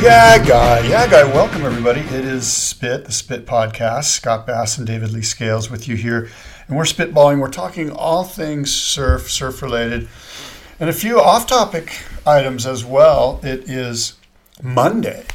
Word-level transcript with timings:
Yeah, 0.00 0.38
guy. 0.46 0.86
Yeah, 0.86 1.06
guy. 1.08 1.24
Welcome, 1.24 1.62
everybody. 1.62 2.00
It 2.00 2.24
is 2.24 2.50
Spit, 2.50 3.04
the 3.04 3.12
Spit 3.12 3.46
Podcast. 3.46 4.04
Scott 4.04 4.46
Bass 4.46 4.78
and 4.78 4.86
David 4.86 5.10
Lee 5.10 5.22
Scales 5.22 5.70
with 5.70 5.88
you 5.88 5.96
here. 5.96 6.30
And 6.68 6.76
we're 6.76 6.84
spitballing. 6.84 7.40
We're 7.40 7.50
talking 7.50 7.90
all 7.90 8.22
things 8.24 8.72
surf, 8.72 9.28
surf 9.30 9.60
related, 9.60 10.08
and 10.78 10.88
a 10.88 10.92
few 10.92 11.20
off 11.20 11.46
topic 11.48 12.00
items 12.24 12.64
as 12.64 12.84
well. 12.84 13.40
It 13.42 13.68
is 13.68 14.14
Monday. 14.62 15.26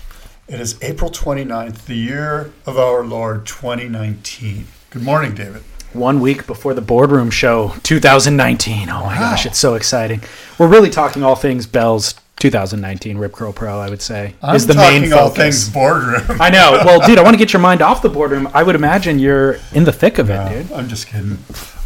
It 0.48 0.60
is 0.62 0.82
April 0.82 1.12
29th, 1.12 1.86
the 1.86 1.96
year 1.96 2.52
of 2.66 2.78
our 2.78 3.04
Lord 3.04 3.46
2019. 3.46 4.68
Good 4.92 5.04
morning, 5.04 5.36
David. 5.36 5.64
one 5.92 6.22
week 6.22 6.48
before 6.48 6.74
the 6.74 6.82
boardroom 6.82 7.30
show 7.30 7.74
2019 7.84 8.90
oh 8.90 9.04
my 9.06 9.16
gosh 9.16 9.46
it's 9.46 9.60
so 9.60 9.76
exciting 9.76 10.20
we're 10.58 10.68
really 10.68 10.90
talking 10.90 11.22
all 11.24 11.36
things 11.36 11.68
bells 11.68 12.16
2019 12.44 13.18
rip 13.18 13.32
curl 13.32 13.54
pro 13.54 13.80
i 13.80 13.90
would 13.90 14.02
say 14.02 14.36
I'm 14.42 14.56
is 14.56 14.68
the 14.68 14.74
talking 14.74 15.02
main 15.04 15.14
all 15.14 15.30
focus 15.30 15.64
things 15.66 15.74
boardroom. 15.74 16.42
i 16.42 16.50
know 16.50 16.82
well 16.84 17.00
dude 17.08 17.18
i 17.18 17.24
want 17.24 17.34
to 17.34 17.38
get 17.38 17.54
your 17.54 17.62
mind 17.62 17.82
off 17.82 18.02
the 18.02 18.10
boardroom 18.10 18.50
i 18.54 18.62
would 18.62 18.76
imagine 18.76 19.18
you're 19.18 19.60
in 19.74 19.86
the 19.86 19.94
thick 19.94 20.18
of 20.18 20.30
it 20.30 20.50
dude 20.50 20.72
I'm 20.74 20.90
just 20.90 21.08
kidding. 21.08 21.38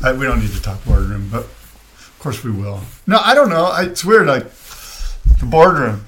I, 0.03 0.13
we 0.13 0.25
don't 0.25 0.39
need 0.39 0.52
to 0.52 0.61
talk 0.61 0.83
boardroom, 0.85 1.30
but 1.31 1.41
of 1.41 2.16
course 2.19 2.44
we 2.44 2.52
will. 2.52 2.81
No, 3.05 3.19
I 3.23 3.33
don't 3.35 3.50
know. 3.50 3.66
I, 3.66 3.83
it's 3.83 4.03
weird. 4.05 4.28
Like 4.28 4.50
the 5.39 5.45
boardroom. 5.45 6.05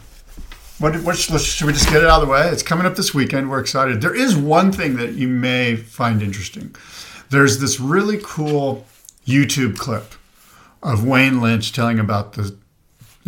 What, 0.79 0.95
what 1.03 1.17
should 1.17 1.67
we 1.67 1.73
just 1.73 1.89
get 1.89 2.01
it 2.03 2.09
out 2.09 2.21
of 2.21 2.27
the 2.27 2.31
way? 2.31 2.47
It's 2.47 2.63
coming 2.63 2.85
up 2.85 2.95
this 2.95 3.13
weekend. 3.13 3.49
We're 3.49 3.59
excited. 3.59 3.99
There 4.01 4.15
is 4.15 4.37
one 4.37 4.71
thing 4.71 4.95
that 4.95 5.13
you 5.13 5.27
may 5.27 5.75
find 5.75 6.21
interesting. 6.21 6.73
There's 7.29 7.59
this 7.59 7.79
really 7.79 8.19
cool 8.23 8.85
YouTube 9.27 9.77
clip 9.77 10.13
of 10.81 11.05
Wayne 11.05 11.41
Lynch 11.41 11.73
telling 11.73 11.99
about 11.99 12.33
the. 12.33 12.55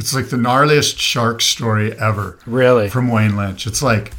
It's 0.02 0.14
like 0.16 0.30
the 0.30 0.38
gnarliest 0.38 0.98
shark 1.00 1.42
story 1.42 1.94
ever 1.98 2.38
really 2.48 2.90
from 2.90 3.08
Wayne 3.08 3.36
Lynch. 3.38 3.68
It's 3.68 3.82
like 3.84 4.14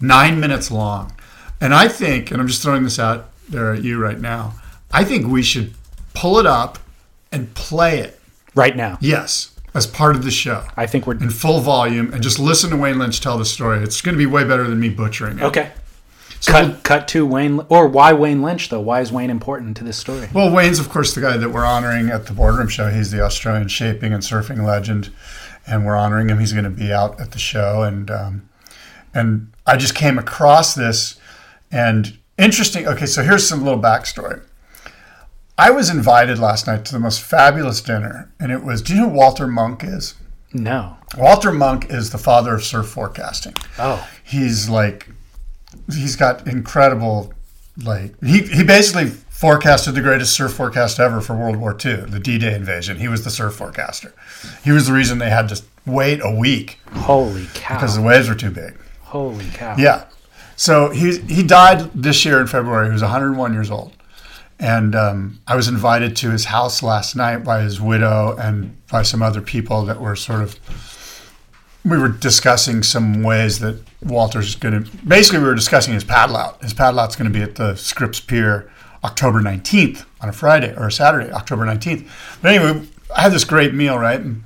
nine 0.00 0.40
minutes 0.40 0.70
long. 0.70 1.12
And 1.60 1.72
I 1.72 1.86
think, 1.86 2.30
and 2.32 2.40
I'm 2.40 2.48
just 2.48 2.60
throwing 2.62 2.82
this 2.82 2.98
out 2.98 3.30
there 3.48 3.72
at 3.72 3.84
you 3.84 3.98
right 4.02 4.18
now, 4.20 4.54
I 4.90 5.04
think 5.04 5.26
we 5.28 5.42
should 5.42 5.74
pull 6.12 6.38
it 6.38 6.46
up 6.46 6.78
and 7.30 7.54
play 7.54 8.00
it. 8.00 8.18
right 8.56 8.76
now 8.76 8.98
Yes, 9.00 9.54
as 9.74 9.86
part 9.86 10.16
of 10.16 10.22
the 10.24 10.30
show 10.30 10.66
i 10.76 10.86
think 10.86 11.06
we're 11.06 11.14
in 11.14 11.30
full 11.30 11.60
volume 11.60 12.12
and 12.12 12.22
just 12.22 12.38
listen 12.38 12.68
to 12.70 12.76
Wayne 12.76 12.98
Lynch 12.98 13.20
tell 13.20 13.38
the 13.38 13.44
story. 13.46 13.78
It's 13.82 14.00
going 14.02 14.14
to 14.14 14.18
be 14.18 14.26
way 14.26 14.44
better 14.44 14.66
than 14.68 14.78
me 14.80 14.88
butchering 14.90 15.38
it. 15.38 15.44
okay 15.44 15.70
So 16.42 16.52
cut 16.52 16.66
we'll- 16.66 16.76
cut 16.82 17.08
to 17.08 17.24
wayne 17.24 17.60
or 17.68 17.86
why 17.88 18.12
wayne 18.12 18.42
lynch 18.42 18.68
though 18.68 18.80
why 18.80 19.00
is 19.00 19.10
wayne 19.12 19.30
important 19.30 19.76
to 19.78 19.84
this 19.84 19.96
story 19.96 20.28
Well, 20.34 20.50
Wayne's, 20.50 20.78
of 20.80 20.88
course, 20.88 21.14
the 21.14 21.20
guy 21.20 21.36
that 21.36 21.50
we're 21.50 21.64
honoring 21.64 22.10
at 22.10 22.26
the 22.26 22.32
Boardroom 22.32 22.68
Show. 22.68 22.90
He's 22.90 23.10
the 23.10 23.20
Australian 23.22 23.68
shaping 23.68 24.12
and 24.12 24.22
surfing 24.22 24.64
legend, 24.66 25.10
and 25.66 25.86
we're 25.86 25.96
honoring 25.96 26.28
him. 26.28 26.38
He's 26.40 26.52
going 26.52 26.64
to 26.64 26.70
be 26.70 26.92
out 26.92 27.20
at 27.20 27.30
the 27.32 27.38
show, 27.38 27.82
and 27.82 28.10
um, 28.10 28.48
and 29.14 29.52
I 29.66 29.76
just 29.76 29.94
came 29.94 30.18
across 30.18 30.74
this, 30.74 31.16
and 31.70 32.18
interesting. 32.36 32.86
Okay, 32.88 33.06
so 33.06 33.22
here's 33.22 33.48
some 33.48 33.62
little 33.62 33.80
backstory. 33.80 34.42
I 35.56 35.70
was 35.70 35.90
invited 35.90 36.38
last 36.40 36.66
night 36.66 36.84
to 36.86 36.92
the 36.92 36.98
most 36.98 37.20
fabulous 37.22 37.80
dinner, 37.80 38.32
and 38.40 38.50
it 38.50 38.64
was. 38.64 38.82
Do 38.82 38.94
you 38.94 39.00
know 39.02 39.10
who 39.10 39.14
Walter 39.16 39.46
Munk 39.46 39.84
is? 39.84 40.14
no 40.54 40.98
Walter 41.16 41.50
Munk 41.50 41.86
is 41.88 42.10
the 42.10 42.18
father 42.18 42.54
of 42.54 42.62
surf 42.62 42.86
forecasting 42.86 43.54
oh 43.78 44.06
he's 44.22 44.68
like 44.68 45.08
he's 45.90 46.16
got 46.16 46.46
incredible 46.46 47.32
like 47.82 48.14
he, 48.22 48.42
he 48.42 48.64
basically 48.64 49.06
forecasted 49.06 49.94
the 49.94 50.00
greatest 50.00 50.34
surf 50.34 50.52
forecast 50.52 51.00
ever 51.00 51.20
for 51.20 51.34
World 51.34 51.56
War 51.56 51.72
II, 51.72 51.96
the 52.02 52.20
D-Day 52.20 52.54
invasion. 52.54 52.98
He 52.98 53.08
was 53.08 53.24
the 53.24 53.30
surf 53.30 53.54
forecaster. 53.54 54.14
He 54.62 54.70
was 54.70 54.86
the 54.86 54.92
reason 54.92 55.18
they 55.18 55.30
had 55.30 55.48
to 55.48 55.62
wait 55.84 56.20
a 56.22 56.30
week 56.30 56.78
holy 56.92 57.46
cow 57.54 57.74
because 57.74 57.96
the 57.96 58.02
waves 58.02 58.28
were 58.28 58.36
too 58.36 58.50
big. 58.50 58.78
holy 59.00 59.48
cow 59.50 59.74
Yeah. 59.76 60.04
So 60.54 60.90
he 60.90 61.18
he 61.18 61.42
died 61.42 61.90
this 61.92 62.24
year 62.24 62.40
in 62.40 62.46
February. 62.46 62.86
He 62.86 62.92
was 62.92 63.02
101 63.02 63.52
years 63.52 63.70
old, 63.70 63.92
and 64.60 64.94
um, 64.94 65.40
I 65.48 65.56
was 65.56 65.66
invited 65.66 66.14
to 66.16 66.30
his 66.30 66.44
house 66.44 66.82
last 66.82 67.16
night 67.16 67.38
by 67.38 67.62
his 67.62 67.80
widow 67.80 68.36
and 68.36 68.76
by 68.88 69.02
some 69.02 69.22
other 69.22 69.40
people 69.40 69.84
that 69.86 70.00
were 70.00 70.14
sort 70.14 70.42
of. 70.42 70.58
We 71.84 71.98
were 71.98 72.08
discussing 72.08 72.82
some 72.82 73.22
ways 73.22 73.58
that 73.58 73.82
Walter's 74.02 74.54
going 74.54 74.84
to. 74.84 74.96
Basically, 74.98 75.40
we 75.40 75.46
were 75.46 75.54
discussing 75.54 75.94
his 75.94 76.04
paddle 76.04 76.36
out. 76.36 76.62
His 76.62 76.74
paddle 76.74 77.00
out's 77.00 77.16
going 77.16 77.30
to 77.30 77.36
be 77.36 77.42
at 77.42 77.56
the 77.56 77.74
Scripps 77.76 78.20
Pier 78.20 78.70
October 79.04 79.40
19th 79.40 80.04
on 80.20 80.28
a 80.28 80.32
Friday 80.32 80.74
or 80.76 80.86
a 80.86 80.92
Saturday, 80.92 81.30
October 81.32 81.64
19th. 81.64 82.08
But 82.40 82.54
anyway, 82.54 82.86
I 83.14 83.22
had 83.22 83.32
this 83.32 83.44
great 83.44 83.74
meal, 83.74 83.98
right? 83.98 84.20
And, 84.20 84.44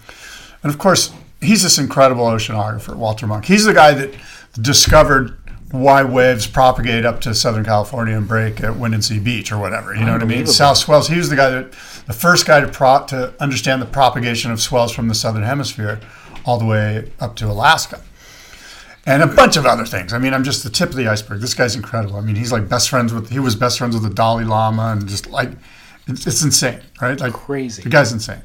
and 0.62 0.72
of 0.72 0.78
course, 0.78 1.12
he's 1.40 1.62
this 1.62 1.78
incredible 1.78 2.24
oceanographer, 2.24 2.96
Walter 2.96 3.26
Munk. 3.26 3.44
He's 3.44 3.64
the 3.64 3.74
guy 3.74 3.92
that 3.92 4.14
discovered 4.60 5.36
why 5.70 6.02
waves 6.02 6.46
propagate 6.46 7.04
up 7.04 7.20
to 7.20 7.34
Southern 7.34 7.64
California 7.64 8.16
and 8.16 8.26
break 8.26 8.62
at 8.62 8.72
Windansea 8.72 9.22
Beach 9.22 9.50
or 9.50 9.58
whatever. 9.58 9.94
You 9.94 10.04
know 10.04 10.12
what 10.12 10.22
I 10.22 10.26
mean? 10.26 10.46
South 10.46 10.78
swells. 10.78 11.08
He 11.08 11.18
was 11.18 11.28
the 11.28 11.36
guy 11.36 11.50
that, 11.50 11.72
the 12.06 12.12
first 12.12 12.46
guy 12.46 12.60
to 12.60 12.68
pro, 12.68 13.04
to 13.06 13.34
understand 13.40 13.82
the 13.82 13.86
propagation 13.86 14.50
of 14.52 14.60
swells 14.60 14.92
from 14.92 15.08
the 15.08 15.14
Southern 15.14 15.42
Hemisphere 15.42 16.00
all 16.46 16.58
the 16.58 16.64
way 16.64 17.10
up 17.20 17.36
to 17.36 17.46
Alaska. 17.46 18.02
And 19.04 19.22
a 19.22 19.26
bunch 19.26 19.56
of 19.56 19.66
other 19.66 19.84
things. 19.84 20.12
I 20.12 20.18
mean, 20.18 20.34
I'm 20.34 20.42
just 20.42 20.64
the 20.64 20.70
tip 20.70 20.88
of 20.88 20.96
the 20.96 21.06
iceberg. 21.06 21.40
This 21.40 21.54
guy's 21.54 21.76
incredible. 21.76 22.16
I 22.16 22.22
mean, 22.22 22.34
he's 22.34 22.50
like 22.50 22.68
best 22.68 22.88
friends 22.88 23.12
with, 23.12 23.30
he 23.30 23.38
was 23.38 23.54
best 23.54 23.78
friends 23.78 23.94
with 23.94 24.02
the 24.02 24.10
Dalai 24.10 24.44
Lama 24.44 24.88
and 24.92 25.06
just 25.06 25.28
like, 25.28 25.50
it's, 26.08 26.26
it's 26.26 26.42
insane, 26.42 26.80
right? 27.00 27.20
Like 27.20 27.32
Crazy. 27.32 27.82
The 27.82 27.88
guy's 27.88 28.12
insane. 28.12 28.42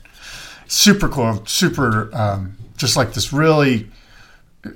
Super 0.67 1.09
cool. 1.09 1.43
Super, 1.45 2.09
um, 2.13 2.57
just 2.77 2.95
like 2.95 3.13
this 3.13 3.33
really, 3.33 3.89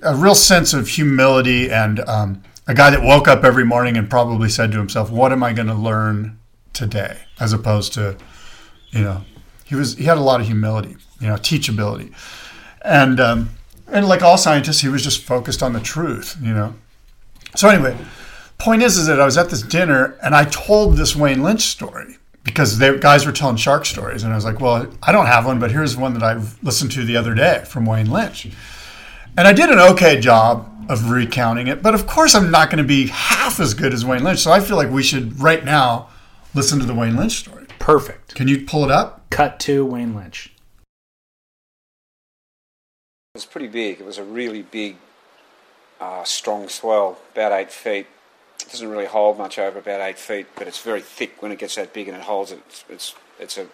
a 0.02 0.16
real 0.16 0.36
sense 0.36 0.74
of 0.74 0.88
humility 0.88 1.70
and 1.72 2.00
um, 2.02 2.44
a 2.68 2.74
guy 2.74 2.90
that 2.90 3.02
woke 3.02 3.28
up 3.28 3.44
every 3.44 3.66
morning 3.66 3.98
and 3.98 4.10
probably 4.10 4.50
said 4.50 4.72
to 4.72 4.78
himself, 4.78 5.12
"What 5.12 5.32
am 5.32 5.44
I 5.44 5.54
going 5.54 5.68
to 5.68 5.76
learn 5.76 6.40
today?" 6.74 7.20
As 7.40 7.54
opposed 7.54 7.94
to, 7.94 8.18
you 8.92 9.02
know, 9.02 9.24
he 9.64 9.76
was 9.76 9.96
he 9.96 10.06
had 10.06 10.18
a 10.18 10.22
lot 10.22 10.42
of 10.42 10.48
humility, 10.48 10.96
you 11.20 11.28
know, 11.28 11.36
teachability, 11.36 12.14
and 12.86 13.20
um, 13.20 13.50
and 13.88 14.08
like 14.08 14.22
all 14.22 14.38
scientists, 14.38 14.82
he 14.82 14.88
was 14.88 15.04
just 15.04 15.24
focused 15.24 15.62
on 15.62 15.74
the 15.74 15.80
truth, 15.80 16.38
you 16.42 16.54
know. 16.54 16.76
So 17.56 17.70
anyway, 17.70 17.98
point 18.58 18.84
is, 18.84 18.98
is 18.98 19.08
that 19.08 19.20
I 19.20 19.26
was 19.26 19.38
at 19.38 19.50
this 19.50 19.62
dinner 19.62 20.18
and 20.22 20.36
I 20.36 20.46
told 20.46 20.98
this 20.98 21.16
Wayne 21.16 21.44
Lynch 21.44 21.62
story 21.62 22.18
because 22.44 22.78
they 22.78 22.98
guys 22.98 23.26
were 23.26 23.32
telling 23.32 23.56
shark 23.56 23.86
stories, 23.86 24.24
and 24.24 24.32
I 24.32 24.36
was 24.36 24.46
like, 24.46 24.60
well, 24.60 24.88
I 25.02 25.12
don't 25.12 25.26
have 25.26 25.46
one, 25.46 25.60
but 25.60 25.72
here's 25.72 25.98
one 25.98 26.14
that 26.14 26.24
I 26.24 26.42
listened 26.62 26.92
to 26.92 27.04
the 27.04 27.18
other 27.18 27.34
day 27.34 27.64
from 27.66 27.86
Wayne 27.86 28.10
Lynch. 28.10 28.48
And 29.38 29.48
I 29.48 29.54
did 29.54 29.70
an 29.70 29.80
okay 29.80 30.20
job 30.20 30.72
of 30.88 31.10
recounting 31.10 31.68
it, 31.68 31.82
but 31.82 31.96
of 31.96 32.06
course 32.06 32.36
I'm 32.36 32.52
not 32.52 32.70
going 32.70 32.78
to 32.78 32.88
be 32.88 33.08
half 33.08 33.60
as 33.60 33.74
good 33.74 33.94
as 33.94 34.06
Wayne 34.06 34.24
Lynch. 34.24 34.40
So 34.40 34.52
I 34.52 34.60
feel 34.60 34.78
like 34.78 34.92
we 34.92 35.02
should 35.02 35.40
right 35.40 35.66
now 35.66 36.10
listen 36.54 36.80
to 36.80 36.86
the 36.86 36.94
Wayne 36.94 37.16
Lynch 37.16 37.34
story. 37.34 37.66
perfect 37.80 38.36
Can 38.36 38.48
you 38.48 38.62
pull 38.66 38.84
it 38.84 38.92
up? 38.92 39.30
cut 39.30 39.60
to 39.60 39.84
wayne 39.86 40.16
lynch 40.16 40.54
It 43.36 43.40
was 43.40 43.46
pretty 43.46 43.68
big. 43.68 44.00
It 44.00 44.06
was 44.06 44.18
a 44.18 44.24
really 44.24 44.62
big, 44.62 44.96
uh, 46.00 46.24
strong 46.24 46.70
swell, 46.70 47.18
about 47.34 47.52
eight 47.52 47.70
feet. 47.70 48.08
It 48.62 48.72
doesn't 48.72 48.88
really 48.88 49.08
hold 49.08 49.38
much 49.38 49.60
over 49.60 49.78
about 49.78 50.00
eight 50.00 50.18
feet, 50.18 50.48
but 50.56 50.70
it's 50.70 50.82
very 50.82 51.02
thick 51.02 51.42
when 51.42 51.52
it 51.52 51.60
gets 51.60 51.76
that 51.76 51.92
big 51.92 52.08
and 52.08 52.16
it 52.16 52.24
holds 52.24 52.54
it. 52.54 52.62
It's 52.66 52.86
it's, 52.88 53.16
it's 53.38 53.58
a 53.58 53.68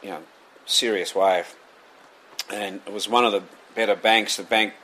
you 0.00 0.10
know 0.10 0.22
serious 0.64 1.12
wave, 1.12 1.56
and 2.48 2.80
it 2.86 2.92
was 2.92 3.08
one 3.08 3.24
of 3.24 3.32
the 3.32 3.42
better 3.74 3.96
banks. 3.96 4.36
The 4.36 4.44
bank 4.44 4.74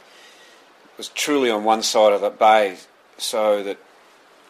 was 0.98 1.06
truly 1.10 1.48
on 1.48 1.62
one 1.62 1.84
side 1.84 2.12
of 2.12 2.20
the 2.20 2.30
bay, 2.30 2.78
so 3.16 3.62
that 3.62 3.78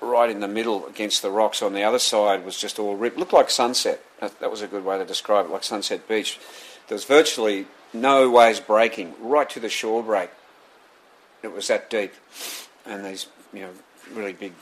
right 0.01 0.31
in 0.31 0.41
the 0.41 0.49
middle 0.49 0.87
against 0.87 1.21
the 1.21 1.31
rocks 1.31 1.61
on 1.61 1.75
the 1.75 1.83
other 1.83 1.99
side 1.99 2.47
was 2.47 2.57
just 2.57 2.79
all 2.79 2.97
ripped. 2.97 3.19
Looked 3.19 3.35
like 3.35 3.51
sunset. 3.51 4.03
That, 4.21 4.41
that 4.41 4.51
was 4.51 4.63
a 4.63 4.67
good 4.67 4.87
way 4.87 4.97
to 4.97 5.05
describe 5.05 5.45
it, 5.45 5.53
like 5.53 5.65
Sunset 5.65 6.09
Beach. 6.09 6.41
There 6.89 6.95
was 6.95 7.05
virtually 7.05 7.67
no 7.93 8.31
waves 8.31 8.61
breaking, 8.61 9.15
right 9.21 9.49
to 9.51 9.61
the 9.61 9.69
shore 9.69 10.03
break. 10.03 10.31
It 11.43 11.53
was 11.53 11.69
that 11.69 11.91
deep, 11.91 12.13
and 12.87 13.05
these 13.05 13.27
you 13.53 13.61
know 13.61 13.71
really 14.13 14.33
big, 14.33 14.53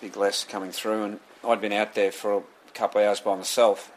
big 0.00 0.16
less 0.16 0.44
coming 0.44 0.70
through. 0.70 1.04
And 1.04 1.20
I'd 1.46 1.60
been 1.60 1.72
out 1.72 1.94
there 1.94 2.12
for 2.12 2.38
a 2.38 2.42
couple 2.74 3.00
of 3.00 3.06
hours 3.06 3.20
by 3.20 3.34
myself. 3.36 3.92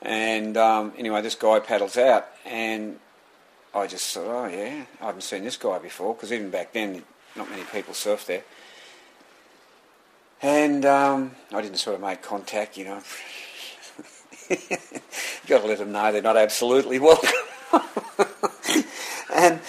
And 0.00 0.56
um, 0.56 0.92
anyway, 0.96 1.22
this 1.22 1.34
guy 1.34 1.60
paddles 1.60 1.96
out, 1.96 2.26
and 2.44 2.98
I 3.74 3.86
just 3.86 4.12
thought, 4.14 4.26
oh 4.26 4.46
yeah, 4.46 4.84
I 5.00 5.06
haven't 5.06 5.22
seen 5.22 5.44
this 5.44 5.56
guy 5.56 5.78
before 5.78 6.14
because 6.14 6.32
even 6.32 6.50
back 6.50 6.72
then 6.72 7.02
not 7.36 7.50
many 7.50 7.62
people 7.64 7.94
surfed 7.94 8.26
there. 8.26 8.44
And 10.40 10.84
um, 10.84 11.32
I 11.52 11.60
didn't 11.60 11.78
sort 11.78 11.96
of 11.96 12.00
make 12.00 12.22
contact, 12.22 12.76
you 12.76 12.84
know. 12.84 13.02
You've 14.50 15.44
got 15.46 15.62
to 15.62 15.66
let 15.66 15.78
them 15.78 15.92
know 15.92 16.12
they're 16.12 16.22
not 16.22 16.36
absolutely 16.36 16.98
welcome. 16.98 17.30
and 19.34 19.60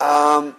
um, 0.00 0.56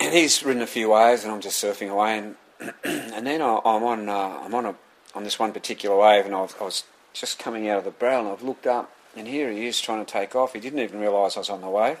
and 0.00 0.14
he's 0.14 0.44
ridden 0.44 0.62
a 0.62 0.66
few 0.66 0.90
waves, 0.90 1.24
and 1.24 1.32
I'm 1.32 1.40
just 1.40 1.62
surfing 1.62 1.90
away, 1.90 2.18
and 2.18 2.36
and 2.84 3.26
then 3.26 3.42
I, 3.42 3.60
I'm 3.64 3.82
on 3.82 4.08
uh, 4.08 4.40
I'm 4.44 4.54
on 4.54 4.66
a 4.66 4.74
on 5.14 5.24
this 5.24 5.38
one 5.38 5.52
particular 5.52 5.96
wave, 5.96 6.26
and 6.26 6.34
I 6.34 6.42
was, 6.42 6.54
I 6.60 6.64
was 6.64 6.84
just 7.12 7.38
coming 7.38 7.68
out 7.68 7.78
of 7.78 7.84
the 7.84 7.90
barrel, 7.90 8.20
and 8.20 8.28
I've 8.28 8.42
looked 8.42 8.66
up, 8.66 8.90
and 9.16 9.28
here 9.28 9.50
he 9.50 9.66
is 9.66 9.80
trying 9.80 10.04
to 10.04 10.10
take 10.10 10.34
off. 10.34 10.54
He 10.54 10.60
didn't 10.60 10.78
even 10.78 11.00
realise 11.00 11.36
I 11.36 11.40
was 11.40 11.50
on 11.50 11.60
the 11.60 11.68
wave, 11.68 12.00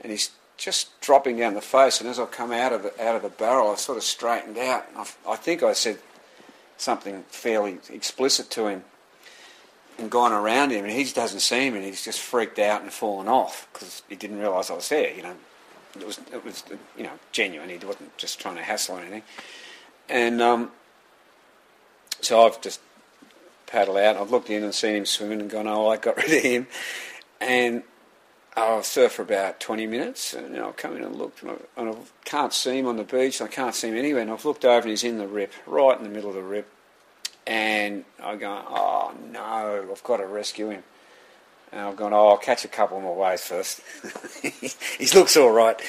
and 0.00 0.12
he's 0.12 0.30
just 0.56 0.98
dropping 1.00 1.36
down 1.36 1.54
the 1.54 1.60
face. 1.60 2.00
And 2.00 2.08
as 2.08 2.18
I 2.18 2.26
come 2.26 2.52
out 2.52 2.72
of 2.72 2.82
the 2.82 3.02
out 3.02 3.16
of 3.16 3.22
the 3.22 3.28
barrel, 3.28 3.70
I 3.70 3.74
sort 3.76 3.98
of 3.98 4.04
straightened 4.04 4.58
out. 4.58 4.86
I, 4.96 5.32
I 5.32 5.36
think 5.36 5.62
I 5.62 5.72
said 5.72 5.98
something 6.76 7.24
fairly 7.28 7.78
explicit 7.90 8.50
to 8.50 8.66
him, 8.68 8.84
and 9.98 10.10
gone 10.10 10.32
around 10.32 10.70
him, 10.70 10.84
and 10.84 10.92
he 10.92 11.02
just 11.02 11.16
doesn't 11.16 11.40
see 11.40 11.70
me, 11.70 11.76
and 11.76 11.84
he's 11.84 12.04
just 12.04 12.20
freaked 12.20 12.58
out 12.58 12.82
and 12.82 12.92
fallen 12.92 13.28
off 13.28 13.68
because 13.72 14.02
he 14.08 14.16
didn't 14.16 14.38
realise 14.38 14.70
I 14.70 14.74
was 14.74 14.88
there. 14.88 15.12
You 15.14 15.22
know, 15.22 15.34
it 15.98 16.06
was 16.06 16.20
it 16.32 16.44
was 16.44 16.64
you 16.96 17.04
know 17.04 17.12
genuine. 17.32 17.68
He 17.68 17.76
wasn't 17.76 18.16
just 18.16 18.40
trying 18.40 18.56
to 18.56 18.62
hassle 18.62 18.96
or 18.96 19.00
anything. 19.00 19.22
And 20.08 20.40
um, 20.40 20.70
so 22.20 22.46
I've 22.46 22.60
just 22.60 22.80
paddled 23.66 23.98
out. 23.98 24.16
I've 24.16 24.30
looked 24.30 24.50
in 24.50 24.62
and 24.62 24.74
seen 24.74 24.96
him 24.96 25.06
swimming 25.06 25.40
and 25.40 25.50
gone, 25.50 25.66
oh, 25.66 25.88
I 25.88 25.96
got 25.96 26.16
rid 26.18 26.32
of 26.32 26.42
him. 26.42 26.66
And 27.40 27.82
I'll 28.56 28.82
surf 28.82 29.12
for 29.12 29.22
about 29.22 29.60
20 29.60 29.86
minutes, 29.86 30.32
and 30.32 30.54
you 30.54 30.60
know, 30.60 30.68
I've 30.68 30.76
come 30.76 30.96
in 30.96 31.02
and 31.02 31.14
looked, 31.14 31.42
and 31.42 31.50
I, 31.50 31.56
and 31.76 31.90
I 31.90 31.96
can't 32.24 32.54
see 32.54 32.78
him 32.78 32.86
on 32.86 32.96
the 32.96 33.04
beach, 33.04 33.42
I 33.42 33.48
can't 33.48 33.74
see 33.74 33.88
him 33.88 33.96
anywhere. 33.96 34.22
And 34.22 34.30
I've 34.30 34.46
looked 34.46 34.64
over, 34.64 34.80
and 34.80 34.90
he's 34.90 35.04
in 35.04 35.18
the 35.18 35.28
rip, 35.28 35.52
right 35.66 35.96
in 35.98 36.04
the 36.04 36.10
middle 36.10 36.30
of 36.30 36.36
the 36.36 36.42
rip. 36.42 36.66
And 37.46 38.04
I'm 38.22 38.38
going, 38.38 38.64
oh 38.68 39.14
no, 39.32 39.88
I've 39.90 40.02
got 40.02 40.18
to 40.18 40.26
rescue 40.26 40.70
him. 40.70 40.82
And 41.72 41.80
I've 41.80 41.96
gone, 41.96 42.12
oh, 42.12 42.28
I'll 42.28 42.38
catch 42.38 42.64
a 42.64 42.68
couple 42.68 43.00
more 43.00 43.16
waves 43.16 43.44
first. 43.44 43.80
he 44.98 45.06
looks 45.14 45.36
all 45.36 45.50
right. 45.50 45.80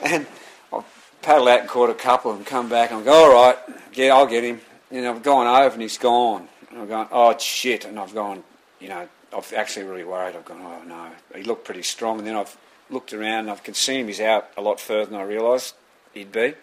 And 0.00 0.26
I've 0.72 0.84
paddled 1.22 1.48
out 1.48 1.60
and 1.60 1.68
caught 1.68 1.90
a 1.90 1.94
couple 1.94 2.32
and 2.32 2.44
come 2.44 2.68
back 2.68 2.90
and 2.90 3.00
I 3.00 3.04
go, 3.04 3.12
all 3.12 3.32
right, 3.32 3.58
yeah, 3.94 4.14
I'll 4.14 4.26
get 4.26 4.44
him. 4.44 4.60
And 4.90 5.06
I've 5.06 5.22
gone 5.22 5.46
over 5.46 5.72
and 5.72 5.82
he's 5.82 5.98
gone. 5.98 6.48
And 6.70 6.80
I've 6.80 6.88
gone, 6.88 7.08
oh, 7.10 7.36
shit. 7.38 7.84
And 7.84 7.98
I've 7.98 8.14
gone, 8.14 8.44
you 8.80 8.88
know, 8.88 9.08
I've 9.36 9.52
actually 9.54 9.86
really 9.86 10.04
worried. 10.04 10.36
I've 10.36 10.44
gone, 10.44 10.60
oh, 10.62 10.86
no. 10.86 11.10
He 11.34 11.42
looked 11.42 11.64
pretty 11.64 11.82
strong. 11.82 12.18
And 12.18 12.26
then 12.26 12.36
I've 12.36 12.56
looked 12.90 13.12
around 13.12 13.40
and 13.40 13.50
I 13.50 13.56
can 13.56 13.74
see 13.74 14.00
him. 14.00 14.06
He's 14.06 14.20
out 14.20 14.48
a 14.56 14.60
lot 14.60 14.80
further 14.80 15.06
than 15.06 15.20
I 15.20 15.24
realised 15.24 15.74
he'd 16.12 16.32
be. 16.32 16.54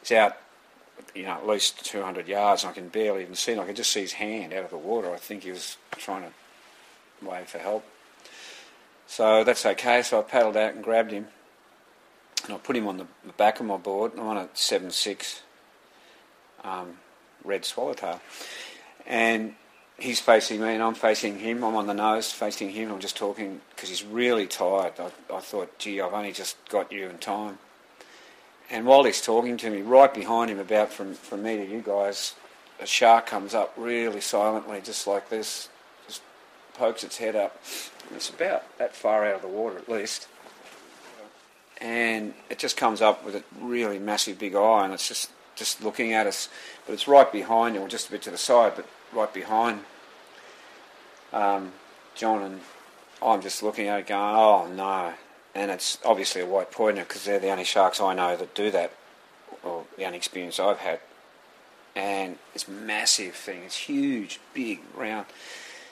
He's 0.00 0.12
out, 0.12 0.36
you 1.14 1.24
know, 1.24 1.32
at 1.32 1.46
least 1.46 1.84
200 1.84 2.28
yards. 2.28 2.64
And 2.64 2.70
I 2.70 2.74
can 2.74 2.88
barely 2.88 3.22
even 3.22 3.34
see 3.34 3.52
him. 3.52 3.60
I 3.60 3.66
can 3.66 3.74
just 3.74 3.92
see 3.92 4.00
his 4.00 4.12
hand 4.12 4.52
out 4.52 4.64
of 4.64 4.70
the 4.70 4.78
water. 4.78 5.12
I 5.12 5.16
think 5.16 5.44
he 5.44 5.50
was 5.50 5.76
trying 5.92 6.22
to 6.22 7.26
wave 7.26 7.48
for 7.48 7.58
help. 7.58 7.84
So 9.06 9.44
that's 9.44 9.66
okay. 9.66 10.02
So 10.02 10.20
I 10.20 10.22
paddled 10.22 10.56
out 10.56 10.74
and 10.74 10.82
grabbed 10.82 11.12
him. 11.12 11.28
And 12.44 12.54
I 12.54 12.58
put 12.58 12.76
him 12.76 12.88
on 12.88 12.96
the 12.96 13.06
back 13.36 13.60
of 13.60 13.66
my 13.66 13.76
board. 13.76 14.12
I'm 14.16 14.26
on 14.26 14.36
a 14.36 14.46
7.6 14.54 15.40
um, 16.64 16.98
red 17.44 17.64
swallowtail. 17.64 18.20
And 19.06 19.54
he's 19.98 20.20
facing 20.20 20.60
me 20.60 20.74
and 20.74 20.82
I'm 20.82 20.94
facing 20.94 21.38
him. 21.38 21.64
I'm 21.64 21.76
on 21.76 21.86
the 21.86 21.94
nose 21.94 22.32
facing 22.32 22.70
him. 22.70 22.90
I'm 22.90 23.00
just 23.00 23.16
talking 23.16 23.60
because 23.70 23.88
he's 23.88 24.04
really 24.04 24.46
tired. 24.46 24.94
I, 24.98 25.10
I 25.32 25.40
thought, 25.40 25.78
gee, 25.78 26.00
I've 26.00 26.12
only 26.12 26.32
just 26.32 26.56
got 26.68 26.90
you 26.90 27.08
in 27.08 27.18
time. 27.18 27.58
And 28.72 28.86
while 28.86 29.04
he's 29.04 29.20
talking 29.20 29.58
to 29.58 29.70
me, 29.70 29.82
right 29.82 30.12
behind 30.12 30.50
him, 30.50 30.58
about 30.58 30.90
from, 30.90 31.12
from 31.12 31.42
me 31.42 31.58
to 31.58 31.66
you 31.70 31.82
guys, 31.82 32.34
a 32.80 32.86
shark 32.86 33.26
comes 33.26 33.52
up 33.52 33.74
really 33.76 34.22
silently, 34.22 34.80
just 34.82 35.06
like 35.06 35.28
this, 35.28 35.68
just 36.06 36.22
pokes 36.72 37.04
its 37.04 37.18
head 37.18 37.36
up. 37.36 37.62
And 38.08 38.16
it's 38.16 38.30
about 38.30 38.78
that 38.78 38.96
far 38.96 39.26
out 39.26 39.36
of 39.36 39.42
the 39.42 39.48
water 39.48 39.76
at 39.76 39.90
least. 39.90 40.26
And 41.82 42.32
it 42.48 42.58
just 42.58 42.78
comes 42.78 43.02
up 43.02 43.22
with 43.26 43.36
a 43.36 43.44
really 43.60 43.98
massive 43.98 44.38
big 44.38 44.54
eye 44.54 44.84
and 44.84 44.94
it's 44.94 45.06
just, 45.06 45.30
just 45.54 45.84
looking 45.84 46.14
at 46.14 46.26
us. 46.26 46.48
But 46.86 46.94
it's 46.94 47.06
right 47.06 47.30
behind 47.30 47.74
you, 47.74 47.82
or 47.82 47.88
just 47.88 48.08
a 48.08 48.12
bit 48.12 48.22
to 48.22 48.30
the 48.30 48.38
side, 48.38 48.72
but 48.74 48.86
right 49.12 49.32
behind 49.34 49.80
um, 51.34 51.72
John. 52.14 52.42
And 52.42 52.60
I'm 53.20 53.42
just 53.42 53.62
looking 53.62 53.88
at 53.88 54.00
it 54.00 54.06
going, 54.06 54.34
oh 54.34 54.66
no. 54.72 55.12
And 55.54 55.70
it's 55.70 55.98
obviously 56.04 56.40
a 56.40 56.46
white 56.46 56.70
pointer 56.70 57.02
because 57.02 57.24
they're 57.24 57.38
the 57.38 57.50
only 57.50 57.64
sharks 57.64 58.00
I 58.00 58.14
know 58.14 58.36
that 58.36 58.54
do 58.54 58.70
that, 58.70 58.92
or 59.62 59.84
the 59.96 60.04
only 60.04 60.16
experience 60.16 60.58
I've 60.58 60.78
had. 60.78 61.00
And 61.94 62.38
it's 62.54 62.66
massive 62.66 63.34
thing. 63.34 63.62
It's 63.64 63.76
huge, 63.76 64.40
big, 64.54 64.80
round. 64.96 65.26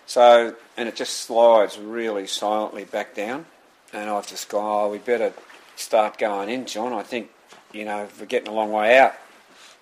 So, 0.07 0.55
and 0.77 0.89
it 0.89 0.97
just 0.97 1.19
slides 1.19 1.79
really 1.79 2.27
silently 2.27 2.85
back 2.85 3.15
down. 3.15 3.45
And 3.93 4.09
I've 4.09 4.27
just 4.27 4.49
gone, 4.49 4.65
oh, 4.65 4.91
we 4.91 4.99
better 4.99 5.33
start 5.77 6.17
going 6.17 6.49
in, 6.49 6.65
John. 6.65 6.93
I 6.93 7.03
think, 7.03 7.31
you 7.73 7.85
know, 7.85 8.09
we're 8.19 8.27
getting 8.27 8.49
a 8.49 8.55
long 8.55 8.73
way 8.73 8.99
out. 8.99 9.15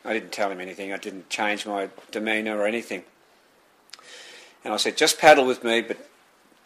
I 0.05 0.13
didn't 0.13 0.33
tell 0.33 0.51
him 0.51 0.61
anything. 0.61 0.93
I 0.93 0.97
didn't 0.97 1.29
change 1.29 1.67
my 1.67 1.89
demeanour 2.11 2.59
or 2.59 2.67
anything. 2.67 3.05
And 4.65 4.75
I 4.75 4.77
said, 4.77 4.97
just 4.97 5.19
paddle 5.19 5.47
with 5.47 5.63
me, 5.63 5.83
but 5.83 5.99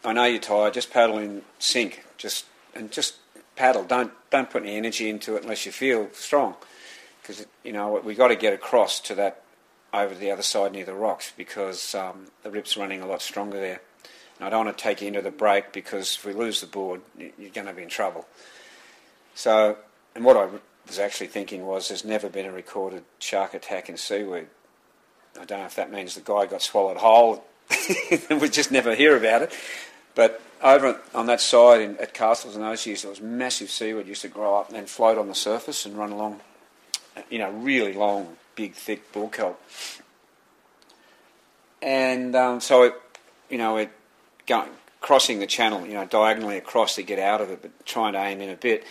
I 0.04 0.12
know 0.12 0.24
you're 0.24 0.40
tired. 0.40 0.74
Just 0.74 0.90
paddle 0.90 1.18
in 1.18 1.42
sync. 1.58 2.04
Just 2.16 2.46
and 2.74 2.90
just 2.90 3.16
paddle. 3.56 3.84
Don't 3.84 4.12
don't 4.30 4.50
put 4.50 4.62
any 4.62 4.76
energy 4.76 5.08
into 5.08 5.36
it 5.36 5.42
unless 5.42 5.66
you 5.66 5.72
feel 5.72 6.08
strong, 6.12 6.54
because 7.20 7.46
you 7.64 7.72
know 7.72 8.00
we 8.04 8.14
got 8.14 8.28
to 8.28 8.36
get 8.36 8.52
across 8.52 9.00
to 9.00 9.14
that 9.16 9.42
over 9.92 10.14
the 10.14 10.30
other 10.30 10.42
side 10.42 10.72
near 10.72 10.84
the 10.84 10.94
rocks 10.94 11.32
because 11.36 11.94
um, 11.94 12.26
the 12.42 12.50
rip's 12.50 12.76
running 12.76 13.00
a 13.02 13.06
lot 13.06 13.20
stronger 13.20 13.60
there. 13.60 13.80
And 14.38 14.46
I 14.46 14.50
don't 14.50 14.64
want 14.64 14.76
to 14.76 14.82
take 14.82 15.02
you 15.02 15.08
into 15.08 15.20
the 15.20 15.30
break 15.30 15.72
because 15.72 16.16
if 16.16 16.24
we 16.24 16.32
lose 16.32 16.60
the 16.60 16.66
board, 16.66 17.02
you're 17.18 17.50
going 17.50 17.66
to 17.66 17.74
be 17.74 17.82
in 17.82 17.88
trouble. 17.88 18.26
So, 19.34 19.76
and 20.14 20.24
what 20.24 20.36
I 20.36 20.48
was 20.86 20.98
actually 20.98 21.26
thinking 21.26 21.66
was 21.66 21.88
there's 21.88 22.04
never 22.04 22.28
been 22.28 22.46
a 22.46 22.52
recorded 22.52 23.04
shark 23.18 23.54
attack 23.54 23.88
in 23.88 23.96
seaweed. 23.96 24.46
I 25.40 25.44
don't 25.44 25.60
know 25.60 25.66
if 25.66 25.76
that 25.76 25.92
means 25.92 26.14
the 26.14 26.20
guy 26.20 26.46
got 26.46 26.62
swallowed 26.62 26.96
whole. 26.96 27.44
And 28.30 28.40
we 28.40 28.48
just 28.48 28.70
never 28.70 28.94
hear 28.94 29.16
about 29.16 29.42
it. 29.42 29.52
But 30.14 30.42
over 30.62 31.00
on 31.14 31.26
that 31.26 31.40
side 31.40 31.80
in, 31.80 31.96
at 31.98 32.14
Castles 32.14 32.54
and 32.54 32.64
those 32.64 32.86
years, 32.86 33.02
there 33.02 33.10
was 33.10 33.20
massive 33.20 33.70
seaweed 33.70 34.06
used 34.06 34.22
to 34.22 34.28
grow 34.28 34.56
up 34.56 34.68
and 34.68 34.76
then 34.76 34.86
float 34.86 35.18
on 35.18 35.28
the 35.28 35.34
surface 35.34 35.84
and 35.84 35.96
run 35.96 36.12
along, 36.12 36.40
you 37.30 37.38
know, 37.38 37.50
really 37.50 37.92
long, 37.92 38.36
big, 38.54 38.74
thick 38.74 39.12
bull 39.12 39.28
kelp. 39.28 39.60
And 41.80 42.36
um, 42.36 42.60
so 42.60 42.84
it, 42.84 42.94
you 43.50 43.58
know, 43.58 43.76
it 43.76 43.90
going, 44.46 44.70
crossing 45.00 45.40
the 45.40 45.46
channel, 45.46 45.84
you 45.84 45.94
know, 45.94 46.04
diagonally 46.04 46.56
across 46.56 46.94
to 46.94 47.02
get 47.02 47.18
out 47.18 47.40
of 47.40 47.50
it, 47.50 47.60
but 47.60 47.84
trying 47.84 48.12
to 48.12 48.20
aim 48.20 48.40
in 48.40 48.50
a 48.50 48.56
bit. 48.56 48.84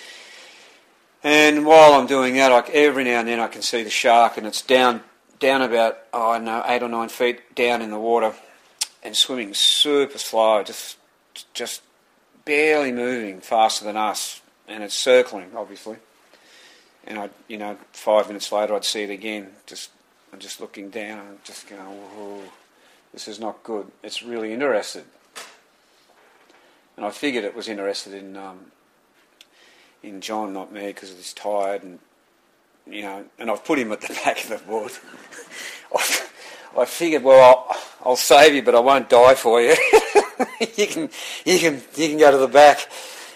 And 1.24 1.66
while 1.66 1.94
I'm 1.94 2.08
doing 2.08 2.36
that, 2.36 2.52
I, 2.52 2.70
every 2.72 3.04
now 3.04 3.20
and 3.20 3.28
then 3.28 3.40
I 3.40 3.48
can 3.48 3.62
see 3.62 3.84
the 3.84 3.90
shark, 3.90 4.38
and 4.38 4.46
it's 4.46 4.62
down, 4.62 5.02
down 5.40 5.62
about 5.62 6.00
oh, 6.14 6.32
I 6.32 6.38
don't 6.38 6.46
know, 6.46 6.64
eight 6.66 6.84
or 6.84 6.90
nine 6.90 7.10
feet 7.10 7.56
down 7.56 7.82
in 7.82 7.92
the 7.92 8.00
water, 8.00 8.34
and 9.04 9.16
swimming 9.16 9.54
super 9.54 10.18
slow, 10.18 10.64
just, 10.64 10.98
just 11.54 11.82
barely 12.46 12.92
moving 12.92 13.42
faster 13.42 13.86
than 13.86 13.98
us, 13.98 14.42
and 14.68 14.84
it's 14.84 14.96
circling, 14.96 15.52
obviously. 15.56 15.98
And 17.06 17.18
I, 17.18 17.30
you 17.48 17.58
know, 17.58 17.78
five 17.94 18.28
minutes 18.28 18.52
later, 18.52 18.76
I'd 18.76 18.86
see 18.86 19.04
it 19.04 19.10
again. 19.10 19.50
Just, 19.66 19.90
I'm 20.32 20.40
just 20.40 20.62
looking 20.62 20.90
down, 20.90 21.28
and 21.28 21.44
just 21.44 21.70
going, 21.70 21.82
whoa, 21.82 22.42
this 23.14 23.28
is 23.28 23.40
not 23.40 23.64
good. 23.64 23.88
It's 24.04 24.24
really 24.24 24.54
interested, 24.54 25.06
and 26.98 27.06
I 27.06 27.10
figured 27.12 27.44
it 27.44 27.56
was 27.56 27.68
interested 27.68 28.14
in. 28.14 28.38
Um, 28.38 28.72
in 30.04 30.20
John, 30.20 30.52
not 30.52 30.72
me, 30.72 30.88
because 30.88 31.10
he's 31.12 31.32
tired 31.32 31.84
and 31.84 32.00
you 32.88 33.04
know, 33.04 33.26
and 33.38 33.52
I've 33.52 33.64
put 33.64 33.80
him 33.80 33.92
at 33.92 34.02
the 34.02 34.08
back 34.26 34.44
of 34.44 34.50
the 34.50 34.58
board. 34.58 34.92
I 36.78 36.86
figured, 36.86 37.24
well, 37.24 37.68
I'll, 37.70 37.78
I'll, 38.12 38.16
save 38.16 38.56
you, 38.56 38.64
but 38.64 38.76
I 38.76 38.80
won't 38.80 39.10
die 39.10 39.36
for 39.36 39.62
you. 39.62 39.76
you 40.76 40.88
can, 40.88 41.10
you 41.46 41.60
can, 41.60 41.82
you 41.96 42.10
can 42.10 42.18
go 42.18 42.32
to 42.32 42.38
the 42.38 42.48
back. 42.48 42.90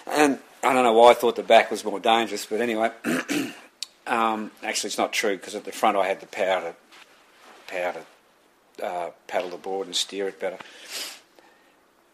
And 0.06 0.38
I 0.62 0.72
don't 0.72 0.84
know 0.84 0.92
why 0.92 1.10
I 1.10 1.14
thought 1.14 1.36
the 1.36 1.42
back 1.42 1.70
was 1.70 1.84
more 1.84 2.00
dangerous, 2.00 2.46
but 2.46 2.60
anyway, 2.60 2.90
um, 4.06 4.50
actually, 4.62 4.88
it's 4.88 4.98
not 4.98 5.12
true 5.12 5.36
because 5.36 5.54
at 5.54 5.64
the 5.64 5.72
front 5.72 5.96
I 5.96 6.06
had 6.06 6.20
the 6.20 6.26
power 6.26 6.60
to, 6.60 7.72
power 7.72 7.94
to 8.78 8.84
uh, 8.84 9.10
paddle 9.26 9.50
the 9.50 9.56
board 9.56 9.86
and 9.86 9.96
steer 9.96 10.28
it 10.28 10.40
better. 10.40 10.58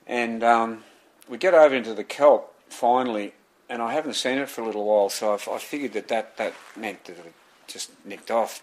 And 0.07 0.43
um, 0.43 0.85
we 1.29 1.39
get 1.39 1.55
over 1.55 1.75
into 1.75 1.95
the 1.95 2.05
kelp 2.05 2.55
finally, 2.69 3.33
and 3.69 3.81
I 3.81 3.93
haven't 3.93 4.15
seen 4.15 4.39
it 4.39 4.49
for 4.49 4.63
a 4.63 4.67
little 4.67 4.85
while, 4.85 5.09
so 5.09 5.35
I've, 5.35 5.49
I 5.49 5.59
figured 5.59 5.93
that, 5.95 6.09
that 6.09 6.37
that 6.37 6.55
meant 6.77 7.05
that 7.05 7.19
it 7.19 7.35
just 7.67 7.91
nicked 8.05 8.31
off. 8.31 8.63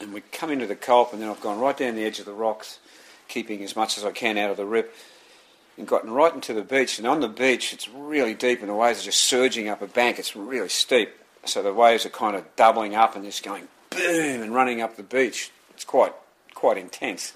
And 0.00 0.12
we 0.12 0.20
come 0.20 0.50
into 0.50 0.66
the 0.66 0.76
kelp, 0.76 1.12
and 1.12 1.22
then 1.22 1.28
I've 1.28 1.40
gone 1.40 1.58
right 1.58 1.76
down 1.76 1.94
the 1.94 2.04
edge 2.04 2.18
of 2.18 2.26
the 2.26 2.32
rocks, 2.32 2.78
keeping 3.28 3.62
as 3.62 3.76
much 3.76 3.96
as 3.96 4.04
I 4.04 4.12
can 4.12 4.38
out 4.38 4.50
of 4.50 4.56
the 4.56 4.66
rip, 4.66 4.94
and 5.76 5.86
gotten 5.86 6.10
right 6.10 6.34
into 6.34 6.52
the 6.52 6.62
beach. 6.62 6.98
And 6.98 7.06
on 7.06 7.20
the 7.20 7.28
beach, 7.28 7.72
it's 7.72 7.88
really 7.88 8.34
deep, 8.34 8.60
and 8.60 8.68
the 8.68 8.74
waves 8.74 9.00
are 9.00 9.04
just 9.04 9.24
surging 9.24 9.68
up 9.68 9.82
a 9.82 9.86
bank. 9.86 10.18
It's 10.18 10.36
really 10.36 10.68
steep, 10.68 11.10
so 11.44 11.62
the 11.62 11.72
waves 11.72 12.06
are 12.06 12.10
kind 12.10 12.36
of 12.36 12.44
doubling 12.56 12.94
up 12.94 13.16
and 13.16 13.24
just 13.24 13.42
going 13.42 13.68
boom 13.90 14.42
and 14.42 14.54
running 14.54 14.80
up 14.80 14.96
the 14.96 15.02
beach. 15.02 15.50
It's 15.70 15.84
quite 15.84 16.12
quite 16.54 16.78
intense. 16.78 17.34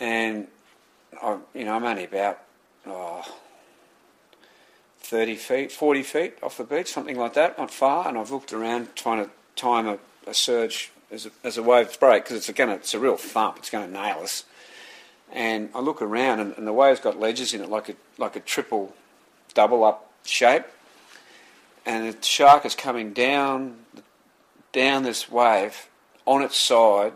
And 0.00 0.48
I, 1.22 1.38
you 1.54 1.64
know, 1.64 1.74
I'm 1.74 1.84
only 1.84 2.04
about 2.04 2.38
oh, 2.86 3.24
30 5.00 5.36
feet, 5.36 5.72
40 5.72 6.02
feet 6.02 6.34
off 6.42 6.56
the 6.56 6.64
beach, 6.64 6.92
something 6.92 7.16
like 7.16 7.34
that, 7.34 7.58
not 7.58 7.70
far. 7.70 8.08
And 8.08 8.18
I've 8.18 8.30
looked 8.30 8.52
around 8.52 8.94
trying 8.94 9.24
to 9.24 9.30
time 9.56 9.86
a, 9.88 9.98
a 10.26 10.34
surge 10.34 10.92
as 11.10 11.26
a, 11.26 11.30
as 11.42 11.56
a 11.56 11.62
wave 11.62 11.98
break 11.98 12.24
because 12.24 12.36
it's 12.36 12.50
going 12.50 12.70
it's 12.70 12.94
a 12.94 12.98
real 12.98 13.16
thump. 13.16 13.56
It's 13.58 13.70
going 13.70 13.86
to 13.86 13.92
nail 13.92 14.20
us. 14.22 14.44
And 15.32 15.70
I 15.74 15.80
look 15.80 16.00
around, 16.00 16.40
and, 16.40 16.54
and 16.56 16.66
the 16.66 16.72
wave's 16.72 17.00
got 17.00 17.20
ledges 17.20 17.52
in 17.52 17.60
it, 17.60 17.68
like 17.68 17.88
a 17.88 17.94
like 18.16 18.36
a 18.36 18.40
triple, 18.40 18.94
double 19.54 19.84
up 19.84 20.10
shape. 20.24 20.64
And 21.84 22.12
the 22.12 22.22
shark 22.22 22.66
is 22.66 22.74
coming 22.74 23.12
down, 23.12 23.76
down 24.72 25.02
this 25.02 25.30
wave 25.30 25.88
on 26.26 26.42
its 26.42 26.56
side, 26.56 27.12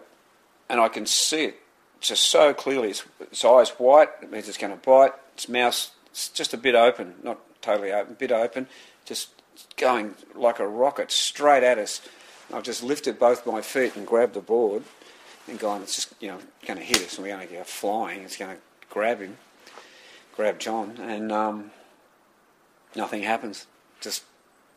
and 0.69 0.81
I 0.81 0.89
can 0.89 1.07
see 1.07 1.45
it 1.45 1.61
just 2.01 2.23
so 2.23 2.53
clearly. 2.55 2.91
Its, 2.91 3.05
its 3.21 3.45
eyes 3.45 3.71
white. 3.71 4.09
It 4.23 4.31
means 4.31 4.49
it's 4.49 4.59
going 4.59 4.73
to 4.73 4.79
bite. 4.79 5.13
Its 5.35 5.49
mouth 5.49 5.91
just 6.13 6.53
a 6.53 6.57
bit 6.57 6.75
open, 6.75 7.15
not 7.23 7.39
totally 7.63 7.93
open, 7.93 8.15
bit 8.19 8.33
open, 8.33 8.67
just 9.05 9.31
going 9.77 10.15
like 10.35 10.59
a 10.59 10.67
rocket 10.67 11.11
straight 11.11 11.63
at 11.63 11.79
us. 11.79 12.03
I've 12.53 12.63
just 12.63 12.83
lifted 12.83 13.19
both 13.19 13.47
my 13.47 13.63
feet 13.63 13.97
and 13.97 14.07
grabbed 14.07 14.35
the 14.35 14.41
board 14.41 14.85
and 15.49 15.59
gone, 15.59 15.83
it's 15.83 15.95
just, 15.95 16.15
you 16.21 16.29
know, 16.29 16.39
going 16.67 16.79
to 16.79 16.85
hit 16.85 16.99
us 16.99 17.17
and 17.17 17.27
we're 17.27 17.35
going 17.35 17.47
to 17.47 17.55
go 17.55 17.65
flying. 17.65 18.23
It's 18.23 18.37
going 18.37 18.57
to 18.57 18.63
grab 18.91 19.21
him, 19.21 19.37
grab 20.37 20.59
John, 20.59 20.97
and 20.99 21.33
um, 21.33 21.71
nothing 22.95 23.23
happens. 23.23 23.67
Just 24.01 24.25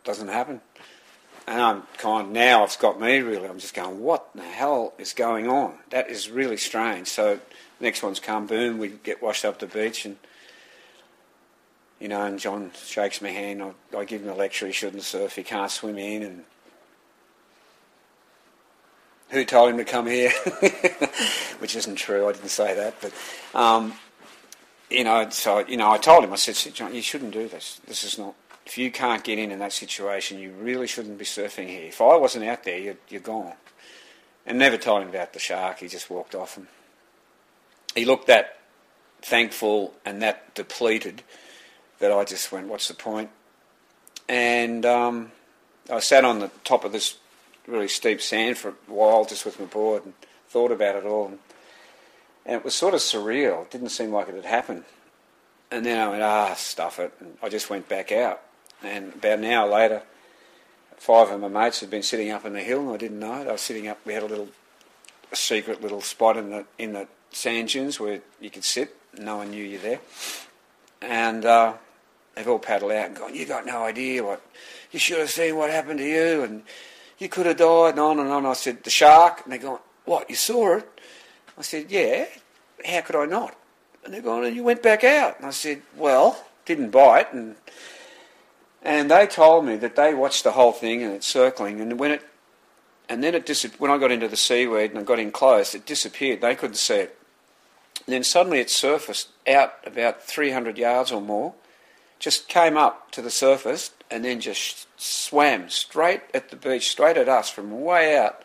doesn't 0.03 0.27
happen. 0.27 0.61
And 1.47 1.61
I'm 1.61 1.83
kind 1.97 2.27
of, 2.27 2.33
now 2.33 2.63
it's 2.63 2.77
got 2.77 2.99
me 2.99 3.19
really. 3.19 3.47
I'm 3.47 3.59
just 3.59 3.75
going, 3.75 4.01
what 4.01 4.29
the 4.33 4.41
hell 4.41 4.93
is 4.97 5.13
going 5.13 5.47
on? 5.47 5.75
That 5.91 6.09
is 6.09 6.29
really 6.29 6.57
strange. 6.57 7.07
So 7.07 7.39
next 7.79 8.01
one's 8.01 8.19
come, 8.19 8.47
boom, 8.47 8.79
we 8.79 8.89
get 8.89 9.21
washed 9.21 9.45
up 9.45 9.59
the 9.59 9.67
beach 9.67 10.05
and 10.05 10.17
you 11.99 12.09
know, 12.09 12.23
and 12.23 12.39
John 12.39 12.71
shakes 12.85 13.21
my 13.21 13.29
hand. 13.29 13.63
I, 13.63 13.97
I 13.97 14.05
give 14.05 14.21
him 14.21 14.29
a 14.29 14.35
lecture 14.35 14.67
he 14.67 14.73
shouldn't 14.73 15.03
surf, 15.03 15.35
he 15.35 15.43
can't 15.43 15.71
swim 15.71 15.97
in, 15.97 16.23
and 16.23 16.43
who 19.35 19.45
told 19.45 19.69
him 19.69 19.77
to 19.77 19.85
come 19.85 20.07
here? 20.07 20.31
Which 21.59 21.75
isn't 21.75 21.95
true. 21.95 22.27
I 22.27 22.31
didn't 22.33 22.49
say 22.49 22.73
that, 22.75 22.95
but 23.01 23.13
um, 23.57 23.93
you 24.89 25.03
know, 25.03 25.29
so 25.29 25.59
you 25.59 25.77
know, 25.77 25.91
I 25.91 25.97
told 25.97 26.23
him. 26.23 26.33
I 26.33 26.35
said, 26.35 26.73
John, 26.73 26.93
you 26.95 27.01
shouldn't 27.01 27.31
do 27.31 27.47
this. 27.47 27.79
This 27.87 28.03
is 28.03 28.17
not. 28.17 28.35
If 28.65 28.77
you 28.77 28.89
can't 28.89 29.23
get 29.23 29.37
in 29.37 29.51
in 29.51 29.59
that 29.59 29.73
situation, 29.73 30.39
you 30.39 30.51
really 30.51 30.87
shouldn't 30.87 31.19
be 31.19 31.25
surfing 31.25 31.67
here. 31.67 31.85
If 31.85 32.01
I 32.01 32.15
wasn't 32.15 32.45
out 32.45 32.63
there, 32.63 32.79
you're, 32.79 32.97
you're 33.09 33.21
gone. 33.21 33.53
And 34.47 34.57
never 34.57 34.77
told 34.77 35.03
him 35.03 35.09
about 35.09 35.33
the 35.33 35.39
shark. 35.39 35.79
He 35.79 35.87
just 35.87 36.09
walked 36.09 36.33
off, 36.33 36.57
and 36.57 36.67
he 37.93 38.05
looked 38.05 38.27
that 38.27 38.57
thankful 39.21 39.93
and 40.05 40.21
that 40.21 40.53
depleted 40.53 41.23
that 41.99 42.11
I 42.11 42.23
just 42.23 42.51
went, 42.51 42.67
"What's 42.67 42.87
the 42.87 42.93
point?" 42.93 43.29
And 44.27 44.85
um, 44.85 45.31
I 45.89 45.99
sat 45.99 46.25
on 46.25 46.39
the 46.39 46.49
top 46.63 46.83
of 46.83 46.91
this 46.91 47.17
really 47.67 47.87
steep 47.87 48.21
sand 48.21 48.57
for 48.57 48.69
a 48.69 48.73
while, 48.87 49.25
just 49.25 49.45
with 49.45 49.59
my 49.59 49.65
board, 49.65 50.05
and 50.05 50.13
thought 50.47 50.71
about 50.71 50.95
it 50.95 51.05
all. 51.05 51.27
And, 51.27 51.39
it 52.47 52.63
was 52.63 52.75
sort 52.75 52.93
of 52.93 52.99
surreal. 52.99 53.63
It 53.63 53.71
didn't 53.71 53.89
seem 53.89 54.11
like 54.11 54.29
it 54.29 54.35
had 54.35 54.45
happened. 54.45 54.83
And 55.71 55.83
then 55.83 55.99
I 55.99 56.07
went, 56.09 56.21
"Ah, 56.21 56.53
stuff 56.53 56.99
it!" 56.99 57.11
And 57.19 57.37
I 57.41 57.49
just 57.49 57.71
went 57.71 57.89
back 57.89 58.11
out. 58.11 58.39
And 58.83 59.15
about 59.15 59.39
an 59.39 59.45
hour 59.45 59.67
later, 59.67 60.03
five 60.95 61.31
of 61.31 61.41
my 61.41 61.47
mates 61.47 61.79
had 61.79 61.89
been 61.89 62.03
sitting 62.03 62.29
up 62.29 62.45
in 62.45 62.53
the 62.53 62.61
hill, 62.61 62.81
and 62.81 62.91
I 62.91 62.97
didn't 62.97 63.19
know 63.19 63.41
it. 63.41 63.47
I 63.47 63.53
was 63.53 63.61
sitting 63.61 63.87
up. 63.87 63.97
We 64.05 64.13
had 64.13 64.21
a 64.21 64.27
little 64.27 64.49
a 65.31 65.35
secret 65.35 65.81
little 65.81 66.01
spot 66.01 66.37
in 66.37 66.51
the 66.51 66.65
in 66.77 66.93
the 66.93 67.07
sand 67.31 67.69
dunes 67.69 67.99
where 67.99 68.21
you 68.39 68.51
could 68.51 68.63
sit. 68.63 68.95
No 69.17 69.37
one 69.37 69.49
knew 69.49 69.63
you 69.63 69.79
there. 69.79 69.99
And 71.01 71.45
uh, 71.45 71.73
they've 72.35 72.47
all 72.47 72.59
paddled 72.59 72.91
out 72.91 73.07
and 73.07 73.15
gone, 73.15 73.35
you 73.35 73.45
got 73.45 73.65
no 73.65 73.83
idea 73.83 74.23
what, 74.23 74.41
you 74.91 74.99
should 74.99 75.19
have 75.19 75.29
seen 75.29 75.55
what 75.55 75.69
happened 75.69 75.99
to 75.99 76.07
you 76.07 76.43
and 76.43 76.63
you 77.17 77.29
could 77.29 77.45
have 77.45 77.57
died 77.57 77.91
and 77.91 77.99
on 77.99 78.19
and 78.19 78.29
on. 78.29 78.45
I 78.45 78.53
said, 78.53 78.83
the 78.83 78.89
shark? 78.89 79.41
And 79.43 79.51
they're 79.51 79.59
going, 79.59 79.79
what, 80.05 80.29
you 80.29 80.35
saw 80.35 80.77
it? 80.77 80.89
I 81.57 81.61
said, 81.61 81.89
yeah, 81.89 82.25
how 82.85 83.01
could 83.01 83.15
I 83.15 83.25
not? 83.25 83.55
And 84.03 84.13
they're 84.13 84.21
going, 84.21 84.45
and 84.45 84.55
you 84.55 84.63
went 84.63 84.83
back 84.83 85.03
out. 85.03 85.37
And 85.37 85.47
I 85.47 85.51
said, 85.51 85.81
well, 85.95 86.45
didn't 86.65 86.91
bite. 86.91 87.33
And 87.33 87.55
and 88.85 89.09
they 89.09 89.25
told 89.25 89.65
me 89.65 89.77
that 89.77 89.95
they 89.95 90.13
watched 90.13 90.43
the 90.43 90.51
whole 90.51 90.71
thing 90.71 91.01
and 91.01 91.11
it's 91.11 91.25
circling. 91.25 91.81
And 91.81 91.99
when 91.99 92.11
it, 92.11 92.21
and 93.09 93.23
then 93.23 93.33
it 93.33 93.47
dis- 93.47 93.63
when 93.79 93.89
I 93.89 93.97
got 93.97 94.11
into 94.11 94.27
the 94.27 94.37
seaweed 94.37 94.91
and 94.91 94.99
I 94.99 95.03
got 95.03 95.17
in 95.17 95.31
close, 95.31 95.73
it 95.73 95.87
disappeared. 95.87 96.41
They 96.41 96.55
couldn't 96.55 96.75
see 96.75 96.97
it. 96.97 97.17
And 98.05 98.13
then 98.13 98.23
suddenly 98.23 98.59
it 98.59 98.69
surfaced 98.69 99.29
out 99.47 99.73
about 99.87 100.21
300 100.21 100.77
yards 100.77 101.11
or 101.11 101.19
more, 101.19 101.55
just 102.19 102.47
came 102.47 102.77
up 102.77 103.11
to 103.11 103.21
the 103.21 103.29
surface 103.29 103.91
and 104.09 104.23
then 104.23 104.39
just 104.39 104.87
swam 104.99 105.69
straight 105.69 106.21
at 106.33 106.49
the 106.49 106.55
beach, 106.55 106.89
straight 106.89 107.17
at 107.17 107.29
us 107.29 107.49
from 107.49 107.81
way 107.81 108.17
out. 108.17 108.43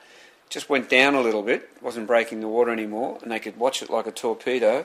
Just 0.49 0.69
went 0.69 0.89
down 0.89 1.15
a 1.15 1.21
little 1.21 1.43
bit, 1.43 1.71
wasn't 1.81 2.07
breaking 2.07 2.41
the 2.41 2.49
water 2.49 2.73
anymore, 2.73 3.19
and 3.23 3.31
they 3.31 3.39
could 3.39 3.57
watch 3.57 3.83
it 3.83 3.91
like 3.91 4.07
a 4.07 4.11
torpedo, 4.11 4.85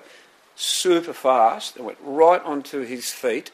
super 0.55 1.13
fast, 1.13 1.75
and 1.75 1.85
went 1.85 1.97
right 2.03 2.41
onto 2.43 2.81
his 2.81 3.11
feet 3.11 3.51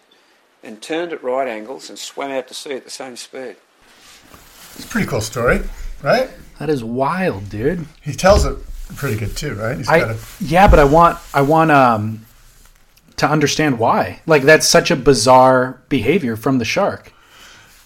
and 0.63 0.81
turned 0.81 1.13
at 1.13 1.23
right 1.23 1.47
angles 1.47 1.89
and 1.89 1.97
swam 1.97 2.31
out 2.31 2.47
to 2.49 2.53
sea 2.53 2.73
at 2.73 2.83
the 2.83 2.89
same 2.89 3.15
speed. 3.15 3.55
It's 4.75 4.85
a 4.85 4.87
pretty 4.87 5.07
cool 5.07 5.21
story, 5.21 5.61
right? 6.03 6.29
That 6.59 6.69
is 6.69 6.83
wild, 6.83 7.49
dude. 7.49 7.85
He 8.01 8.13
tells 8.13 8.45
it 8.45 8.57
pretty 8.95 9.17
good 9.17 9.35
too, 9.35 9.55
right? 9.55 9.77
He's 9.77 9.87
I 9.87 9.99
got 9.99 10.11
a, 10.11 10.17
yeah, 10.39 10.67
but 10.67 10.79
I 10.79 10.83
want 10.83 11.17
I 11.33 11.41
want 11.41 11.71
um 11.71 12.25
to 13.17 13.27
understand 13.29 13.79
why. 13.79 14.21
Like 14.25 14.43
that's 14.43 14.67
such 14.67 14.91
a 14.91 14.95
bizarre 14.95 15.81
behavior 15.89 16.35
from 16.35 16.57
the 16.59 16.65
shark. 16.65 17.13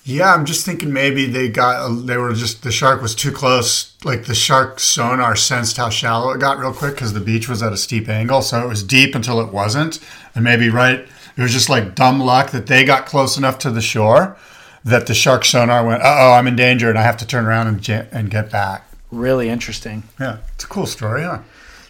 yeah, 0.03 0.34
I'm 0.34 0.46
just 0.46 0.65
thinking 0.65 0.94
maybe 0.94 1.25
they 1.25 1.50
got 1.50 2.05
they 2.05 2.17
were 2.17 2.34
just 2.34 2.63
the 2.63 2.72
shark 2.72 3.01
was 3.01 3.15
too 3.15 3.32
close. 3.32 3.94
Like 4.03 4.25
the 4.25 4.36
shark 4.36 4.79
sonar 4.79 5.36
sensed 5.36 5.77
how 5.77 5.89
shallow 5.89 6.32
it 6.32 6.39
got 6.39 6.60
real 6.60 6.74
quick 6.74 6.94
because 6.96 7.13
the 7.13 7.20
beach 7.20 7.50
was 7.50 7.63
at 7.63 7.74
a 7.74 7.77
steep 7.77 8.08
angle, 8.08 8.41
so 8.41 8.63
it 8.63 8.67
was 8.67 8.84
deep 8.84 9.15
until 9.15 9.39
it 9.41 9.51
wasn't, 9.51 10.00
and 10.36 10.44
maybe 10.44 10.70
right 10.70 11.00
it 11.38 11.41
was 11.41 11.51
just 11.51 11.70
like 11.70 11.96
dumb 11.96 12.20
luck 12.20 12.51
that 12.51 12.67
they 12.67 12.86
got 12.86 13.05
close 13.05 13.38
enough 13.38 13.58
to 13.60 13.70
the 13.72 13.82
shore 13.82 14.38
that 14.86 15.08
the 15.08 15.13
shark 15.15 15.44
sonar 15.44 15.84
went, 15.86 16.01
uh 16.03 16.15
oh, 16.20 16.32
I'm 16.34 16.46
in 16.48 16.55
danger, 16.55 16.89
and 16.89 16.98
I 17.00 17.01
have 17.01 17.17
to 17.17 17.25
turn 17.27 17.46
around 17.46 17.67
and 17.67 17.88
ja- 17.88 18.05
and 18.12 18.29
get 18.29 18.51
back. 18.51 18.88
Really 19.12 19.50
interesting. 19.50 20.03
Yeah, 20.20 20.38
it's 20.53 20.63
a 20.63 20.67
cool 20.67 20.86
story, 20.86 21.24
huh? 21.24 21.39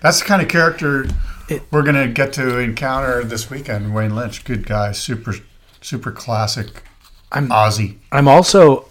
That's 0.02 0.20
the 0.22 0.26
kind 0.26 0.42
of 0.42 0.48
character 0.48 1.06
It- 1.48 1.64
we're 1.72 1.84
gonna 1.84 2.08
get 2.08 2.34
to 2.34 2.58
encounter 2.60 3.24
this 3.24 3.50
weekend. 3.50 3.94
Wayne 3.94 4.16
Lynch, 4.16 4.44
good 4.46 4.66
guy, 4.66 4.92
super, 4.92 5.36
super 5.82 6.12
classic 6.12 6.84
I'm 7.32 7.50
Aussie. 7.50 7.96
I'm 8.12 8.28
also 8.28 8.86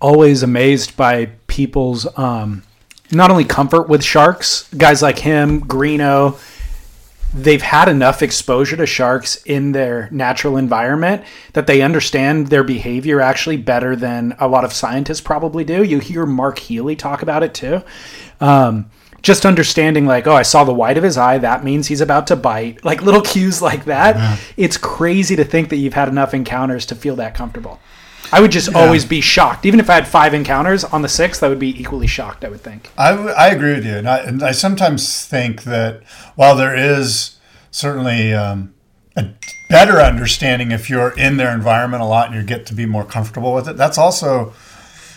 always 0.00 0.42
amazed 0.42 0.96
by 0.96 1.26
people's 1.46 2.06
um, 2.18 2.62
not 3.10 3.30
only 3.30 3.44
comfort 3.44 3.88
with 3.88 4.04
sharks, 4.04 4.68
guys 4.74 5.00
like 5.02 5.18
him, 5.18 5.60
Greenough. 5.60 6.56
They've 7.34 7.60
had 7.62 7.88
enough 7.88 8.22
exposure 8.22 8.76
to 8.76 8.86
sharks 8.86 9.36
in 9.44 9.72
their 9.72 10.08
natural 10.10 10.56
environment 10.56 11.24
that 11.52 11.66
they 11.66 11.82
understand 11.82 12.46
their 12.46 12.64
behavior 12.64 13.20
actually 13.20 13.58
better 13.58 13.94
than 13.96 14.34
a 14.38 14.48
lot 14.48 14.64
of 14.64 14.72
scientists 14.72 15.20
probably 15.20 15.62
do. 15.64 15.82
You 15.82 15.98
hear 15.98 16.24
Mark 16.24 16.58
Healey 16.58 16.96
talk 16.96 17.20
about 17.22 17.42
it 17.42 17.52
too. 17.52 17.82
Um, 18.40 18.90
just 19.22 19.44
understanding, 19.44 20.06
like, 20.06 20.26
oh, 20.26 20.34
I 20.34 20.42
saw 20.42 20.64
the 20.64 20.74
white 20.74 20.96
of 20.96 21.04
his 21.04 21.18
eye, 21.18 21.38
that 21.38 21.64
means 21.64 21.88
he's 21.88 22.00
about 22.00 22.26
to 22.28 22.36
bite. 22.36 22.84
Like 22.84 23.02
little 23.02 23.20
cues 23.32 23.60
like 23.60 23.84
that. 23.86 24.38
It's 24.56 24.76
crazy 24.76 25.36
to 25.36 25.44
think 25.44 25.70
that 25.70 25.76
you've 25.76 25.94
had 25.94 26.08
enough 26.08 26.34
encounters 26.34 26.86
to 26.86 26.94
feel 26.94 27.16
that 27.16 27.34
comfortable. 27.34 27.80
I 28.30 28.40
would 28.40 28.52
just 28.52 28.74
always 28.74 29.04
be 29.04 29.20
shocked. 29.20 29.64
Even 29.64 29.80
if 29.80 29.88
I 29.88 29.94
had 29.94 30.06
five 30.06 30.34
encounters 30.34 30.84
on 30.84 31.02
the 31.02 31.08
sixth, 31.08 31.42
I 31.42 31.48
would 31.48 31.58
be 31.58 31.80
equally 31.80 32.06
shocked, 32.06 32.44
I 32.44 32.48
would 32.48 32.60
think. 32.60 32.90
I, 32.98 33.10
w- 33.12 33.30
I 33.30 33.48
agree 33.48 33.74
with 33.74 33.86
you, 33.86 33.96
and 33.96 34.08
I, 34.08 34.18
and 34.18 34.42
I 34.42 34.52
sometimes 34.52 35.24
think 35.24 35.62
that 35.62 36.02
while 36.34 36.54
there 36.54 36.76
is 36.76 37.38
certainly 37.70 38.34
um, 38.34 38.74
a 39.16 39.30
better 39.70 39.98
understanding 39.98 40.72
if 40.72 40.90
you're 40.90 41.16
in 41.18 41.38
their 41.38 41.54
environment 41.54 42.02
a 42.02 42.06
lot 42.06 42.28
and 42.28 42.36
you 42.36 42.42
get 42.42 42.66
to 42.66 42.74
be 42.74 42.86
more 42.86 43.04
comfortable 43.04 43.54
with 43.54 43.66
it, 43.66 43.76
that's 43.76 43.98
also 43.98 44.52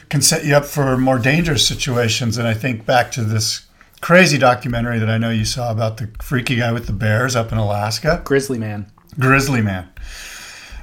can 0.10 0.22
set 0.22 0.46
you 0.46 0.56
up 0.56 0.66
for 0.66 0.98
more 0.98 1.20
dangerous 1.20 1.66
situations. 1.68 2.38
And 2.38 2.48
I 2.48 2.54
think 2.54 2.86
back 2.86 3.12
to 3.14 3.24
this 3.24 3.66
crazy 4.02 4.38
documentary 4.38 5.00
that 5.00 5.10
I 5.10 5.18
know 5.18 5.30
you 5.30 5.46
saw 5.46 5.72
about 5.72 5.98
the 5.98 6.10
freaky 6.22 6.58
guy 6.58 6.72
with 6.72 6.88
the 6.88 6.94
bears 6.94 7.36
up 7.36 7.52
in 7.52 7.58
Alaska. 7.58 8.22
Grizzly 8.24 8.58
man. 8.58 8.92
Grizzly 9.20 9.62
Man. 9.62 9.90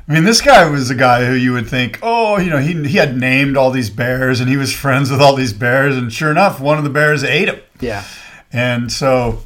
I 0.09 0.15
mean, 0.15 0.25
this 0.25 0.41
guy 0.41 0.69
was 0.71 0.89
a 0.89 0.95
guy 0.95 1.27
who 1.27 1.35
you 1.35 1.53
would 1.53 1.69
think, 1.69 1.99
oh, 2.03 2.39
you 2.39 2.49
know, 2.49 2.59
he, 2.59 2.73
he 2.89 2.97
had 2.97 3.17
named 3.17 3.59
all 3.59 3.71
these 3.71 3.91
bears 3.91 4.41
and 4.41 4.49
he 4.49 4.57
was 4.57 4.73
friends 4.75 5.11
with 5.11 5.21
all 5.21 5.35
these 5.35 5.53
bears. 5.53 5.97
And 5.97 6.13
sure 6.13 6.31
enough, 6.31 6.61
one 6.61 6.79
of 6.79 6.85
the 6.85 6.91
bears 6.91 7.23
ate 7.23 7.49
him. 7.49 7.61
Yeah. 7.81 8.05
And 8.51 8.91
so 8.91 9.43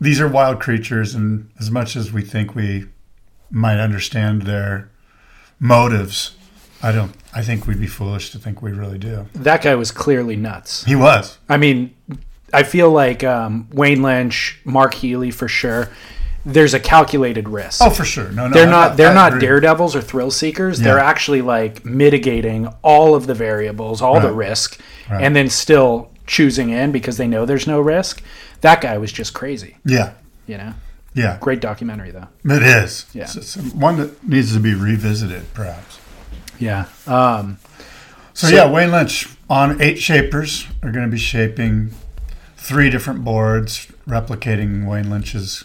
these 0.00 0.20
are 0.20 0.26
wild 0.26 0.60
creatures. 0.60 1.14
And 1.14 1.50
as 1.60 1.70
much 1.70 1.94
as 1.94 2.12
we 2.12 2.22
think 2.22 2.56
we 2.56 2.86
might 3.50 3.78
understand 3.78 4.42
their 4.42 4.90
motives, 5.60 6.36
I 6.82 6.90
don't. 6.90 7.14
I 7.32 7.42
think 7.42 7.66
we'd 7.66 7.80
be 7.80 7.86
foolish 7.86 8.30
to 8.30 8.38
think 8.38 8.62
we 8.62 8.72
really 8.72 8.98
do. 8.98 9.26
That 9.32 9.62
guy 9.62 9.74
was 9.74 9.90
clearly 9.90 10.36
nuts. 10.36 10.84
He 10.84 10.94
was. 10.94 11.38
I 11.48 11.56
mean, 11.56 11.94
I 12.54 12.62
feel 12.62 12.90
like 12.90 13.22
um, 13.24 13.68
Wayne 13.72 14.02
Lynch, 14.02 14.58
Mark 14.64 14.94
Healey 14.94 15.30
for 15.30 15.48
sure. 15.48 15.90
There's 16.46 16.74
a 16.74 16.80
calculated 16.80 17.48
risk. 17.48 17.80
Oh, 17.82 17.88
for 17.90 18.04
sure. 18.04 18.30
No, 18.30 18.48
no. 18.48 18.54
they're 18.54 18.66
not. 18.66 18.92
I- 18.92 18.94
They're 18.96 19.10
I 19.10 19.14
not 19.14 19.40
daredevils 19.40 19.96
or 19.96 20.02
thrill 20.02 20.30
seekers. 20.30 20.78
They're 20.78 20.98
actually 20.98 21.40
like 21.42 21.84
mitigating 21.84 22.66
all 22.82 23.14
of 23.14 23.26
the 23.26 23.34
variables, 23.34 24.02
all 24.02 24.20
the 24.20 24.32
risk, 24.32 24.78
Right. 25.10 25.22
and 25.24 25.34
then 25.34 25.48
still 25.48 26.10
choosing 26.26 26.70
in 26.70 26.92
because 26.92 27.16
they 27.16 27.26
know 27.26 27.44
there's 27.46 27.66
no 27.66 27.80
risk. 27.80 28.22
That 28.60 28.80
guy 28.80 28.96
was 28.98 29.10
just 29.12 29.32
crazy. 29.34 29.76
Yeah. 29.86 30.12
You 30.46 30.58
know, 30.58 30.74
Yeah. 31.14 31.38
great 31.40 31.60
documentary 31.60 32.10
though. 32.10 32.28
It 32.44 32.62
is. 32.62 33.06
Yeah. 33.14 33.24
It's, 33.24 33.36
it's 33.36 33.56
one 33.74 33.96
that 33.98 34.26
needs 34.28 34.52
to 34.54 34.60
be 34.60 34.74
revisited, 34.74 35.52
perhaps. 35.54 35.98
Yeah. 36.58 36.86
Um, 37.06 37.56
So, 38.34 38.48
yeah, 38.48 38.70
Wayne 38.70 38.90
Lynch 38.90 39.28
on 39.48 39.80
eight 39.80 39.98
shapers 39.98 40.66
are 40.82 40.90
going 40.90 41.04
to 41.06 41.10
be 41.10 41.18
shaping 41.18 41.90
three 42.64 42.88
different 42.88 43.22
boards, 43.24 43.86
replicating 44.08 44.86
Wayne 44.88 45.10
Lynch's 45.10 45.64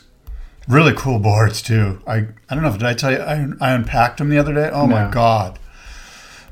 really 0.67 0.93
cool 0.93 1.17
boards 1.19 1.61
too. 1.61 2.01
I 2.05 2.27
I 2.49 2.53
don't 2.55 2.61
know 2.63 2.69
if 2.69 2.77
did 2.77 2.83
I 2.87 2.93
tell 2.93 3.11
you 3.11 3.19
I, 3.19 3.47
I 3.61 3.71
unpacked 3.73 4.17
them 4.17 4.29
the 4.29 4.37
other 4.37 4.53
day. 4.53 4.69
Oh 4.71 4.85
my 4.85 5.09
god! 5.09 5.57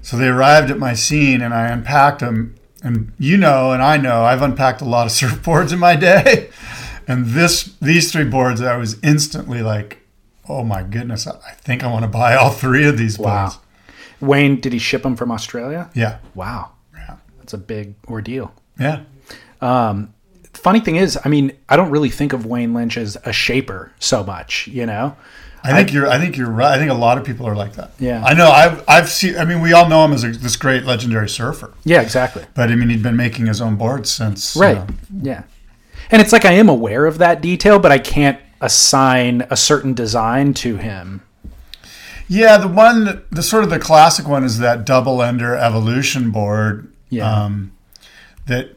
So 0.02 0.16
they 0.18 0.28
arrived 0.28 0.72
at 0.72 0.80
my 0.80 0.94
scene 0.94 1.42
and 1.42 1.54
I 1.54 1.68
unpacked 1.68 2.20
them, 2.22 2.56
and 2.82 3.12
you 3.20 3.38
know, 3.38 3.72
and 3.72 3.84
I 3.84 3.98
know 3.98 4.24
I've 4.24 4.42
unpacked 4.42 4.82
a 4.82 4.86
lot 4.86 5.06
of 5.08 5.12
surfboards 5.20 5.74
in 5.74 5.80
my 5.80 5.96
day, 5.96 6.50
and 7.08 7.26
this 7.28 7.76
these 7.82 8.12
three 8.12 8.24
boards 8.26 8.62
I 8.62 8.78
was 8.78 8.98
instantly 9.04 9.62
like, 9.62 10.00
oh 10.48 10.64
my 10.64 10.82
goodness, 10.82 11.28
I 11.28 11.52
think 11.58 11.84
I 11.84 11.92
want 11.92 12.04
to 12.04 12.10
buy 12.10 12.36
all 12.36 12.52
three 12.52 12.88
of 12.88 12.98
these 12.98 13.20
Wow. 13.20 13.44
boards. 13.50 13.60
Wayne, 14.20 14.60
did 14.60 14.74
he 14.74 14.80
ship 14.80 15.04
them 15.04 15.16
from 15.16 15.30
Australia? 15.32 15.92
Yeah, 15.94 16.18
Wow, 16.34 16.72
yeah, 16.96 17.18
that's 17.38 17.54
a 17.54 17.58
big 17.60 17.94
ordeal. 18.08 18.52
yeah. 18.80 19.02
Um, 19.62 20.14
Funny 20.68 20.82
thing 20.82 20.98
is, 20.98 21.18
I 21.24 21.30
mean, 21.30 21.54
I 21.70 21.78
don't 21.78 21.92
really 21.92 22.10
think 22.10 22.34
of 22.34 22.46
Wayne 22.46 22.74
Lynch 22.74 22.98
as 22.98 23.16
a 23.24 23.32
shaper 23.32 23.94
so 24.00 24.22
much. 24.22 24.68
You 24.68 24.86
know, 24.86 25.16
I 25.64 25.72
think 25.72 25.94
you're. 25.94 26.10
I 26.10 26.20
think 26.20 26.36
you're 26.36 26.50
right. 26.50 26.74
I 26.74 26.78
think 26.78 26.92
a 26.92 26.94
lot 26.94 27.18
of 27.18 27.24
people 27.24 27.48
are 27.48 27.56
like 27.56 27.76
that. 27.76 27.92
Yeah. 28.00 28.22
I 28.22 28.34
know. 28.34 28.50
I've. 28.50 28.84
I've 28.86 29.10
seen. 29.10 29.38
I 29.38 29.46
mean, 29.46 29.62
we 29.62 29.72
all 29.72 29.88
know 29.88 30.04
him 30.04 30.12
as 30.12 30.26
a, 30.26 30.32
this 30.32 30.58
great 30.58 30.84
legendary 30.84 31.30
surfer, 31.30 31.74
yeah, 31.86 32.02
exactly. 32.02 32.44
but 32.54 32.70
I 32.70 32.76
mean, 32.76 32.90
he'd 32.90 33.02
been 33.02 33.16
making 33.16 33.46
his 33.46 33.62
own 33.62 33.78
boards 33.78 34.12
since. 34.12 34.58
Right. 34.58 34.82
Yeah. 35.22 35.44
And 36.12 36.22
it's 36.22 36.34
like 36.34 36.44
I 36.44 36.52
am 36.52 36.68
aware 36.68 37.06
of 37.06 37.18
that 37.20 37.40
detail, 37.40 37.80
but 37.80 37.94
I 37.94 37.98
can't 38.00 38.38
assign 38.60 39.48
a 39.50 39.56
certain 39.56 39.94
design 39.94 40.54
to 40.56 40.76
him. 40.76 41.22
yeah, 42.28 42.58
the 42.58 42.68
one, 42.68 43.24
the 43.32 43.42
sort 43.42 43.64
of 43.64 43.70
the 43.70 43.80
classic 43.80 44.28
one 44.28 44.44
is 44.44 44.60
that 44.60 44.84
double 44.84 45.24
ender 45.24 45.56
evolution 45.56 46.30
board. 46.32 46.92
Yeah. 47.10 47.32
Um, 47.32 47.72
that 48.48 48.77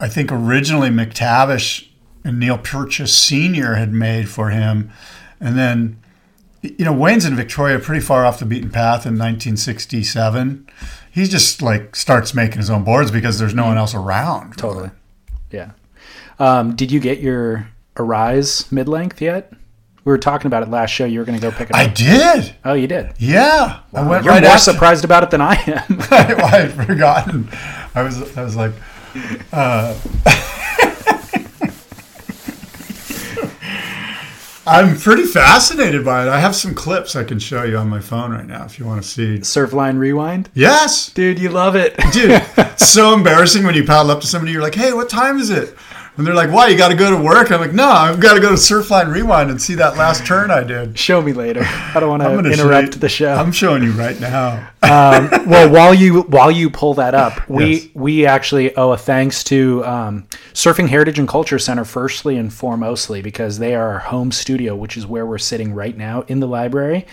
I 0.00 0.08
think 0.08 0.32
originally 0.32 0.88
McTavish 0.88 1.88
and 2.24 2.38
Neal 2.38 2.58
Purchase 2.58 3.16
Senior 3.16 3.74
had 3.74 3.92
made 3.92 4.28
for 4.28 4.50
him, 4.50 4.90
and 5.40 5.58
then. 5.58 5.98
You 6.62 6.84
know, 6.84 6.92
Wayne's 6.92 7.24
in 7.24 7.34
Victoria 7.36 7.78
pretty 7.78 8.02
far 8.02 8.26
off 8.26 8.38
the 8.38 8.44
beaten 8.44 8.68
path 8.68 9.06
in 9.06 9.16
1967. 9.16 10.68
He 11.10 11.24
just 11.24 11.62
like 11.62 11.96
starts 11.96 12.34
making 12.34 12.58
his 12.58 12.68
own 12.68 12.84
boards 12.84 13.10
because 13.10 13.38
there's 13.38 13.54
no 13.54 13.64
one 13.64 13.78
else 13.78 13.94
around. 13.94 14.58
Totally. 14.58 14.90
Yeah. 15.50 15.70
Um, 16.38 16.76
did 16.76 16.92
you 16.92 17.00
get 17.00 17.20
your 17.20 17.70
Arise 17.96 18.70
mid 18.70 18.88
length 18.88 19.22
yet? 19.22 19.50
We 20.04 20.10
were 20.12 20.18
talking 20.18 20.48
about 20.48 20.62
it 20.62 20.68
last 20.68 20.90
show. 20.90 21.06
You 21.06 21.20
were 21.20 21.24
going 21.24 21.38
to 21.38 21.42
go 21.42 21.50
pick 21.50 21.70
it 21.70 21.74
up. 21.74 21.80
I 21.80 21.86
did. 21.86 22.54
oh, 22.64 22.74
you 22.74 22.86
did. 22.86 23.14
Yeah, 23.18 23.80
I 23.94 24.06
went 24.06 24.24
You're 24.24 24.34
right 24.34 24.42
more 24.42 24.52
after. 24.52 24.72
surprised 24.72 25.04
about 25.04 25.22
it 25.22 25.30
than 25.30 25.40
I 25.40 25.54
am. 25.54 25.98
I 26.10 26.66
had 26.66 26.72
forgotten. 26.72 27.48
I 27.94 28.02
was. 28.02 28.36
I 28.36 28.44
was 28.44 28.54
like. 28.54 28.72
Uh, 29.52 29.98
I'm 34.66 34.96
pretty 34.98 35.24
fascinated 35.24 36.04
by 36.04 36.26
it. 36.26 36.28
I 36.28 36.38
have 36.38 36.54
some 36.54 36.74
clips 36.74 37.16
I 37.16 37.24
can 37.24 37.38
show 37.38 37.64
you 37.64 37.78
on 37.78 37.88
my 37.88 37.98
phone 37.98 38.30
right 38.30 38.46
now 38.46 38.64
if 38.66 38.78
you 38.78 38.84
want 38.84 39.02
to 39.02 39.08
see. 39.08 39.38
Surfline 39.38 39.98
Rewind. 39.98 40.50
Yes, 40.54 41.08
Dude, 41.10 41.38
you 41.40 41.48
love 41.48 41.74
it. 41.76 41.96
dude. 42.12 42.40
so 42.78 43.14
embarrassing 43.14 43.64
when 43.64 43.74
you 43.74 43.84
paddle 43.84 44.10
up 44.12 44.20
to 44.20 44.26
somebody. 44.26 44.52
You're 44.52 44.62
like, 44.62 44.74
"Hey, 44.74 44.92
what 44.92 45.08
time 45.08 45.38
is 45.38 45.48
it?" 45.50 45.74
And 46.20 46.26
they're 46.26 46.34
like, 46.34 46.50
"Why? 46.52 46.68
You 46.68 46.76
got 46.76 46.88
to 46.88 46.94
go 46.94 47.10
to 47.10 47.16
work?" 47.22 47.50
I'm 47.50 47.60
like, 47.60 47.72
"No, 47.72 47.88
I've 47.88 48.20
got 48.20 48.34
to 48.34 48.40
go 48.40 48.50
to 48.50 48.54
Surfline 48.56 49.10
Rewind 49.12 49.50
and 49.50 49.60
see 49.60 49.74
that 49.76 49.96
last 49.96 50.26
turn 50.26 50.50
I 50.50 50.62
did." 50.62 50.98
Show 50.98 51.22
me 51.22 51.32
later. 51.32 51.62
I 51.64 51.98
don't 51.98 52.10
want 52.10 52.22
to 52.22 52.28
show 52.54 52.62
interrupt 52.62 52.94
you- 52.96 53.00
the 53.00 53.08
show. 53.08 53.32
I'm 53.32 53.52
showing 53.52 53.82
you 53.82 53.92
right 53.92 54.20
now. 54.20 54.68
um, 54.82 55.30
well, 55.48 55.70
while 55.70 55.94
you 55.94 56.20
while 56.22 56.50
you 56.50 56.68
pull 56.68 56.92
that 56.94 57.14
up, 57.14 57.48
we 57.48 57.64
Yes. 57.74 57.88
we 57.94 58.26
actually 58.26 58.76
owe 58.76 58.90
a 58.92 58.98
thanks 58.98 59.42
to 59.44 59.82
um, 59.86 60.26
Surfing 60.52 60.88
Heritage 60.88 61.18
and 61.18 61.26
Culture 61.26 61.58
Center 61.58 61.86
firstly 61.86 62.36
and 62.36 62.50
foremostly 62.50 63.22
because 63.22 63.58
they 63.58 63.74
are 63.74 63.92
our 63.94 63.98
home 64.00 64.30
studio, 64.30 64.76
which 64.76 64.98
is 64.98 65.06
where 65.06 65.24
we're 65.24 65.38
sitting 65.38 65.72
right 65.72 65.96
now 65.96 66.22
in 66.28 66.40
the 66.40 66.46
library. 66.46 67.06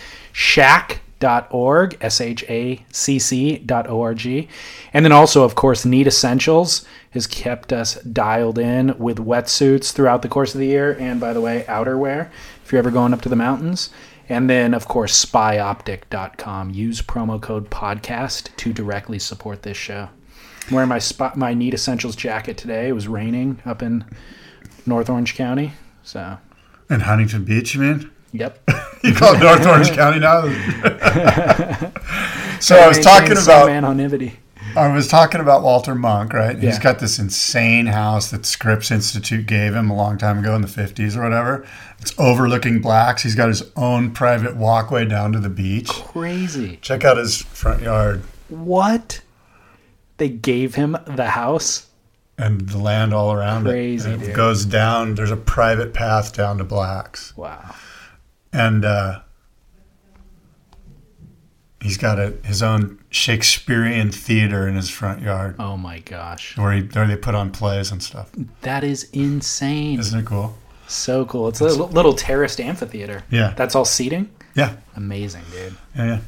Shack.org, 1.19 1.97
S 2.01 2.21
H 2.21 2.43
A 2.49 2.85
C 2.91 3.19
C 3.19 3.57
dot 3.57 3.89
O 3.89 4.01
R 4.01 4.13
G. 4.13 4.47
And 4.93 5.03
then 5.03 5.11
also, 5.11 5.43
of 5.43 5.55
course, 5.55 5.85
Need 5.85 6.07
Essentials 6.07 6.85
has 7.11 7.27
kept 7.27 7.73
us 7.73 7.95
dialed 8.03 8.59
in 8.59 8.97
with 8.97 9.17
wetsuits 9.17 9.91
throughout 9.91 10.21
the 10.21 10.29
course 10.29 10.53
of 10.53 10.59
the 10.59 10.67
year. 10.67 10.95
And 10.99 11.19
by 11.19 11.33
the 11.33 11.41
way, 11.41 11.65
outerwear 11.67 12.29
if 12.63 12.71
you're 12.71 12.79
ever 12.79 12.91
going 12.91 13.13
up 13.13 13.21
to 13.23 13.29
the 13.29 13.35
mountains. 13.35 13.89
And 14.29 14.49
then, 14.49 14.73
of 14.73 14.87
course, 14.87 15.25
spyoptic.com. 15.25 16.71
Use 16.71 17.01
promo 17.01 17.41
code 17.41 17.69
podcast 17.69 18.55
to 18.57 18.73
directly 18.73 19.19
support 19.19 19.63
this 19.63 19.77
show. 19.77 20.09
I'm 20.67 20.73
wearing 20.73 20.89
my 20.89 20.99
spot, 20.99 21.37
my 21.37 21.53
Need 21.53 21.73
Essentials 21.73 22.15
jacket 22.15 22.57
today. 22.57 22.89
It 22.89 22.93
was 22.93 23.07
raining 23.07 23.61
up 23.65 23.81
in 23.81 24.03
North 24.85 25.09
Orange 25.09 25.35
County. 25.35 25.73
So, 26.03 26.37
In 26.89 27.01
Huntington 27.01 27.45
Beach, 27.45 27.77
mean? 27.77 28.11
Yep. 28.33 28.69
You 29.03 29.13
call 29.13 29.35
it 29.35 29.39
North 29.39 29.65
Orange 29.65 29.91
County 29.91 30.19
now? 30.19 30.41
so 32.59 32.75
I 32.75 32.87
was 32.87 32.99
talking 32.99 33.33
about 33.33 33.69
anonymity. 33.69 34.39
I 34.75 34.91
was 34.91 35.07
talking 35.07 35.39
about 35.39 35.61
Walter 35.61 35.93
Munk, 35.93 36.33
right? 36.33 36.57
He's 36.57 36.79
got 36.79 36.97
this 36.99 37.19
insane 37.19 37.85
house 37.85 38.31
that 38.31 38.45
Scripps 38.45 38.89
Institute 38.89 39.45
gave 39.45 39.75
him 39.75 39.91
a 39.91 39.95
long 39.95 40.17
time 40.17 40.39
ago 40.39 40.55
in 40.55 40.61
the 40.61 40.67
50s 40.67 41.15
or 41.15 41.21
whatever. 41.21 41.65
It's 41.99 42.17
overlooking 42.19 42.81
blacks. 42.81 43.21
He's 43.21 43.35
got 43.35 43.49
his 43.49 43.63
own 43.75 44.11
private 44.11 44.55
walkway 44.55 45.05
down 45.05 45.31
to 45.33 45.39
the 45.39 45.49
beach. 45.49 45.89
Crazy. 45.89 46.77
Check 46.81 47.05
out 47.05 47.17
his 47.17 47.43
front 47.43 47.83
yard 47.83 48.23
What? 48.49 49.21
They 50.17 50.29
gave 50.29 50.75
him 50.75 50.97
the 51.05 51.29
house? 51.29 51.83
and 52.39 52.69
the 52.69 52.77
land 52.77 53.13
all 53.13 53.33
around 53.33 53.63
Crazy, 53.63 54.09
it. 54.09 54.13
And 54.13 54.23
it 54.23 54.35
goes 54.35 54.63
down. 54.65 55.15
There's 55.15 55.31
a 55.31 55.37
private 55.37 55.93
path 55.93 56.35
down 56.35 56.57
to 56.59 56.63
blacks. 56.63 57.35
Wow. 57.35 57.75
And 58.53 58.83
uh, 58.85 59.19
he's 61.81 61.97
got 61.97 62.19
a, 62.19 62.33
his 62.43 62.61
own 62.63 62.99
Shakespearean 63.09 64.11
theater 64.11 64.67
in 64.67 64.75
his 64.75 64.89
front 64.89 65.21
yard 65.21 65.55
Oh 65.59 65.77
my 65.77 65.99
gosh. 65.99 66.57
where, 66.57 66.71
he, 66.73 66.81
where 66.83 67.07
they 67.07 67.15
put 67.15 67.35
on 67.35 67.51
plays 67.51 67.91
and 67.91 68.01
stuff. 68.01 68.31
That 68.61 68.83
is 68.83 69.09
insane. 69.13 69.99
Isn't 69.99 70.19
it 70.21 70.25
cool? 70.25 70.55
So 70.87 71.25
cool. 71.25 71.47
It's 71.49 71.59
a 71.59 71.65
little, 71.65 71.87
little 71.89 72.13
terraced 72.13 72.59
amphitheater. 72.61 73.23
Yeah. 73.29 73.53
That's 73.55 73.75
all 73.75 73.85
seating? 73.85 74.29
Yeah, 74.55 74.75
Amazing, 74.95 75.43
dude. 75.51 75.75
yeah, 75.95 76.05
yeah. 76.05 76.19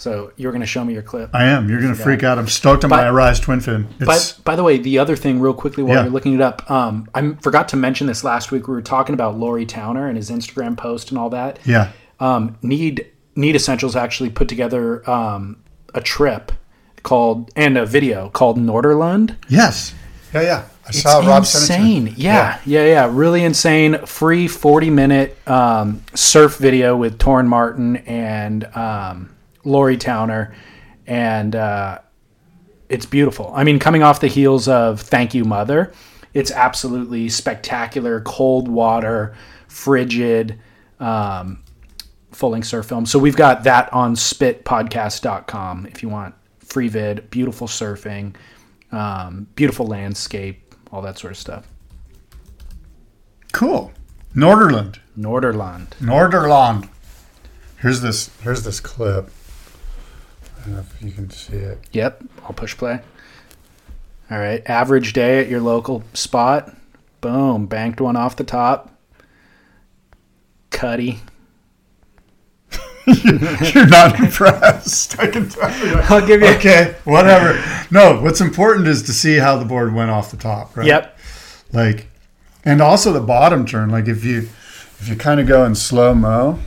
So 0.00 0.32
you're 0.36 0.50
going 0.52 0.62
to 0.62 0.66
show 0.66 0.82
me 0.82 0.94
your 0.94 1.02
clip. 1.02 1.28
I 1.34 1.44
am. 1.44 1.68
You're 1.68 1.80
gonna 1.82 1.94
freak 1.94 2.22
out. 2.22 2.38
I'm 2.38 2.48
stoked 2.48 2.84
on 2.84 2.90
But- 2.90 2.96
my 3.02 3.08
Arise 3.08 3.38
twin 3.38 3.60
fin. 3.60 3.86
By, 4.00 4.14
It's 4.16 4.32
by 4.32 4.56
the 4.56 4.62
way, 4.64 4.78
the 4.78 4.98
other 4.98 5.14
thing, 5.14 5.40
real 5.40 5.52
quickly, 5.52 5.82
while 5.82 5.96
Yeah. 5.96 6.02
you're 6.04 6.12
looking 6.12 6.32
it 6.34 6.40
up, 6.40 6.68
um, 6.70 7.06
I 7.14 7.32
forgot 7.42 7.68
to 7.68 7.76
mention 7.76 8.06
this 8.06 8.24
last 8.24 8.50
week. 8.50 8.66
We 8.66 8.72
were 8.74 8.80
talking 8.80 9.12
about 9.12 9.38
Laurie 9.38 9.66
Towner 9.66 10.06
and 10.08 10.16
his 10.16 10.30
Instagram 10.30 10.74
post 10.74 11.10
and 11.10 11.18
all 11.18 11.28
that. 11.30 11.58
yeah, 11.64 11.88
Um, 12.18 12.56
Need 12.62 13.06
Need 13.36 13.54
Essentials 13.54 13.94
actually 13.94 14.30
put 14.30 14.48
together 14.48 15.08
um, 15.08 15.56
a 15.94 16.00
trip 16.00 16.50
called 17.02 17.50
and 17.54 17.76
a 17.76 17.84
video 17.84 18.30
called 18.30 18.58
Nordurland. 18.58 19.36
yes, 19.48 19.92
yeah, 20.32 20.40
yeah. 20.42 20.62
I 20.86 20.88
It's 20.88 21.02
saw 21.02 21.18
Rob 21.18 21.26
to 21.44 21.58
insane. 21.58 22.14
Yeah, 22.16 22.56
yeah, 22.64 22.84
yeah, 22.86 23.08
Really 23.12 23.44
insane. 23.44 23.98
Free 24.06 24.48
40 24.48 24.88
minute 24.90 25.36
um, 25.46 26.00
surf 26.14 26.56
video 26.56 26.96
with 26.96 27.18
Torren 27.18 27.46
Martin 27.46 27.96
and 27.98 28.64
um, 28.74 29.30
Laurie 29.64 29.96
Towner. 29.96 30.54
And 31.06 31.56
uh, 31.56 32.00
it's 32.88 33.06
beautiful. 33.06 33.52
I 33.54 33.64
mean, 33.64 33.78
coming 33.78 34.02
off 34.02 34.20
the 34.20 34.28
heels 34.28 34.68
of 34.68 35.00
Thank 35.00 35.34
You 35.34 35.44
Mother, 35.44 35.92
it's 36.34 36.50
absolutely 36.50 37.28
spectacular, 37.28 38.20
cold 38.20 38.68
water, 38.68 39.34
frigid, 39.68 40.58
um, 40.98 41.62
full 42.32 42.50
length 42.50 42.68
surf 42.68 42.86
film. 42.86 43.06
So 43.06 43.18
we've 43.18 43.36
got 43.36 43.64
that 43.64 43.92
on 43.92 44.14
spitpodcast.com 44.14 45.86
if 45.86 46.02
you 46.02 46.08
want 46.08 46.34
free 46.58 46.88
vid, 46.88 47.28
beautiful 47.30 47.66
surfing, 47.66 48.34
um, 48.92 49.46
beautiful 49.56 49.86
landscape, 49.86 50.74
all 50.92 51.02
that 51.02 51.18
sort 51.18 51.32
of 51.32 51.36
stuff. 51.36 51.66
Cool. 53.52 53.92
Nordurland. 54.34 54.98
Nordurland. 55.18 55.88
Nordurland. 56.00 56.88
Here's 57.78 58.00
this. 58.00 58.30
Here's 58.42 58.62
this 58.62 58.78
clip. 58.78 59.30
I 60.60 60.64
don't 60.64 60.74
know 60.74 60.80
if 60.80 61.02
you 61.02 61.12
can 61.12 61.30
see 61.30 61.56
it. 61.56 61.78
Yep, 61.92 62.24
I'll 62.42 62.52
push 62.52 62.76
play. 62.76 63.00
All 64.30 64.38
right, 64.38 64.62
average 64.66 65.12
day 65.12 65.40
at 65.40 65.48
your 65.48 65.60
local 65.60 66.02
spot. 66.12 66.74
Boom, 67.20 67.66
banked 67.66 68.00
one 68.00 68.16
off 68.16 68.36
the 68.36 68.44
top. 68.44 68.94
Cuddy. 70.70 71.20
You're 73.74 73.86
not 73.86 74.20
impressed. 74.20 75.18
I 75.18 75.26
can 75.26 75.48
tell 75.48 75.86
you. 75.86 75.94
I'll 76.02 76.24
give 76.24 76.42
you. 76.42 76.48
Okay, 76.48 76.94
whatever. 77.04 77.62
No, 77.90 78.20
what's 78.20 78.40
important 78.40 78.86
is 78.86 79.02
to 79.04 79.12
see 79.12 79.36
how 79.36 79.56
the 79.56 79.64
board 79.64 79.94
went 79.94 80.10
off 80.10 80.30
the 80.30 80.36
top, 80.36 80.76
right? 80.76 80.86
Yep. 80.86 81.18
Like, 81.72 82.06
and 82.64 82.80
also 82.80 83.12
the 83.12 83.20
bottom 83.20 83.66
turn. 83.66 83.90
Like 83.90 84.06
if 84.06 84.24
you 84.24 84.48
if 85.00 85.08
you 85.08 85.16
kind 85.16 85.40
of 85.40 85.48
go 85.48 85.64
in 85.64 85.74
slow 85.74 86.14
mo, 86.14 86.58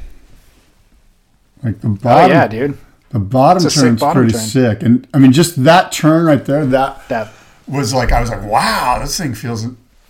like 1.64 1.80
the 1.82 1.88
oh, 1.88 1.92
bottom. 1.92 2.00
Oh 2.02 2.04
bottom, 2.04 2.32
yeah, 2.32 2.48
dude. 2.48 2.78
The 3.14 3.20
bottom 3.20 3.64
turn's 3.70 4.02
bottom 4.02 4.24
pretty 4.24 4.34
turn. 4.38 4.42
sick. 4.42 4.84
And 4.84 5.08
I 5.14 5.20
mean, 5.20 5.32
just 5.32 5.64
that 5.64 5.92
turn 5.94 6.26
right 6.26 6.44
there, 6.44 6.66
that 6.66 7.08
That 7.08 7.32
was 7.68 7.94
like 7.94 8.12
I 8.12 8.20
was 8.20 8.30
like, 8.30 8.44
wow, 8.44 8.98
this 9.02 9.18
thing 9.18 9.34
feels 9.34 9.66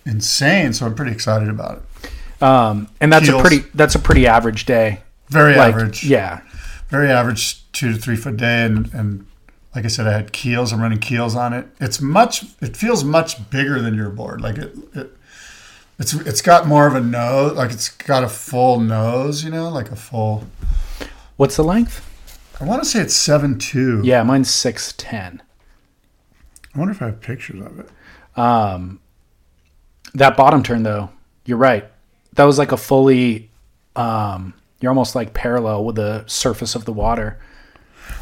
insane. 0.06 0.74
So 0.74 0.86
I'm 0.88 0.96
pretty 0.96 1.12
excited 1.12 1.50
about 1.50 1.84
it. 2.02 2.44
um, 2.44 2.90
and 3.00 3.12
that's 3.14 3.26
Keels. 3.28 3.40
a 3.40 3.42
pretty 3.48 3.68
that's 3.76 3.94
a 3.96 4.00
pretty 4.00 4.26
average 4.26 4.66
day. 4.66 5.02
Very 5.30 5.56
Like, 5.56 5.74
average. 5.76 6.04
Yeah. 6.04 6.42
very 6.90 7.10
average 7.10 7.70
two 7.72 7.92
to 7.94 7.98
three 8.00 8.16
foot 8.16 8.38
day 8.38 8.64
and 8.66 8.92
and 8.94 9.26
like 9.76 9.86
I 9.86 9.88
said, 9.88 10.06
I 10.06 10.12
had 10.12 10.32
keels. 10.32 10.72
I'm 10.72 10.80
running 10.82 11.00
keels 11.00 11.36
on 11.36 11.52
it. 11.52 11.66
It's 11.82 12.00
much. 12.00 12.46
It 12.62 12.78
feels 12.78 13.04
much 13.04 13.50
bigger 13.50 13.82
than 13.82 13.96
your 13.96 14.10
board. 14.12 14.40
Like 14.40 14.58
it, 14.60 14.76
it 14.94 15.18
it's 15.98 16.14
it's 16.14 16.42
got 16.44 16.68
more 16.68 16.86
of 16.86 16.94
a 16.96 17.02
nose. 17.02 17.54
Like 17.54 17.72
it's 17.72 17.90
got 17.90 18.24
a 18.24 18.30
full 18.30 18.80
nose. 18.80 19.44
You 19.44 19.50
know, 19.50 19.70
like 19.70 19.90
a 19.90 19.96
full. 19.96 20.44
What's 21.38 21.56
the 21.56 21.64
length? 21.64 22.08
I 22.60 22.66
want 22.66 22.84
to 22.84 22.90
say 22.90 23.02
it's 23.02 23.16
seven 23.16 23.58
two. 23.58 24.02
Yeah, 24.04 24.24
mine's 24.24 24.54
six 24.54 24.94
ten. 24.98 25.42
I 26.74 26.80
wonder 26.80 26.92
if 26.92 27.02
I 27.02 27.08
have 27.08 27.22
pictures 27.22 27.62
of 27.62 27.80
it. 27.80 27.90
Um, 28.38 29.00
that 30.14 30.38
bottom 30.38 30.64
turn 30.64 30.84
though, 30.84 31.10
you're 31.46 31.58
right. 31.58 31.86
That 32.34 32.46
was 32.46 32.58
like 32.58 32.72
a 32.72 32.78
fully. 32.78 33.50
Um, 33.96 34.54
you're 34.80 34.92
almost 34.92 35.16
like 35.16 35.34
parallel 35.34 35.86
with 35.86 35.96
the 35.96 36.26
surface 36.28 36.76
of 36.76 36.86
the 36.86 36.94
water. 36.94 37.40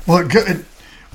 Well, 0.05 0.19
it, 0.19 0.35
it 0.35 0.65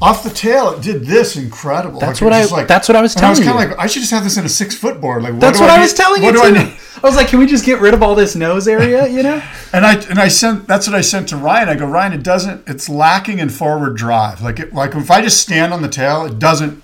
off 0.03 0.23
the 0.23 0.31
tail, 0.31 0.71
it 0.73 0.83
did 0.83 1.07
this 1.07 1.37
incredible. 1.37 2.01
That's 2.01 2.21
Like, 2.21 2.27
what 2.27 2.33
I- 2.35 2.41
was 2.43 2.51
just 2.51 2.69
that's 2.69 2.89
what 2.89 2.97
I 2.97 3.01
was 3.01 3.17
and 3.17 3.25
I 3.25 3.31
was 3.31 3.39
kinda 3.39 3.53
you. 3.55 3.59
like, 3.59 3.79
I 3.79 3.87
should 3.87 4.01
just 4.03 4.13
have 4.13 4.25
this 4.25 4.37
in 4.37 4.45
a 4.45 4.49
six 4.49 4.75
foot 4.75 5.01
board. 5.01 5.23
Like, 5.23 5.33
what 5.33 5.41
That's 5.41 5.59
do 5.59 5.65
what 5.65 5.71
I, 5.73 5.77
need- 5.77 5.83
was 5.83 5.95
telling 5.95 6.23
what 6.23 6.35
you 6.35 6.43
do 6.43 6.55
too. 6.55 6.61
I 6.61 6.77
I, 7.03 7.07
was 7.07 7.17
like, 7.17 7.29
can 7.29 7.39
we 7.39 7.47
just 7.47 7.65
get 7.65 7.81
rid 7.81 7.95
of 7.95 8.03
all 8.03 8.15
this 8.15 8.35
nose 8.37 8.69
area? 8.69 9.07
You 9.09 9.23
know? 9.23 9.43
And 9.73 9.85
I 9.87 9.95
and 10.09 10.19
I 10.19 10.29
sent 10.29 10.67
that's 10.67 10.87
what 10.87 10.95
I 10.97 11.01
sent 11.03 11.29
to 11.31 11.37
Ryan. 11.37 11.69
I 11.69 11.75
go, 11.75 11.87
Ryan, 11.87 12.13
it 12.15 12.23
doesn't. 12.23 12.67
It's 12.67 12.89
lacking 12.89 13.39
in 13.41 13.49
forward 13.51 13.97
drive. 13.97 14.41
Like 14.41 14.59
it, 14.61 14.73
like 14.73 14.95
if 14.95 15.11
I 15.11 15.21
just 15.21 15.41
stand 15.41 15.73
on 15.75 15.83
the 15.83 15.89
tail, 15.89 16.25
it 16.27 16.39
doesn't 16.39 16.83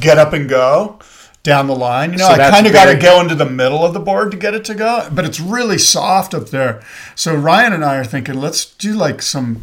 get 0.00 0.18
up 0.18 0.32
and 0.32 0.48
go 0.48 0.98
down 1.44 1.66
the 1.66 1.76
line. 1.76 2.12
You 2.12 2.18
know, 2.18 2.26
So 2.28 2.32
I 2.34 2.50
kind 2.50 2.66
of 2.66 2.72
got 2.72 2.86
to 2.86 2.96
go 2.96 3.20
into 3.20 3.34
the 3.34 3.44
middle 3.44 3.84
of 3.84 3.92
the 3.94 4.00
board 4.00 4.30
to 4.30 4.36
get 4.36 4.54
it 4.54 4.64
to 4.66 4.74
go. 4.74 5.08
But 5.12 5.24
it's 5.26 5.38
really 5.38 5.76
soft 5.78 6.34
up 6.34 6.48
there. 6.48 6.82
So 7.14 7.34
Ryan 7.34 7.72
and 7.74 7.84
I 7.84 7.96
are 7.96 8.04
thinking, 8.04 8.40
let's 8.40 8.64
do 8.64 8.92
like 8.94 9.22
some. 9.22 9.62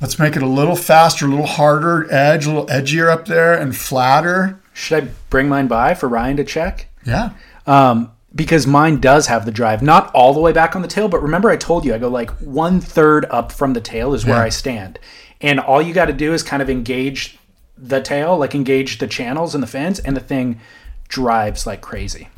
Let's 0.00 0.18
make 0.18 0.34
it 0.36 0.42
a 0.42 0.46
little 0.46 0.76
faster, 0.76 1.26
a 1.26 1.28
little 1.28 1.46
harder 1.46 2.10
edge, 2.12 2.46
a 2.46 2.48
little 2.48 2.66
edgier 2.66 3.10
up 3.10 3.26
there, 3.26 3.52
and 3.54 3.76
flatter. 3.76 4.58
Should 4.72 5.04
I 5.04 5.08
bring 5.28 5.48
mine 5.48 5.66
by 5.66 5.94
for 5.94 6.08
Ryan 6.08 6.36
to 6.38 6.44
check? 6.44 6.86
Yeah. 7.04 7.30
Um, 7.66 8.12
because 8.34 8.66
mine 8.66 9.00
does 9.00 9.26
have 9.26 9.44
the 9.44 9.50
drive, 9.52 9.82
not 9.82 10.10
all 10.14 10.32
the 10.32 10.40
way 10.40 10.52
back 10.52 10.74
on 10.74 10.82
the 10.82 10.88
tail, 10.88 11.08
but 11.08 11.22
remember 11.22 11.50
I 11.50 11.56
told 11.56 11.84
you 11.84 11.92
I 11.94 11.98
go 11.98 12.08
like 12.08 12.30
one 12.40 12.80
third 12.80 13.26
up 13.26 13.52
from 13.52 13.74
the 13.74 13.80
tail 13.80 14.14
is 14.14 14.24
where 14.24 14.36
Yeah. 14.36 14.44
I 14.44 14.48
stand, 14.48 14.98
and 15.40 15.58
all 15.60 15.82
you 15.82 15.92
got 15.92 16.06
to 16.06 16.12
do 16.12 16.32
is 16.32 16.42
kind 16.42 16.62
of 16.62 16.70
engage 16.70 17.38
the 17.76 18.00
tail, 18.00 18.38
like 18.38 18.54
engage 18.54 18.98
the 18.98 19.06
channels 19.06 19.54
and 19.54 19.62
the 19.62 19.66
fins, 19.66 19.98
and 19.98 20.16
the 20.16 20.20
thing 20.20 20.60
drives 21.08 21.66
like 21.66 21.80
crazy. 21.80 22.28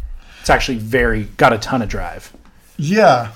It's 0.41 0.51
actually 0.51 0.79
very 0.79 1.25
got 1.37 1.53
a 1.53 1.59
ton 1.59 1.83
of 1.83 1.89
drive. 1.89 2.33
Yeah. 2.77 3.33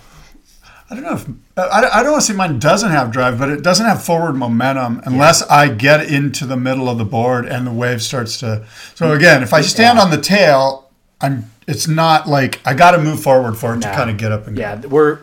I 0.89 0.95
don't 0.95 1.03
know 1.03 1.15
if 1.15 1.27
I, 1.57 1.89
I 1.95 2.03
don't 2.03 2.13
want 2.13 2.25
to 2.25 2.33
say 2.33 2.37
mine 2.37 2.59
doesn't 2.61 2.91
have 2.91 3.11
drive, 3.11 3.39
but 3.39 3.49
it 3.49 3.63
doesn't 3.63 3.87
have 3.87 4.05
forward 4.05 4.35
momentum 4.35 5.03
unless 5.05 5.43
I 5.43 5.69
get 5.69 6.11
into 6.11 6.47
the 6.47 6.57
middle 6.57 6.89
of 6.89 6.97
the 6.99 7.05
board 7.05 7.47
and 7.47 7.67
the 7.67 7.73
wave 7.73 8.01
starts 8.03 8.39
to. 8.41 8.65
So 8.95 9.09
hmm. 9.09 9.17
again, 9.17 9.43
if 9.43 9.53
I 9.53 9.63
stand 9.63 9.99
on 9.99 10.11
the 10.11 10.21
tail, 10.21 10.91
I'm. 11.21 11.51
It's 11.69 11.89
not 11.89 12.29
like 12.29 12.61
I 12.65 12.75
got 12.75 12.93
to 12.93 12.99
move 12.99 13.21
forward 13.21 13.59
for 13.59 13.75
it 13.75 13.81
to 13.81 13.89
kind 13.89 14.09
of 14.09 14.17
get 14.19 14.31
up 14.31 14.47
and 14.47 14.57
Yeah, 14.57 14.77
go. 14.77 14.89
we're 14.89 15.19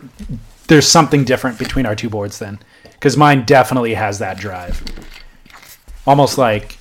there's 0.68 0.86
something 0.86 1.24
different 1.24 1.58
between 1.58 1.86
our 1.86 1.96
two 1.96 2.10
boards 2.10 2.38
then, 2.38 2.58
because 2.82 3.16
mine 3.16 3.44
definitely 3.46 3.94
has 3.94 4.18
that 4.18 4.36
drive, 4.36 4.84
almost 6.06 6.36
like 6.36 6.76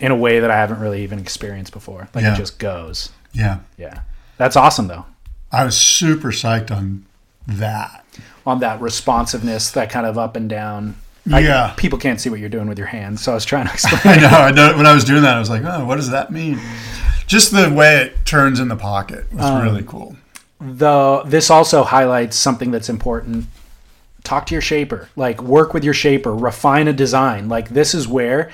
in 0.00 0.10
a 0.10 0.16
way 0.16 0.40
that 0.40 0.50
I 0.50 0.56
haven't 0.56 0.80
really 0.80 1.04
even 1.04 1.20
experienced 1.20 1.72
before. 1.72 2.08
Like 2.14 2.24
Yeah. 2.24 2.34
it 2.34 2.36
just 2.36 2.58
goes. 2.58 3.10
Yeah, 3.32 3.60
Yeah, 3.78 4.00
that's 4.38 4.56
awesome 4.56 4.88
though. 4.88 5.06
I 5.52 5.64
was 5.64 5.76
super 5.76 6.32
psyched 6.32 6.70
on 6.72 7.05
that. 7.46 8.04
On 8.44 8.60
that 8.60 8.80
responsiveness, 8.80 9.70
that 9.72 9.90
kind 9.90 10.06
of 10.06 10.16
up 10.18 10.36
and 10.36 10.48
down. 10.48 10.96
I- 11.32 11.40
Yeah. 11.40 11.72
people 11.76 11.98
can't 11.98 12.20
see 12.20 12.30
what 12.30 12.38
you're 12.40 12.48
doing 12.48 12.68
with 12.68 12.78
your 12.78 12.86
hands, 12.86 13.20
so 13.22 13.32
I 13.32 13.34
was 13.34 13.44
trying 13.44 13.66
to 13.66 13.72
explain. 13.74 14.00
I 14.04 14.16
know. 14.20 14.28
I 14.28 14.50
know. 14.52 14.76
When 14.76 14.86
I 14.86 14.94
was 14.94 15.04
doing 15.04 15.22
that, 15.22 15.34
I 15.36 15.38
was 15.40 15.50
like, 15.50 15.62
"Oh, 15.64 15.84
what 15.84 15.96
does 15.96 16.10
that 16.10 16.30
mean?" 16.30 16.60
Just 17.26 17.50
the 17.50 17.68
way 17.70 17.96
it 18.02 18.24
turns 18.24 18.60
in 18.60 18.68
the 18.68 18.76
pocket 18.76 19.32
was 19.32 19.44
Um, 19.44 19.62
really 19.62 19.82
cool. 19.82 20.16
the 20.60 21.22
this 21.26 21.50
also 21.50 21.82
highlights 21.82 22.36
something 22.36 22.70
that's 22.70 22.88
important 22.88 23.46
talk 24.24 24.46
to 24.46 24.54
your 24.54 24.62
shaper 24.62 25.08
like 25.14 25.40
work 25.42 25.72
with 25.74 25.84
your 25.84 25.92
shaper 25.94 26.34
refine 26.34 26.88
a 26.88 26.92
design 26.92 27.46
like 27.48 27.68
this 27.68 27.94
is 27.94 28.08
where 28.08 28.50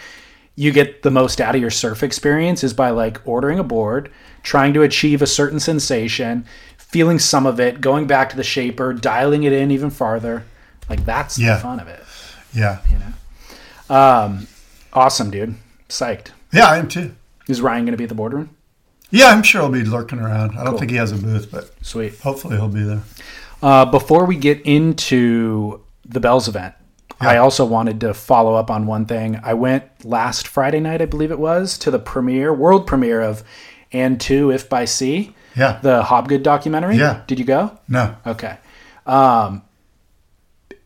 you 0.57 0.71
get 0.73 1.03
the 1.03 1.11
most 1.11 1.41
out 1.41 1.55
of 1.55 1.61
your 1.61 1.71
surf 1.71 2.03
experience 2.03 2.63
is 2.65 2.75
by 2.75 2.91
like 2.91 3.21
ordering 3.25 3.59
a 3.59 3.63
board 3.65 4.11
trying 4.43 4.75
to 4.75 4.83
achieve 4.83 5.23
a 5.23 5.27
certain 5.27 5.61
sensation 5.61 6.45
feeling 6.93 7.19
some 7.19 7.47
of 7.47 7.59
it 7.59 7.81
going 7.81 8.07
back 8.07 8.31
to 8.31 8.37
the 8.37 8.45
shaper 8.45 8.93
dialing 8.93 9.43
it 9.43 9.53
in 9.53 9.71
even 9.71 9.91
farther 9.91 10.45
like 10.89 11.05
that's 11.05 11.39
Yeah. 11.39 11.55
the 11.57 11.61
fun 11.63 11.81
of 11.81 11.89
it 11.89 12.03
Yeah, 12.55 12.79
You 12.91 12.99
know. 12.99 13.95
um 13.97 14.47
awesome 14.93 15.31
dude 15.31 15.55
psyched 15.89 16.29
yeah, 16.53 16.67
I 16.67 16.77
am 16.77 16.87
too. 16.89 17.15
is 17.49 17.61
ryan 17.61 17.85
going 17.87 17.93
to 17.93 17.97
be 17.97 18.05
at 18.05 18.09
the 18.11 18.15
boardroom 18.15 18.51
Yeah, 19.11 19.27
I'm 19.29 19.43
sure 19.43 19.63
he'll 19.63 19.71
be 19.71 19.85
lurking 19.85 20.21
around. 20.21 20.59
I 20.59 20.65
don't 20.65 20.79
think 20.79 20.91
he 20.91 20.97
has 20.99 21.13
a 21.13 21.17
booth, 21.17 21.51
but 21.51 21.71
sweet 21.85 22.19
hopefully 22.21 22.57
he'll 22.57 22.69
be 22.69 22.83
there. 22.83 23.03
Uh, 23.63 23.85
before 23.85 24.25
we 24.25 24.37
get 24.37 24.61
into 24.63 25.81
the 26.05 26.19
Bells 26.19 26.49
event, 26.49 26.75
I 27.21 27.37
also 27.37 27.65
wanted 27.67 28.01
to 28.01 28.15
follow 28.15 28.55
up 28.55 28.71
on 28.71 28.87
one 28.87 29.05
thing. 29.07 29.39
I 29.45 29.53
went 29.55 29.85
last 30.05 30.49
Friday 30.49 30.81
night, 30.81 31.01
I 31.03 31.05
believe 31.05 31.31
it 31.31 31.39
was, 31.39 31.77
to 31.79 31.91
the 31.91 31.99
premiere, 31.99 32.53
world 32.55 32.87
premiere 32.87 33.21
of 33.21 33.45
And 33.93 34.19
Two 34.21 34.51
If 34.51 34.69
by 34.71 34.87
Sea, 34.87 35.35
Yeah. 35.57 35.79
the 35.83 36.03
Hobgood 36.03 36.43
documentary. 36.43 36.97
Yeah. 36.97 37.23
Did 37.27 37.39
you 37.39 37.45
go? 37.45 37.79
No. 37.89 38.17
Okay. 38.27 38.57
Um, 39.07 39.63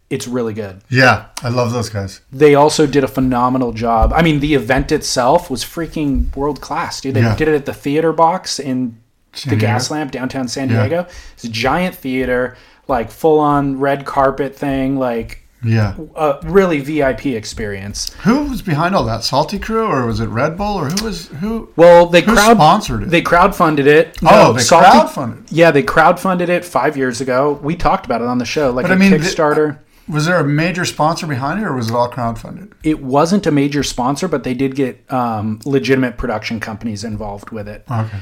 it's 0.09 0.29
really 0.29 0.55
good. 0.55 0.83
Yeah, 0.88 1.26
I 1.42 1.48
love 1.48 1.72
those 1.72 1.88
guys. 1.88 2.20
They 2.33 2.55
also 2.55 2.87
did 2.87 3.02
a 3.02 3.09
phenomenal 3.09 3.72
job. 3.72 4.12
I 4.12 4.22
mean, 4.22 4.38
the 4.40 4.55
event 4.55 4.92
itself 4.92 5.50
was 5.50 5.64
freaking 5.64 6.35
world 6.37 6.61
class, 6.61 7.00
dude. 7.00 7.14
They 7.14 7.22
Yeah. 7.22 7.35
did 7.35 7.48
it 7.48 7.55
at 7.55 7.66
the 7.66 7.74
theater 7.74 8.12
box 8.12 8.61
in 8.61 8.98
San 9.33 9.50
the 9.50 9.57
Diego? 9.61 9.74
Gaslamp 9.74 10.11
downtown 10.12 10.46
San 10.48 10.70
Yeah. 10.70 10.87
Diego. 10.87 11.07
It's 11.35 11.44
a 11.44 11.48
giant 11.48 11.96
theater, 11.96 12.57
like 12.87 13.11
full 13.11 13.40
on 13.40 13.81
red 13.81 14.05
carpet 14.05 14.55
thing, 14.57 14.96
like 14.96 15.42
Yeah. 15.66 15.94
a 16.14 16.38
really 16.44 16.81
VIP 16.81 17.26
experience. 17.26 18.12
Who 18.24 18.44
was 18.44 18.62
behind 18.62 18.94
all 18.94 19.05
that? 19.05 19.24
Salty 19.24 19.59
Crew, 19.59 19.87
or 19.87 20.07
was 20.07 20.20
it 20.20 20.26
Red 20.26 20.57
Bull, 20.57 20.74
or 20.79 20.88
who 20.88 21.05
was 21.05 21.29
who? 21.29 21.70
Well, 21.76 22.07
they 22.07 22.20
Who 22.22 22.33
crowd 22.33 22.57
sponsored 22.57 23.02
it? 23.02 23.11
They 23.11 23.22
crowdfunded 23.22 23.87
it. 23.87 24.18
Oh, 24.24 24.52
they 24.52 24.62
Salty- 24.62 24.87
crowdfunded. 24.87 25.46
Yeah, 25.50 25.70
they 25.70 25.83
crowdfunded 25.83 26.48
it 26.48 26.64
five 26.64 26.96
years 26.96 27.20
ago. 27.20 27.59
We 27.62 27.76
talked 27.76 28.07
about 28.07 28.20
it 28.22 28.26
on 28.29 28.38
the 28.38 28.44
show, 28.44 28.70
like 28.70 28.85
But 28.85 28.92
a 28.92 28.94
I 28.94 28.98
mean, 28.98 29.11
the- 29.11 29.18
Kickstarter. 29.18 29.79
Was 30.09 30.24
there 30.24 30.38
a 30.38 30.44
major 30.44 30.85
sponsor 30.85 31.26
behind 31.26 31.61
it, 31.61 31.64
or 31.66 31.74
was 31.74 31.90
it 31.90 31.94
all 31.94 32.09
crowdfunded? 32.09 32.72
it 32.85 33.02
wasn't 33.02 33.44
a 33.44 33.50
major 33.50 33.83
sponsor, 33.83 34.29
but 34.29 34.44
they 34.44 34.55
did 34.55 34.76
get 34.76 35.05
um, 35.12 35.59
legitimate 35.64 36.16
production 36.16 36.61
companies 36.61 37.02
involved 37.02 37.50
with 37.50 37.66
it. 37.66 37.85
Okay. 37.90 38.18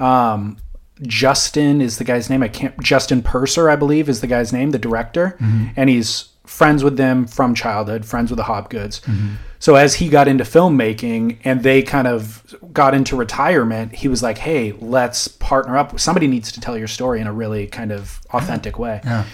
Um, 0.00 0.56
Justin 1.02 1.80
is 1.80 1.98
the 1.98 2.04
guy's 2.04 2.28
name. 2.28 2.42
I 2.42 2.48
can't. 2.48 2.78
Justin 2.82 3.22
Purser, 3.22 3.70
I 3.70 3.76
believe, 3.76 4.08
is 4.08 4.20
the 4.20 4.26
guy's 4.26 4.52
name, 4.52 4.70
the 4.72 4.78
director, 4.80 5.36
and 5.76 5.88
he's 5.88 6.30
friends 6.48 6.82
with 6.82 6.96
them 6.96 7.26
from 7.26 7.54
childhood, 7.54 8.04
friends 8.04 8.30
with 8.30 8.38
the 8.38 8.44
Hobgoods. 8.44 9.00
Mm-hmm. 9.02 9.34
So 9.58 9.74
as 9.74 9.94
he 9.94 10.08
got 10.08 10.28
into 10.28 10.44
filmmaking 10.44 11.38
and 11.44 11.62
they 11.62 11.82
kind 11.82 12.06
of 12.06 12.56
got 12.72 12.94
into 12.94 13.16
retirement, 13.16 13.94
he 13.94 14.08
was 14.08 14.22
like, 14.22 14.38
"Hey, 14.38 14.72
let's 14.72 15.28
partner 15.28 15.76
up. 15.76 16.00
Somebody 16.00 16.26
needs 16.26 16.50
to 16.52 16.60
tell 16.60 16.78
your 16.78 16.88
story 16.88 17.20
in 17.20 17.26
a 17.26 17.32
really 17.32 17.66
kind 17.66 17.92
of 17.92 18.20
authentic 18.30 18.78
way." 18.78 19.00
Yeah. 19.04 19.24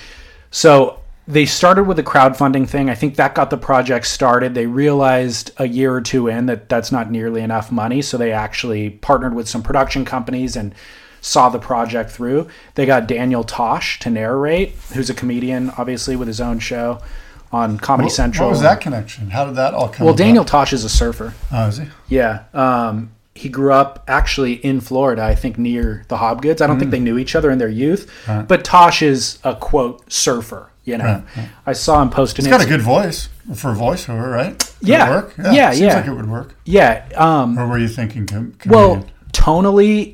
So 0.51 1.01
they 1.27 1.47
started 1.47 1.85
with 1.85 1.99
a 1.99 2.03
crowdfunding 2.03 2.69
thing. 2.69 2.91
I 2.91 2.95
think 2.95 3.17
that 3.17 3.35
got 3.35 3.51
the 3.51 3.57
project 3.57 4.07
started. 4.07 4.55
They 4.55 4.67
realized 4.67 5.53
a 5.57 5.69
year 5.69 5.95
or 5.95 6.01
two 6.01 6.29
in 6.29 6.47
that 6.47 6.69
that's 6.69 6.91
not 6.91 7.11
nearly 7.11 7.43
enough 7.43 7.71
money. 7.71 8.03
So 8.03 8.19
they 8.19 8.33
actually 8.33 8.91
partnered 8.91 9.35
with 9.35 9.49
some 9.49 9.63
production 9.63 10.05
companies 10.05 10.57
and 10.57 10.75
saw 11.25 11.49
the 11.49 11.59
project 11.59 12.11
through. 12.11 12.47
They 12.75 12.85
got 12.85 13.09
Daniel 13.09 13.45
Tosh 13.45 13.99
to 14.01 14.11
narrate, 14.11 14.73
who's 14.93 15.09
a 15.09 15.15
comedian, 15.15 15.71
obviously, 15.79 16.17
with 16.17 16.29
his 16.29 16.39
own 16.41 16.59
show 16.59 17.01
on 17.51 17.79
Comedy 17.79 18.07
What- 18.07 18.13
Central. 18.13 18.49
What 18.49 18.53
was 18.53 18.61
that 18.61 18.81
connection? 18.83 19.31
How 19.31 19.47
did 19.47 19.57
that 19.57 19.73
all 19.73 19.89
come? 19.89 20.05
Well, 20.05 20.15
about? 20.15 20.23
Daniel 20.23 20.45
Tosh 20.45 20.75
is 20.75 20.85
a 20.85 20.89
surfer. 20.91 21.33
Oh, 21.51 21.69
is 21.69 21.79
he? 21.79 21.87
Yeah. 22.09 22.41
Um, 22.53 23.11
he 23.35 23.49
grew 23.49 23.73
up 23.73 24.05
actually 24.07 24.53
in 24.55 24.81
Florida, 24.81 25.23
I 25.25 25.35
think 25.35 25.57
near 25.59 26.05
the 26.09 26.19
Hobgoods. 26.19 26.61
I 26.61 26.67
don't 26.67 26.77
Mm. 26.77 26.81
think 26.81 26.91
they 26.91 27.01
knew 27.01 27.17
each 27.17 27.35
other 27.35 27.51
in 27.51 27.57
their 27.59 27.69
youth, 27.71 28.09
but 28.47 28.63
Tosh 28.63 29.01
is 29.03 29.39
a 29.45 29.55
quote 29.55 30.03
surfer. 30.13 30.69
You 30.85 30.99
know, 30.99 31.05
Right, 31.05 31.23
right. 31.39 31.49
I 31.67 31.73
saw 31.73 32.03
him 32.03 32.11
post 32.11 32.39
an 32.39 32.45
He's 32.45 32.53
got 32.53 32.63
a 32.63 32.69
good 32.69 32.83
voice 32.83 33.31
for 33.55 33.71
a 33.73 33.75
voiceover, 33.75 34.31
right? 34.31 34.59
Could 34.59 34.89
Yeah. 34.89 35.07
it 35.07 35.11
work? 35.11 35.35
Yeah, 35.39 35.71
Seems 35.71 35.81
yeah. 35.81 35.95
like 35.95 36.07
it 36.07 36.13
would 36.13 36.29
work. 36.29 36.55
Yeah. 36.67 37.05
Um, 37.17 37.59
Or 37.59 37.67
were 37.67 37.79
you 37.79 37.89
thinking? 37.89 38.27
Com- 38.27 38.53
well, 38.67 39.05
tonally, 39.33 40.14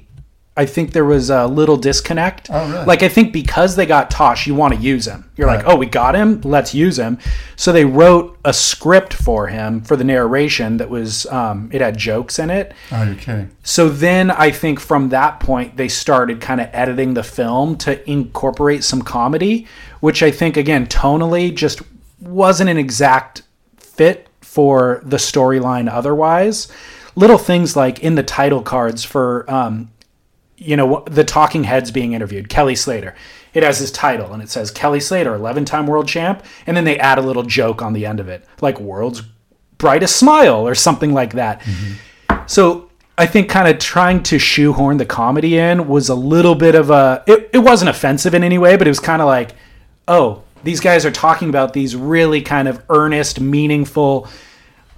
I 0.60 0.66
think 0.66 0.92
there 0.92 1.06
was 1.06 1.30
a 1.30 1.46
little 1.46 1.78
disconnect. 1.78 2.50
Oh, 2.52 2.70
really? 2.70 2.84
Like 2.84 3.02
I 3.02 3.08
think 3.08 3.32
because 3.32 3.76
they 3.76 3.86
got 3.86 4.10
Tosh, 4.10 4.46
you 4.46 4.54
want 4.54 4.74
to 4.74 4.80
use 4.80 5.06
him. 5.06 5.30
You're 5.34 5.46
like, 5.46 5.64
oh, 5.64 5.74
we 5.74 5.86
got 5.86 6.14
him, 6.14 6.42
let's 6.42 6.74
use 6.74 6.98
him. 6.98 7.16
So 7.56 7.72
they 7.72 7.86
wrote 7.86 8.38
a 8.44 8.52
script 8.52 9.14
for 9.14 9.46
him 9.46 9.80
for 9.80 9.96
the 9.96 10.04
narration 10.04 10.76
that 10.76 10.90
was 10.90 11.24
um, 11.26 11.70
it 11.72 11.80
had 11.80 11.96
jokes 11.96 12.38
in 12.38 12.50
it. 12.50 12.74
oh, 12.92 13.04
you're 13.04 13.14
kidding. 13.14 13.50
So 13.62 13.88
then 13.88 14.30
I 14.30 14.50
think 14.50 14.80
from 14.80 15.08
that 15.08 15.40
point 15.40 15.78
they 15.78 15.88
started 15.88 16.42
kind 16.42 16.60
of 16.60 16.68
editing 16.74 17.14
the 17.14 17.22
film 17.22 17.78
to 17.78 18.10
incorporate 18.10 18.84
some 18.84 19.00
comedy, 19.00 19.66
which 20.00 20.22
I 20.22 20.30
think 20.30 20.58
again 20.58 20.86
tonally 20.88 21.54
just 21.54 21.80
wasn't 22.20 22.68
an 22.68 22.76
exact 22.76 23.44
fit 23.78 24.28
for 24.42 25.00
the 25.06 25.16
storyline 25.16 25.90
otherwise. 25.90 26.68
Little 27.16 27.38
things 27.38 27.76
like 27.76 28.00
in 28.00 28.14
the 28.14 28.22
title 28.22 28.60
cards 28.60 29.04
for 29.04 29.50
um, 29.50 29.90
you 30.60 30.76
know 30.76 31.02
the 31.06 31.24
talking 31.24 31.64
heads 31.64 31.90
being 31.90 32.12
interviewed, 32.12 32.48
Kelly 32.48 32.76
Slater. 32.76 33.14
It 33.52 33.64
has 33.64 33.78
his 33.78 33.90
title 33.90 34.32
and 34.32 34.42
it 34.42 34.50
says 34.50 34.70
Kelly 34.70 35.00
Slater, 35.00 35.36
11-time 35.36 35.88
world 35.88 36.06
champ, 36.06 36.44
and 36.66 36.76
then 36.76 36.84
they 36.84 36.98
add 36.98 37.18
a 37.18 37.22
little 37.22 37.42
joke 37.42 37.82
on 37.82 37.94
the 37.94 38.06
end 38.06 38.20
of 38.20 38.28
it, 38.28 38.44
like 38.60 38.78
world's 38.78 39.22
brightest 39.78 40.16
smile 40.16 40.68
or 40.68 40.76
something 40.76 41.12
like 41.12 41.32
that. 41.32 41.60
Mm-hmm. 41.62 42.46
So 42.46 42.90
I 43.18 43.26
think 43.26 43.48
kind 43.50 43.66
of 43.68 43.78
trying 43.78 44.22
to 44.24 44.38
shoehorn 44.38 44.98
the 44.98 45.06
comedy 45.06 45.58
in 45.58 45.88
was 45.88 46.08
a 46.08 46.14
little 46.14 46.54
bit 46.54 46.74
of 46.74 46.90
a. 46.90 47.24
It, 47.26 47.50
it 47.52 47.58
wasn't 47.58 47.88
offensive 47.88 48.34
in 48.34 48.44
any 48.44 48.58
way, 48.58 48.76
but 48.76 48.86
it 48.86 48.90
was 48.90 49.00
kind 49.00 49.20
of 49.20 49.26
like, 49.26 49.54
oh, 50.06 50.42
these 50.62 50.80
guys 50.80 51.04
are 51.04 51.10
talking 51.10 51.48
about 51.48 51.72
these 51.72 51.96
really 51.96 52.42
kind 52.42 52.68
of 52.68 52.82
earnest, 52.88 53.40
meaningful, 53.40 54.28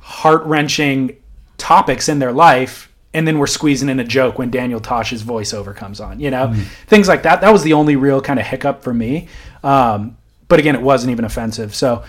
heart 0.01 0.45
wrenching 0.45 1.17
topics 1.57 2.09
in 2.09 2.19
their 2.19 2.33
life. 2.33 2.92
And 3.15 3.29
then 3.29 3.39
we're 3.39 3.47
squeezing 3.47 3.89
in 3.89 4.01
a 4.01 4.05
joke 4.05 4.39
when 4.39 4.51
Daniel 4.51 4.81
Tosh's 4.81 5.23
voiceover 5.23 5.77
comes 5.77 6.01
on, 6.01 6.19
you 6.19 6.31
know, 6.31 6.55
things 6.87 7.09
like 7.09 7.25
that. 7.25 7.43
That 7.43 7.53
was 7.53 7.63
the 7.63 7.75
only 7.75 7.97
real 7.97 8.23
kind 8.23 8.41
of 8.41 8.47
hiccup 8.47 8.83
for 8.83 8.95
me. 8.95 9.29
Um, 9.63 10.17
but 10.49 10.59
again, 10.59 10.75
it 10.75 10.83
wasn't 10.83 11.11
even 11.11 11.25
offensive. 11.25 11.75
So 11.75 12.05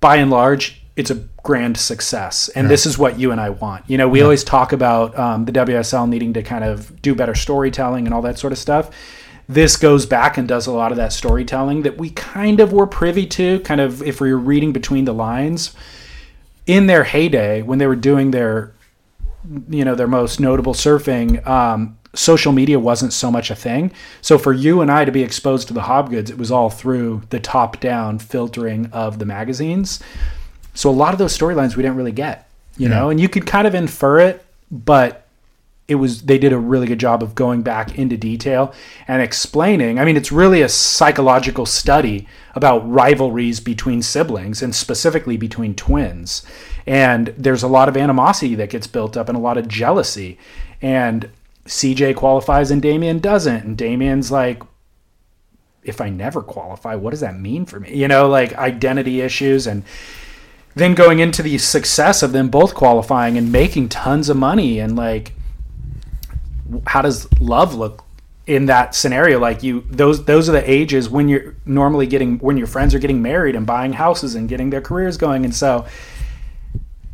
by 0.00 0.16
and 0.16 0.30
large, 0.30 0.82
it's 0.96 1.10
a 1.10 1.14
grand 1.42 1.76
success. 1.78 2.48
And 2.50 2.68
this 2.68 2.86
is 2.86 2.98
what 2.98 3.18
you 3.18 3.32
and 3.32 3.40
I 3.40 3.50
want. 3.50 3.88
You 3.88 3.96
know, 3.96 4.08
we 4.08 4.20
always 4.20 4.44
talk 4.44 4.72
about 4.72 5.18
um, 5.18 5.46
the 5.46 5.52
WSL 5.52 6.08
needing 6.08 6.32
to 6.34 6.42
kind 6.42 6.64
of 6.64 7.00
do 7.00 7.14
better 7.14 7.34
storytelling 7.34 8.06
and 8.06 8.12
all 8.12 8.22
that 8.22 8.38
sort 8.38 8.52
of 8.52 8.58
stuff. 8.58 8.90
This 9.48 9.76
goes 9.76 10.06
back 10.06 10.38
and 10.38 10.46
does 10.46 10.66
a 10.66 10.72
lot 10.72 10.92
of 10.92 10.96
that 10.98 11.12
storytelling 11.12 11.82
that 11.82 11.98
we 11.98 12.10
kind 12.10 12.60
of 12.60 12.72
were 12.72 12.86
privy 12.86 13.26
to, 13.26 13.60
kind 13.60 13.80
of 13.80 14.02
if 14.02 14.20
we 14.20 14.32
were 14.32 14.38
reading 14.38 14.72
between 14.72 15.04
the 15.04 15.14
lines. 15.14 15.74
In 16.66 16.86
their 16.86 17.04
heyday, 17.04 17.62
when 17.62 17.78
they 17.78 17.86
were 17.86 17.96
doing 17.96 18.30
their, 18.30 18.72
you 19.68 19.84
know, 19.84 19.94
their 19.94 20.06
most 20.06 20.40
notable 20.40 20.74
surfing, 20.74 21.46
um, 21.46 21.98
social 22.14 22.52
media 22.52 22.78
wasn't 22.78 23.12
so 23.12 23.30
much 23.30 23.50
a 23.50 23.54
thing. 23.54 23.92
So 24.20 24.38
for 24.38 24.52
you 24.52 24.82
and 24.82 24.90
I 24.90 25.04
to 25.04 25.12
be 25.12 25.22
exposed 25.22 25.68
to 25.68 25.74
the 25.74 25.80
Hobgoods, 25.80 26.30
it 26.30 26.38
was 26.38 26.50
all 26.50 26.70
through 26.70 27.22
the 27.30 27.40
top-down 27.40 28.18
filtering 28.18 28.86
of 28.92 29.18
the 29.18 29.24
magazines. 29.24 30.00
So 30.74 30.90
a 30.90 30.92
lot 30.92 31.14
of 31.14 31.18
those 31.18 31.36
storylines 31.36 31.76
we 31.76 31.82
didn't 31.82 31.96
really 31.96 32.12
get, 32.12 32.48
you 32.76 32.88
know, 32.88 33.10
and 33.10 33.20
you 33.20 33.28
could 33.28 33.46
kind 33.46 33.66
of 33.66 33.74
infer 33.74 34.20
it, 34.20 34.44
but 34.70 35.21
it 35.88 35.96
was 35.96 36.22
they 36.22 36.38
did 36.38 36.52
a 36.52 36.58
really 36.58 36.86
good 36.86 37.00
job 37.00 37.22
of 37.22 37.34
going 37.34 37.62
back 37.62 37.98
into 37.98 38.16
detail 38.16 38.72
and 39.08 39.20
explaining. 39.20 39.98
I 39.98 40.04
mean, 40.04 40.16
it's 40.16 40.32
really 40.32 40.62
a 40.62 40.68
psychological 40.68 41.66
study 41.66 42.26
about 42.54 42.88
rivalries 42.88 43.60
between 43.60 44.02
siblings 44.02 44.62
and 44.62 44.74
specifically 44.74 45.36
between 45.36 45.74
twins. 45.74 46.44
And 46.86 47.28
there's 47.36 47.62
a 47.62 47.68
lot 47.68 47.88
of 47.88 47.96
animosity 47.96 48.54
that 48.56 48.70
gets 48.70 48.86
built 48.86 49.16
up 49.16 49.28
and 49.28 49.36
a 49.36 49.40
lot 49.40 49.58
of 49.58 49.68
jealousy. 49.68 50.38
And 50.80 51.28
CJ 51.66 52.16
qualifies 52.16 52.70
and 52.70 52.80
Damien 52.80 53.18
doesn't. 53.18 53.64
And 53.64 53.76
Damien's 53.76 54.30
like, 54.30 54.62
if 55.82 56.00
I 56.00 56.10
never 56.10 56.42
qualify, 56.42 56.94
what 56.94 57.10
does 57.10 57.20
that 57.20 57.38
mean 57.38 57.66
for 57.66 57.80
me? 57.80 57.94
You 57.94 58.06
know, 58.06 58.28
like 58.28 58.54
identity 58.54 59.20
issues 59.20 59.66
and 59.66 59.82
then 60.74 60.94
going 60.94 61.18
into 61.18 61.42
the 61.42 61.58
success 61.58 62.22
of 62.22 62.32
them 62.32 62.48
both 62.48 62.74
qualifying 62.74 63.36
and 63.36 63.52
making 63.52 63.88
tons 63.88 64.28
of 64.28 64.36
money 64.36 64.78
and 64.78 64.96
like 64.96 65.32
how 66.86 67.02
does 67.02 67.28
love 67.40 67.74
look 67.74 68.04
in 68.46 68.66
that 68.66 68.94
scenario? 68.94 69.38
Like 69.38 69.62
you 69.62 69.84
those 69.90 70.24
those 70.24 70.48
are 70.48 70.52
the 70.52 70.70
ages 70.70 71.08
when 71.08 71.28
you're 71.28 71.54
normally 71.64 72.06
getting 72.06 72.38
when 72.38 72.56
your 72.56 72.66
friends 72.66 72.94
are 72.94 72.98
getting 72.98 73.22
married 73.22 73.54
and 73.54 73.66
buying 73.66 73.92
houses 73.92 74.34
and 74.34 74.48
getting 74.48 74.70
their 74.70 74.80
careers 74.80 75.16
going. 75.16 75.44
And 75.44 75.54
so 75.54 75.86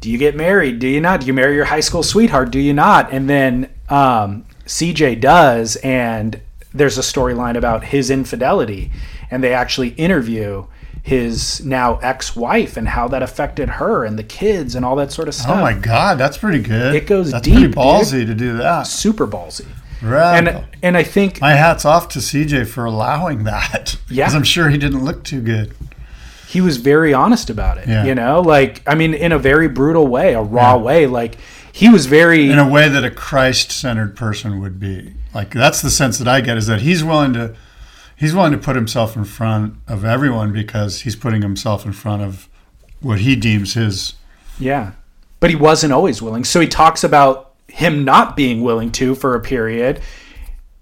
do 0.01 0.11
you 0.11 0.19
get 0.19 0.37
married? 0.37 0.79
Do 0.79 0.87
you 0.87 1.01
not? 1.01 1.21
Do 1.21 1.27
you 1.27 1.35
marry 1.35 1.55
your 1.55 1.65
high 1.65 1.81
school 1.81 2.03
sweetheart? 2.03 2.51
Do 2.51 2.61
you 2.61 2.73
not? 2.73 3.13
And 3.13 3.29
then 3.29 3.71
um, 3.89 4.45
cj 4.67 5.21
does 5.21 5.77
and 5.77 6.41
there's 6.75 6.99
a 6.99 7.03
storyline 7.03 7.57
about 7.57 7.85
his 7.85 8.11
infidelity 8.11 8.93
and 9.31 9.43
they 9.43 9.55
actually 9.55 9.89
interview 9.91 10.67
his 11.09 11.65
now 11.65 11.97
ex-wife 12.03 12.77
and 12.77 12.87
how 12.89 13.09
that 13.09 13.23
affected 13.23 13.69
her 13.71 14.05
and 14.05 14.19
the 14.19 14.23
kids 14.23 14.75
and 14.75 14.85
all 14.85 14.95
that 14.97 15.11
sort 15.11 15.27
of 15.29 15.35
stuff 15.35 15.57
Oh 15.59 15.61
my 15.61 15.73
God, 15.73 16.19
that's 16.19 16.37
pretty 16.37 16.61
good. 16.61 16.95
It 16.95 17.07
goes 17.07 17.31
That's 17.33 17.45
deep, 17.45 17.55
pretty 17.55 17.67
dude. 17.69 17.77
ballsy 17.77 18.27
to 18.27 18.35
do 18.35 18.57
that. 18.59 18.83
super 18.87 19.27
ballsy 19.27 19.67
Right. 20.03 20.39
and 20.39 20.65
and 20.83 20.97
i 20.97 21.03
think 21.03 21.41
My 21.41 21.55
hat's 21.55 21.85
off 21.85 22.09
to 22.11 22.19
CJ 22.21 22.69
for 22.69 22.85
allowing 22.85 23.45
that. 23.45 23.97
Yeah. 24.11 24.25
Because 24.27 24.35
I'm 24.37 24.45
sure 24.45 24.69
he 24.69 24.79
didn't 24.79 25.05
look 25.05 25.25
too 25.25 25.41
good. 25.41 25.75
he 26.47 26.61
was 26.61 26.77
very 26.77 27.13
honest 27.15 27.51
about 27.51 27.79
it 27.79 27.89
Yeah. 27.89 28.05
you 28.05 28.15
know 28.15 28.41
like 28.41 28.83
i 28.87 28.95
mean 28.95 29.13
in 29.15 29.33
a 29.33 29.39
very 29.39 29.69
brutal 29.69 30.07
way 30.07 30.35
a 30.35 30.43
raw 30.43 30.77
way 30.77 31.07
like 31.07 31.37
he 31.73 31.89
was 31.89 32.07
very 32.07 32.51
In 32.51 32.59
a 32.59 32.69
way 32.69 32.89
that 32.89 33.05
a 33.05 33.11
Christ 33.11 33.71
centered 33.71 34.17
person 34.17 34.61
would 34.61 34.81
be. 34.81 35.15
Like 35.33 35.51
that's 35.55 35.81
the 35.81 35.91
sense 35.91 36.19
that 36.19 36.27
I 36.27 36.41
get 36.41 36.57
is 36.59 36.67
that 36.67 36.81
he's 36.81 37.05
willing 37.05 37.33
to 37.35 37.55
he's 38.19 38.35
willing 38.35 38.53
to 38.53 38.59
put 38.59 38.77
himself 38.77 39.17
in 39.17 39.25
front 39.25 39.75
of 39.87 40.05
everyone 40.05 40.53
because 40.53 41.01
he's 41.01 41.17
putting 41.17 41.43
himself 41.43 41.87
in 41.87 41.93
front 41.93 42.23
of 42.23 42.49
what 43.01 43.21
he 43.21 43.37
deems 43.37 43.75
his 43.75 44.15
yeah 44.59 44.93
but 45.41 45.51
he 45.51 45.57
wasn't 45.57 45.93
always 45.93 46.21
willing 46.21 46.45
so 46.45 46.61
he 46.61 46.69
talks 46.69 47.05
about 47.05 47.55
him 47.69 48.05
not 48.05 48.37
being 48.37 48.63
willing 48.63 48.91
to 48.91 49.15
for 49.15 49.35
a 49.35 49.41
period 49.41 50.01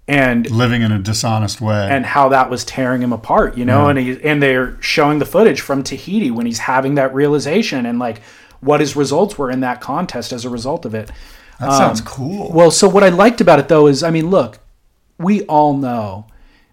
and 0.07 0.49
living 0.49 0.81
in 0.81 0.91
a 0.91 0.99
dishonest 0.99 1.59
way. 1.59 1.87
and 1.91 2.05
how 2.05 2.29
that 2.29 2.49
was 2.49 2.63
tearing 2.63 3.01
him 3.01 3.11
apart, 3.11 3.57
you 3.57 3.65
know, 3.65 3.89
and 3.89 3.99
he 3.99 4.21
and 4.23 4.41
they're 4.41 4.81
showing 4.81 5.19
the 5.19 5.25
footage 5.25 5.59
from 5.59 5.83
Tahiti 5.83 6.31
when 6.31 6.45
he's 6.45 6.59
having 6.59 6.95
that 6.95 7.13
realization 7.13 7.85
and 7.85 7.99
like 7.99 8.21
what 8.61 8.79
his 8.79 8.95
results 8.95 9.37
were 9.37 9.51
in 9.51 9.59
that 9.61 9.81
contest 9.81 10.31
as 10.31 10.45
a 10.45 10.49
result 10.49 10.85
of 10.85 10.95
it. 10.95 11.11
that 11.59 11.73
sounds 11.73 11.99
um, 11.99 12.05
cool. 12.05 12.51
Well, 12.51 12.71
so 12.71 12.87
what 12.87 13.03
I 13.03 13.09
liked 13.09 13.41
about 13.41 13.59
it 13.59 13.67
though 13.67 13.87
is, 13.87 14.01
I 14.01 14.11
mean, 14.11 14.29
look, 14.29 14.59
we 15.17 15.43
all 15.43 15.75
know 15.75 16.25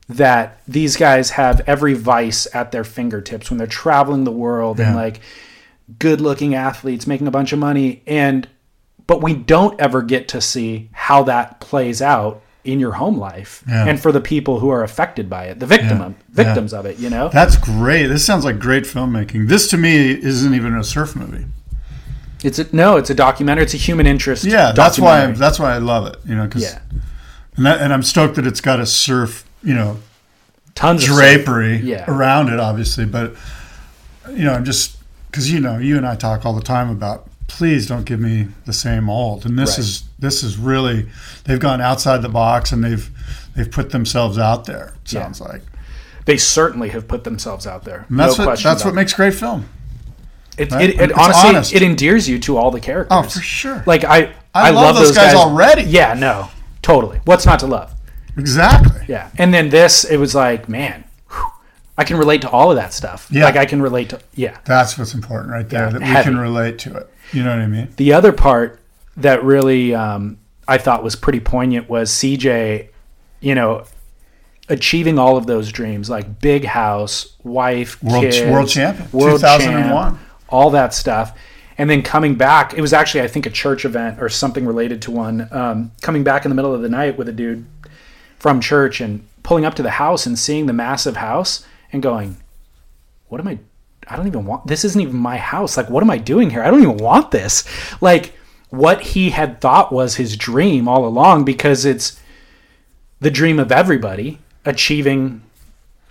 that 0.09 0.61
these 0.69 0.97
guys 0.97 1.31
have 1.31 1.61
every 1.67 1.95
vice 1.95 2.47
at 2.55 2.73
their 2.73 2.85
fingertips 2.85 3.51
when 3.51 3.59
they're 3.59 3.67
traveling 3.67 4.25
the 4.25 4.31
world 4.33 4.79
and 4.81 4.95
like 4.95 5.21
good-looking 5.99 6.55
athletes 6.55 7.07
making 7.07 7.27
a 7.27 7.31
bunch 7.31 7.53
of 7.53 7.59
money 7.59 8.03
and 8.07 8.49
but 9.07 9.23
we 9.23 9.35
don't 9.35 9.79
ever 9.81 10.01
get 10.03 10.29
to 10.29 10.41
see 10.41 10.89
how 10.93 11.23
that 11.25 11.61
plays 11.61 12.01
out 12.01 12.41
in 12.65 12.81
your 12.81 12.93
home 12.93 13.19
life 13.19 13.63
Yeah. 13.69 13.87
and 13.87 14.01
for 14.01 14.11
the 14.11 14.21
people 14.23 14.59
who 14.61 14.71
are 14.71 14.83
affected 14.83 15.29
by 15.29 15.45
it, 15.45 15.61
the 15.61 15.67
victim 15.67 15.99
Yeah. 15.99 16.07
of, 16.07 16.15
victims 16.31 16.73
of 16.73 16.87
it, 16.87 16.99
you 16.99 17.11
know. 17.11 17.29
That's 17.29 17.59
great. 17.59 18.07
This 18.07 18.25
sounds 18.25 18.47
like 18.47 18.59
great 18.59 18.85
filmmaking. 18.85 19.49
This 19.49 19.69
to 19.69 19.77
me 19.77 20.13
isn't 20.13 20.55
even 20.55 20.75
a 20.75 20.83
surf 20.83 21.15
movie. 21.15 21.45
It's 22.43 22.59
a, 22.59 22.75
no, 22.75 22.97
it's 22.97 23.11
a 23.11 23.15
documentary. 23.15 23.65
It's 23.65 23.75
a 23.75 23.79
human 23.79 24.07
interest. 24.07 24.45
Yeah, 24.47 24.73
that's 24.73 24.99
why 24.99 25.17
documentary. 25.17 25.39
that's 25.41 25.59
why 25.59 25.75
I 25.75 25.79
love 25.79 26.07
it. 26.07 26.17
You 26.25 26.37
know, 26.37 26.45
because 26.45 26.63
yeah, 26.63 26.79
and, 27.59 27.67
that, 27.67 27.83
and 27.83 27.93
I'm 27.93 28.03
stoked 28.03 28.37
that 28.37 28.47
it's 28.47 28.63
got 28.63 28.81
a 28.81 28.87
surf, 28.87 29.44
you 29.65 29.75
know, 29.75 29.97
tons 30.75 31.03
of 31.05 31.11
drapery 31.11 31.79
Yeah. 31.79 32.05
around 32.09 32.49
it, 32.51 32.61
obviously. 32.61 33.05
But 33.07 33.35
you 34.31 34.45
know, 34.45 34.61
just 34.61 34.97
because 35.31 35.51
you 35.51 35.61
know, 35.61 35.79
you 35.79 35.97
and 35.97 36.07
I 36.07 36.17
talk 36.17 36.45
all 36.47 36.55
the 36.55 36.63
time 36.63 36.91
about 36.91 37.27
please 37.47 37.87
don't 37.87 38.05
give 38.05 38.19
me 38.21 38.49
the 38.67 38.73
same 38.73 39.09
old. 39.09 39.45
And 39.47 39.59
this 39.59 39.71
Right. 39.73 39.79
is 39.81 40.05
this 40.19 40.43
is 40.43 40.57
really 40.57 41.09
they've 41.45 41.61
gone 41.61 41.81
outside 41.81 42.23
the 42.23 42.29
box 42.29 42.73
and 42.73 42.83
they've 42.83 43.11
they've 43.55 43.71
put 43.71 43.91
themselves 43.91 44.39
out 44.39 44.65
there. 44.65 44.95
It 45.05 45.13
Yeah. 45.13 45.23
sounds 45.23 45.41
like 45.41 45.63
They 46.25 46.37
certainly 46.39 46.89
have 46.89 47.07
put 47.07 47.25
themselves 47.25 47.67
out 47.67 47.85
there. 47.85 48.07
and 48.09 48.19
that's 48.19 48.39
no 48.39 48.45
what 48.47 48.51
question. 48.53 48.71
that's 48.71 48.85
what 48.85 48.95
makes 48.95 49.13
great 49.13 49.35
film. 49.35 49.67
it. 50.57 50.71
right? 50.73 50.89
It, 50.89 51.01
it, 51.01 51.13
honestly 51.13 51.51
honest. 51.51 51.73
it 51.75 51.83
endears 51.83 52.29
you 52.29 52.39
to 52.41 52.57
all 52.57 52.71
the 52.71 52.81
characters. 52.81 53.09
Oh, 53.11 53.23
for 53.25 53.41
sure. 53.41 53.83
Like 53.87 54.05
I, 54.05 54.31
I 54.55 54.71
love 54.71 54.95
those 54.97 55.13
guys 55.15 55.35
already. 55.35 55.83
Yeah, 55.83 56.15
no, 56.15 56.49
totally. 56.81 57.21
What's 57.25 57.45
not 57.45 57.59
to 57.61 57.67
love? 57.67 57.93
Exactly. 58.37 59.03
Yeah, 59.09 59.31
and 59.39 59.53
then 59.55 59.69
this, 59.71 60.05
it 60.05 60.17
was 60.17 60.35
like, 60.35 60.69
man, 60.69 61.05
whew, 61.31 61.45
I 61.97 62.05
can 62.05 62.17
relate 62.17 62.41
to 62.43 62.51
all 62.51 62.71
of 62.71 62.77
that 62.77 62.93
stuff. 62.93 63.29
Yeah. 63.31 63.45
Like 63.45 63.57
I 63.57 63.65
can 63.67 63.81
relate 63.83 64.09
to 64.11 64.21
yeah. 64.35 64.59
That's 64.65 64.99
what's 64.99 65.15
important 65.15 65.53
right 65.53 65.69
there. 65.69 65.85
Yeah, 65.87 65.91
that 65.91 66.01
we 66.01 66.07
heavy. 66.07 66.25
can 66.31 66.39
relate 66.39 66.79
to 66.81 66.97
it. 66.97 67.11
You 67.33 67.43
know 67.45 67.51
what 67.51 67.61
I 67.61 67.67
mean? 67.67 67.89
The 67.97 68.13
other 68.13 68.33
part 68.33 68.81
that 69.17 69.43
really 69.45 69.95
um, 69.95 70.39
I 70.67 70.79
thought 70.79 71.03
was 71.05 71.17
pretty 71.17 71.41
poignant 71.41 71.89
was 71.89 72.11
CJ, 72.11 72.89
you 73.41 73.55
know, 73.55 73.85
achieving 74.69 75.19
all 75.19 75.37
of 75.37 75.47
those 75.47 75.71
dreams, 75.71 76.09
like 76.11 76.41
big 76.41 76.65
house, 76.65 77.37
wife, 77.45 78.03
World- 78.03 78.23
kids, 78.25 78.41
world 78.51 78.69
champion, 78.69 79.09
world 79.13 79.41
2001. 79.41 80.13
champ, 80.17 80.21
all 80.49 80.71
that 80.71 80.95
stuff. 80.95 81.37
And 81.77 81.91
then 81.91 82.03
coming 82.03 82.37
back, 82.37 82.75
it 82.75 82.81
was 82.81 82.93
actually 82.93 83.23
I 83.23 83.27
think 83.29 83.47
a 83.47 83.51
church 83.51 83.85
event 83.85 84.21
or 84.23 84.29
something 84.29 84.65
related 84.65 85.03
to 85.03 85.11
one. 85.11 85.49
Um, 85.51 85.91
coming 86.03 86.23
back 86.23 86.45
in 86.45 86.49
the 86.49 86.55
middle 86.55 86.73
of 86.73 86.83
the 86.83 86.89
night 86.89 87.19
with 87.19 87.29
a 87.29 87.33
dude 87.33 87.67
from 88.45 88.61
church 88.61 89.01
and 89.01 89.27
pulling 89.43 89.65
up 89.65 89.73
to 89.73 89.83
the 89.83 89.93
house 89.93 90.27
and 90.27 90.39
seeing 90.39 90.67
the 90.67 90.73
massive 90.75 91.17
house 91.17 91.65
and 91.91 92.03
going, 92.03 92.37
"What 93.29 93.41
am 93.41 93.49
I? 93.49 93.59
I 94.07 94.17
don't 94.17 94.27
even 94.27 94.45
want. 94.45 94.67
This 94.67 94.85
isn't 94.85 95.01
even 95.01 95.17
my 95.17 95.39
house. 95.39 95.79
Like, 95.79 95.89
what 95.89 96.03
am 96.03 96.11
I 96.11 96.19
doing 96.19 96.51
here? 96.51 96.63
I 96.63 96.71
don't 96.71 96.83
even 96.83 96.99
want 96.99 97.31
this." 97.31 97.65
Like 98.03 98.35
what 98.69 99.01
he 99.01 99.31
had 99.31 99.63
thought 99.63 99.95
was 99.95 100.17
his 100.17 100.37
dream 100.37 100.89
all 100.89 101.07
along, 101.07 101.47
because 101.47 101.87
it's 101.87 102.21
the 103.19 103.31
dream 103.31 103.59
of 103.59 103.73
everybody 103.73 104.41
achieving 104.67 105.41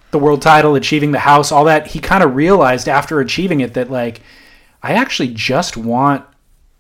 the 0.10 0.18
world 0.18 0.42
title, 0.42 0.74
achieving 0.74 1.12
the 1.12 1.20
house, 1.20 1.52
all 1.52 1.66
that. 1.66 1.86
He 1.86 2.00
kind 2.00 2.24
of 2.24 2.36
realized 2.36 2.90
after 2.90 3.20
achieving 3.20 3.60
it 3.60 3.76
that 3.76 3.92
like 3.92 4.22
I 4.82 4.94
actually 4.94 5.30
just 5.36 5.78
want 5.78 6.26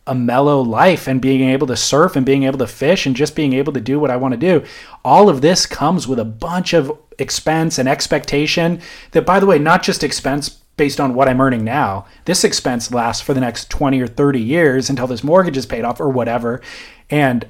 a 0.05 0.13
mellow 0.15 0.61
life 0.61 1.07
and 1.07 1.21
being 1.21 1.41
able 1.49 1.65
to 1.67 1.75
surf 1.77 2.15
and 2.15 2.25
being 2.25 2.43
able 2.43 2.57
to 2.59 2.67
fish 2.67 3.05
and 3.05 3.15
just 3.15 3.35
being 3.35 3.53
able 3.53 3.71
to 3.73 3.79
do 3.79 3.99
what 3.99 4.11
I 4.11 4.17
want 4.17 4.33
to 4.33 4.37
do. 4.37 4.63
All 5.05 5.29
of 5.29 5.41
this 5.41 5.65
comes 5.65 6.07
with 6.07 6.19
a 6.19 6.25
bunch 6.25 6.73
of 6.73 6.91
expense 7.19 7.77
and 7.79 7.87
expectation 7.87 8.81
that 9.11 9.25
by 9.25 9.39
the 9.39 9.45
way, 9.45 9.59
not 9.59 9.81
just 9.83 10.03
expense 10.03 10.49
based 10.75 10.99
on 10.99 11.13
what 11.13 11.29
I'm 11.29 11.39
earning 11.39 11.63
now. 11.63 12.05
This 12.25 12.43
expense 12.43 12.91
lasts 12.91 13.21
for 13.21 13.33
the 13.33 13.39
next 13.39 13.69
20 13.69 14.01
or 14.01 14.07
30 14.07 14.41
years 14.41 14.89
until 14.89 15.07
this 15.07 15.23
mortgage 15.23 15.55
is 15.55 15.65
paid 15.65 15.83
off 15.85 16.01
or 16.01 16.09
whatever. 16.09 16.61
And 17.09 17.47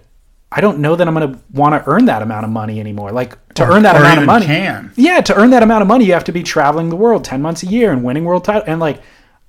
I 0.52 0.62
don't 0.62 0.80
know 0.80 0.96
that 0.96 1.08
I'm 1.08 1.16
going 1.16 1.34
to 1.34 1.40
want 1.54 1.74
to 1.84 1.90
earn 1.90 2.06
that 2.06 2.22
amount 2.22 2.44
of 2.46 2.52
money 2.52 2.80
anymore. 2.80 3.12
Like 3.12 3.36
to 3.56 3.64
Or- 3.64 3.72
earn 3.72 3.84
that 3.84 3.96
amount 3.96 4.20
of 4.20 4.26
money. 4.26 4.46
can. 4.46 4.92
Yeah, 4.96 5.22
to 5.22 5.36
earn 5.36 5.50
that 5.52 5.64
amount 5.64 5.82
of 5.82 5.88
money, 5.88 6.06
you 6.06 6.14
have 6.14 6.26
to 6.26 6.32
be 6.32 6.44
traveling 6.44 6.90
the 6.90 6.96
world 6.96 7.24
10 7.24 7.42
months 7.42 7.64
a 7.64 7.66
year 7.66 7.92
and 7.92 8.04
winning 8.04 8.26
world 8.26 8.44
title. 8.44 8.62
And 8.68 8.80
like, 8.80 9.02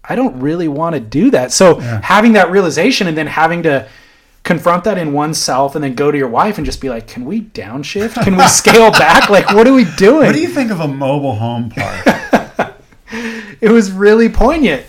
I 0.07 0.15
don't 0.15 0.39
really 0.41 0.69
want 0.69 0.95
to 0.95 1.01
do 1.01 1.31
that. 1.31 1.53
So 1.53 1.77
having 1.77 2.35
that 2.35 2.51
realization 2.51 3.07
and 3.07 3.17
then 3.17 3.27
having 3.27 3.63
to 3.63 3.89
confront 4.43 4.85
that 4.85 4.99
in 4.99 5.13
oneself 5.13 5.75
and 5.75 5.83
then 5.83 5.95
go 5.95 6.11
to 6.11 6.19
your 6.19 6.29
wife 6.29 6.59
and 6.59 6.67
just 6.67 6.81
be 6.81 6.91
like, 6.91 7.07
can 7.07 7.25
we 7.25 7.41
downshift? 7.41 8.23
Can 8.23 8.37
we 8.37 8.47
scale 8.49 8.91
back? 8.91 9.31
Like, 9.31 9.49
what 9.53 9.67
are 9.67 9.73
we 9.73 9.87
doing? 9.97 10.27
What 10.27 10.35
do 10.35 10.41
you 10.41 10.49
think 10.49 10.71
of 10.71 10.81
a 10.81 10.89
mobile 10.89 11.35
home 11.35 11.71
park? 11.71 12.77
it 13.61 13.71
was 13.71 13.91
really 13.91 14.29
poignant. 14.29 14.87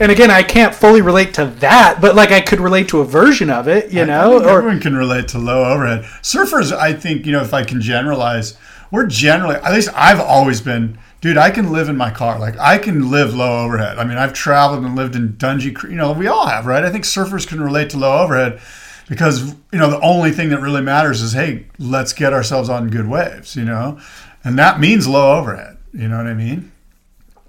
And 0.00 0.12
again, 0.12 0.30
I 0.30 0.42
can't 0.42 0.74
fully 0.74 1.00
relate 1.00 1.34
to 1.34 1.46
that, 1.46 2.00
but 2.00 2.14
like 2.14 2.30
I 2.30 2.40
could 2.40 2.60
relate 2.60 2.88
to 2.88 3.00
a 3.00 3.04
version 3.04 3.50
of 3.50 3.66
it, 3.66 3.92
you 3.92 4.02
I 4.02 4.04
know? 4.04 4.44
Or 4.44 4.58
everyone 4.58 4.80
can 4.80 4.96
relate 4.96 5.28
to 5.28 5.38
low 5.38 5.64
overhead. 5.64 6.04
Surfers, 6.22 6.72
I 6.72 6.92
think, 6.92 7.26
you 7.26 7.32
know, 7.32 7.40
if 7.42 7.52
I 7.52 7.64
can 7.64 7.80
generalize, 7.80 8.56
we're 8.90 9.06
generally, 9.06 9.56
at 9.56 9.72
least 9.72 9.88
I've 9.94 10.20
always 10.20 10.60
been, 10.60 10.98
dude, 11.20 11.36
I 11.36 11.50
can 11.50 11.72
live 11.72 11.88
in 11.88 11.96
my 11.96 12.10
car. 12.10 12.38
Like, 12.38 12.56
I 12.58 12.78
can 12.78 13.10
live 13.10 13.34
low 13.34 13.64
overhead. 13.64 13.98
I 13.98 14.04
mean, 14.04 14.18
I've 14.18 14.32
traveled 14.32 14.84
and 14.84 14.94
lived 14.94 15.16
in 15.16 15.34
Dungy 15.34 15.82
You 15.84 15.96
know, 15.96 16.12
we 16.12 16.26
all 16.26 16.46
have, 16.46 16.66
right? 16.66 16.84
I 16.84 16.90
think 16.90 17.04
surfers 17.04 17.46
can 17.46 17.60
relate 17.60 17.90
to 17.90 17.98
low 17.98 18.18
overhead 18.22 18.60
because, 19.08 19.54
you 19.72 19.78
know, 19.78 19.90
the 19.90 20.00
only 20.00 20.30
thing 20.32 20.50
that 20.50 20.60
really 20.60 20.82
matters 20.82 21.22
is, 21.22 21.32
hey, 21.32 21.66
let's 21.78 22.12
get 22.12 22.32
ourselves 22.32 22.68
on 22.68 22.88
good 22.88 23.08
waves, 23.08 23.56
you 23.56 23.64
know? 23.64 23.98
And 24.44 24.58
that 24.58 24.78
means 24.80 25.06
low 25.08 25.38
overhead. 25.38 25.78
You 25.92 26.08
know 26.08 26.18
what 26.18 26.26
I 26.26 26.34
mean? 26.34 26.72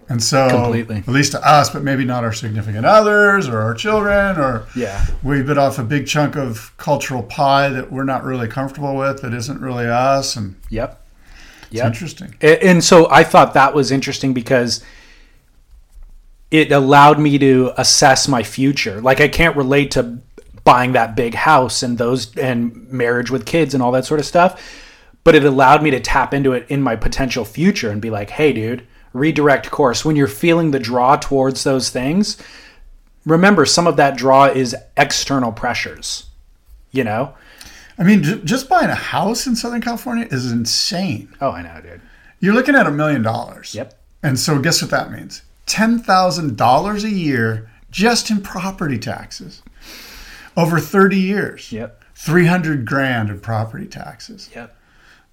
And 0.08 0.24
so, 0.24 0.50
Completely. 0.50 0.98
at 0.98 1.08
least 1.10 1.34
to 1.34 1.48
us, 1.48 1.70
but 1.70 1.84
maybe 1.84 2.04
not 2.04 2.24
our 2.24 2.34
significant 2.34 2.84
others 2.84 3.48
or 3.48 3.60
our 3.60 3.76
children, 3.76 4.38
or 4.38 4.66
Yeah. 4.74 5.06
we 5.22 5.44
bit 5.44 5.60
off 5.60 5.78
a 5.78 5.84
big 5.84 6.08
chunk 6.08 6.36
of 6.36 6.72
cultural 6.78 7.22
pie 7.22 7.70
that 7.70 7.92
we're 7.92 8.06
not 8.06 8.24
really 8.24 8.48
comfortable 8.48 8.96
with, 8.96 9.22
that 9.22 9.36
isn't 9.36 9.62
really 9.62 9.86
us, 9.86 10.36
and 10.36 10.56
Yep. 10.70 11.00
It's 11.72 11.82
interesting. 11.82 12.36
And 12.42 12.84
so 12.84 13.10
I 13.10 13.24
thought 13.24 13.54
that 13.54 13.74
was 13.74 13.92
interesting 13.92 14.34
because 14.34 14.84
it 16.52 16.72
allowed 16.72 17.20
me 17.20 17.38
to 17.38 17.72
assess 17.78 18.28
my 18.28 18.44
future. 18.44 19.02
Like 19.02 19.22
I 19.22 19.28
can't 19.28 19.56
relate 19.56 19.92
to 19.92 20.20
buying 20.64 20.94
that 20.94 21.16
big 21.16 21.34
house 21.34 21.84
and 21.84 21.98
those 21.98 22.36
and 22.38 22.92
marriage 22.92 23.32
with 23.32 23.46
kids 23.46 23.74
and 23.74 23.82
all 23.82 23.92
that 23.92 24.06
sort 24.06 24.20
of 24.20 24.26
stuff, 24.26 24.62
but 25.24 25.36
it 25.36 25.46
allowed 25.46 25.84
me 25.84 25.92
to 25.92 26.00
tap 26.00 26.34
into 26.34 26.54
it 26.54 26.66
in 26.70 26.82
my 26.82 26.96
potential 26.96 27.46
future 27.46 27.92
and 27.92 28.02
be 28.02 28.10
like, 28.10 28.32
"Hey 28.32 28.54
dude, 28.54 28.86
redirect 29.14 29.72
course 29.72 30.06
when 30.06 30.16
you're 30.16 30.28
feeling 30.28 30.72
the 30.72 30.80
draw 30.80 31.16
towards 31.16 31.64
those 31.64 31.90
things. 31.90 32.38
Remember 33.26 33.66
some 33.66 33.88
of 33.88 33.98
that 33.98 34.18
draw 34.18 34.46
is 34.46 34.76
external 34.98 35.52
pressures. 35.52 36.26
You 36.92 37.04
know? 37.04 37.36
I 38.00 38.04
mean, 38.04 38.24
j- 38.24 38.42
just 38.44 38.70
buying 38.70 38.90
a 38.90 38.96
house 38.96 39.46
in 39.46 39.56
Southern 39.56 39.82
California 39.82 40.28
is 40.32 40.52
insane. 40.52 41.36
Oh, 41.42 41.52
I 41.52 41.62
know, 41.62 41.80
dude. 41.82 42.02
You're 42.40 42.54
looking 42.54 42.76
at 42.76 42.88
a 42.88 42.92
million 42.92 43.22
dollars. 43.22 43.76
Yep. 43.76 43.94
And 44.24 44.40
so, 44.40 44.58
guess 44.60 44.82
what 44.82 44.92
that 44.92 45.12
means? 45.12 45.42
Ten 45.66 46.00
thousand 46.00 46.56
dollars 46.58 47.04
a 47.04 47.10
year 47.10 47.70
just 47.92 48.30
in 48.32 48.42
property 48.42 48.98
taxes 48.98 49.62
over 50.56 50.80
thirty 50.80 51.20
years. 51.20 51.72
Yep. 51.72 52.04
Three 52.16 52.46
hundred 52.46 52.86
grand 52.86 53.30
in 53.30 53.40
property 53.42 53.86
taxes. 53.86 54.50
Yep. 54.56 54.76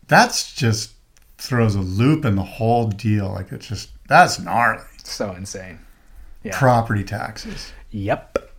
That's 0.08 0.52
just 0.54 0.92
throws 1.38 1.74
a 1.74 1.80
loop 1.80 2.24
in 2.24 2.34
the 2.36 2.42
whole 2.42 2.88
deal. 2.88 3.28
Like 3.32 3.52
it's 3.52 3.66
just 3.68 3.90
that's 4.08 4.38
gnarly. 4.40 4.82
So 5.04 5.32
insane. 5.32 5.78
Yeah. 6.42 6.56
Property 6.58 7.02
taxes, 7.02 7.72
Yep. 7.90 8.50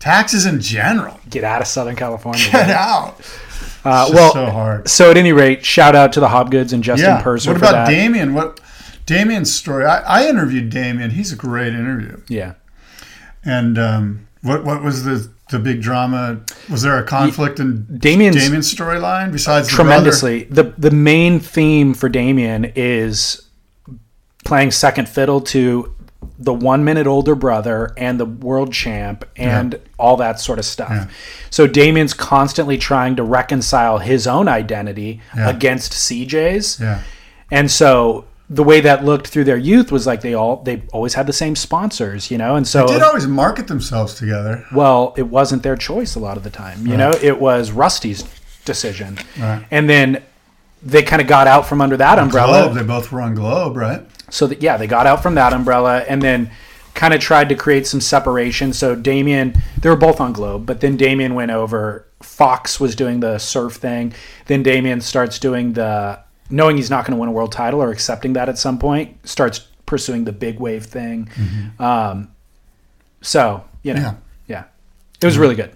taxes 0.00 0.46
in 0.46 0.60
general. 0.60 1.20
Get 1.30 1.44
out 1.44 1.60
of 1.60 1.68
Southern 1.68 1.94
California. 1.96 2.42
Get 2.50 2.70
out. 2.70 3.20
Uh, 3.86 4.08
well, 4.12 4.32
so 4.32 4.46
hard. 4.46 4.88
so 4.88 5.10
at 5.10 5.16
any 5.16 5.32
rate, 5.32 5.64
shout 5.64 5.94
out 5.94 6.12
to 6.14 6.20
the 6.20 6.28
Hobgoods 6.28 6.72
and 6.72 6.82
Justin 6.82 7.10
Yeah. 7.10 7.22
Purser 7.22 7.52
What 7.52 7.58
about. 7.58 7.88
Damien? 7.88 8.34
What 8.34 8.60
Damien's 9.06 9.52
story? 9.54 9.84
I, 9.84 10.00
I 10.24 10.28
interviewed 10.28 10.70
Damien. 10.70 11.10
He's 11.10 11.32
a 11.32 11.36
great 11.36 11.72
interview. 11.74 12.20
Yeah. 12.28 12.54
And 13.44 13.78
um, 13.78 14.28
what 14.42 14.64
what 14.64 14.82
was 14.82 15.04
the 15.04 15.30
the 15.50 15.58
big 15.60 15.80
drama? 15.80 16.40
Was 16.68 16.82
there 16.82 16.98
a 16.98 17.04
conflict 17.04 17.60
in 17.60 17.86
Damien's- 17.98 18.36
Damien's 18.36 18.72
storyline 18.74 19.30
besides 19.32 19.68
the 19.68 19.74
tremendously. 19.74 20.44
The 20.44 20.74
the 20.76 20.90
main 20.90 21.38
theme 21.40 21.94
for 21.94 22.08
Damien 22.08 22.72
is 22.74 23.42
playing 24.44 24.70
second 24.72 25.08
fiddle 25.08 25.40
to 25.40 25.94
the 26.38 26.52
one 26.52 26.84
minute 26.84 27.06
older 27.06 27.34
brother 27.34 27.92
and 27.96 28.18
the 28.20 28.24
world 28.26 28.72
champ 28.72 29.24
and 29.36 29.78
all 29.98 30.16
that 30.18 30.38
sort 30.40 30.58
of 30.58 30.64
stuff. 30.64 30.90
Yeah. 30.90 31.06
So 31.50 31.66
Damien's 31.66 32.12
constantly 32.14 32.76
trying 32.78 33.16
to 33.16 33.22
reconcile 33.22 33.98
his 33.98 34.26
own 34.26 34.48
identity 34.48 35.20
Yeah. 35.36 35.48
against 35.48 35.92
CJ's. 35.92 36.78
Yeah. 36.80 37.02
And 37.50 37.70
so 37.70 38.24
the 38.50 38.62
way 38.62 38.80
that 38.80 39.04
looked 39.04 39.26
through 39.28 39.44
their 39.44 39.56
youth 39.56 39.90
was 39.90 40.06
like 40.06 40.20
they 40.20 40.34
all 40.34 40.62
they 40.62 40.82
always 40.92 41.14
had 41.14 41.26
the 41.26 41.32
same 41.32 41.56
sponsors, 41.56 42.30
you 42.30 42.38
know, 42.38 42.56
and 42.56 42.66
so 42.66 42.86
They 42.86 42.94
did 42.94 43.02
always 43.02 43.26
market 43.26 43.66
themselves 43.68 44.14
together. 44.14 44.64
well, 44.74 45.14
it 45.16 45.24
wasn't 45.28 45.62
their 45.62 45.76
choice 45.76 46.14
a 46.16 46.20
lot 46.20 46.36
of 46.36 46.42
the 46.44 46.50
time. 46.50 46.86
You 46.86 46.96
know, 46.96 47.10
it 47.22 47.40
was 47.40 47.70
Rusty's 47.72 48.24
decision. 48.64 49.18
Right. 49.38 49.64
And 49.70 49.88
then 49.88 50.22
they 50.82 51.02
kind 51.02 51.20
of 51.22 51.28
got 51.28 51.46
out 51.46 51.66
from 51.66 51.80
under 51.80 51.96
that 51.96 52.18
umbrella. 52.18 52.64
Globe. 52.64 52.76
They 52.76 52.82
both 52.84 53.10
were 53.10 53.20
on 53.20 53.34
Globe, 53.34 53.76
right? 53.76 54.02
So 54.30 54.46
that 54.46 54.62
yeah, 54.62 54.76
they 54.76 54.86
got 54.86 55.06
out 55.06 55.22
from 55.22 55.34
that 55.36 55.52
umbrella 55.52 56.04
and 56.08 56.20
then 56.22 56.50
kind 56.94 57.12
of 57.14 57.20
tried 57.20 57.48
to 57.50 57.54
create 57.54 57.86
some 57.86 58.00
separation. 58.00 58.72
So 58.72 58.94
Damien, 58.94 59.54
they 59.80 59.88
were 59.88 59.96
both 59.96 60.20
on 60.20 60.32
Globe, 60.32 60.64
but 60.66 60.80
then 60.80 60.96
Damien 60.96 61.34
went 61.34 61.50
over. 61.50 62.06
Fox 62.22 62.80
was 62.80 62.96
doing 62.96 63.20
the 63.20 63.38
surf 63.38 63.74
thing. 63.74 64.14
Then 64.46 64.62
Damien 64.62 65.00
starts 65.02 65.38
doing 65.38 65.74
the 65.74 66.18
knowing 66.48 66.76
he's 66.76 66.88
not 66.90 67.04
going 67.04 67.16
to 67.16 67.20
win 67.20 67.28
a 67.28 67.32
world 67.32 67.52
title 67.52 67.82
or 67.82 67.90
accepting 67.90 68.32
that 68.32 68.48
at 68.48 68.56
some 68.56 68.78
point, 68.78 69.28
starts 69.28 69.58
pursuing 69.84 70.24
the 70.24 70.32
big 70.32 70.58
wave 70.58 70.86
thing. 70.86 71.28
Um, 71.78 72.30
so 73.20 73.64
you 73.82 73.94
know, 73.94 74.00
Yeah. 74.00 74.14
yeah, 74.48 74.64
it 75.20 75.26
was 75.26 75.36
really 75.38 75.54
good. 75.54 75.75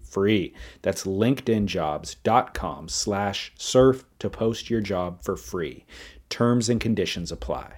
free. 0.11 0.53
That's 0.81 1.03
linkedinjobs.com 1.03 2.89
slash 2.89 3.53
surf 3.57 4.03
to 4.19 4.29
post 4.29 4.69
your 4.69 4.81
job 4.81 5.23
for 5.23 5.35
free. 5.35 5.85
Terms 6.29 6.69
and 6.69 6.79
conditions 6.79 7.31
apply. 7.31 7.73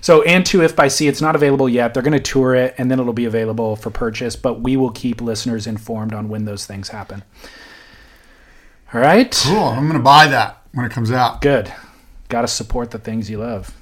So, 0.00 0.22
and 0.22 0.44
two, 0.44 0.62
if 0.62 0.74
by 0.74 0.88
sea, 0.88 1.08
it's 1.08 1.20
not 1.20 1.36
available 1.36 1.68
yet. 1.68 1.94
They're 1.94 2.02
going 2.02 2.12
to 2.12 2.20
tour 2.20 2.54
it 2.54 2.74
and 2.76 2.90
then 2.90 2.98
it'll 2.98 3.12
be 3.12 3.26
available 3.26 3.76
for 3.76 3.90
purchase, 3.90 4.34
but 4.36 4.60
we 4.60 4.76
will 4.76 4.90
keep 4.90 5.20
listeners 5.20 5.66
informed 5.66 6.12
on 6.12 6.28
when 6.28 6.44
those 6.44 6.66
things 6.66 6.88
happen. 6.88 7.22
All 8.92 9.00
right. 9.00 9.30
Cool. 9.44 9.62
I'm 9.62 9.84
going 9.84 9.98
to 9.98 10.02
buy 10.02 10.26
that 10.26 10.62
when 10.72 10.84
it 10.84 10.92
comes 10.92 11.12
out. 11.12 11.40
Good. 11.40 11.72
Got 12.28 12.42
to 12.42 12.48
support 12.48 12.90
the 12.90 12.98
things 12.98 13.30
you 13.30 13.38
love. 13.38 13.76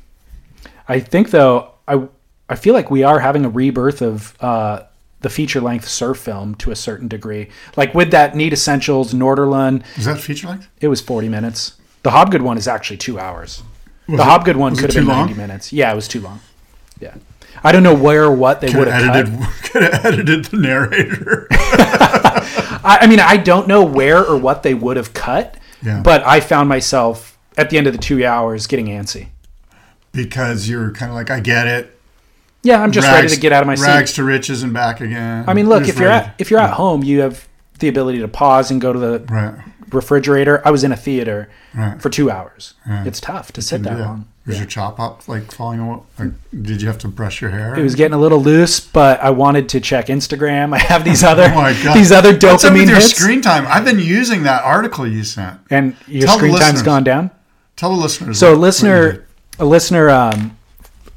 I 0.86 1.00
think, 1.00 1.30
though, 1.30 1.72
I, 1.86 2.08
I 2.48 2.56
feel 2.56 2.74
like 2.74 2.90
we 2.90 3.02
are 3.02 3.18
having 3.18 3.44
a 3.44 3.50
rebirth 3.50 4.02
of 4.02 4.36
uh, 4.42 4.82
the 5.20 5.30
feature 5.30 5.60
length 5.60 5.88
surf 5.88 6.18
film 6.18 6.54
to 6.56 6.70
a 6.70 6.76
certain 6.76 7.08
degree. 7.08 7.48
Like 7.76 7.94
with 7.94 8.10
that 8.12 8.34
Need 8.36 8.52
Essentials, 8.52 9.12
Nordurland, 9.14 9.82
Is 9.96 10.04
that 10.04 10.18
feature 10.20 10.48
length? 10.48 10.68
it 10.80 10.88
was 10.88 11.00
40 11.00 11.28
minutes. 11.28 11.72
The 12.04 12.10
Hobgood 12.10 12.42
one 12.42 12.56
is 12.56 12.68
actually 12.68 12.98
two 12.98 13.18
hours. 13.18 13.62
Was 14.08 14.18
the 14.18 14.22
it- 14.22 14.26
Hobgood 14.26 14.56
one 14.56 14.74
could 14.76 14.84
have 14.86 14.94
been 14.94 15.06
long? 15.06 15.26
90 15.26 15.34
minutes. 15.34 15.72
Yeah, 15.72 15.92
it 15.92 15.96
was 15.96 16.08
too 16.08 16.20
long. 16.20 16.40
Yeah. 17.00 17.14
I 17.64 17.72
don't 17.72 17.82
know 17.82 17.94
where 17.94 18.24
or 18.24 18.32
what 18.34 18.60
they 18.60 18.68
Could 18.68 18.76
would 18.78 18.88
have 18.88 19.16
edited, 19.16 19.40
cut. 19.40 19.52
could 19.72 19.82
have 19.82 20.06
edited 20.06 20.44
the 20.46 20.56
narrator. 20.58 21.48
I, 21.50 22.98
I 23.02 23.06
mean, 23.08 23.18
I 23.20 23.36
don't 23.36 23.66
know 23.66 23.84
where 23.84 24.24
or 24.24 24.36
what 24.36 24.62
they 24.62 24.74
would 24.74 24.96
have 24.96 25.12
cut, 25.12 25.56
Yeah. 25.82 26.00
but 26.02 26.24
I 26.24 26.38
found 26.40 26.68
myself 26.68 27.36
at 27.56 27.70
the 27.70 27.78
end 27.78 27.88
of 27.88 27.92
the 27.92 27.98
two 27.98 28.24
hours 28.24 28.66
getting 28.68 28.86
antsy. 28.86 29.28
because 30.12 30.68
you're 30.68 30.92
kind 30.92 31.10
of 31.10 31.16
like, 31.16 31.30
I 31.30 31.40
get 31.40 31.66
it. 31.66 31.97
Yeah, 32.62 32.82
I'm 32.82 32.92
just 32.92 33.06
ready 33.06 33.28
to 33.28 33.38
get 33.40 33.52
out 33.52 33.62
of 33.62 33.66
my 33.66 33.74
rags 33.74 34.10
seat. 34.10 34.16
to 34.16 34.24
riches 34.24 34.62
and 34.62 34.72
back 34.74 35.00
again. 35.00 35.44
I 35.48 35.54
mean, 35.54 35.68
look, 35.68 35.86
if 35.88 35.98
you're 35.98 36.08
ready. 36.08 36.26
at 36.26 36.34
if 36.38 36.50
you're 36.50 36.60
at 36.60 36.70
home, 36.74 37.02
you 37.04 37.20
have 37.20 37.46
the 37.78 37.88
ability 37.88 38.18
to 38.20 38.28
pause 38.28 38.70
and 38.70 38.80
go 38.80 38.92
to 38.92 38.98
the 38.98 39.20
right, 39.30 39.54
refrigerator. 39.92 40.60
I 40.64 40.70
was 40.70 40.84
in 40.84 40.92
a 40.92 40.96
theater 40.96 41.48
Right. 41.74 42.00
for 42.02 42.10
two 42.10 42.30
hours. 42.30 42.74
Right. 42.86 43.06
It's 43.06 43.20
tough 43.20 43.52
to 43.52 43.62
sit 43.62 43.76
Can 43.76 43.82
that 43.84 43.98
that. 43.98 44.04
long. 44.04 44.26
Was 44.46 44.56
your 44.56 44.66
chop 44.66 44.98
up 44.98 45.28
like 45.28 45.52
falling 45.52 45.78
away? 45.78 46.00
Like, 46.18 46.30
did 46.62 46.80
you 46.80 46.88
have 46.88 46.96
to 46.98 47.08
brush 47.08 47.40
your 47.42 47.50
hair? 47.50 47.78
It 47.78 47.82
was 47.82 47.94
getting 47.94 48.14
a 48.14 48.18
little 48.18 48.40
loose, 48.42 48.80
but 48.80 49.20
I 49.22 49.28
wanted 49.30 49.68
to 49.70 49.80
check 49.80 50.06
Instagram. 50.06 50.74
I 50.74 50.78
have 50.78 51.04
these 51.04 51.22
other 51.22 51.44
Oh 51.44 51.54
my 51.54 51.72
god! 51.84 51.94
these 51.96 52.10
other 52.10 52.32
dopamine. 52.32 52.50
What's 52.52 52.64
up 52.64 52.72
with 52.72 52.88
your 52.88 52.96
hits, 52.96 53.16
screen 53.16 53.40
time? 53.42 53.66
I've 53.68 53.84
been 53.84 53.98
using 54.00 54.42
that 54.44 54.64
article 54.64 55.06
you 55.06 55.22
sent. 55.22 55.60
and 55.70 55.94
your 56.06 56.26
Tell 56.26 56.38
screen 56.38 56.56
time's 56.56 56.82
gone 56.82 57.04
down. 57.04 57.30
Tell 57.76 57.94
the 57.94 58.02
listeners. 58.02 58.38
So 58.38 58.48
a 58.48 58.50
what- 58.50 58.54
you 58.56 58.60
listener, 58.62 59.26
a 59.60 59.64
listener, 59.64 60.08
um, 60.10 60.57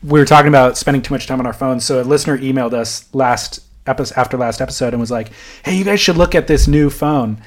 we 0.04 0.20
were 0.20 0.26
talking 0.26 0.48
about 0.48 0.78
spending 0.78 1.02
too 1.02 1.14
much 1.14 1.28
time 1.28 1.40
on 1.40 1.46
our 1.46 1.54
phones. 1.54 1.86
So 1.86 2.02
a 2.02 2.04
listener 2.04 2.38
emailed 2.38 2.74
us 2.74 3.06
last 3.14 3.62
episode 3.88 4.18
after 4.18 4.38
last 4.38 4.62
episode 4.62 4.94
and 4.94 5.00
was 5.00 5.12
like, 5.12 5.32
"Hey, 5.64 5.76
you 5.76 5.84
guys 5.84 6.00
should 6.00 6.18
look 6.18 6.36
at 6.36 6.48
this 6.48 6.68
new 6.68 6.90
phone 6.90 7.42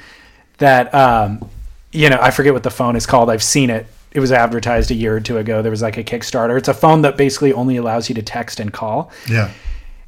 that, 0.57 0.93
um, 0.93 1.49
you 1.91 2.09
know, 2.09 2.19
I 2.21 2.31
forget 2.31 2.53
what 2.53 2.63
the 2.63 2.71
phone 2.71 2.95
is 2.95 3.05
called. 3.05 3.29
I've 3.29 3.43
seen 3.43 3.69
it. 3.69 3.87
It 4.11 4.19
was 4.21 4.31
advertised 4.31 4.91
a 4.91 4.93
year 4.93 5.15
or 5.15 5.19
two 5.19 5.37
ago. 5.37 5.61
There 5.61 5.71
was 5.71 5.81
like 5.81 5.97
a 5.97 6.03
Kickstarter. 6.03 6.57
It's 6.57 6.69
a 6.69 6.73
phone 6.73 7.01
that 7.01 7.17
basically 7.17 7.51
only 7.51 7.75
allows 7.77 8.07
you 8.07 8.15
to 8.15 8.21
text 8.21 8.59
and 8.61 8.71
call. 8.71 9.11
Yeah. 9.29 9.51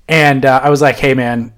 And 0.07 0.45
uh, 0.45 0.61
I 0.63 0.69
was 0.69 0.81
like, 0.81 0.97
hey, 0.97 1.13
man, 1.13 1.53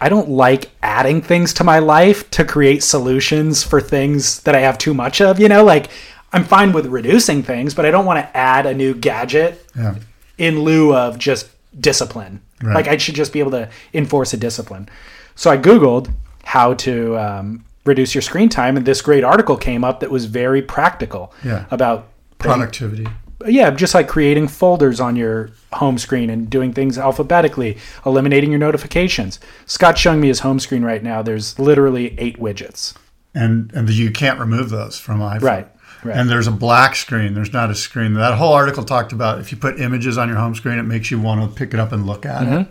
I 0.00 0.08
don't 0.08 0.30
like 0.30 0.70
adding 0.82 1.20
things 1.22 1.52
to 1.54 1.64
my 1.64 1.80
life 1.80 2.30
to 2.30 2.44
create 2.44 2.84
solutions 2.84 3.64
for 3.64 3.80
things 3.80 4.40
that 4.42 4.54
I 4.54 4.60
have 4.60 4.78
too 4.78 4.94
much 4.94 5.20
of. 5.20 5.40
You 5.40 5.48
know, 5.48 5.64
like 5.64 5.88
I'm 6.32 6.44
fine 6.44 6.72
with 6.72 6.86
reducing 6.86 7.42
things, 7.42 7.74
but 7.74 7.84
I 7.84 7.90
don't 7.90 8.06
want 8.06 8.18
to 8.18 8.36
add 8.36 8.66
a 8.66 8.74
new 8.74 8.94
gadget 8.94 9.64
Yeah. 9.76 9.96
In 10.42 10.60
lieu 10.60 10.94
of 10.94 11.18
just 11.18 11.48
discipline. 11.80 12.40
Right. 12.62 12.74
Like 12.74 12.88
I 12.88 12.96
should 12.98 13.14
just 13.14 13.32
be 13.32 13.40
able 13.40 13.52
to 13.52 13.68
enforce 13.94 14.32
a 14.34 14.36
discipline. 14.36 14.88
So 15.34 15.50
I 15.50 15.56
Googled 15.56 16.12
how 16.44 16.74
to 16.74 17.16
um, 17.18 17.64
reduce 17.84 18.14
your 18.14 18.22
screen 18.22 18.48
time, 18.48 18.76
and 18.76 18.84
this 18.86 19.00
great 19.00 19.24
article 19.24 19.56
came 19.56 19.82
up 19.84 20.00
that 20.00 20.10
was 20.10 20.26
very 20.26 20.60
practical 20.62 21.32
Yeah. 21.44 21.64
about 21.70 22.08
Productivity. 22.38 23.06
yeah, 23.46 23.70
just 23.70 23.94
like 23.94 24.08
creating 24.08 24.48
folders 24.48 25.00
on 25.00 25.16
your 25.16 25.50
home 25.72 25.96
screen 25.98 26.28
and 26.28 26.50
doing 26.50 26.72
things 26.72 26.98
alphabetically, 26.98 27.78
eliminating 28.04 28.50
your 28.50 28.58
notifications. 28.58 29.38
Scott's 29.66 30.00
showing 30.00 30.20
me 30.20 30.28
his 30.28 30.40
home 30.40 30.58
screen 30.60 30.82
right 30.84 31.02
now. 31.02 31.22
There's 31.22 31.58
literally 31.58 32.14
eight 32.18 32.38
widgets. 32.38 32.94
and 33.34 33.72
and 33.74 33.88
you 33.90 34.10
can't 34.10 34.38
remove 34.38 34.68
those 34.70 34.98
from 34.98 35.20
iPhone. 35.20 35.42
Right, 35.42 35.66
right. 36.04 36.16
And 36.16 36.28
there's 36.28 36.46
a 36.46 36.52
black 36.52 36.94
screen. 36.96 37.34
There's 37.34 37.52
not 37.52 37.70
a 37.70 37.74
screen. 37.74 38.14
That 38.14 38.34
whole 38.34 38.52
article 38.52 38.84
talked 38.84 39.12
about 39.12 39.40
if 39.40 39.52
you 39.52 39.58
put 39.58 39.80
images 39.80 40.18
on 40.18 40.28
your 40.28 40.38
home 40.38 40.54
screen, 40.54 40.78
it 40.78 40.84
makes 40.84 41.10
you 41.10 41.20
want 41.20 41.42
to 41.42 41.56
pick 41.56 41.74
it 41.74 41.80
up 41.80 41.92
and 41.92 42.06
look 42.06 42.26
at 42.26 42.42
it. 42.42 42.68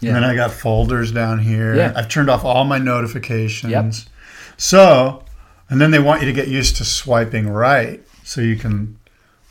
Yeah. 0.00 0.14
And 0.14 0.16
then 0.16 0.24
I 0.24 0.34
got 0.34 0.50
folders 0.50 1.12
down 1.12 1.38
here. 1.38 1.70
Mm-hmm. 1.70 1.78
Yeah. 1.78 1.92
I've 1.94 2.08
turned 2.08 2.30
off 2.30 2.44
all 2.44 2.64
my 2.64 2.78
notifications. 2.78 3.70
Yep. 3.70 3.94
So, 4.56 5.24
and 5.68 5.80
then 5.80 5.90
they 5.90 5.98
want 5.98 6.22
you 6.22 6.26
to 6.26 6.32
get 6.32 6.48
used 6.48 6.76
to 6.76 6.84
swiping 6.84 7.48
right 7.48 8.02
so 8.24 8.40
you 8.40 8.56
can 8.56 8.98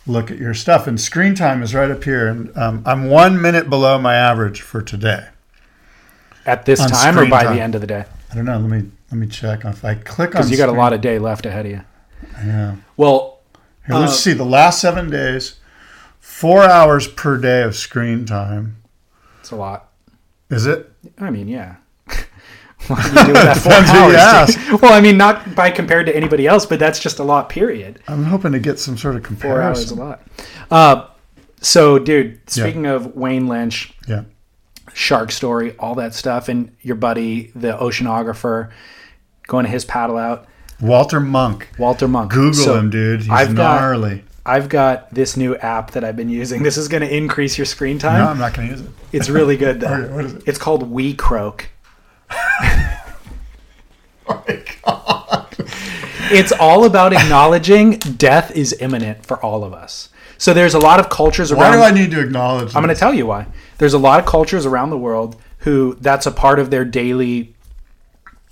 look 0.08 0.32
at 0.32 0.38
your 0.38 0.54
stuff. 0.54 0.88
And 0.88 1.00
screen 1.00 1.36
time 1.36 1.62
is 1.62 1.76
right 1.76 1.92
up 1.92 2.04
here. 2.04 2.28
And 2.28 2.56
um, 2.58 2.84
I'm 2.86 3.10
one 3.10 3.42
minute 3.42 3.70
below 3.70 4.00
my 4.00 4.16
average 4.16 4.62
for 4.62 4.82
today. 4.82 5.28
At 6.46 6.66
this 6.66 6.80
time 6.80 7.16
or 7.16 7.20
screen 7.20 7.30
by 7.30 7.44
time. 7.44 7.56
the 7.56 7.62
end 7.62 7.76
of 7.76 7.82
the 7.82 7.88
day? 7.88 8.06
I 8.32 8.36
don't 8.36 8.46
know. 8.46 8.58
Let 8.58 8.70
me 8.70 8.90
let 9.12 9.18
me 9.18 9.28
check. 9.28 9.66
If 9.66 9.84
I 9.86 9.96
click 9.96 10.30
on, 10.30 10.42
Because 10.42 10.52
you 10.52 10.58
got 10.58 10.70
a 10.70 10.74
lot 10.74 10.94
of 10.94 11.02
day 11.02 11.20
left 11.20 11.46
ahead 11.46 11.66
of 11.66 11.72
you. 11.72 11.82
Yeah. 12.46 12.76
Well, 12.98 13.40
Here, 13.88 13.96
let's 13.98 14.18
see 14.20 14.34
the 14.34 14.46
last 14.46 14.80
seven 14.82 15.10
days. 15.10 15.56
Four 16.20 16.64
hours 16.64 17.08
per 17.08 17.38
day 17.38 17.64
of 17.64 17.76
screen 17.76 18.26
time. 18.26 18.78
it's 19.40 19.52
a 19.52 19.56
lot. 19.56 19.90
Is 20.50 20.66
it? 20.66 20.92
I 21.20 21.30
mean, 21.30 21.48
yeah. 21.48 21.76
what 22.88 23.02
do 23.04 23.10
you 23.10 23.26
do 23.28 23.34
that 23.34 23.58
four 23.64 23.74
who 23.74 24.16
hours? 24.16 24.56
Well, 24.82 24.94
I 24.94 25.02
mean, 25.02 25.18
not 25.18 25.54
by 25.56 25.70
compared 25.72 26.06
to 26.06 26.16
anybody 26.16 26.48
else, 26.48 26.66
but 26.66 26.80
that's 26.80 27.00
just 27.00 27.20
a 27.20 27.24
lot. 27.24 27.50
Period. 27.50 28.00
I'm 28.08 28.24
hoping 28.24 28.52
to 28.54 28.60
get 28.60 28.80
some 28.80 28.98
sort 28.98 29.16
of 29.16 29.24
comparison. 29.24 29.52
Four 29.52 29.62
hours 29.62 29.92
a 29.92 29.96
lot. 29.96 30.22
Uh, 30.72 31.08
so, 31.62 32.00
dude, 32.00 32.40
speaking 32.50 32.86
of 32.86 33.16
Wayne 33.16 33.48
Lynch, 33.48 33.94
Yeah. 34.08 34.24
shark 34.94 35.32
story, 35.32 35.76
all 35.78 35.96
that 35.96 36.14
stuff, 36.14 36.48
and 36.48 36.74
your 36.82 36.96
buddy, 36.96 37.52
the 37.56 37.74
oceanographer, 37.74 38.70
going 39.48 39.66
to 39.66 39.72
his 39.72 39.84
paddle 39.84 40.18
out, 40.18 40.48
Walter 40.82 41.20
Munk. 41.20 41.70
Walter 41.78 42.08
Munk. 42.08 42.32
Google 42.32 42.54
So 42.54 42.76
him, 42.78 42.90
dude. 42.90 43.22
He's 43.22 43.30
I've 43.30 43.56
got- 43.56 43.80
gnarly. 43.82 44.24
I've 44.46 44.70
got 44.70 45.14
this 45.14 45.38
new 45.38 45.56
app 45.58 45.92
that 45.92 46.04
I've 46.04 46.16
been 46.16 46.30
using. 46.30 46.64
This 46.70 46.78
is 46.78 46.88
going 46.88 47.02
to 47.02 47.16
increase 47.16 47.58
your 47.58 47.66
screen 47.66 48.00
time. 48.00 48.20
no, 48.20 48.30
I'm 48.30 48.40
not 48.40 48.54
going 48.56 48.68
to 48.70 48.74
use 48.76 48.82
it. 48.84 48.90
It's 49.12 49.30
really 49.30 49.58
good 49.58 49.80
though. 49.82 49.94
Okay, 49.94 50.14
what 50.14 50.26
is 50.26 50.34
it? 50.34 50.44
It's 50.48 50.58
called 50.58 50.92
WeCroak. 50.92 51.66
Oh 54.32 54.44
my 54.48 54.64
god. 54.86 55.48
It's 56.32 56.52
all 56.52 56.86
about 56.86 57.14
acknowledging 57.14 57.94
death 57.98 58.52
is 58.56 58.74
imminent 58.80 59.26
for 59.26 59.44
all 59.44 59.64
of 59.64 59.74
us. 59.74 60.10
So 60.38 60.54
there's 60.54 60.76
a 60.76 60.80
lot 60.80 61.00
of 61.00 61.10
cultures 61.10 61.52
around. 61.52 61.62
Why 61.62 61.72
do 61.76 61.82
I 61.82 61.92
need 62.00 62.12
to 62.12 62.20
acknowledge? 62.22 62.76
I'm 62.76 62.84
going 62.84 62.94
to 62.94 63.00
tell 63.00 63.14
you 63.14 63.26
why. 63.26 63.48
There's 63.80 63.96
a 63.96 63.98
lot 63.98 64.20
of 64.20 64.28
cultures 64.28 64.68
around 64.68 64.92
the 64.92 65.00
world 65.00 65.36
who 65.60 65.96
that's 66.00 66.28
a 66.28 66.32
part 66.32 66.60
of 66.60 66.70
their 66.70 66.86
daily 66.86 67.56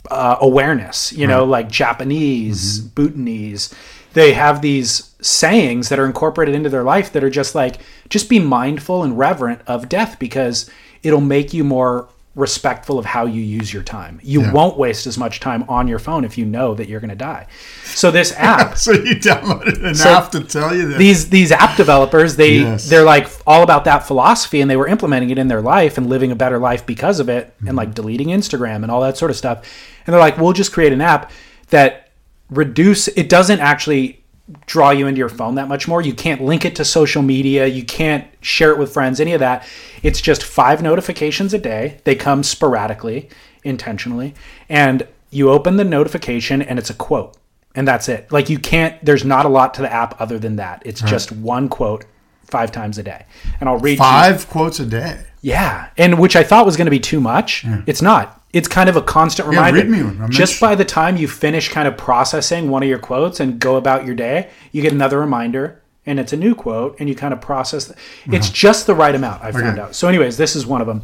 uh, 0.10 0.38
awareness. 0.42 1.12
You 1.14 1.28
know, 1.28 1.44
like 1.46 1.70
Japanese, 1.70 2.80
Bhutanese. 2.80 3.74
They 4.14 4.34
have 4.34 4.62
these 4.62 5.16
sayings 5.22 5.90
that 5.90 6.00
are 6.00 6.06
incorporated 6.06 6.56
into 6.56 6.70
their 6.70 6.84
life 6.84 7.12
that 7.14 7.24
are 7.24 7.30
just 7.30 7.54
like, 7.54 7.78
just 8.10 8.30
be 8.30 8.40
mindful 8.40 9.04
and 9.04 9.18
reverent 9.18 9.62
of 9.68 9.90
death 9.90 10.18
because 10.18 10.70
it'll 11.04 11.22
make 11.22 11.54
you 11.54 11.64
more 11.64 12.10
respectful 12.38 12.98
of 13.00 13.06
how 13.06 13.26
you 13.26 13.42
use 13.42 13.74
your 13.74 13.82
time. 13.84 14.20
You 14.24 14.42
Yeah. 14.42 14.52
won't 14.54 14.78
waste 14.78 15.08
as 15.08 15.18
much 15.18 15.40
time 15.40 15.66
on 15.68 15.88
your 15.88 15.98
phone 16.00 16.24
if 16.24 16.38
you 16.38 16.46
know 16.46 16.76
that 16.76 16.88
you're 16.88 17.00
going 17.02 17.10
to 17.10 17.16
die. 17.16 17.48
So 17.84 18.12
this 18.12 18.32
app 18.38 18.78
So 18.78 18.92
you 18.94 19.16
downloaded 19.16 19.84
an 19.84 19.96
So 19.96 20.10
app 20.10 20.32
to 20.32 20.42
tell 20.42 20.74
you 20.76 20.88
this. 20.88 20.98
these 20.98 21.30
these 21.30 21.52
app 21.52 21.76
developers 21.76 22.36
they 22.36 22.60
Yes. 22.60 22.88
they're 22.90 23.04
like 23.04 23.28
all 23.48 23.64
about 23.64 23.86
that 23.86 24.06
philosophy 24.08 24.62
and 24.62 24.70
they 24.70 24.78
were 24.78 24.88
implementing 24.88 25.32
it 25.32 25.38
in 25.40 25.48
their 25.48 25.62
life 25.62 25.98
and 25.98 26.08
living 26.08 26.32
a 26.32 26.36
better 26.36 26.60
life 26.60 26.86
because 26.86 27.20
of 27.20 27.28
it 27.28 27.54
and 27.60 27.70
mm-hmm. 27.70 27.78
like 27.78 27.94
deleting 27.96 28.28
Instagram 28.28 28.84
and 28.84 28.92
all 28.92 29.02
that 29.02 29.18
sort 29.18 29.32
of 29.32 29.38
stuff 29.38 29.58
and 30.06 30.14
they're 30.14 30.22
like 30.22 30.38
we'll 30.38 30.54
just 30.54 30.72
create 30.72 30.94
an 30.94 31.02
app 31.02 31.32
that 31.72 32.10
reduce 32.52 33.08
it 33.10 33.28
doesn't 33.30 33.60
actually 33.60 34.24
draw 34.66 34.92
you 34.92 35.08
into 35.08 35.20
your 35.20 35.30
phone 35.30 35.56
that 35.56 35.68
much 35.68 35.88
more 35.88 36.02
you 36.02 36.14
can't 36.14 36.42
link 36.42 36.64
it 36.64 36.76
to 36.76 36.86
social 36.86 37.22
media 37.22 37.68
you 37.68 37.84
can't 37.84 38.26
share 38.42 38.72
it 38.72 38.78
with 38.78 38.94
friends 38.94 39.20
any 39.20 39.34
of 39.34 39.40
that 39.40 39.68
it's 40.04 40.22
just 40.22 40.42
five 40.42 40.82
notifications 40.82 41.54
a 41.54 41.58
day 41.58 42.00
they 42.06 42.16
come 42.16 42.44
sporadically 42.44 43.28
intentionally 43.64 44.34
and 44.70 45.06
you 45.32 45.50
open 45.50 45.76
the 45.76 45.84
notification 45.84 46.62
and 46.62 46.80
it's 46.80 46.90
a 46.90 46.94
quote 46.94 47.36
and 47.78 47.88
that's 47.88 48.10
it. 48.10 48.32
Like 48.32 48.50
you 48.50 48.58
can't. 48.58 49.00
There's 49.06 49.24
not 49.24 49.46
a 49.46 49.50
lot 49.50 49.76
to 49.76 49.84
the 49.84 49.94
app 49.94 50.20
other 50.20 50.40
than 50.40 50.56
that. 50.56 50.82
It's 50.84 51.00
just 51.00 51.32
one 51.32 51.70
quote 51.70 52.06
five 52.48 52.72
times 52.72 52.98
a 52.98 53.04
day, 53.04 53.26
and 53.60 53.68
I'll 53.70 53.78
read 53.78 53.94
you- 53.94 53.98
Five 53.98 54.50
quotes 54.50 54.80
a 54.80 54.86
day. 54.86 55.20
yeah, 55.42 55.88
and 55.98 56.18
which 56.20 56.36
I 56.36 56.44
thought 56.44 56.66
was 56.66 56.78
going 56.78 56.86
to 56.86 56.92
be 56.92 57.00
too 57.00 57.20
much. 57.22 57.66
It's 57.86 58.02
not. 58.02 58.42
It's 58.54 58.68
kind 58.68 58.90
of 58.90 58.96
a 58.96 59.02
constant 59.02 59.48
Yeah, 59.52 59.58
reminder. 59.60 59.80
read 59.82 59.90
me 59.90 60.04
one. 60.04 60.32
Just 60.32 60.60
by 60.62 60.74
the 60.76 60.86
time 60.86 61.18
you 61.18 61.28
finish 61.28 61.70
kind 61.70 61.88
of 61.88 61.98
processing 61.98 62.70
one 62.70 62.82
of 62.82 62.90
your 62.90 62.98
quotes 63.00 63.40
and 63.42 63.60
go 63.60 63.76
about 63.76 64.06
your 64.06 64.16
day, 64.16 64.50
you 64.72 64.82
get 64.82 64.94
another 64.94 65.20
reminder, 65.20 65.82
and 66.06 66.20
it's 66.20 66.32
a 66.32 66.38
new 66.38 66.56
quote, 66.56 66.96
and 67.00 67.10
you 67.10 67.16
kind 67.16 67.34
of 67.34 67.42
process. 67.42 67.92
It's 68.28 68.50
just 68.50 68.88
the 68.88 68.96
right 68.96 69.14
amount. 69.14 69.44
I 69.44 69.52
found 69.52 69.66
Uh-huh. 69.78 69.88
Out. 69.88 69.96
So, 69.96 70.08
anyways, 70.08 70.38
this 70.38 70.56
is 70.56 70.66
one 70.66 70.80
of 70.80 70.88
them. 70.88 71.04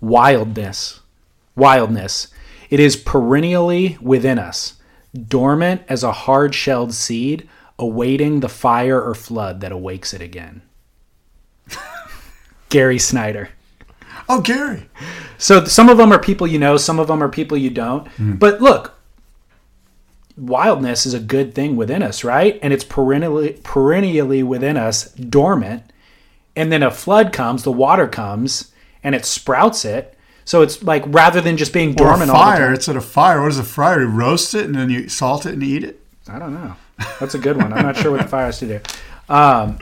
Wildness, 0.00 1.00
wildness. 1.56 2.28
It 2.70 2.80
is 2.80 2.96
perennially 2.96 3.98
within 4.00 4.38
us, 4.38 4.74
dormant 5.28 5.82
as 5.88 6.02
a 6.02 6.12
hard-shelled 6.12 6.92
seed, 6.94 7.48
awaiting 7.78 8.40
the 8.40 8.48
fire 8.48 9.00
or 9.00 9.14
flood 9.14 9.60
that 9.60 9.72
awakes 9.72 10.14
it 10.14 10.20
again. 10.22 10.62
Gary 12.68 12.98
Snyder. 12.98 13.50
Oh, 14.28 14.40
Gary. 14.40 14.88
So 15.38 15.64
some 15.64 15.88
of 15.88 15.98
them 15.98 16.12
are 16.12 16.18
people 16.18 16.46
you 16.46 16.58
know, 16.58 16.76
some 16.76 16.98
of 16.98 17.08
them 17.08 17.22
are 17.22 17.28
people 17.28 17.56
you 17.56 17.70
don't. 17.70 18.06
Mm. 18.16 18.38
But 18.38 18.60
look, 18.60 18.94
wildness 20.36 21.06
is 21.06 21.14
a 21.14 21.20
good 21.20 21.54
thing 21.54 21.76
within 21.76 22.02
us, 22.02 22.24
right? 22.24 22.58
And 22.62 22.72
it's 22.72 22.84
perennially 22.84 23.60
perennially 23.62 24.42
within 24.42 24.76
us, 24.76 25.12
dormant. 25.12 25.82
And 26.56 26.70
then 26.72 26.82
a 26.82 26.90
flood 26.90 27.32
comes, 27.32 27.64
the 27.64 27.72
water 27.72 28.06
comes, 28.08 28.72
and 29.02 29.14
it 29.14 29.24
sprouts 29.24 29.84
it. 29.84 30.16
So 30.44 30.62
it's 30.62 30.82
like 30.82 31.02
rather 31.06 31.40
than 31.40 31.56
just 31.56 31.72
being 31.72 31.90
Or 31.90 31.92
a 31.92 31.96
dormant 31.96 32.30
all 32.30 32.36
the 32.36 32.42
fire. 32.42 32.66
time. 32.66 32.74
It's 32.74 32.88
at 32.88 32.96
a 32.96 33.00
fire. 33.00 33.40
What 33.42 33.50
is 33.50 33.58
a 33.58 33.64
fire? 33.64 34.00
You 34.02 34.08
roast 34.08 34.54
it 34.54 34.64
and 34.66 34.74
then 34.74 34.90
you 34.90 35.08
salt 35.08 35.46
it 35.46 35.54
and 35.54 35.62
eat 35.62 35.84
it? 35.84 36.00
I 36.28 36.38
don't 36.38 36.54
know. 36.54 36.76
That's 37.20 37.34
a 37.34 37.38
good 37.38 37.56
one. 37.56 37.72
I'm 37.72 37.82
not 37.84 37.96
sure 37.96 38.10
what 38.10 38.20
the 38.22 38.28
fire 38.28 38.46
has 38.46 38.58
to 38.60 38.66
do. 38.66 38.80
Um, 39.32 39.78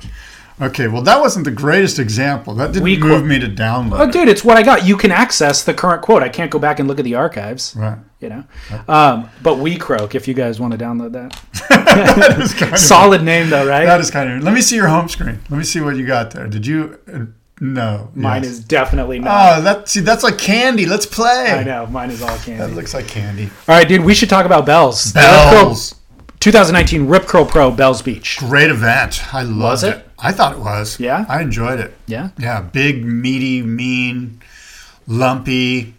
Okay, 0.61 0.87
well, 0.87 1.03
that 1.03 1.19
wasn't 1.19 1.45
the 1.45 1.51
greatest 1.51 1.99
example. 1.99 2.55
That 2.55 2.73
didn't 2.73 3.01
move 3.01 3.23
qu- 3.23 3.27
me 3.27 3.39
to 3.41 3.49
download. 3.49 3.99
oh, 3.99 4.09
dude, 4.09 4.29
it's 4.29 4.45
what 4.45 4.57
I 4.57 4.63
got. 4.63 4.87
You 4.87 4.97
can 4.97 5.11
access 5.11 5.65
the 5.65 5.75
current 5.75 6.03
quote. 6.03 6.23
I 6.23 6.29
can't 6.29 6.53
go 6.53 6.59
back 6.61 6.79
and 6.79 6.87
look 6.87 7.01
at 7.01 7.05
the 7.05 7.17
archives. 7.17 7.75
Right. 7.75 7.99
You 8.21 8.29
know, 8.29 8.45
um, 8.87 9.29
but 9.43 9.59
we 9.59 9.77
croak 9.77 10.15
if 10.15 10.29
you 10.29 10.35
guys 10.35 10.61
want 10.61 10.73
to 10.73 10.79
download 10.79 11.13
that. 11.15 11.41
That 11.93 12.41
is 12.41 12.55
kind 12.55 12.73
of- 12.75 12.79
Solid 12.95 13.25
name 13.25 13.51
though, 13.51 13.67
right? 13.67 13.87
That 13.87 14.01
is 14.01 14.11
kind 14.13 14.31
of. 14.31 14.43
Let 14.45 14.55
me 14.55 14.61
see 14.61 14.77
your 14.77 14.87
home 14.89 15.09
screen. 15.09 15.41
Let 15.51 15.59
me 15.59 15.65
see 15.65 15.81
what 15.81 15.97
you 15.97 16.07
got 16.07 16.31
there. 16.31 16.47
Did 16.47 16.65
you? 16.67 16.99
Uh, 17.13 17.25
no. 17.61 18.11
Mine 18.15 18.43
Yes. 18.45 18.53
is 18.53 18.61
definitely 18.61 19.19
not. 19.19 19.59
Oh, 19.59 19.63
that 19.63 19.89
see, 19.89 20.01
that's 20.01 20.23
like 20.23 20.39
candy. 20.39 20.87
Let's 20.87 21.07
play. 21.07 21.51
I 21.51 21.65
know. 21.65 21.87
Mine 21.87 22.11
is 22.11 22.23
all 22.23 22.37
candy. 22.39 22.59
That 22.59 22.75
looks 22.75 22.95
like 22.95 23.09
candy. 23.09 23.47
All 23.69 23.75
right, 23.75 23.89
dude. 23.89 24.05
We 24.05 24.15
should 24.15 24.29
talk 24.31 24.47
about 24.47 24.65
Bells. 24.67 25.13
The 25.13 25.21
Rip 25.21 25.29
Curl- 25.31 25.65
Bells. 25.65 25.95
2019 26.43 27.07
Rip 27.07 27.27
Curl 27.27 27.47
Pro 27.47 27.71
Bells 27.71 28.03
Beach. 28.03 28.37
Great 28.37 28.69
event. 28.69 29.33
I 29.33 29.43
loved 29.43 29.85
it? 29.85 29.99
it? 29.99 30.09
I 30.19 30.33
thought 30.33 30.53
it 30.53 30.59
was. 30.59 30.99
Yeah? 30.99 31.25
I 31.29 31.41
enjoyed 31.41 31.79
it. 31.79 31.95
Yeah. 32.09 32.31
Yeah. 32.37 32.63
Big, 32.63 33.05
meaty, 33.05 33.63
mean, 33.63 34.41
lumpy. 35.07 35.95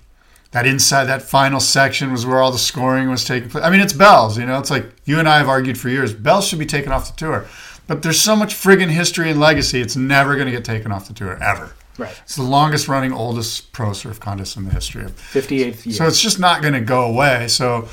That 0.51 0.67
inside, 0.67 1.05
that 1.05 1.21
final 1.21 1.61
section 1.61 2.11
was 2.11 2.25
where 2.25 2.41
all 2.41 2.51
the 2.51 2.57
scoring 2.57 3.09
was 3.09 3.23
taking 3.23 3.47
place. 3.47 3.63
I 3.63 3.69
mean, 3.69 3.79
it's 3.79 3.93
Bells, 3.93 4.37
you 4.37 4.45
know, 4.45 4.59
it's 4.59 4.69
like 4.69 4.85
you 5.05 5.17
and 5.17 5.29
I 5.29 5.37
have 5.37 5.47
argued 5.47 5.77
for 5.77 5.87
years. 5.87 6.13
Bells 6.13 6.45
should 6.45 6.59
be 6.59 6.65
taken 6.65 6.91
off 6.91 7.09
the 7.09 7.15
tour. 7.15 7.47
But 7.87 8.03
there's 8.03 8.19
so 8.19 8.35
much 8.35 8.53
friggin' 8.53 8.89
history 8.89 9.31
and 9.31 9.39
legacy, 9.39 9.79
it's 9.79 9.95
never 9.95 10.35
going 10.35 10.47
to 10.47 10.51
get 10.51 10.65
taken 10.65 10.91
off 10.91 11.07
the 11.07 11.13
tour, 11.13 11.41
ever. 11.41 11.71
Right. 11.97 12.13
It's 12.23 12.35
the 12.35 12.43
longest 12.43 12.89
running, 12.89 13.13
oldest 13.13 13.71
pro 13.71 13.93
surf 13.93 14.19
contest 14.19 14.57
in 14.57 14.65
the 14.65 14.71
history 14.71 15.05
of 15.05 15.15
58th 15.15 15.85
year. 15.85 15.95
so 15.95 16.05
it's 16.05 16.19
just 16.19 16.37
not 16.37 16.61
going 16.61 16.73
to 16.73 16.81
go 16.81 17.05
away. 17.05 17.47
So 17.47 17.87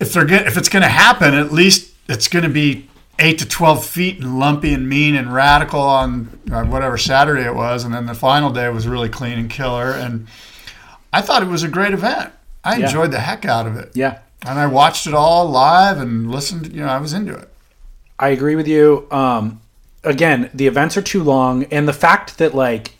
if 0.00 0.12
they're 0.12 0.24
get, 0.24 0.46
if 0.46 0.56
it's 0.56 0.68
going 0.68 0.82
to 0.82 0.88
happen, 0.88 1.34
at 1.34 1.52
least 1.52 1.92
it's 2.08 2.28
going 2.28 2.42
to 2.44 2.48
be 2.50 2.88
eight 3.18 3.38
to 3.38 3.48
twelve 3.48 3.84
feet 3.84 4.18
and 4.20 4.38
lumpy 4.38 4.74
and 4.74 4.88
mean 4.88 5.14
and 5.16 5.32
radical 5.32 5.80
on 5.80 6.38
uh, 6.52 6.64
whatever 6.64 6.98
Saturday 6.98 7.44
it 7.44 7.54
was, 7.54 7.84
and 7.84 7.94
then 7.94 8.06
the 8.06 8.14
final 8.14 8.50
day 8.50 8.68
was 8.68 8.86
really 8.86 9.08
clean 9.08 9.38
and 9.38 9.48
killer. 9.50 9.90
And 9.92 10.26
I 11.12 11.22
thought 11.22 11.42
it 11.42 11.48
was 11.48 11.62
a 11.62 11.68
great 11.68 11.92
event. 11.94 12.32
I 12.62 12.76
Yeah. 12.76 12.86
enjoyed 12.86 13.10
the 13.12 13.20
heck 13.20 13.44
out 13.44 13.66
of 13.66 13.76
it, 13.76 13.90
yeah. 13.94 14.18
and 14.46 14.58
I 14.58 14.66
watched 14.66 15.06
it 15.06 15.14
all 15.14 15.48
live 15.48 15.98
and 15.98 16.30
listened. 16.30 16.72
You 16.74 16.82
know, 16.82 16.88
I 16.88 16.98
was 16.98 17.12
into 17.12 17.32
it. 17.34 17.48
I 18.18 18.28
agree 18.28 18.56
with 18.56 18.66
you. 18.68 19.06
Um, 19.10 19.60
again, 20.04 20.50
the 20.52 20.66
events 20.66 20.96
are 20.96 21.02
too 21.02 21.22
long, 21.22 21.64
and 21.64 21.86
the 21.88 21.92
fact 21.92 22.38
that 22.38 22.54
like, 22.54 22.95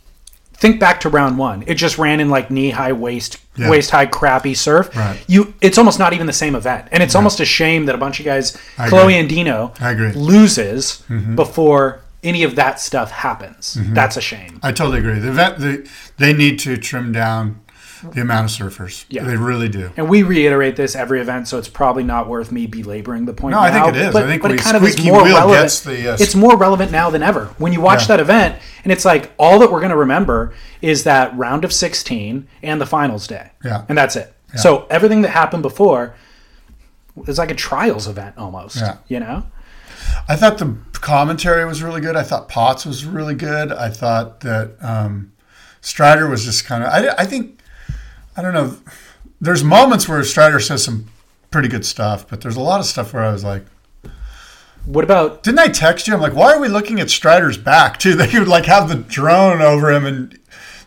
think 0.58 0.80
back 0.80 1.00
to 1.00 1.08
round 1.08 1.38
one, 1.38 1.64
it 1.66 1.74
just 1.74 1.98
ran 1.98 2.18
in 2.20 2.28
like 2.30 2.50
knee 2.50 2.70
high 2.70 2.92
waist, 2.92 3.38
Yeah. 3.56 3.70
waist 3.70 3.90
high 3.90 4.06
crappy 4.06 4.54
surf. 4.54 4.94
Right. 4.96 5.18
You, 5.26 5.54
it's 5.60 5.78
almost 5.78 5.98
not 5.98 6.12
even 6.12 6.26
the 6.26 6.32
same 6.32 6.54
event, 6.54 6.88
and 6.92 7.02
it's 7.02 7.14
almost 7.14 7.40
a 7.40 7.44
shame 7.44 7.86
that 7.86 7.94
a 7.94 7.98
bunch 7.98 8.18
of 8.20 8.24
guys, 8.26 8.56
I 8.78 8.88
Chloe 8.88 9.02
agree. 9.02 9.14
and 9.16 9.28
Dino, 9.28 9.72
I 9.80 9.90
agree. 9.92 10.08
Mm-hmm. 10.08 10.18
loses 10.20 11.02
before 11.34 12.00
any 12.22 12.42
of 12.42 12.56
that 12.56 12.80
stuff 12.80 13.10
happens. 13.10 13.76
That's 13.80 14.16
a 14.16 14.20
shame. 14.20 14.58
I 14.62 14.72
totally 14.72 14.98
agree. 14.98 15.18
The 15.18 15.28
event, 15.28 15.58
the, 15.58 15.88
they 16.16 16.32
need 16.32 16.58
to 16.60 16.76
trim 16.76 17.12
down 17.12 17.60
the 18.12 18.20
amount 18.20 18.50
of 18.50 18.56
surfers. 18.56 19.04
Yeah. 19.08 19.24
they 19.24 19.36
really 19.36 19.68
do. 19.68 19.90
And 19.96 20.08
we 20.08 20.22
reiterate 20.22 20.76
this 20.76 20.94
every 20.96 21.20
event, 21.20 21.48
so 21.48 21.58
it's 21.58 21.68
probably 21.68 22.02
not 22.02 22.28
worth 22.28 22.50
me 22.52 22.66
belaboring 22.66 23.24
the 23.26 23.32
point. 23.32 23.52
No, 23.52 23.60
I 23.60 23.70
think 23.70 23.88
it 23.88 23.96
is. 23.96 24.12
But, 24.12 24.24
I 24.24 24.26
think 24.26 24.42
but 24.42 24.50
we- 24.50 24.56
it 24.56 24.60
kind 24.60 24.76
of 24.76 24.82
is 24.84 25.04
more 25.04 25.24
relevant. 25.24 25.72
the, 25.84 26.12
uh, 26.12 26.16
it's 26.20 26.34
more 26.34 26.56
relevant 26.56 26.90
now 26.92 27.10
than 27.10 27.22
ever. 27.22 27.46
When 27.58 27.72
you 27.72 27.80
watch 27.80 28.02
Yeah. 28.02 28.06
that 28.16 28.20
event, 28.20 28.56
and 28.84 28.92
it's 28.92 29.04
like 29.04 29.32
all 29.38 29.58
that 29.60 29.70
we're 29.70 29.80
going 29.80 29.90
to 29.90 29.96
remember 29.96 30.54
is 30.82 31.04
that 31.04 31.36
round 31.36 31.64
of 31.64 31.72
sixteen 31.72 32.46
and 32.62 32.80
the 32.80 32.86
finals 32.86 33.26
day. 33.26 33.50
Yeah. 33.64 33.84
and 33.88 33.96
that's 33.98 34.16
it. 34.16 34.32
So 34.56 34.86
everything 34.88 35.20
that 35.22 35.30
happened 35.30 35.62
before 35.62 36.14
is 37.26 37.36
like 37.38 37.50
a 37.50 37.54
trials 37.54 38.06
event 38.08 38.36
almost. 38.38 38.76
Yeah. 38.76 38.96
You 39.08 39.20
know. 39.20 39.46
I 40.28 40.36
thought 40.36 40.58
the 40.58 40.76
commentary 40.92 41.64
was 41.64 41.82
really 41.82 42.00
good. 42.00 42.16
I 42.16 42.22
thought 42.22 42.48
Pottz 42.48 42.86
was 42.86 43.04
really 43.04 43.34
good. 43.34 43.72
I 43.72 43.90
thought 43.90 44.40
that 44.40 44.72
um, 44.80 45.32
Strider 45.80 46.28
was 46.28 46.44
just 46.44 46.64
kind 46.64 46.82
of. 46.84 46.90
I, 46.90 47.22
I 47.22 47.26
think 47.26 47.60
I 48.36 48.42
don't 48.42 48.54
know. 48.54 48.76
There's 49.40 49.64
moments 49.64 50.08
where 50.08 50.22
Strider 50.24 50.60
says 50.60 50.84
some 50.84 51.06
pretty 51.50 51.68
good 51.68 51.84
stuff, 51.86 52.28
but 52.28 52.40
there's 52.40 52.56
a 52.56 52.60
lot 52.60 52.80
of 52.80 52.86
stuff 52.86 53.12
where 53.12 53.22
I 53.22 53.32
was 53.32 53.44
like, 53.44 53.64
What 54.84 55.04
about 55.04 55.42
didn't 55.42 55.58
I 55.60 55.68
text 55.68 56.06
you? 56.08 56.14
I'm 56.14 56.20
like, 56.20 56.34
why 56.34 56.52
are 56.52 56.60
we 56.60 56.68
looking 56.68 57.00
at 57.00 57.10
Strider's 57.10 57.58
back 57.58 57.98
too? 57.98 58.14
They 58.16 58.38
would 58.38 58.48
like 58.48 58.66
have 58.66 58.88
the 58.88 58.96
drone 58.96 59.60
over 59.62 59.90
him 59.92 60.04
and. 60.06 60.38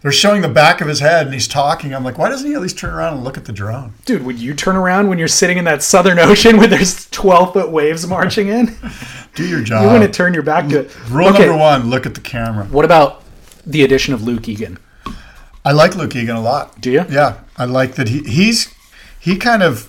They're 0.02 0.14
showing 0.14 0.42
the 0.42 0.48
back 0.48 0.80
of 0.80 0.88
his 0.88 1.02
head 1.02 1.26
and 1.26 1.34
he's 1.34 1.46
talking. 1.46 1.94
I'm 1.94 2.06
like, 2.06 2.18
why 2.18 2.30
doesn't 2.30 2.48
he 2.48 2.54
at 2.54 2.62
least 2.62 2.78
turn 2.78 2.94
around 2.94 3.16
and 3.16 3.24
look 3.26 3.36
at 3.38 3.44
the 3.44 3.52
drone? 3.52 3.96
dude? 4.06 4.24
Would 4.24 4.40
you 4.40 4.54
turn 4.54 4.78
around 4.78 5.10
when 5.10 5.20
you're 5.20 5.28
sitting 5.28 5.58
in 5.58 5.66
that 5.66 5.84
Southern 5.84 6.18
Ocean 6.20 6.56
where 6.56 6.68
there's 6.68 7.10
twelve 7.10 7.52
foot 7.52 7.70
waves 7.70 8.08
marching 8.08 8.48
in? 8.48 8.78
Do 9.36 9.46
your 9.46 9.62
job. 9.62 9.82
You 9.84 9.90
want 9.90 10.04
to 10.04 10.10
turn 10.10 10.34
your 10.34 10.44
back 10.44 10.70
to 10.70 10.86
it. 10.86 11.10
Rule 11.10 11.28
Okay, 11.28 11.48
number 11.48 11.58
one: 11.58 11.90
look 11.90 12.06
at 12.06 12.16
the 12.16 12.22
camera. 12.22 12.64
What 12.68 12.86
about 12.86 13.26
the 13.66 13.84
addition 13.84 14.14
of 14.14 14.24
Luke 14.24 14.48
Egan? 14.48 14.80
I 15.70 15.72
like 15.72 15.96
Luke 15.96 16.16
Egan 16.16 16.36
a 16.36 16.42
lot. 16.42 16.82
Do 16.82 16.90
you? 16.90 17.06
Yeah, 17.12 17.42
I 17.56 17.66
like 17.66 17.94
that 17.94 18.08
he 18.08 18.24
he's 18.24 18.74
he 19.20 19.38
kind 19.38 19.62
of 19.62 19.88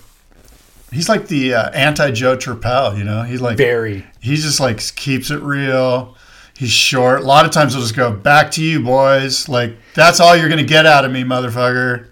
he's 0.91 1.09
like 1.09 1.27
the 1.27 1.55
uh, 1.55 1.71
anti 1.71 2.11
Joe 2.11 2.37
Turpel. 2.37 2.95
You 2.95 3.03
know, 3.03 3.23
he's 3.23 3.41
like 3.41 3.57
Very. 3.57 4.05
he 4.19 4.35
just 4.35 4.59
like 4.59 4.77
keeps 4.95 5.31
it 5.31 5.41
real. 5.41 6.15
He's 6.55 6.69
short. 6.69 7.21
A 7.21 7.23
lot 7.23 7.45
of 7.47 7.51
times 7.51 7.73
he'll 7.73 7.81
just 7.81 7.95
go 7.95 8.11
back 8.13 8.51
to 8.51 8.63
you, 8.63 8.81
boys. 8.83 9.49
Like 9.49 9.75
that's 9.95 10.19
all 10.19 10.37
you're 10.37 10.49
gonna 10.49 10.61
get 10.61 10.85
out 10.85 11.03
of 11.03 11.11
me, 11.11 11.23
motherfucker. 11.23 12.09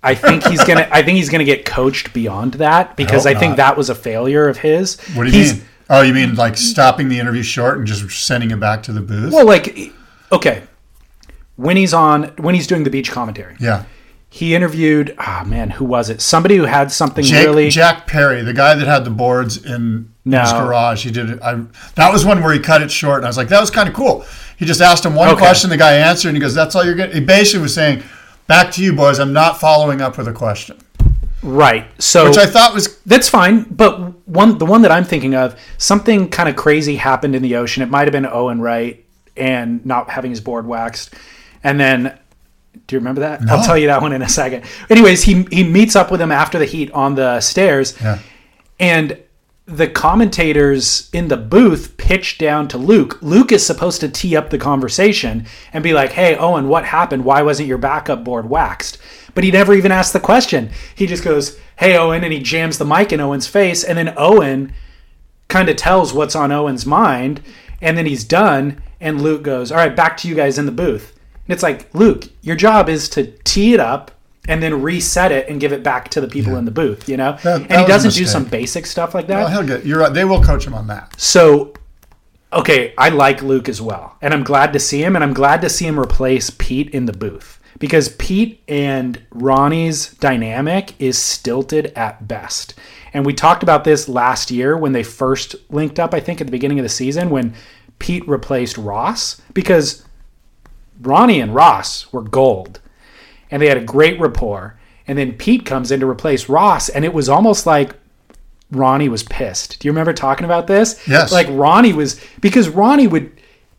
I 0.00 0.14
think 0.14 0.44
he's 0.46 0.62
gonna. 0.62 0.86
I 0.92 1.02
think 1.02 1.16
he's 1.16 1.28
gonna 1.28 1.42
get 1.42 1.64
coached 1.64 2.12
beyond 2.12 2.54
that 2.54 2.96
because 2.96 3.26
I, 3.26 3.32
hope 3.32 3.40
think 3.40 3.50
not. 3.50 3.56
that 3.56 3.76
was 3.76 3.90
a 3.90 3.96
failure 3.96 4.48
of 4.48 4.58
his. 4.58 5.00
What 5.16 5.24
do 5.24 5.30
you 5.32 5.38
He's- 5.42 5.56
mean? 5.56 5.64
Oh, 5.90 6.02
you 6.02 6.14
mean 6.14 6.36
like 6.36 6.56
stopping 6.56 7.08
the 7.08 7.18
interview 7.18 7.42
short 7.42 7.78
and 7.78 7.86
just 7.86 8.08
sending 8.24 8.52
it 8.52 8.60
back 8.60 8.84
to 8.84 8.92
the 8.92 9.00
booth? 9.00 9.32
Well, 9.32 9.44
like, 9.44 9.92
okay, 10.30 10.62
when 11.62 11.76
he's 11.76 11.94
on, 11.94 12.24
when 12.38 12.54
he's 12.54 12.66
doing 12.66 12.84
the 12.84 12.90
beach 12.90 13.10
commentary, 13.10 13.56
yeah. 13.60 13.84
he 14.28 14.54
interviewed. 14.54 15.14
Ah, 15.18 15.44
man, 15.46 15.70
who 15.70 15.84
was 15.84 16.10
it? 16.10 16.20
Somebody 16.20 16.56
who 16.56 16.64
had 16.64 16.90
something 16.92 17.24
Jake, 17.24 17.46
really. 17.46 17.70
Jack 17.70 18.06
Perry, 18.06 18.42
the 18.42 18.52
guy 18.52 18.74
that 18.74 18.86
had 18.86 19.04
the 19.04 19.10
boards 19.10 19.64
in 19.64 20.12
No. 20.24 20.40
his 20.40 20.52
garage, 20.52 21.04
he 21.04 21.10
did 21.10 21.30
it. 21.30 21.42
I, 21.42 21.62
that 21.94 22.12
was 22.12 22.24
one 22.24 22.42
where 22.42 22.52
he 22.52 22.58
cut 22.60 22.82
it 22.82 22.90
short, 22.90 23.18
and 23.18 23.26
I 23.26 23.28
was 23.28 23.36
like, 23.36 23.48
that 23.48 23.60
was 23.60 23.70
kind 23.70 23.88
of 23.88 23.94
cool. 23.94 24.24
He 24.56 24.64
just 24.66 24.80
asked 24.80 25.04
him 25.04 25.14
one 25.14 25.28
Okay. 25.30 25.38
question, 25.38 25.70
the 25.70 25.76
guy 25.76 25.94
answered, 25.94 26.28
and 26.28 26.36
he 26.36 26.40
goes, 26.40 26.54
"That's 26.54 26.74
all 26.76 26.84
you're 26.84 26.94
getting." 26.94 27.14
He 27.16 27.20
basically 27.20 27.62
was 27.62 27.74
saying, 27.74 28.02
back 28.46 28.70
to 28.72 28.82
you, 28.84 28.92
boys. 28.92 29.18
I'm 29.18 29.32
not 29.32 29.58
following 29.60 30.00
up 30.00 30.18
with 30.18 30.28
a 30.28 30.32
question, 30.32 30.76
Right. 31.42 31.86
So 31.98 32.28
which 32.28 32.38
I 32.38 32.46
thought 32.46 32.72
was 32.72 32.98
That's 33.04 33.28
fine, 33.28 33.64
but 33.64 33.98
one 34.28 34.58
the 34.58 34.66
one 34.66 34.82
that 34.82 34.92
I'm 34.92 35.04
thinking 35.04 35.34
of, 35.34 35.58
something 35.78 36.28
kind 36.28 36.48
of 36.48 36.54
crazy 36.54 36.96
happened 36.96 37.34
in 37.34 37.42
the 37.42 37.56
ocean. 37.56 37.82
It 37.82 37.90
might 37.90 38.02
have 38.06 38.12
been 38.12 38.26
Owen 38.26 38.60
Wright 38.60 39.04
and 39.36 39.84
not 39.84 40.10
having 40.10 40.30
his 40.30 40.40
board 40.40 40.66
waxed, 40.66 41.12
and 41.64 41.78
then. 41.80 42.18
Do 42.86 42.96
you 42.96 43.00
remember 43.00 43.20
that? 43.20 43.42
I'll 43.50 43.62
tell 43.62 43.76
you 43.76 43.86
that 43.88 44.00
one 44.02 44.12
in 44.12 44.22
a 44.22 44.28
second. 44.28 44.64
Anyways, 44.90 45.22
he 45.22 45.46
he 45.50 45.62
meets 45.62 45.94
up 45.94 46.10
with 46.10 46.20
him 46.20 46.32
after 46.32 46.58
the 46.58 46.64
heat 46.64 46.90
on 46.92 47.14
the 47.14 47.40
stairs, 47.40 47.94
Yeah. 48.02 48.18
and 48.80 49.18
the 49.66 49.86
commentators 49.86 51.08
in 51.12 51.28
the 51.28 51.36
booth 51.36 51.96
pitch 51.96 52.38
down 52.38 52.66
to 52.68 52.78
Luke. 52.78 53.18
Luke 53.22 53.52
is 53.52 53.64
supposed 53.64 54.00
to 54.00 54.08
tee 54.08 54.34
up 54.36 54.50
the 54.50 54.58
conversation 54.58 55.46
and 55.72 55.84
be 55.84 55.92
like, 55.92 56.12
"Hey, 56.12 56.34
Owen, 56.36 56.68
what 56.68 56.84
happened? 56.86 57.24
Why 57.24 57.42
wasn't 57.42 57.68
your 57.68 57.78
backup 57.78 58.24
board 58.24 58.48
waxed?" 58.48 58.98
But 59.34 59.44
he 59.44 59.50
never 59.50 59.74
even 59.74 59.92
asked 59.92 60.12
the 60.14 60.20
question. 60.20 60.70
He 60.94 61.06
just 61.06 61.22
goes, 61.24 61.56
"Hey, 61.76 61.96
Owen," 61.96 62.24
and 62.24 62.32
he 62.32 62.40
jams 62.40 62.78
the 62.78 62.84
mic 62.84 63.12
in 63.12 63.20
Owen's 63.20 63.46
face, 63.46 63.84
and 63.84 63.96
then 63.98 64.14
Owen 64.16 64.72
kind 65.48 65.68
of 65.68 65.76
tells 65.76 66.12
what's 66.14 66.34
on 66.34 66.50
Owen's 66.52 66.86
mind, 66.86 67.40
and 67.80 67.96
then 67.96 68.06
he's 68.06 68.24
done, 68.24 68.78
and 69.00 69.20
Luke 69.22 69.42
goes, 69.42 69.70
"All 69.70 69.78
right, 69.78 69.94
back 69.94 70.16
to 70.18 70.28
you 70.28 70.34
guys 70.34 70.58
in 70.58 70.66
the 70.66 70.72
booth." 70.72 71.12
And 71.46 71.52
it's 71.54 71.62
like, 71.62 71.92
Luke, 71.94 72.24
your 72.42 72.56
job 72.56 72.88
is 72.88 73.08
to 73.10 73.26
tee 73.44 73.74
it 73.74 73.80
up 73.80 74.10
and 74.48 74.62
then 74.62 74.82
reset 74.82 75.30
it 75.32 75.48
and 75.48 75.60
give 75.60 75.72
it 75.72 75.82
back 75.82 76.08
to 76.10 76.20
the 76.20 76.28
people 76.28 76.56
in 76.56 76.64
the 76.64 76.70
booth, 76.70 77.08
you 77.08 77.16
know? 77.16 77.36
That- 77.42 77.62
and 77.62 77.80
he 77.80 77.86
doesn't 77.86 78.12
do 78.14 78.26
some 78.26 78.44
basic 78.44 78.86
stuff 78.86 79.14
like 79.14 79.26
that. 79.28 79.38
well, 79.38 79.48
he'll 79.48 79.62
get. 79.66 79.86
You're 79.86 79.98
right. 80.00 80.12
They 80.12 80.24
will 80.24 80.42
coach 80.42 80.66
him 80.66 80.74
on 80.74 80.86
that. 80.88 81.14
So, 81.20 81.74
okay, 82.52 82.92
I 82.98 83.08
like 83.10 83.42
Luke 83.42 83.68
as 83.68 83.80
well, 83.80 84.16
and 84.20 84.34
I'm 84.34 84.42
glad 84.44 84.72
to 84.72 84.78
see 84.78 85.02
him, 85.02 85.14
and 85.16 85.24
I'm 85.24 85.32
glad 85.32 85.62
to 85.62 85.68
see 85.68 85.86
him 85.86 85.98
replace 85.98 86.50
Pete 86.50 86.90
in 86.90 87.06
the 87.06 87.12
booth 87.12 87.58
because 87.78 88.10
Pete 88.10 88.62
and 88.68 89.20
Ronnie's 89.30 90.12
dynamic 90.14 90.94
is 91.00 91.18
stilted 91.18 91.92
at 91.96 92.28
best. 92.28 92.74
And 93.14 93.26
we 93.26 93.34
talked 93.34 93.62
about 93.62 93.84
this 93.84 94.08
last 94.08 94.50
year 94.50 94.76
when 94.76 94.92
they 94.92 95.02
first 95.02 95.56
linked 95.70 95.98
up, 95.98 96.14
I 96.14 96.20
think 96.20 96.40
at 96.40 96.46
the 96.46 96.50
beginning 96.52 96.78
of 96.78 96.82
the 96.84 96.88
season 96.88 97.30
when 97.30 97.54
Pete 97.98 98.26
replaced 98.28 98.78
Ross 98.78 99.40
because 99.54 100.04
Ronnie 101.02 101.40
and 101.40 101.54
Ross 101.54 102.12
were 102.12 102.22
gold 102.22 102.80
and 103.52 103.62
they 103.62 103.68
had 103.68 103.76
a 103.76 103.84
great 103.84 104.18
rapport. 104.18 104.76
And 105.06 105.16
then 105.16 105.34
Pete 105.34 105.66
comes 105.66 105.92
in 105.92 106.00
to 106.00 106.08
replace 106.08 106.48
Ross, 106.48 106.88
and 106.88 107.04
it 107.04 107.12
was 107.12 107.28
almost 107.28 107.66
like 107.66 107.94
Ronnie 108.70 109.08
was 109.08 109.22
pissed. 109.22 109.78
Do 109.78 109.86
you 109.86 109.92
remember 109.92 110.12
talking 110.12 110.44
about 110.44 110.66
this? 110.66 111.06
Yes. 111.06 111.30
Like 111.30 111.46
Ronnie 111.50 111.92
was 111.92 112.20
because 112.40 112.68
Ronnie 112.68 113.06
would 113.06 113.30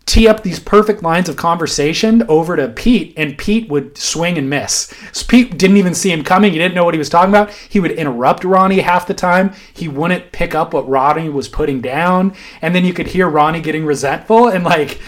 tee 0.06 0.28
up 0.28 0.44
these 0.44 0.60
perfect 0.60 1.02
lines 1.02 1.30
of 1.30 1.38
conversation 1.38 2.24
over 2.24 2.56
to 2.58 2.68
Pete, 2.68 3.14
and 3.18 3.38
Pete 3.38 3.70
would 3.70 3.98
swing 3.98 4.38
and 4.38 4.50
miss. 4.50 4.94
So 5.14 5.26
Pete 5.28 5.58
didn't 5.58 5.78
even 5.78 5.96
see 5.96 6.12
him 6.12 6.24
coming. 6.24 6.52
He 6.52 6.58
didn't 6.60 6.76
know 6.76 6.84
what 6.84 6.94
he 6.94 7.00
was 7.00 7.10
talking 7.10 7.32
about. 7.32 7.52
He 7.52 7.80
would 7.80 7.92
interrupt 7.92 8.44
Ronnie 8.44 8.82
half 8.82 9.08
the 9.08 9.14
time. 9.14 9.54
He 9.74 9.88
wouldn't 9.88 10.34
pick 10.34 10.54
up 10.54 10.74
what 10.74 10.88
Ronnie 10.88 11.30
was 11.30 11.48
putting 11.48 11.82
down, 11.82 12.36
and 12.62 12.76
then 12.76 12.86
you 12.86 12.94
could 12.94 13.08
hear 13.08 13.28
Ronnie 13.28 13.62
getting 13.62 13.86
resentful 13.86 14.50
and 14.50 14.64
like 14.64 15.00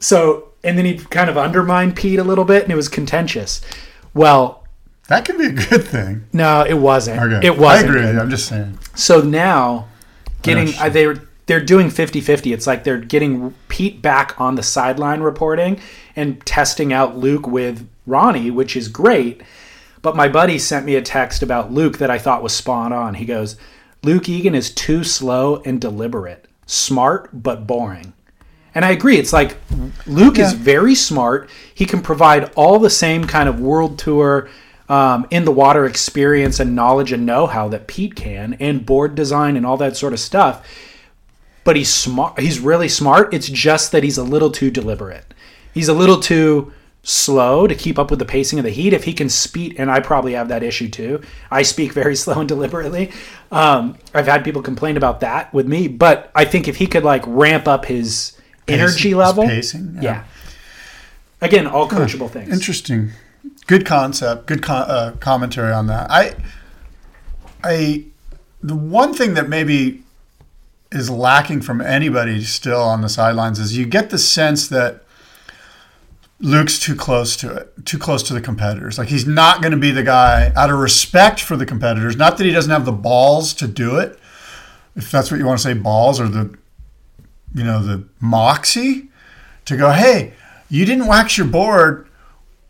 so. 0.00 0.48
And 0.64 0.78
then 0.78 0.84
he 0.86 0.96
kind 0.98 1.28
of 1.30 1.36
undermined 1.36 1.94
Pete 1.96 2.18
a 2.18 2.24
little 2.24 2.44
bit, 2.44 2.62
and 2.62 2.72
it 2.72 2.76
was 2.76 2.88
contentious. 2.88 3.60
Well, 4.14 4.64
That 5.08 5.24
could 5.26 5.36
be 5.38 5.46
a 5.46 5.52
good 5.52 5.84
thing. 5.84 6.24
no, 6.32 6.62
it 6.66 6.74
wasn't. 6.74 7.20
Okay. 7.20 7.46
It 7.46 7.58
wasn't. 7.58 7.90
I 7.90 7.92
agree. 7.92 8.02
good. 8.12 8.18
I'm 8.18 8.30
just 8.30 8.46
saying. 8.48 8.78
So 8.94 9.20
now, 9.20 9.88
getting 10.42 10.68
Yes. 10.68 10.80
uh, 10.80 10.88
they're 10.88 11.20
they're 11.46 11.60
doing 11.62 11.88
50-50. 11.90 12.54
It's 12.54 12.66
like 12.66 12.84
they're 12.84 12.96
getting 12.96 13.52
Pete 13.68 14.00
back 14.00 14.34
on 14.40 14.54
the 14.54 14.62
sideline 14.62 15.20
reporting 15.20 15.78
and 16.16 16.40
testing 16.46 16.90
out 16.90 17.18
Luke 17.18 17.46
with 17.46 17.86
Ronnie, 18.06 18.50
which 18.50 18.74
is 18.76 18.88
great. 18.88 19.42
But 20.00 20.16
my 20.16 20.26
buddy 20.26 20.58
sent 20.58 20.86
me 20.86 20.94
a 20.94 21.02
text 21.02 21.42
about 21.42 21.70
Luke 21.70 21.98
that 21.98 22.10
I 22.10 22.16
thought 22.16 22.42
was 22.42 22.54
spot 22.54 22.92
on. 22.92 23.12
He 23.14 23.26
goes, 23.26 23.56
"Luke 24.02 24.26
Egan 24.26 24.54
is 24.54 24.70
too 24.70 25.04
slow 25.04 25.60
and 25.66 25.78
deliberate, 25.78 26.48
smart 26.64 27.28
but 27.42 27.66
boring." 27.66 28.13
And 28.74 28.84
I 28.84 28.90
agree. 28.90 29.18
It's 29.18 29.32
like 29.32 29.56
Luke 30.06 30.38
is 30.38 30.52
very 30.52 30.94
smart. 30.94 31.48
He 31.74 31.84
can 31.84 32.02
provide 32.02 32.52
all 32.54 32.78
the 32.78 32.90
same 32.90 33.24
kind 33.24 33.48
of 33.48 33.60
world 33.60 33.98
tour, 33.98 34.48
um, 34.88 35.26
in 35.30 35.44
the 35.44 35.52
water 35.52 35.86
experience 35.86 36.60
and 36.60 36.74
knowledge 36.74 37.12
and 37.12 37.24
know 37.24 37.46
how 37.46 37.68
that 37.68 37.86
Pete 37.86 38.14
can, 38.14 38.54
and 38.54 38.84
board 38.84 39.14
design 39.14 39.56
and 39.56 39.64
all 39.64 39.76
that 39.78 39.96
sort 39.96 40.12
of 40.12 40.20
stuff. 40.20 40.66
But 41.62 41.76
he's 41.76 41.92
smart. 41.92 42.38
He's 42.38 42.60
really 42.60 42.88
smart. 42.88 43.32
It's 43.32 43.48
just 43.48 43.92
that 43.92 44.02
he's 44.02 44.18
a 44.18 44.24
little 44.24 44.50
too 44.50 44.70
deliberate. 44.70 45.32
He's 45.72 45.88
a 45.88 45.94
little 45.94 46.20
too 46.20 46.72
slow 47.02 47.66
to 47.66 47.74
keep 47.74 47.98
up 47.98 48.10
with 48.10 48.18
the 48.18 48.24
pacing 48.24 48.58
of 48.58 48.64
the 48.64 48.70
heat. 48.70 48.92
If 48.92 49.04
he 49.04 49.14
can 49.14 49.30
speak, 49.30 49.78
and 49.78 49.90
I 49.90 50.00
probably 50.00 50.34
have 50.34 50.48
that 50.48 50.62
issue 50.62 50.88
too. 50.88 51.22
I 51.50 51.62
speak 51.62 51.92
very 51.92 52.16
slow 52.24 52.40
and 52.40 52.48
deliberately. 52.48 53.12
Um, 53.50 53.96
I've 54.12 54.26
had 54.26 54.44
people 54.44 54.60
complain 54.60 54.98
about 54.98 55.20
that 55.20 55.52
with 55.54 55.66
me, 55.66 55.88
but 55.88 56.30
I 56.34 56.44
think 56.44 56.68
if 56.68 56.76
he 56.76 56.86
could 56.86 57.04
like 57.04 57.22
ramp 57.26 57.66
up 57.66 57.86
his 57.86 58.33
energy 58.68 59.14
level, 59.14 59.44
pacing, 59.44 59.94
yeah. 59.96 60.02
yeah. 60.02 60.24
Again, 61.40 61.66
all 61.66 61.88
coachable 61.88 62.30
things. 62.30 62.52
Interesting. 62.52 63.10
Good 63.66 63.84
concept. 63.84 64.46
Good 64.46 64.62
co- 64.62 64.74
uh, 64.74 65.12
commentary 65.16 65.72
on 65.72 65.86
that. 65.88 66.10
I, 66.10 66.34
I, 67.62 68.04
the 68.62 68.74
one 68.74 69.12
thing 69.12 69.34
that 69.34 69.48
maybe 69.48 70.02
is 70.92 71.10
lacking 71.10 71.60
from 71.60 71.80
anybody 71.80 72.42
still 72.44 72.80
on 72.80 73.02
the 73.02 73.08
sidelines 73.08 73.58
is 73.58 73.76
you 73.76 73.84
get 73.84 74.10
the 74.10 74.18
sense 74.18 74.68
that 74.68 75.02
Luke's 76.40 76.78
too 76.78 76.94
close 76.94 77.36
to 77.36 77.54
it, 77.54 77.86
too 77.86 77.98
close 77.98 78.22
to 78.24 78.34
the 78.34 78.40
competitors. 78.40 78.98
Like 78.98 79.08
he's 79.08 79.26
not 79.26 79.60
going 79.60 79.72
to 79.72 79.78
be 79.78 79.90
the 79.90 80.02
guy 80.02 80.52
out 80.56 80.70
of 80.70 80.78
respect 80.78 81.40
for 81.40 81.56
the 81.56 81.66
competitors. 81.66 82.16
Not 82.16 82.38
that 82.38 82.44
he 82.44 82.52
doesn't 82.52 82.70
have 82.70 82.84
the 82.84 82.92
balls 82.92 83.54
to 83.54 83.66
do 83.66 83.96
it, 83.96 84.18
if 84.96 85.10
that's 85.10 85.30
what 85.30 85.38
you 85.38 85.46
want 85.46 85.58
to 85.58 85.62
say, 85.62 85.74
balls 85.74 86.20
or 86.20 86.28
the, 86.28 86.56
you 87.54 87.64
know, 87.64 87.82
the 87.82 88.04
moxie 88.20 89.08
to 89.64 89.76
go, 89.76 89.90
hey, 89.92 90.34
you 90.68 90.84
didn't 90.84 91.06
wax 91.06 91.38
your 91.38 91.46
board. 91.46 92.08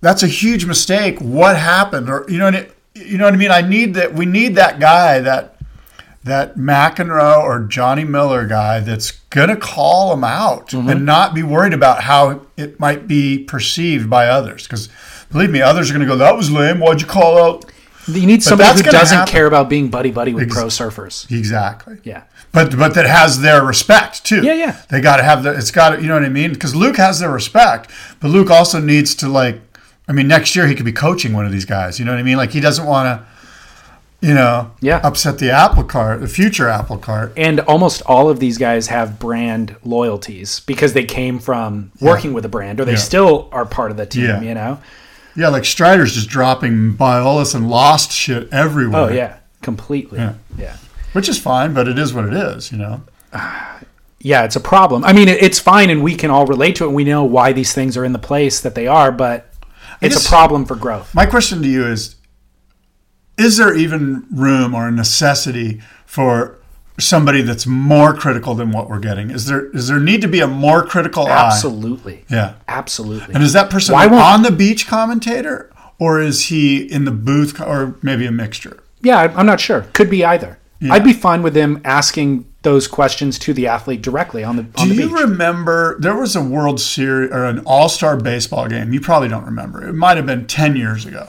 That's 0.01 0.23
a 0.23 0.29
huge 0.29 0.67
mistake. 0.67 1.19
What 1.21 1.57
happened? 1.57 2.11
Or 2.11 2.27
you 2.29 2.39
know 2.39 2.45
what 2.47 2.55
it, 2.55 2.77
you 2.95 3.19
know 3.19 3.25
what 3.25 3.35
I 3.35 3.37
mean? 3.39 3.51
I 3.51 3.63
need 3.63 3.95
that. 3.95 4.15
We 4.15 4.27
need 4.27 4.55
that 4.57 4.79
guy 4.79 5.21
that 5.21 5.57
that 6.25 6.57
McEnroe 6.57 7.43
or 7.43 7.61
Johnny 7.61 8.05
Miller 8.05 8.47
guy 8.47 8.81
that's 8.81 9.11
gonna 9.31 9.57
call 9.57 10.13
him 10.13 10.25
out 10.25 10.69
mm-hmm. 10.69 10.89
and 10.89 11.07
not 11.07 11.35
be 11.35 11.43
worried 11.43 11.75
about 11.75 12.03
how 12.03 12.43
it 12.57 12.81
might 12.81 13.07
be 13.07 13.45
perceived 13.45 14.09
by 14.09 14.27
others. 14.29 14.65
Because 14.65 14.89
believe 15.31 15.51
me, 15.51 15.61
others 15.61 15.91
are 15.91 15.95
gonna 15.95 16.07
go, 16.07 16.17
"That 16.17 16.37
was 16.37 16.51
lame. 16.51 16.81
Why'd 16.81 17.01
you 17.01 17.07
call 17.07 17.43
out?" 17.43 17.65
You 18.09 18.27
need 18.27 18.43
somebody 18.43 18.69
that's 18.69 18.81
who 18.87 18.91
doesn't 18.91 19.17
happen. 19.19 19.33
care 19.33 19.47
about 19.47 19.69
being 19.69 19.89
buddy 19.89 20.11
buddy 20.11 20.35
with 20.35 20.45
Ex- 20.45 20.55
pro 20.55 20.65
surfers. 20.67 21.31
Exactly. 21.31 21.99
Yeah. 22.05 22.25
But 22.53 22.77
but 22.77 22.95
that 22.95 23.07
has 23.07 23.41
their 23.41 23.65
respect 23.65 24.25
too. 24.25 24.43
Yeah, 24.43 24.55
yeah. 24.55 24.77
They 24.91 25.01
got 25.01 25.17
to 25.17 25.23
have 25.23 25.43
the. 25.43 25.53
It's 25.57 25.71
got 25.71 25.91
to. 25.97 26.01
You 26.03 26.09
know 26.09 26.15
what 26.15 26.25
I 26.25 26.29
mean? 26.29 26.53
Because 26.53 26.75
Luke 26.75 26.97
has 26.99 27.19
their 27.21 27.31
respect, 27.31 27.91
but 28.21 28.29
Luke 28.29 28.51
also 28.51 28.79
needs 28.81 29.15
to 29.17 29.29
like. 29.29 29.61
I 30.07 30.13
mean, 30.13 30.29
next 30.29 30.55
year 30.55 30.67
he 30.67 30.75
could 30.75 30.85
be 30.85 30.93
coaching 30.93 31.33
one 31.33 31.47
of 31.47 31.53
these 31.53 31.65
guys. 31.65 31.99
You 31.99 32.05
know 32.05 32.13
what 32.13 32.19
I 32.19 32.23
mean? 32.23 32.37
Like 32.37 32.51
he 32.51 32.61
doesn't 32.61 32.87
want 32.87 33.07
to. 33.07 33.27
You 34.21 34.33
know, 34.33 34.71
Yeah. 34.81 35.01
upset 35.05 35.39
the 35.39 35.51
apple 35.51 35.85
cart, 35.85 36.21
the 36.23 36.29
future 36.29 36.67
apple 36.67 36.97
cart. 36.97 37.35
And 37.37 37.61
almost 37.61 38.01
all 38.07 38.31
of 38.31 38.41
these 38.41 38.57
guys 38.57 38.87
have 38.87 39.19
brand 39.19 39.77
loyalties 39.85 40.61
because 40.61 40.95
they 40.95 41.05
came 41.05 41.39
from 41.39 41.93
working 42.01 42.33
with 42.33 42.43
a 42.47 42.49
brand 42.49 42.81
or 42.81 42.87
they 42.87 42.93
Yeah. 42.93 42.99
still 42.99 43.49
are 43.53 43.67
part 43.67 43.91
of 43.91 43.99
the 43.99 44.07
team, 44.07 44.25
Yeah. 44.25 44.41
you 44.41 44.55
know? 44.55 44.79
Yeah, 45.37 45.49
like 45.49 45.65
Strider's 45.65 46.15
just 46.15 46.29
dropping 46.29 46.95
Biolis 46.95 47.55
and 47.55 47.69
Lost 47.69 48.13
shit 48.13 48.53
everywhere. 48.53 49.01
Oh, 49.01 49.09
yeah, 49.09 49.39
completely. 49.63 50.19
Yeah. 50.19 50.35
yeah. 50.57 50.77
which 51.13 51.29
is 51.29 51.39
fine, 51.39 51.75
but 51.75 51.89
it 51.89 51.99
is 51.99 52.15
what 52.15 52.27
it 52.27 52.35
is. 52.35 52.71
You 52.71 52.79
know. 52.79 53.03
Yeah, 54.25 54.45
it's 54.45 54.57
a 54.57 54.61
problem. 54.61 55.05
I 55.05 55.13
mean, 55.13 55.29
it's 55.29 55.59
fine 55.59 55.91
and 55.91 56.03
we 56.03 56.15
can 56.15 56.31
all 56.31 56.47
relate 56.47 56.77
to 56.77 56.87
it 56.87 56.93
we 56.93 57.05
know 57.05 57.25
why 57.25 57.53
these 57.53 57.75
things 57.75 57.95
are 57.99 58.07
in 58.07 58.15
the 58.15 58.19
place 58.19 58.63
that 58.63 58.75
they 58.75 58.87
are, 58.87 59.13
but 59.13 59.53
it's 60.01 60.25
a 60.25 60.29
problem 60.29 60.65
for 60.65 60.77
growth. 60.77 61.15
My 61.15 61.27
question 61.27 61.61
to 61.61 61.69
you 61.69 61.87
is 61.87 62.17
Is 63.37 63.59
there 63.59 63.77
even 63.77 64.27
room 64.31 64.75
or 64.75 64.91
necessity 64.91 65.83
for 66.07 66.59
somebody 66.99 67.43
that's 67.43 67.67
more 67.67 68.15
critical 68.15 68.55
than 68.55 68.71
what 68.71 68.89
we're 68.89 69.01
getting? 69.01 69.31
Is 69.31 69.47
there 69.47 69.67
is 69.71 69.89
there 69.89 70.01
need 70.01 70.21
to 70.23 70.29
be 70.29 70.41
a 70.41 70.47
more 70.47 70.85
critical 70.85 71.27
eye? 71.27 71.47
Absolutely. 71.47 72.25
Yeah. 72.29 72.55
Absolutely. 72.69 73.35
And 73.35 73.43
is 73.43 73.53
that 73.53 73.71
person 73.71 73.95
on 73.95 74.43
the 74.43 74.53
beach 74.53 74.87
commentator 74.87 75.71
or 75.99 76.21
is 76.21 76.47
he 76.47 76.83
in 76.83 77.05
the 77.05 77.11
booth 77.11 77.61
or 77.61 77.97
maybe 78.03 78.27
a 78.27 78.33
mixture? 78.33 78.83
Yeah, 79.03 79.33
I'm 79.37 79.47
not 79.47 79.61
sure. 79.61 79.83
Could 79.93 80.11
be 80.11 80.25
either. 80.25 80.59
I'd 80.91 81.05
be 81.05 81.15
fine 81.15 81.43
with 81.43 81.55
them 81.55 81.81
asking 81.85 82.47
those 82.63 82.89
questions 82.89 83.39
to 83.39 83.55
the 83.55 83.67
athlete 83.67 84.03
directly 84.03 84.45
on 84.45 84.57
the 84.57 84.67
on 84.77 84.89
Do 84.89 84.95
the 84.95 85.03
you 85.03 85.19
remember 85.19 85.99
there 85.99 86.15
was 86.15 86.37
a 86.37 86.43
World 86.43 86.81
Series 86.81 87.31
or 87.31 87.45
an 87.45 87.61
All 87.61 87.89
Star 87.89 88.17
baseball 88.17 88.69
game? 88.69 88.93
You 88.93 89.01
probably 89.01 89.29
don't 89.29 89.45
remember. 89.45 89.87
It 89.87 89.95
might 89.95 90.17
have 90.17 90.27
been 90.27 90.47
10 90.47 90.77
years 90.77 91.07
ago. 91.07 91.29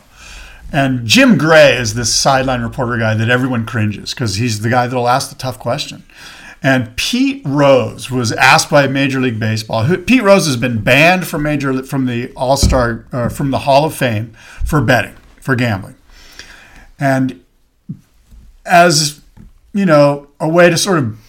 And 0.71 1.05
Jim 1.05 1.37
Gray 1.37 1.77
is 1.77 1.93
this 1.93 2.13
sideline 2.13 2.61
reporter 2.61 2.97
guy 2.97 3.13
that 3.13 3.29
everyone 3.29 3.65
cringes 3.65 4.13
because 4.13 4.35
he's 4.35 4.61
the 4.61 4.69
guy 4.69 4.87
that'll 4.87 5.07
ask 5.07 5.29
the 5.29 5.35
tough 5.35 5.59
question. 5.59 6.03
And 6.61 6.95
Pete 6.97 7.43
Rose 7.45 8.09
was 8.09 8.31
asked 8.31 8.71
by 8.71 8.87
Major 8.87 9.19
League 9.21 9.39
Baseball. 9.39 9.83
Who, 9.83 9.97
Pete 9.99 10.23
Rose 10.23 10.47
has 10.47 10.57
been 10.57 10.81
banned 10.81 11.27
from 11.27 11.43
major 11.43 11.83
from 11.83 12.07
the 12.07 12.31
All 12.33 12.57
Star 12.57 13.05
uh, 13.11 13.29
from 13.29 13.51
the 13.51 13.59
Hall 13.59 13.85
of 13.85 13.93
Fame 13.93 14.33
for 14.63 14.81
betting 14.81 15.15
for 15.39 15.55
gambling, 15.55 15.95
and 16.99 17.43
as 18.65 19.21
you 19.73 19.85
know, 19.85 20.27
a 20.39 20.47
way 20.47 20.69
to 20.69 20.77
sort 20.77 20.97
of 20.97 21.19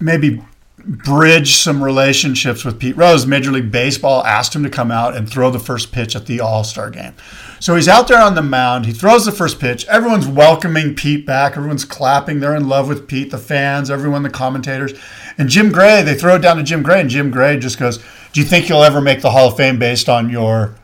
maybe 0.00 0.42
bridge 0.86 1.56
some 1.56 1.82
relationships 1.82 2.64
with 2.64 2.78
Pete 2.78 2.96
Rose, 2.96 3.26
Major 3.26 3.50
League 3.50 3.72
Baseball 3.72 4.24
asked 4.24 4.54
him 4.54 4.62
to 4.62 4.70
come 4.70 4.92
out 4.92 5.16
and 5.16 5.28
throw 5.28 5.50
the 5.50 5.58
first 5.58 5.90
pitch 5.90 6.14
at 6.14 6.26
the 6.26 6.40
All 6.40 6.62
Star 6.62 6.90
game. 6.90 7.14
So 7.58 7.74
he's 7.74 7.88
out 7.88 8.06
there 8.06 8.20
on 8.20 8.36
the 8.36 8.42
mound. 8.42 8.86
He 8.86 8.92
throws 8.92 9.24
the 9.24 9.32
first 9.32 9.58
pitch. 9.58 9.84
Everyone's 9.86 10.28
welcoming 10.28 10.94
Pete 10.94 11.26
back. 11.26 11.56
Everyone's 11.56 11.84
clapping. 11.84 12.38
They're 12.38 12.54
in 12.54 12.68
love 12.68 12.86
with 12.86 13.08
Pete, 13.08 13.30
the 13.30 13.38
fans, 13.38 13.90
everyone, 13.90 14.22
the 14.22 14.30
commentators. 14.30 14.92
And 15.38 15.48
Jim 15.48 15.72
Gray, 15.72 16.02
they 16.02 16.14
throw 16.14 16.36
it 16.36 16.42
down 16.42 16.56
to 16.58 16.62
Jim 16.62 16.82
Gray, 16.82 17.00
and 17.00 17.10
Jim 17.10 17.30
Gray 17.30 17.58
just 17.58 17.78
goes, 17.78 17.98
Do 18.32 18.40
you 18.40 18.46
think 18.46 18.68
you'll 18.68 18.84
ever 18.84 19.00
make 19.00 19.22
the 19.22 19.30
Hall 19.30 19.48
of 19.48 19.56
Fame 19.56 19.78
based 19.78 20.08
on 20.08 20.30
your 20.30 20.76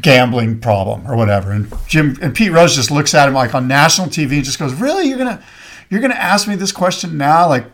gambling 0.00 0.60
problem 0.60 1.06
or 1.06 1.16
whatever? 1.16 1.52
And 1.52 1.70
Jim 1.86 2.16
and 2.22 2.34
Pete 2.34 2.52
Rose 2.52 2.74
just 2.76 2.90
looks 2.90 3.12
at 3.12 3.28
him 3.28 3.34
like 3.34 3.54
on 3.54 3.68
national 3.68 4.08
TV 4.08 4.36
and 4.36 4.44
just 4.44 4.58
goes, 4.58 4.72
Really? 4.72 5.08
You're 5.08 5.18
gonna 5.18 5.42
you're 5.90 6.00
gonna 6.00 6.14
ask 6.14 6.48
me 6.48 6.54
this 6.54 6.72
question 6.72 7.18
now? 7.18 7.46
Like 7.48 7.66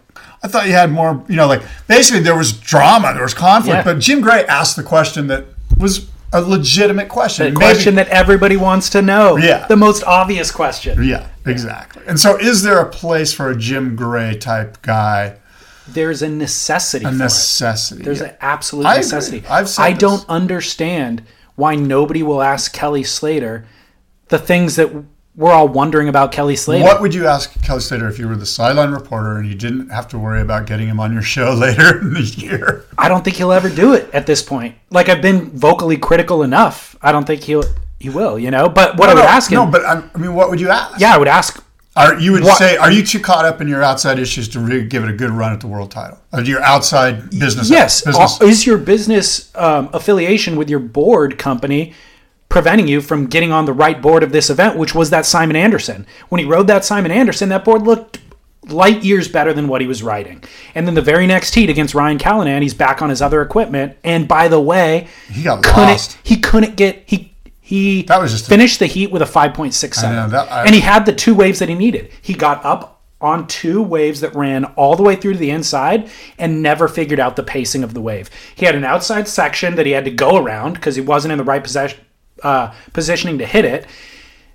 I 0.44 0.48
thought 0.48 0.66
you 0.66 0.72
had 0.74 0.92
more, 0.92 1.24
you 1.28 1.36
know, 1.36 1.46
like 1.46 1.62
basically 1.88 2.20
there 2.20 2.36
was 2.36 2.52
drama, 2.52 3.12
there 3.14 3.22
was 3.22 3.32
conflict, 3.34 3.78
Yeah. 3.78 3.82
but 3.82 3.98
Jim 3.98 4.20
Gray 4.20 4.44
asked 4.44 4.76
the 4.76 4.82
question 4.82 5.26
that 5.28 5.46
was 5.78 6.06
a 6.34 6.40
legitimate 6.42 7.08
question. 7.08 7.46
The 7.46 7.50
Maybe- 7.58 7.72
question 7.72 7.94
that 7.94 8.08
everybody 8.08 8.56
wants 8.56 8.90
to 8.90 9.00
know. 9.00 9.36
Yeah. 9.38 9.66
The 9.66 9.76
most 9.76 10.04
obvious 10.04 10.50
question. 10.50 11.02
Yeah, 11.02 11.26
exactly. 11.46 12.02
And 12.06 12.20
so, 12.20 12.36
is 12.36 12.62
there 12.62 12.78
a 12.78 12.88
place 12.90 13.32
for 13.32 13.50
a 13.50 13.56
Jim 13.56 13.96
Gray 13.96 14.36
type 14.36 14.82
guy? 14.82 15.36
There's 15.88 16.22
a 16.22 16.28
necessity 16.28 17.04
A 17.04 17.08
for 17.08 17.14
it. 17.14 17.18
necessity. 17.18 18.02
There's 18.02 18.20
yeah. 18.20 18.28
an 18.28 18.34
absolute 18.40 18.86
I 18.86 18.92
agree. 18.94 19.02
necessity. 19.04 19.44
I've 19.48 19.78
I 19.78 19.90
this. 19.92 19.98
don't 20.00 20.24
understand 20.28 21.22
why 21.56 21.74
nobody 21.76 22.22
will 22.22 22.42
ask 22.42 22.72
Kelly 22.72 23.02
Slater 23.04 23.64
the 24.28 24.38
things 24.38 24.76
that 24.76 24.90
we're 25.36 25.50
all 25.52 25.66
wondering 25.68 26.08
about 26.08 26.30
Kelly 26.32 26.54
Slater. 26.56 26.84
What 26.84 27.00
would 27.00 27.12
you 27.14 27.26
ask 27.26 27.60
Kelly 27.62 27.80
Slater 27.80 28.06
if 28.08 28.18
you 28.18 28.28
were 28.28 28.36
the 28.36 28.46
sideline 28.46 28.90
reporter 28.92 29.36
and 29.38 29.48
you 29.48 29.54
didn't 29.54 29.88
have 29.90 30.06
to 30.08 30.18
worry 30.18 30.40
about 30.40 30.66
getting 30.66 30.86
him 30.88 31.00
on 31.00 31.12
your 31.12 31.22
show 31.22 31.52
later 31.58 32.00
in 32.00 32.14
the 32.14 32.22
year? 32.22 32.84
I 32.96 33.08
don't 33.08 33.24
think 33.24 33.36
he'll 33.36 33.52
ever 33.52 33.68
do 33.68 33.94
it 33.94 34.08
at 34.14 34.26
this 34.26 34.42
point. 34.42 34.76
Like 34.90 35.08
I've 35.08 35.22
been 35.22 35.50
vocally 35.50 35.96
critical 35.96 36.42
enough. 36.42 36.96
I 37.02 37.10
don't 37.12 37.26
think 37.26 37.42
he'll 37.42 37.64
he 37.98 38.10
will, 38.10 38.38
you 38.38 38.50
know. 38.50 38.68
But 38.68 38.96
what 38.96 39.08
I 39.08 39.14
would 39.14 39.20
no, 39.22 39.26
ask 39.26 39.50
him, 39.50 39.56
No, 39.56 39.66
but 39.66 39.84
I'm- 39.84 40.10
I 40.14 40.18
mean, 40.18 40.34
what 40.34 40.50
would 40.50 40.60
you 40.60 40.68
ask? 40.70 41.00
yeah, 41.00 41.14
I 41.14 41.18
would 41.18 41.28
ask. 41.28 41.62
Are 41.96 42.18
you 42.18 42.32
would 42.32 42.42
What- 42.42 42.58
say, 42.58 42.76
are 42.76 42.90
you 42.90 43.04
too 43.06 43.20
caught 43.20 43.44
up 43.44 43.60
in 43.60 43.68
your 43.68 43.82
outside 43.82 44.18
issues 44.18 44.48
to 44.50 44.60
really 44.60 44.84
give 44.84 45.04
it 45.04 45.10
a 45.10 45.12
good 45.12 45.30
run 45.30 45.52
at 45.52 45.60
the 45.60 45.68
world 45.68 45.90
title? 45.92 46.18
Or 46.32 46.40
your 46.42 46.60
outside 46.60 47.30
business? 47.30 47.70
Yes, 47.70 48.02
business. 48.02 48.40
uh, 48.40 48.44
is 48.46 48.66
your 48.66 48.78
business 48.78 49.50
um, 49.54 49.88
affiliation 49.92 50.56
with 50.56 50.68
your 50.68 50.80
board 50.80 51.38
company 51.38 51.94
preventing 52.54 52.86
you 52.86 53.00
from 53.00 53.26
getting 53.26 53.50
on 53.50 53.64
the 53.64 53.72
right 53.72 54.00
board 54.00 54.22
of 54.22 54.30
this 54.30 54.48
event, 54.48 54.76
which 54.78 54.94
was 54.94 55.10
that 55.10 55.26
Simon 55.26 55.56
Anderson? 55.56 56.06
When 56.28 56.38
he 56.38 56.44
rode 56.44 56.68
that 56.68 56.84
Simon 56.84 57.10
Anderson, 57.10 57.48
that 57.48 57.64
board 57.64 57.82
looked 57.82 58.20
light 58.68 59.02
years 59.02 59.26
better 59.26 59.52
than 59.52 59.66
what 59.66 59.80
he 59.80 59.88
was 59.88 60.04
riding. 60.04 60.40
And 60.76 60.86
then 60.86 60.94
the 60.94 61.02
very 61.02 61.26
next 61.26 61.52
heat 61.56 61.68
against 61.68 61.96
Ryan 61.96 62.16
Callinan, 62.16 62.62
he's 62.62 62.72
back 62.72 63.02
on 63.02 63.10
his 63.10 63.20
other 63.20 63.42
equipment. 63.42 63.96
And 64.04 64.28
by 64.28 64.46
the 64.46 64.60
way, 64.60 65.08
He 65.28 65.42
got 65.42 65.64
couldn't 65.64 65.80
lost. 65.82 66.16
he 66.22 66.36
couldn't 66.36 66.76
get 66.76 67.02
he 67.06 67.34
he 67.60 68.02
That 68.02 68.20
was 68.20 68.30
just 68.30 68.46
a- 68.46 68.50
finished 68.50 68.78
the 68.78 68.86
heat 68.86 69.10
with 69.10 69.20
a 69.20 69.26
5.67 69.26 70.04
I 70.08 70.12
know, 70.14 70.28
that- 70.28 70.52
I- 70.52 70.64
and 70.64 70.74
he 70.76 70.80
had 70.80 71.06
the 71.06 71.12
two 71.12 71.34
waves 71.34 71.58
that 71.58 71.68
he 71.68 71.74
needed 71.74 72.08
he 72.22 72.34
got 72.34 72.64
up 72.64 73.02
on 73.20 73.46
two 73.48 73.82
waves 73.82 74.20
that 74.20 74.34
ran 74.36 74.64
all 74.76 74.94
the 74.96 75.02
way 75.02 75.16
through 75.16 75.32
to 75.32 75.38
the 75.38 75.50
inside 75.50 76.08
and 76.38 76.62
never 76.62 76.86
figured 76.88 77.18
out 77.18 77.34
the 77.36 77.42
pacing 77.42 77.82
of 77.82 77.94
the 77.94 78.00
wave 78.02 78.28
he 78.54 78.66
had 78.66 78.74
an 78.74 78.84
outside 78.84 79.26
section 79.26 79.74
that 79.76 79.86
he 79.86 79.92
had 79.92 80.04
to 80.04 80.10
go 80.10 80.36
around 80.36 80.74
because 80.74 80.94
he 80.94 81.00
wasn't 81.02 81.32
in 81.32 81.38
the 81.38 81.44
right 81.44 81.62
possession 81.64 81.98
uh, 82.42 82.72
positioning 82.92 83.38
to 83.38 83.46
hit 83.46 83.64
it 83.64 83.86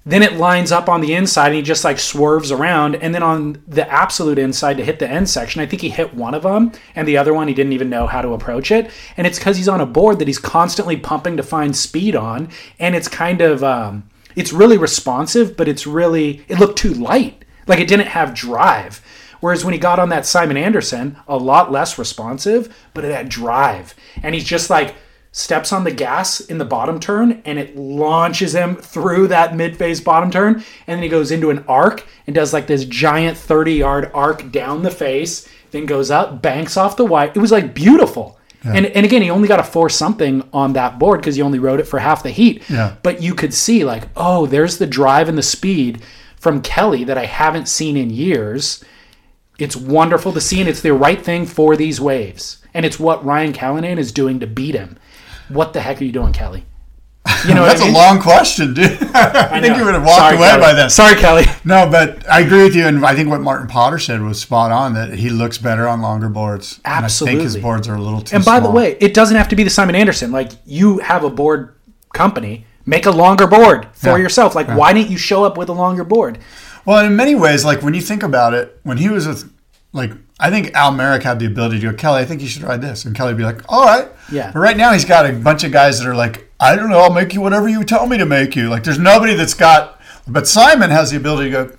then 0.05 0.23
it 0.23 0.33
lines 0.33 0.71
up 0.71 0.87
on 0.87 1.01
the 1.01 1.13
inside 1.13 1.47
and 1.47 1.55
he 1.55 1.61
just 1.61 1.83
like 1.83 1.99
swerves 1.99 2.51
around. 2.51 2.95
And 2.95 3.13
then 3.13 3.23
on 3.23 3.61
the 3.67 3.89
absolute 3.91 4.39
inside 4.39 4.77
to 4.77 4.85
hit 4.85 4.99
the 4.99 5.09
end 5.09 5.29
section 5.29 5.61
i 5.61 5.65
think 5.65 5.81
he 5.81 5.89
hit 5.89 6.13
one 6.13 6.33
of 6.33 6.43
them 6.43 6.71
and 6.95 7.07
the 7.07 7.17
other 7.17 7.33
one 7.33 7.47
he 7.47 7.53
didn't 7.53 7.73
even 7.73 7.89
know 7.89 8.07
how 8.07 8.21
to 8.21 8.33
approach 8.33 8.71
it. 8.71 8.89
And 9.17 9.27
it's 9.27 9.37
because 9.37 9.57
he's 9.57 9.67
on 9.67 9.81
a 9.81 9.85
board 9.85 10.19
that 10.19 10.27
he's 10.27 10.39
constantly 10.39 10.97
pumping 10.97 11.37
to 11.37 11.43
find 11.43 11.75
speed 11.75 12.15
on. 12.15 12.49
And 12.79 12.95
it's 12.95 13.07
kind 13.07 13.41
of 13.41 13.63
um, 13.63 14.09
it's 14.35 14.53
really 14.53 14.77
responsive 14.77 15.57
but 15.57 15.67
it's 15.67 15.85
really 15.85 16.43
it 16.47 16.59
looked 16.59 16.79
too 16.79 16.93
light. 16.93 17.45
Like 17.67 17.79
it 17.79 17.87
didn't 17.87 18.07
have 18.07 18.33
drive. 18.33 19.01
Whereas 19.41 19.63
when 19.63 19.73
he 19.73 19.79
got 19.79 19.99
on 19.99 20.09
that 20.09 20.25
Simon 20.25 20.57
Anderson, 20.57 21.17
a 21.27 21.37
lot 21.37 21.71
less 21.71 21.97
responsive, 21.97 22.75
but 22.93 23.05
it 23.05 23.13
had 23.13 23.29
drive. 23.29 23.95
And 24.21 24.35
he's 24.35 24.43
just 24.43 24.69
like 24.69 24.95
steps 25.31 25.71
on 25.71 25.83
the 25.83 25.91
gas 25.91 26.39
in 26.39 26.57
the 26.57 26.65
bottom 26.65 26.99
turn 26.99 27.41
and 27.45 27.59
it 27.59 27.75
launches 27.75 28.55
him 28.55 28.75
through 28.75 29.27
that 29.27 29.55
mid 29.55 29.77
phase 29.77 30.01
bottom 30.01 30.31
turn. 30.31 30.55
And 30.87 30.97
then 30.97 31.03
he 31.03 31.09
goes 31.09 31.31
into 31.31 31.49
an 31.51 31.63
arc 31.67 32.05
and 32.25 32.35
does 32.35 32.53
like 32.53 32.67
this 32.67 32.85
giant 32.85 33.37
30 33.37 33.73
yard 33.73 34.11
arc 34.13 34.51
down 34.51 34.83
the 34.83 34.91
face, 34.91 35.47
then 35.71 35.85
goes 35.85 36.09
up, 36.09 36.41
banks 36.41 36.77
off 36.77 36.97
the 36.97 37.05
white. 37.05 37.35
It 37.35 37.39
was 37.39 37.51
like 37.51 37.73
beautiful. 37.73 38.39
And, 38.63 38.87
and 38.87 39.05
again, 39.05 39.21
he 39.21 39.29
only 39.29 39.47
got 39.47 39.59
a 39.59 39.63
four 39.63 39.89
something 39.89 40.47
on 40.51 40.73
that 40.73 40.99
board 40.99 41.21
because 41.21 41.35
he 41.35 41.41
only 41.41 41.59
rode 41.59 41.79
it 41.79 41.87
for 41.87 41.99
half 41.99 42.23
the 42.23 42.29
heat. 42.29 42.69
Yeah. 42.69 42.95
But 43.03 43.21
you 43.21 43.33
could 43.33 43.53
see, 43.53 43.85
like, 43.85 44.09
oh, 44.17 44.47
there's 44.47 44.77
the 44.77 44.87
drive 44.87 45.29
and 45.29 45.37
the 45.37 45.43
speed 45.43 46.01
from 46.35 46.61
Kelly 46.61 47.03
that 47.05 47.17
I 47.17 47.25
haven't 47.25 47.69
seen 47.69 47.95
in 47.95 48.09
years. 48.09 48.83
It's 49.57 49.75
wonderful 49.75 50.33
to 50.33 50.41
see, 50.41 50.59
and 50.59 50.69
it's 50.69 50.81
the 50.81 50.93
right 50.93 51.23
thing 51.23 51.45
for 51.45 51.75
these 51.75 52.01
waves. 52.01 52.61
And 52.73 52.85
it's 52.85 52.99
what 52.99 53.23
Ryan 53.23 53.53
Callinan 53.53 53.97
is 53.97 54.11
doing 54.11 54.39
to 54.41 54.47
beat 54.47 54.75
him. 54.75 54.97
What 55.49 55.73
the 55.73 55.81
heck 55.81 56.01
are 56.01 56.03
you 56.05 56.11
doing, 56.11 56.33
Kelly? 56.33 56.65
You 57.47 57.53
know 57.53 57.65
That's 57.65 57.81
I 57.81 57.83
a 57.83 57.87
mean? 57.87 57.93
long 57.95 58.21
question, 58.21 58.73
dude. 58.73 58.85
I, 59.13 59.59
think 59.61 59.77
you 59.77 59.85
would 59.85 59.93
have 59.93 60.03
walked 60.03 60.17
Sorry, 60.19 60.37
away 60.37 60.47
Kelly. 60.49 60.61
by 60.61 60.73
then. 60.73 60.89
Sorry, 60.89 61.15
Kelly. 61.15 61.43
No, 61.65 61.87
but 61.89 62.27
I 62.29 62.39
agree 62.41 62.63
with 62.63 62.75
you, 62.75 62.87
and 62.87 63.05
I 63.05 63.13
think 63.15 63.29
what 63.29 63.41
Martin 63.41 63.67
Potter 63.67 63.99
said 63.99 64.21
was 64.21 64.39
spot 64.41 64.71
on. 64.71 64.93
That 64.93 65.13
he 65.13 65.29
looks 65.29 65.57
better 65.57 65.87
on 65.87 66.01
longer 66.01 66.29
boards. 66.29 66.79
And 66.85 67.05
I 67.05 67.09
think 67.09 67.41
his 67.41 67.57
boards 67.57 67.87
are 67.87 67.95
a 67.95 68.01
little 68.01 68.21
too. 68.21 68.35
And 68.37 68.45
by 68.45 68.59
the 68.59 68.69
way, 68.71 68.97
it 68.99 69.13
doesn't 69.13 69.35
have 69.35 69.49
to 69.49 69.55
be 69.55 69.63
the 69.63 69.69
Simon 69.69 69.95
Anderson. 69.95 70.31
Like 70.31 70.51
you 70.65 70.99
have 70.99 71.23
a 71.23 71.29
board 71.29 71.75
company, 72.13 72.65
make 72.85 73.05
a 73.05 73.11
longer 73.11 73.45
board 73.47 73.87
for 73.93 74.09
Yeah. 74.11 74.17
yourself. 74.17 74.55
Like 74.55 74.67
why 74.67 74.93
didn't 74.93 75.11
you 75.11 75.17
show 75.17 75.43
up 75.43 75.57
with 75.57 75.69
a 75.69 75.73
longer 75.73 76.03
board? 76.03 76.39
Well, 76.85 77.05
in 77.05 77.15
many 77.15 77.35
ways, 77.35 77.63
like 77.65 77.83
when 77.83 77.93
you 77.93 78.01
think 78.01 78.23
about 78.23 78.53
it, 78.53 78.79
when 78.83 78.97
he 78.97 79.09
was 79.09 79.27
with, 79.27 79.51
like, 79.93 80.11
I 80.39 80.49
think 80.49 80.73
Al 80.73 80.91
Merrick 80.91 81.23
had 81.23 81.39
the 81.39 81.45
ability 81.45 81.79
to 81.81 81.91
go, 81.91 81.93
Kelly, 81.97 82.21
I 82.21 82.25
think 82.25 82.41
you 82.41 82.47
should 82.47 82.63
ride 82.63 82.81
this. 82.81 83.03
And 83.05 83.15
Kelly 83.15 83.33
would 83.33 83.37
be 83.37 83.43
like, 83.43 83.61
all 83.67 83.85
right. 83.85 84.07
Yeah. 84.31 84.51
But 84.53 84.59
right 84.59 84.77
now, 84.77 84.93
he's 84.93 85.03
got 85.05 85.25
a 85.29 85.33
bunch 85.33 85.63
of 85.65 85.71
guys 85.71 85.99
that 85.99 86.07
are 86.07 86.15
like, 86.15 86.49
I 86.59 86.75
don't 86.75 86.89
know, 86.89 86.99
I'll 86.99 87.11
make 87.13 87.33
you 87.33 87.41
whatever 87.41 87.67
you 87.67 87.83
tell 87.83 88.07
me 88.07 88.17
to 88.17 88.25
make 88.25 88.55
you. 88.55 88.69
Like, 88.69 88.83
there's 88.83 88.99
nobody 88.99 89.33
that's 89.33 89.53
got, 89.53 89.99
but 90.27 90.47
Simon 90.47 90.89
has 90.91 91.11
the 91.11 91.17
ability 91.17 91.51
to 91.51 91.65
go, 91.65 91.71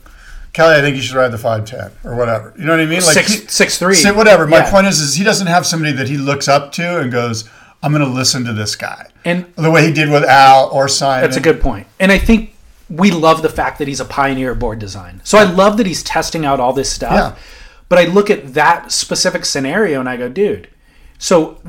Kelly, 0.52 0.74
I 0.74 0.80
think 0.80 0.96
you 0.96 1.02
should 1.02 1.16
ride 1.16 1.28
the 1.32 1.38
510 1.38 1.92
or 2.10 2.16
whatever. 2.16 2.52
You 2.58 2.64
know 2.64 2.72
what 2.72 2.80
I 2.80 2.86
mean? 2.86 3.00
Like, 3.02 3.14
Six- 3.14 3.32
he- 3.32 3.46
six 3.46 3.78
three. 3.78 3.96
whatever. 4.12 4.46
My 4.46 4.58
Yeah. 4.58 4.70
point 4.70 4.86
is, 4.88 5.00
is 5.00 5.14
he 5.14 5.22
doesn't 5.24 5.46
have 5.46 5.64
somebody 5.64 5.92
that 5.92 6.08
he 6.08 6.16
looks 6.18 6.48
up 6.48 6.72
to 6.72 6.98
and 7.00 7.10
goes, 7.12 7.44
I'm 7.82 7.92
going 7.92 8.04
to 8.04 8.10
listen 8.10 8.44
to 8.44 8.52
this 8.52 8.74
guy. 8.76 9.06
And 9.24 9.46
The 9.56 9.70
way 9.70 9.86
he 9.86 9.92
did 9.92 10.10
with 10.10 10.24
Al 10.24 10.68
or 10.70 10.86
Simon. 10.88 11.22
That's 11.22 11.36
a 11.36 11.40
good 11.40 11.60
point. 11.60 11.86
And 12.00 12.10
I 12.12 12.18
think 12.18 12.52
we 12.90 13.10
love 13.12 13.42
the 13.42 13.48
fact 13.48 13.78
that 13.78 13.86
he's 13.88 14.00
a 14.00 14.04
pioneer 14.04 14.50
of 14.50 14.58
board 14.58 14.80
design. 14.80 15.20
So 15.24 15.38
I 15.38 15.44
love 15.44 15.76
that 15.76 15.86
he's 15.86 16.02
testing 16.02 16.44
out 16.44 16.58
all 16.60 16.72
this 16.72 16.90
stuff. 16.92 17.12
Yeah. 17.12 17.32
But 17.90 17.98
I 17.98 18.04
look 18.04 18.30
at 18.30 18.54
that 18.54 18.90
specific 18.90 19.44
scenario 19.44 20.00
and 20.00 20.08
I 20.08 20.16
go, 20.16 20.30
dude. 20.30 20.68
So 21.18 21.60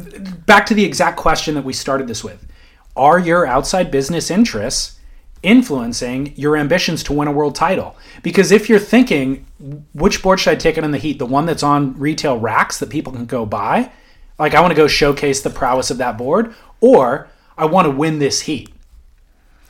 back 0.46 0.66
to 0.68 0.74
the 0.74 0.86
exact 0.86 1.18
question 1.18 1.56
that 1.56 1.66
we 1.66 1.74
started 1.74 2.08
this 2.08 2.24
with. 2.24 2.48
Are 2.96 3.20
your 3.20 3.46
outside 3.46 3.92
business 3.92 4.32
interests 4.32 4.98
influencing 5.44 6.34
your 6.38 6.56
ambitions 6.56 7.04
to 7.04 7.14
win 7.14 7.28
a 7.28 7.34
world 7.34 7.56
title? 7.56 7.98
Because 8.24 8.54
if 8.54 8.70
you're 8.70 8.80
thinking, 8.80 9.46
which 9.94 10.24
board 10.24 10.40
should 10.40 10.54
I 10.54 10.56
take 10.56 10.78
it 10.78 10.86
in 10.86 10.92
the 10.92 10.98
heat? 10.98 11.20
The 11.20 11.26
one 11.26 11.46
that's 11.46 11.64
on 11.64 12.00
retail 12.00 12.38
racks 12.40 12.80
that 12.80 12.90
people 12.90 13.12
can 13.12 13.26
go 13.26 13.46
buy? 13.46 13.92
Like 14.40 14.54
I 14.54 14.62
want 14.62 14.72
to 14.72 14.78
go 14.78 14.88
showcase 14.88 15.42
the 15.42 15.50
prowess 15.50 15.92
of 15.92 15.98
that 15.98 16.18
board, 16.18 16.56
or 16.80 17.28
I 17.58 17.66
want 17.66 17.86
to 17.88 17.92
win 17.92 18.20
this 18.20 18.42
heat 18.42 18.74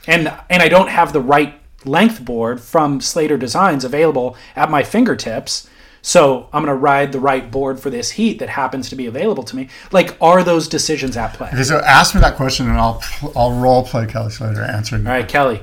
and 0.08 0.34
and 0.50 0.62
I 0.62 0.68
don't 0.68 0.90
have 0.90 1.14
the 1.14 1.22
right 1.22 1.60
length 1.86 2.24
board 2.24 2.62
from 2.62 3.02
Slater 3.02 3.38
Designs 3.38 3.84
available 3.84 4.36
at 4.56 4.70
my 4.70 4.84
fingertips. 4.84 5.68
So 6.02 6.50
I'm 6.52 6.64
going 6.64 6.76
to 6.76 6.82
ride 6.82 7.12
the 7.12 7.20
right 7.20 7.50
board 7.50 7.80
for 7.80 7.90
this 7.90 8.12
heat 8.12 8.40
that 8.40 8.50
happens 8.50 8.90
to 8.90 8.96
be 8.96 9.06
available 9.06 9.44
to 9.44 9.56
me. 9.56 9.70
Like, 9.92 10.18
are 10.20 10.44
those 10.44 10.68
decisions 10.68 11.16
at 11.16 11.34
play? 11.34 11.50
Okay, 11.50 11.64
so 11.64 11.80
ask 11.80 12.16
me 12.16 12.22
that 12.22 12.36
question 12.36 12.68
and 12.68 12.78
I'll 12.78 13.04
I'll 13.36 13.54
role 13.54 13.84
play 13.84 14.08
Kelly 14.08 14.32
Slater 14.32 14.64
answering. 14.64 15.06
All 15.06 15.14
right, 15.14 15.28
Kelly, 15.28 15.62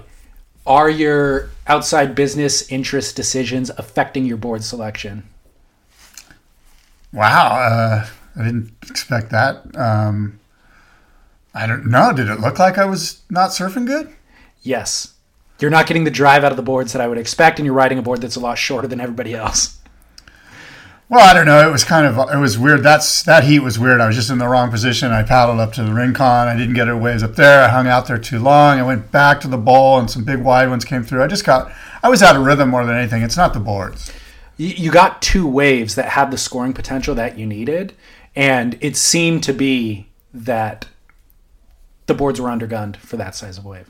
are 0.66 0.88
your 0.88 1.50
outside 1.66 2.14
business 2.14 2.70
interest 2.70 3.16
decisions 3.16 3.70
affecting 3.70 4.26
your 4.26 4.36
board 4.36 4.62
selection? 4.62 5.28
Wow, 7.12 7.56
uh, 7.56 8.06
I 8.36 8.44
didn't 8.44 8.72
expect 8.88 9.30
that. 9.30 9.76
Um, 9.76 10.38
I 11.54 11.66
don't 11.66 11.86
know. 11.86 12.12
Did 12.12 12.28
it 12.28 12.40
look 12.40 12.58
like 12.58 12.78
I 12.78 12.84
was 12.84 13.22
not 13.30 13.50
surfing 13.50 13.86
good? 13.86 14.14
Yes. 14.62 15.14
You're 15.58 15.70
not 15.70 15.86
getting 15.86 16.04
the 16.04 16.10
drive 16.10 16.44
out 16.44 16.52
of 16.52 16.56
the 16.56 16.62
boards 16.62 16.92
that 16.92 17.02
I 17.02 17.08
would 17.08 17.18
expect, 17.18 17.58
and 17.58 17.66
you're 17.66 17.74
riding 17.74 17.98
a 17.98 18.02
board 18.02 18.20
that's 18.20 18.36
a 18.36 18.40
lot 18.40 18.58
shorter 18.58 18.86
than 18.86 19.00
everybody 19.00 19.34
else. 19.34 19.78
Well, 21.10 21.26
I 21.26 21.32
don't 21.32 21.46
know. 21.46 21.66
It 21.66 21.72
was 21.72 21.84
kind 21.84 22.06
of 22.06 22.18
it 22.30 22.38
was 22.38 22.58
weird. 22.58 22.82
That's 22.82 23.22
that 23.22 23.44
heat 23.44 23.60
was 23.60 23.78
weird. 23.78 24.00
I 24.00 24.06
was 24.06 24.16
just 24.16 24.28
in 24.28 24.36
the 24.36 24.46
wrong 24.46 24.70
position. 24.70 25.10
I 25.10 25.22
paddled 25.22 25.58
up 25.58 25.72
to 25.74 25.82
the 25.82 25.94
rincon. 25.94 26.48
I 26.48 26.54
didn't 26.54 26.74
get 26.74 26.86
it 26.86 26.96
waves 26.96 27.22
up 27.22 27.34
there. 27.34 27.62
I 27.62 27.68
hung 27.68 27.86
out 27.86 28.06
there 28.06 28.18
too 28.18 28.38
long. 28.38 28.78
I 28.78 28.82
went 28.82 29.10
back 29.10 29.40
to 29.40 29.48
the 29.48 29.56
bowl, 29.56 29.98
and 29.98 30.10
some 30.10 30.24
big 30.24 30.40
wide 30.40 30.68
ones 30.68 30.84
came 30.84 31.02
through. 31.02 31.22
I 31.22 31.26
just 31.26 31.46
got 31.46 31.72
I 32.02 32.10
was 32.10 32.22
out 32.22 32.36
of 32.36 32.44
rhythm 32.44 32.68
more 32.68 32.84
than 32.84 32.94
anything. 32.94 33.22
It's 33.22 33.38
not 33.38 33.54
the 33.54 33.60
boards. 33.60 34.12
You, 34.58 34.68
you 34.68 34.90
got 34.90 35.22
two 35.22 35.46
waves 35.46 35.94
that 35.94 36.10
had 36.10 36.30
the 36.30 36.36
scoring 36.36 36.74
potential 36.74 37.14
that 37.14 37.38
you 37.38 37.46
needed, 37.46 37.94
and 38.36 38.76
it 38.82 38.94
seemed 38.94 39.42
to 39.44 39.54
be 39.54 40.08
that 40.34 40.88
the 42.04 42.14
boards 42.14 42.38
were 42.38 42.50
undergunned 42.50 42.96
for 42.96 43.16
that 43.16 43.34
size 43.34 43.56
of 43.56 43.64
wave. 43.64 43.88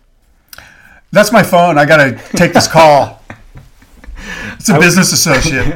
That's 1.10 1.32
my 1.32 1.42
phone. 1.42 1.78
I 1.78 1.84
got 1.84 1.96
to 1.96 2.36
take 2.36 2.52
this 2.52 2.68
call. 2.68 3.17
It's 4.54 4.68
a 4.68 4.78
business 4.78 5.12
associate. 5.18 5.74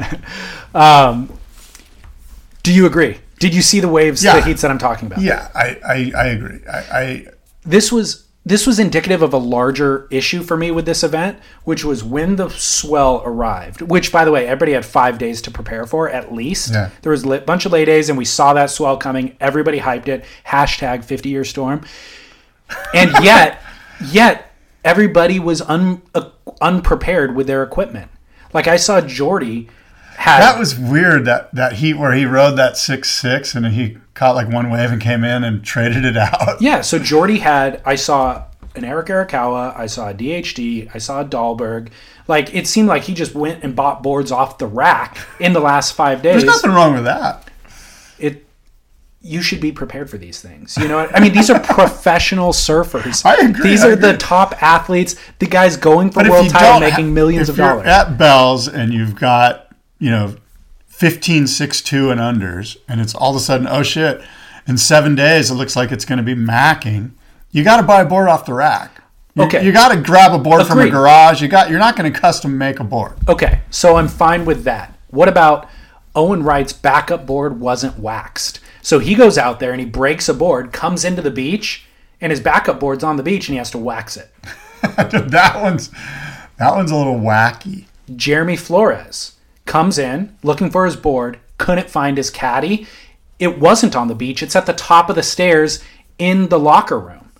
Do 2.62 2.72
you 2.72 2.86
agree? 2.86 3.18
Did 3.38 3.54
you 3.54 3.62
see 3.62 3.80
the 3.80 3.88
waves, 3.88 4.22
Yeah. 4.22 4.36
the 4.36 4.42
heats 4.42 4.62
that 4.62 4.70
I'm 4.70 4.78
talking 4.78 5.06
about? 5.06 5.20
Yeah, 5.20 5.48
I, 5.54 5.76
I, 5.84 6.12
I 6.16 6.26
agree. 6.28 6.60
I, 6.70 6.78
I 6.78 7.26
this 7.64 7.90
was 7.90 8.26
this 8.44 8.66
was 8.66 8.78
indicative 8.80 9.22
of 9.22 9.32
a 9.32 9.38
larger 9.38 10.08
issue 10.10 10.42
for 10.42 10.56
me 10.56 10.70
with 10.72 10.84
this 10.84 11.02
event, 11.04 11.38
which 11.64 11.84
was 11.84 12.02
when 12.02 12.36
the 12.36 12.48
swell 12.50 13.22
arrived. 13.24 13.82
Which, 13.82 14.10
by 14.12 14.24
the 14.24 14.32
way, 14.32 14.46
everybody 14.46 14.72
had 14.72 14.84
five 14.84 15.18
days 15.18 15.40
to 15.42 15.50
prepare 15.50 15.86
for 15.86 16.08
at 16.10 16.32
least. 16.32 16.72
Yeah. 16.72 16.90
There 17.02 17.12
was 17.12 17.24
a 17.24 17.38
bunch 17.40 17.66
of 17.66 17.72
lay 17.72 17.84
days, 17.84 18.08
and 18.08 18.18
we 18.18 18.24
saw 18.24 18.52
that 18.54 18.70
swell 18.70 18.96
coming. 18.96 19.36
Everybody 19.40 19.78
hyped 19.80 20.08
it. 20.08 20.24
Hashtag 20.46 21.04
fifty 21.04 21.28
year 21.30 21.44
storm. 21.44 21.82
And 22.94 23.10
yet, 23.24 23.60
yet 24.06 24.52
everybody 24.84 25.38
was 25.40 25.62
un, 25.62 26.02
uh, 26.14 26.30
unprepared 26.60 27.34
with 27.36 27.46
their 27.48 27.62
equipment. 27.64 28.10
Like 28.52 28.66
I 28.66 28.76
saw 28.76 29.00
Jordy 29.00 29.68
had 30.16 30.40
that 30.40 30.58
was 30.58 30.78
weird. 30.78 31.24
That 31.24 31.54
that 31.54 31.74
heat 31.74 31.94
where 31.94 32.12
he 32.12 32.24
rode 32.24 32.56
that 32.56 32.76
six 32.76 33.10
six 33.10 33.54
and 33.54 33.66
he 33.66 33.98
caught 34.14 34.34
like 34.34 34.48
one 34.48 34.70
wave 34.70 34.90
and 34.92 35.00
came 35.00 35.24
in 35.24 35.44
and 35.44 35.64
traded 35.64 36.04
it 36.04 36.16
out. 36.16 36.60
Yeah, 36.60 36.80
so 36.80 36.98
Jordy 36.98 37.38
had 37.38 37.82
I 37.84 37.94
saw 37.96 38.44
an 38.74 38.84
Eric 38.84 39.08
Arakawa, 39.08 39.76
I 39.76 39.86
saw 39.86 40.10
a 40.10 40.14
DHD, 40.14 40.90
I 40.94 40.98
saw 40.98 41.20
a 41.20 41.24
Dahlberg. 41.24 41.90
Like 42.28 42.54
it 42.54 42.66
seemed 42.66 42.88
like 42.88 43.02
he 43.02 43.14
just 43.14 43.34
went 43.34 43.64
and 43.64 43.74
bought 43.74 44.02
boards 44.02 44.30
off 44.30 44.58
the 44.58 44.66
rack 44.66 45.18
in 45.40 45.52
the 45.52 45.60
last 45.60 45.94
five 45.94 46.22
days. 46.22 46.42
There's 46.42 46.44
nothing 46.44 46.70
wrong 46.70 46.94
with 46.94 47.04
that. 47.04 47.48
You 49.24 49.40
should 49.40 49.60
be 49.60 49.70
prepared 49.70 50.10
for 50.10 50.18
these 50.18 50.40
things. 50.40 50.76
You 50.76 50.88
know 50.88 50.98
I 50.98 51.20
mean? 51.20 51.32
These 51.32 51.48
are 51.50 51.60
professional 51.76 52.52
surfers. 52.52 53.24
I 53.24 53.36
agree, 53.36 53.70
These 53.70 53.84
I 53.84 53.90
are 53.90 53.96
the 53.96 54.16
top 54.16 54.60
athletes, 54.62 55.14
the 55.38 55.46
guys 55.46 55.76
going 55.76 56.10
for 56.10 56.22
But 56.22 56.30
world 56.30 56.48
title 56.50 56.80
making 56.80 57.06
ha- 57.06 57.12
millions 57.12 57.48
if 57.48 57.54
of 57.54 57.58
you're 57.58 57.68
dollars. 57.68 57.86
at 57.86 58.18
Bell's 58.18 58.66
and 58.68 58.92
you've 58.92 59.14
got 59.14 59.68
you 60.00 60.10
know 60.10 60.34
15 60.86 61.46
6 61.46 61.80
2 61.82 62.10
and 62.10 62.20
unders 62.20 62.76
and 62.88 63.00
it's 63.00 63.14
all 63.14 63.30
of 63.30 63.36
a 63.36 63.40
sudden 63.40 63.66
oh 63.68 63.82
shit 63.82 64.20
in 64.66 64.76
seven 64.76 65.14
days 65.14 65.50
it 65.50 65.54
looks 65.54 65.76
like 65.76 65.90
it's 65.92 66.04
going 66.04 66.18
to 66.18 66.22
be 66.24 66.34
macking 66.34 67.12
you 67.52 67.62
got 67.64 67.76
to 67.78 67.82
buy 67.84 68.00
a 68.00 68.04
board 68.04 68.28
off 68.28 68.44
the 68.46 68.52
rack 68.54 69.02
you, 69.34 69.44
Okay. 69.44 69.64
you 69.64 69.72
got 69.72 69.88
to 69.94 70.00
grab 70.00 70.32
a 70.32 70.38
board 70.38 70.66
from 70.66 70.78
a 70.80 70.90
garage 70.90 71.40
you 71.40 71.48
got 71.48 71.70
you're 71.70 71.78
not 71.78 71.96
going 71.96 72.12
to 72.12 72.18
custom 72.20 72.58
make 72.58 72.80
a 72.80 72.84
board 72.84 73.12
Okay, 73.28 73.60
so 73.70 73.96
I'm 73.96 74.08
fine 74.08 74.44
with 74.44 74.64
that. 74.64 74.94
What 75.10 75.28
about 75.28 75.68
Owen 76.14 76.42
Wright's 76.42 76.72
backup 76.72 77.24
board 77.26 77.58
wasn't 77.60 77.98
waxed? 77.98 78.60
So 78.82 78.98
he 78.98 79.14
goes 79.14 79.38
out 79.38 79.60
there 79.60 79.70
and 79.70 79.80
he 79.80 79.86
breaks 79.86 80.28
a 80.28 80.34
board, 80.34 80.72
comes 80.72 81.04
into 81.04 81.22
the 81.22 81.30
beach, 81.30 81.86
and 82.20 82.30
his 82.30 82.40
backup 82.40 82.80
board's 82.80 83.04
on 83.04 83.16
the 83.16 83.22
beach 83.22 83.48
and 83.48 83.54
he 83.54 83.58
has 83.58 83.70
to 83.70 83.78
wax 83.78 84.16
it. 84.16 84.30
that 84.82 85.60
one's 85.62 85.90
that 86.58 86.74
one's 86.74 86.90
a 86.90 86.96
little 86.96 87.18
wacky 87.18 87.86
Jeremy 88.14 88.56
Flores 88.56 89.36
comes 89.64 89.98
in 89.98 90.36
looking 90.42 90.70
for 90.70 90.84
his 90.84 90.96
board, 90.96 91.38
couldn't 91.58 91.88
find 91.88 92.16
his 92.16 92.30
caddy. 92.30 92.86
It 93.38 93.58
wasn't 93.58 93.96
on 93.96 94.08
the 94.08 94.14
beach, 94.14 94.42
it's 94.42 94.56
at 94.56 94.66
the 94.66 94.72
top 94.72 95.08
of 95.08 95.16
the 95.16 95.22
stairs 95.22 95.82
in 96.18 96.48
the 96.48 96.58
locker 96.58 96.98
room. 96.98 97.30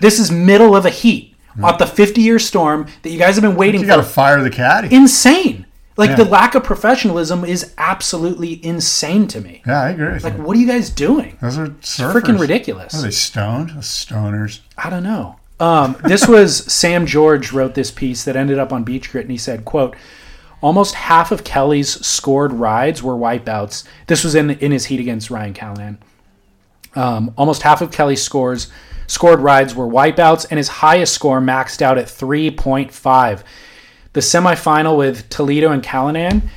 This 0.00 0.18
is 0.18 0.30
middle 0.30 0.76
of 0.76 0.86
a 0.86 0.90
heat. 0.90 1.34
Hmm. 1.54 1.64
At 1.64 1.78
the 1.78 1.86
50 1.86 2.20
year 2.20 2.38
storm 2.38 2.86
that 3.02 3.10
you 3.10 3.18
guys 3.18 3.34
have 3.36 3.42
been 3.42 3.56
waiting 3.56 3.80
you 3.80 3.86
for 3.86 3.92
You 3.92 3.96
got 3.98 4.04
to 4.04 4.10
fire 4.10 4.42
the 4.42 4.50
caddy 4.50 4.94
insane. 4.94 5.66
Like 5.96 6.10
Yeah. 6.10 6.16
the 6.16 6.24
lack 6.26 6.54
of 6.54 6.62
professionalism 6.62 7.44
is 7.44 7.72
absolutely 7.78 8.64
insane 8.64 9.26
to 9.28 9.40
me. 9.40 9.62
yeah 9.66 9.82
i 9.82 9.88
agree 9.90 10.18
Like, 10.18 10.36
you. 10.36 10.42
what 10.42 10.56
are 10.56 10.60
you 10.60 10.66
guys 10.66 10.90
doing? 10.90 11.38
those 11.40 11.56
are. 11.58 11.68
Freaking 11.68 12.38
ridiculous. 12.38 12.94
are 12.94 13.02
they 13.02 13.10
stoned 13.10 13.70
Those 13.70 13.86
stoners 13.86 14.60
I 14.76 14.90
don't 14.90 15.02
know. 15.02 15.36
Um, 15.58 15.96
this 16.04 16.28
was 16.28 16.64
Sam 16.72 17.06
George 17.06 17.50
wrote 17.52 17.74
this 17.74 17.90
piece 17.90 18.24
that 18.24 18.36
ended 18.36 18.58
up 18.58 18.72
on 18.74 18.84
BeachGrit, 18.84 19.22
and 19.22 19.30
he 19.30 19.38
said, 19.38 19.64
"quote 19.64 19.96
Almost 20.62 20.94
half 20.94 21.32
of 21.32 21.44
Kelly's 21.44 22.04
scored 22.06 22.52
rides 22.52 23.02
were 23.02 23.14
wipeouts. 23.14 23.84
This 24.06 24.22
was 24.24 24.34
in 24.34 24.50
in 24.50 24.72
his 24.72 24.86
heat 24.86 25.00
against 25.00 25.30
Ryan 25.30 25.54
Callahan. 25.54 25.98
Um, 26.94 27.32
almost 27.38 27.62
half 27.62 27.80
of 27.82 27.90
Kelly's 27.90 28.22
scores 28.22 28.68
scored 29.06 29.40
rides 29.40 29.74
were 29.74 29.86
wipeouts, 29.86 30.46
and 30.50 30.58
his 30.58 30.68
highest 30.68 31.14
score 31.14 31.40
maxed 31.40 31.80
out 31.80 31.96
at 31.98 32.06
3.5. 32.06 33.42
The 34.16 34.22
semifinal 34.22 34.96
with 34.96 35.28
Toledo 35.28 35.72
and 35.72 35.82
Callahan, 35.82 36.48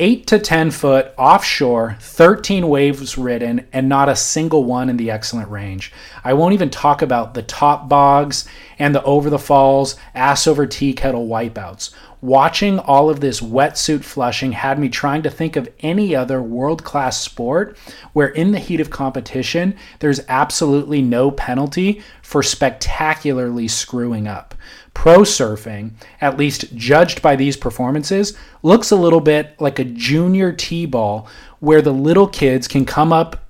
8 0.00 0.26
to 0.26 0.40
10 0.40 0.72
foot 0.72 1.12
offshore, 1.16 1.96
13 2.00 2.68
waves 2.68 3.16
ridden, 3.16 3.68
and 3.72 3.88
not 3.88 4.08
a 4.08 4.16
single 4.16 4.64
one 4.64 4.90
in 4.90 4.96
the 4.96 5.12
excellent 5.12 5.48
range. 5.48 5.92
I 6.24 6.32
won't 6.32 6.54
even 6.54 6.70
talk 6.70 7.02
about 7.02 7.34
the 7.34 7.42
top 7.42 7.88
bogs 7.88 8.48
and 8.80 8.92
the 8.92 9.02
over 9.04 9.30
the 9.30 9.38
falls, 9.38 9.94
ass 10.12 10.48
over 10.48 10.66
tea 10.66 10.92
kettle 10.92 11.28
wipeouts. 11.28 11.94
Watching 12.20 12.80
all 12.80 13.10
of 13.10 13.20
this 13.20 13.40
wetsuit 13.40 14.02
flushing 14.02 14.50
had 14.50 14.80
me 14.80 14.88
trying 14.88 15.22
to 15.22 15.30
think 15.30 15.54
of 15.54 15.68
any 15.80 16.16
other 16.16 16.42
world 16.42 16.82
class 16.82 17.20
sport 17.20 17.78
where, 18.12 18.28
in 18.28 18.50
the 18.50 18.58
heat 18.58 18.80
of 18.80 18.90
competition, 18.90 19.76
there's 20.00 20.20
absolutely 20.26 21.00
no 21.00 21.30
penalty 21.30 22.02
for 22.22 22.42
spectacularly 22.42 23.68
screwing 23.68 24.26
up. 24.26 24.56
Pro 24.94 25.18
surfing, 25.20 25.90
at 26.20 26.38
least 26.38 26.74
judged 26.76 27.20
by 27.20 27.36
these 27.36 27.56
performances, 27.56 28.36
looks 28.62 28.90
a 28.90 28.96
little 28.96 29.20
bit 29.20 29.60
like 29.60 29.78
a 29.78 29.84
junior 29.84 30.52
T 30.52 30.86
ball 30.86 31.28
where 31.60 31.82
the 31.82 31.92
little 31.92 32.26
kids 32.28 32.66
can 32.68 32.84
come 32.86 33.12
up 33.12 33.40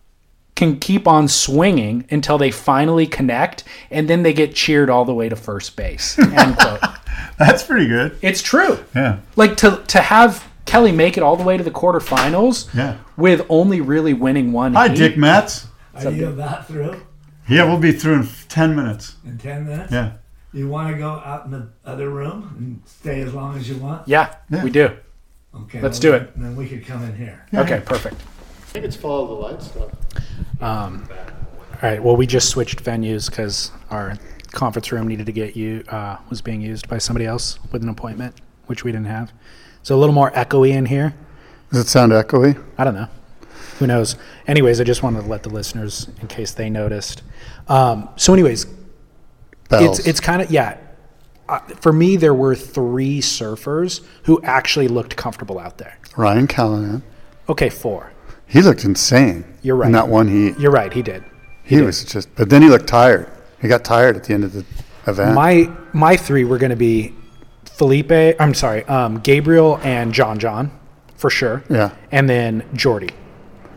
can 0.57 0.79
keep 0.79 1.07
on 1.09 1.27
swinging 1.27 2.05
until 2.11 2.39
they 2.39 2.51
finally 2.51 3.07
connect 3.09 3.65
and 3.91 4.09
then 4.09 4.23
they 4.23 4.33
get 4.33 4.55
cheered 4.55 4.89
all 4.89 5.05
the 5.05 5.13
way 5.15 5.29
to 5.29 5.35
first 5.37 5.75
base. 5.77 6.17
End 6.19 6.57
quote. 6.57 6.81
that's 7.39 7.65
pretty 7.65 7.89
good 7.89 8.17
It's 8.23 8.41
true. 8.41 8.79
yeah 8.95 9.19
Like 9.37 9.57
to 9.59 9.83
to 9.89 10.01
have 10.01 10.49
Kelly 10.65 10.93
make 10.93 11.17
it 11.17 11.23
all 11.25 11.37
the 11.37 11.43
way 11.45 11.57
to 11.57 11.65
the 11.65 11.73
quarterfinals 11.73 12.73
Yeah. 12.75 12.99
with 13.17 13.45
only 13.49 13.81
really 13.81 14.15
winning 14.15 14.53
one. 14.53 14.75
hi 14.75 14.89
heat. 14.89 14.97
dick 14.97 15.17
metz 15.19 15.67
Are 15.95 16.11
you 16.11 16.29
about 16.29 16.69
through 16.69 17.03
yeah 17.49 17.65
we'll 17.65 17.79
be 17.81 17.91
through 17.93 18.15
in 18.21 18.29
10 18.49 18.75
minutes 18.77 19.17
in 19.27 19.39
10 19.39 19.67
minutes? 19.67 19.93
yeah 19.93 20.13
You 20.55 20.69
want 20.69 20.93
to 20.93 20.97
go 20.99 21.09
out 21.11 21.45
in 21.47 21.51
the 21.51 21.67
other 21.85 22.09
room 22.11 22.55
and 22.57 22.81
stay 22.87 23.21
as 23.23 23.35
long 23.35 23.57
as 23.57 23.69
you 23.69 23.77
want? 23.77 24.07
Yeah, 24.07 24.37
Yeah. 24.49 24.63
we 24.63 24.71
do. 24.71 24.91
Okay. 25.55 25.81
Let's 25.81 25.97
well, 25.97 26.01
do 26.01 26.11
then- 26.13 26.23
it. 26.23 26.41
Then 26.41 26.57
we 26.57 26.69
could 26.69 26.87
come 26.87 27.03
in 27.05 27.17
here. 27.17 27.45
Okay, 27.53 27.83
perfect. 27.85 28.17
I 28.63 28.67
think 28.75 28.85
it's 28.85 28.97
follow 28.97 29.27
the 29.27 29.35
light 29.35 29.63
stuff. 29.63 29.91
Um, 30.61 31.09
all 31.73 31.79
right. 31.83 32.03
Well, 32.03 32.17
we 32.17 32.27
just 32.27 32.49
switched 32.49 32.83
venues 32.85 33.29
because 33.29 33.73
our 33.91 34.15
conference 34.53 34.93
room 34.93 35.09
needed 35.09 35.27
to 35.27 35.33
get 35.33 35.57
you 35.57 35.83
uh, 35.89 36.17
was 36.31 36.41
being 36.41 36.61
used 36.61 36.89
by 36.89 36.99
somebody 36.99 37.27
else 37.27 37.59
with 37.73 37.83
an 37.83 37.89
appointment, 37.89 38.37
which 38.67 38.85
we 38.85 38.93
didn't 38.93 39.07
have. 39.09 39.33
So 39.83 39.97
a 39.97 39.99
little 39.99 40.15
more 40.15 40.31
echoey 40.33 40.71
in 40.71 40.87
here. 40.87 41.15
does 41.71 41.81
it 41.81 41.89
sound 41.89 42.13
echoey 42.13 42.63
I 42.79 42.85
don't 42.85 42.95
know. 42.95 43.09
Who 43.81 43.89
knows? 43.89 44.15
Anyways, 44.47 44.81
I 44.81 44.85
just 44.85 45.03
wanted 45.03 45.23
to 45.23 45.27
let 45.29 45.43
the 45.43 45.49
listeners, 45.51 46.09
in 46.21 46.29
case 46.29 46.53
they 46.53 46.71
noticed. 46.71 47.23
Um, 47.67 48.09
so, 48.15 48.33
anyways, 48.33 48.67
Bells. 49.81 49.99
it's 49.99 50.09
it's 50.09 50.21
kind 50.21 50.43
of 50.43 50.51
yeah. 50.51 50.79
Uh, 51.49 51.59
for 51.81 51.93
me, 51.93 52.17
there 52.17 52.33
were 52.35 52.55
three 52.55 53.21
surfers 53.21 54.01
who 54.23 54.41
actually 54.43 54.89
looked 54.89 55.15
comfortable 55.17 55.59
out 55.59 55.77
there. 55.77 55.99
ryan 56.17 56.47
callahan 56.47 57.03
Okay, 57.51 57.69
four. 57.69 58.11
He 58.47 58.63
looked 58.63 58.85
insane. 58.85 59.45
You're 59.63 59.77
right. 59.77 59.87
In 59.87 59.93
that 59.93 60.09
one 60.09 60.29
heat, 60.29 60.59
You're 60.59 60.71
right. 60.73 60.93
He 60.93 61.03
did. 61.03 61.23
he, 61.65 61.81
was 61.83 62.05
just. 62.05 62.35
But 62.35 62.49
then 62.49 62.63
he 62.63 62.69
looked 62.69 62.87
tired. 62.87 63.31
He 63.61 63.69
got 63.69 63.85
tired 63.85 64.17
at 64.17 64.25
the 64.25 64.33
end 64.35 64.45
of 64.45 64.53
the 64.53 64.65
event. 65.07 65.35
My 65.35 65.71
my 65.93 66.17
three 66.17 66.45
were 66.45 66.59
going 66.59 66.71
to 66.71 66.77
be 66.77 67.13
Filipe. 67.67 68.37
I'm 68.41 68.55
sorry, 68.55 68.85
um, 68.85 69.21
Gabriel 69.21 69.79
and 69.83 70.13
John 70.15 70.39
John, 70.39 70.71
for 71.17 71.29
sure. 71.31 71.63
Yeah. 71.69 71.91
And 72.13 72.29
then 72.29 72.65
Jordy. 72.75 73.11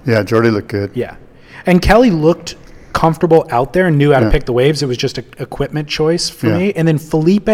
yeah, 0.05 0.23
Jordy 0.23 0.49
looked 0.51 0.69
good. 0.69 0.91
Yeah. 0.95 1.17
And 1.65 1.81
Kelly 1.81 2.11
looked 2.11 2.55
comfortable 2.97 3.45
out 3.51 3.73
there 3.73 3.85
and 3.85 3.95
knew 3.95 4.11
how 4.11 4.19
to 4.19 4.25
Yeah. 4.25 4.31
pick 4.31 4.45
the 4.45 4.53
waves. 4.53 4.81
It 4.81 4.87
was 4.87 4.97
just 4.97 5.19
a 5.19 5.23
equipment 5.37 5.87
choice 5.87 6.29
for 6.29 6.47
Yeah. 6.47 6.57
me. 6.57 6.73
And 6.75 6.87
then 6.87 6.97
Filipe, 6.97 7.47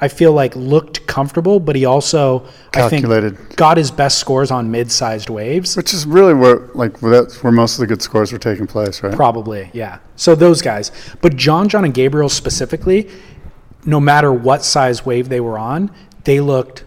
I 0.00 0.08
feel 0.08 0.32
like 0.32 0.56
looked 0.56 1.06
comfortable, 1.06 1.60
but 1.60 1.76
he 1.76 1.84
also 1.84 2.42
Calculated. 2.72 3.34
I 3.34 3.36
think 3.36 3.56
got 3.56 3.76
his 3.76 3.92
best 3.92 4.18
scores 4.18 4.50
on 4.50 4.72
mid-sized 4.72 5.30
waves. 5.30 5.76
Which 5.76 5.94
is 5.94 6.04
really 6.04 6.34
where, 6.34 6.62
like, 6.74 6.98
that's 6.98 7.44
where 7.44 7.52
most 7.52 7.74
of 7.74 7.80
the 7.80 7.86
good 7.86 8.02
scores 8.02 8.32
were 8.32 8.38
taking 8.40 8.66
place, 8.66 9.00
right? 9.04 9.14
Probably, 9.14 9.70
yeah. 9.72 9.98
So 10.16 10.34
those 10.34 10.60
guys. 10.62 10.90
But 11.20 11.36
John, 11.36 11.68
John, 11.68 11.84
and 11.84 11.94
Gabriel 11.94 12.28
specifically, 12.28 13.06
no 13.86 14.00
matter 14.00 14.32
what 14.32 14.64
size 14.64 15.06
wave 15.06 15.28
they 15.28 15.40
were 15.40 15.58
on, 15.58 15.90
they 16.24 16.40
looked 16.40 16.82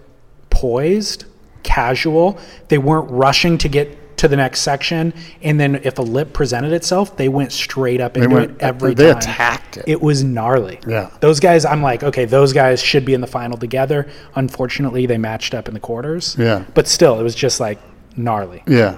poised, 0.49 1.23
casual. 1.63 2.37
They 2.67 2.77
weren't 2.77 3.09
rushing 3.09 3.57
to 3.59 3.69
get 3.69 3.97
to 4.17 4.27
the 4.27 4.35
next 4.37 4.61
section, 4.61 5.13
and 5.41 5.59
then 5.59 5.75
if 5.83 5.99
a 5.99 6.01
lip 6.01 6.31
presented 6.33 6.71
itself, 6.71 7.17
they 7.17 7.27
went 7.27 7.51
straight 7.51 7.99
up 7.99 8.15
into 8.15 8.29
went- 8.29 8.51
it 8.51 8.57
every 8.61 8.93
they 8.93 9.09
time. 9.09 9.17
attacked 9.17 9.77
it. 9.77 9.83
It 9.87 10.01
was 10.01 10.23
gnarly. 10.23 10.79
Yeah. 10.87 11.09
Those 11.19 11.39
guys, 11.39 11.65
I'm 11.65 11.81
like, 11.81 12.01
okay, 12.03 12.23
those 12.25 12.53
guys 12.53 12.81
should 12.81 13.03
be 13.05 13.13
in 13.13 13.21
the 13.21 13.27
final 13.27 13.57
together. 13.57 14.07
Unfortunately, 14.35 15.05
they 15.05 15.17
matched 15.17 15.53
up 15.53 15.67
in 15.67 15.73
the 15.73 15.79
quarters. 15.81 16.35
Yeah. 16.39 16.63
But 16.73 16.87
still, 16.87 17.19
it 17.19 17.23
was 17.23 17.35
just 17.35 17.59
like 17.59 17.79
gnarly. 18.15 18.63
Yeah. 18.67 18.97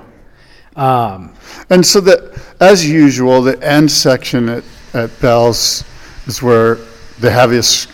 Um, 0.76 1.34
And 1.72 1.84
so 1.86 2.00
that, 2.02 2.40
as 2.60 2.88
usual, 2.88 3.42
the 3.42 3.60
end 3.64 3.90
section 3.92 4.48
at, 4.50 4.64
at 4.94 5.20
Bell's 5.20 5.84
is 6.28 6.44
where 6.44 6.78
the 7.20 7.32
heaviest 7.32 7.90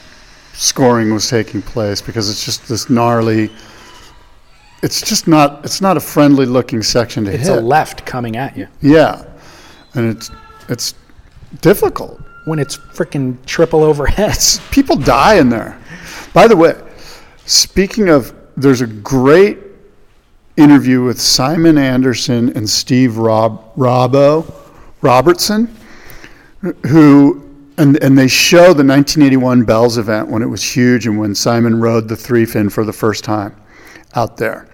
scoring 0.53 1.13
was 1.13 1.30
taking 1.30 1.61
place 1.61 2.01
because 2.01 2.30
it's 2.30 2.43
just 2.43 2.67
this 2.67 2.89
gnarly. 2.89 3.49
It's 4.84 5.01
just 5.01 5.29
not. 5.29 5.63
It's 5.63 5.79
not 5.79 5.95
a 5.95 6.01
friendly 6.01 6.45
looking 6.45 6.84
section 6.84 7.23
to 7.23 7.34
it's 7.34 7.47
hit. 7.47 7.57
a 7.57 7.61
left 7.61 8.05
coming 8.05 8.36
at 8.36 8.57
you 8.57 8.67
yeah, 8.81 9.23
and 9.95 10.09
it's 10.09 10.29
it's 10.67 10.93
difficult. 11.61 12.19
when 12.45 12.59
it's 12.59 12.75
freaking 12.75 13.43
triple 13.45 13.81
overhead. 13.81 14.31
It's, 14.31 14.59
people 14.71 14.97
die 14.97 15.36
in 15.36 15.47
there. 15.47 15.79
By 16.34 16.49
the 16.49 16.57
way, 16.57 16.75
speaking 17.45 18.09
of, 18.09 18.36
there's 18.57 18.81
a 18.81 18.88
great 18.88 19.59
interview 20.57 21.01
with 21.01 21.19
Simon 21.19 21.77
Anderson 21.77 22.55
and 22.57 22.69
Steve 22.69 23.17
Rob, 23.17 23.73
Robbo 23.75 24.53
Robertson, 25.01 25.73
who 26.88 27.49
and 27.77 28.03
and 28.03 28.17
they 28.17 28.27
show 28.27 28.73
the 28.73 28.84
1981 28.84 29.63
Bells 29.63 29.97
event 29.97 30.27
when 30.27 30.41
it 30.41 30.47
was 30.47 30.61
huge 30.61 31.07
and 31.07 31.17
when 31.17 31.34
Simon 31.34 31.79
rode 31.79 32.09
the 32.09 32.17
three 32.17 32.45
fin 32.45 32.69
for 32.69 32.84
the 32.84 32.93
first 32.93 33.23
time 33.23 33.55
out 34.15 34.36
there. 34.36 34.67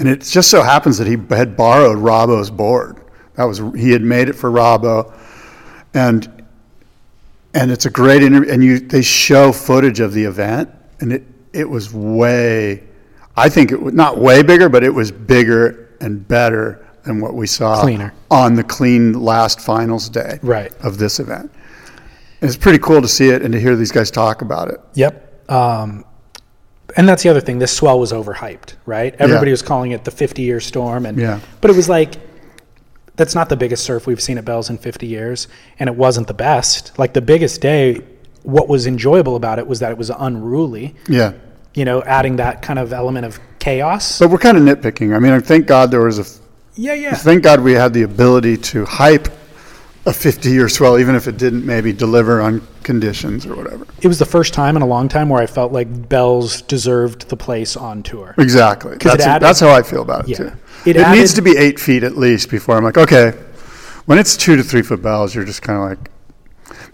And 0.00 0.08
it 0.08 0.22
just 0.22 0.50
so 0.50 0.62
happens 0.62 0.98
that 0.98 1.06
he 1.06 1.16
had 1.36 1.56
borrowed 1.56 1.98
Robbo's 1.98 2.50
board. 2.50 2.96
That 3.34 3.44
was 3.44 3.58
he 3.76 3.92
had 3.92 4.02
made 4.02 4.28
it 4.28 4.32
for 4.32 4.50
Robbo, 4.50 5.12
and 5.94 6.42
and 7.54 7.70
it's 7.70 7.86
a 7.86 7.90
great 7.90 8.22
interview. 8.22 8.50
And 8.50 8.64
you 8.64 8.80
they 8.80 9.02
show 9.02 9.52
footage 9.52 10.00
of 10.00 10.12
the 10.12 10.24
event, 10.24 10.70
and 11.00 11.12
it 11.12 11.22
it 11.52 11.68
was 11.68 11.92
way, 11.92 12.82
I 13.36 13.48
think 13.48 13.72
it 13.72 13.80
was 13.82 13.92
not 13.94 14.18
way 14.18 14.42
bigger, 14.42 14.68
but 14.68 14.82
it 14.84 14.94
was 14.94 15.12
bigger 15.12 15.94
and 16.00 16.26
better 16.26 16.84
than 17.02 17.20
what 17.20 17.34
we 17.34 17.46
saw 17.46 17.82
Cleaner. 17.82 18.12
on 18.30 18.54
the 18.54 18.62
clean 18.64 19.12
last 19.14 19.60
finals 19.60 20.08
day 20.08 20.38
Right. 20.42 20.72
of 20.82 20.96
this 20.98 21.18
event. 21.18 21.50
It's 22.42 22.56
pretty 22.56 22.78
cool 22.78 23.02
to 23.02 23.08
see 23.08 23.28
it 23.30 23.42
and 23.42 23.52
to 23.52 23.60
hear 23.60 23.74
these 23.76 23.90
guys 23.92 24.10
talk 24.10 24.40
about 24.42 24.68
it. 24.70 24.80
Yep. 24.94 25.50
Um, 25.50 26.04
and 26.96 27.08
that's 27.08 27.22
the 27.22 27.28
other 27.28 27.40
thing. 27.40 27.58
This 27.58 27.76
swell 27.76 27.98
was 28.00 28.12
overhyped, 28.12 28.74
right? 28.86 29.14
Everybody 29.18 29.50
was 29.50 29.62
calling 29.62 29.92
it 29.92 30.04
the 30.04 30.10
50 30.10 30.42
year 30.42 30.60
storm. 30.60 31.06
And, 31.06 31.18
Yeah. 31.18 31.40
But 31.60 31.70
it 31.70 31.76
was 31.76 31.88
like, 31.88 32.14
that's 33.16 33.34
not 33.34 33.48
the 33.48 33.56
biggest 33.56 33.84
surf 33.84 34.06
we've 34.06 34.20
seen 34.20 34.38
at 34.38 34.44
Bells 34.44 34.70
in 34.70 34.78
50 34.78 35.06
years. 35.06 35.48
And 35.78 35.88
it 35.88 35.96
wasn't 35.96 36.26
the 36.26 36.34
best. 36.34 36.98
Like 36.98 37.12
the 37.12 37.20
biggest 37.20 37.60
day, 37.60 38.00
what 38.42 38.68
was 38.68 38.86
enjoyable 38.86 39.36
about 39.36 39.58
it 39.58 39.66
was 39.66 39.80
that 39.80 39.90
it 39.92 39.98
was 39.98 40.10
unruly, 40.10 40.94
Yeah. 41.08 41.32
you 41.74 41.84
know, 41.84 42.02
adding 42.02 42.36
that 42.36 42.62
kind 42.62 42.78
of 42.78 42.92
element 42.92 43.26
of 43.26 43.38
chaos. 43.58 44.18
But 44.18 44.30
we're 44.30 44.38
kind 44.38 44.56
of 44.56 44.62
nitpicking. 44.62 45.14
I 45.14 45.18
mean, 45.18 45.38
thank 45.42 45.66
God 45.66 45.90
there 45.90 46.00
was 46.02 46.18
a 46.18 46.24
yeah, 46.76 46.94
yeah. 46.94 47.14
Thank 47.14 47.42
God 47.42 47.60
we 47.60 47.72
had 47.72 47.92
the 47.92 48.02
ability 48.02 48.56
to 48.56 48.86
hype 48.86 49.28
a 50.06 50.12
50 50.12 50.50
year 50.50 50.68
swell, 50.68 50.98
even 50.98 51.14
if 51.14 51.28
it 51.28 51.36
didn't 51.36 51.64
maybe 51.66 51.92
deliver 51.92 52.40
on 52.40 52.66
conditions 52.82 53.44
or 53.46 53.54
whatever. 53.54 53.86
It 54.00 54.08
was 54.08 54.18
the 54.18 54.24
first 54.24 54.54
time 54.54 54.76
in 54.76 54.82
a 54.82 54.86
long 54.86 55.08
time 55.08 55.28
where 55.28 55.42
I 55.42 55.46
felt 55.46 55.72
like 55.72 56.08
Bells 56.08 56.62
deserved 56.62 57.28
the 57.28 57.36
place 57.36 57.76
on 57.76 58.02
tour. 58.02 58.34
Exactly. 58.38 58.96
That's, 58.98 59.24
added- 59.24 59.44
that's 59.46 59.60
how 59.60 59.70
I 59.70 59.82
feel 59.82 60.02
about 60.02 60.24
it 60.24 60.30
Yeah. 60.30 60.36
too. 60.36 60.52
It 60.86 60.96
It, 60.96 61.08
needs 61.10 61.34
to 61.34 61.42
be 61.42 61.56
eight 61.58 61.78
feet 61.78 62.02
at 62.02 62.16
least 62.16 62.48
before 62.50 62.76
I'm 62.78 62.84
like, 62.84 62.96
okay. 62.96 63.32
When 64.06 64.18
it's 64.18 64.36
two 64.36 64.56
to 64.56 64.62
three 64.62 64.80
foot 64.82 65.02
bells, 65.02 65.34
you're 65.34 65.44
just 65.44 65.60
kind 65.62 65.78
of 65.78 65.88
like. 65.98 66.10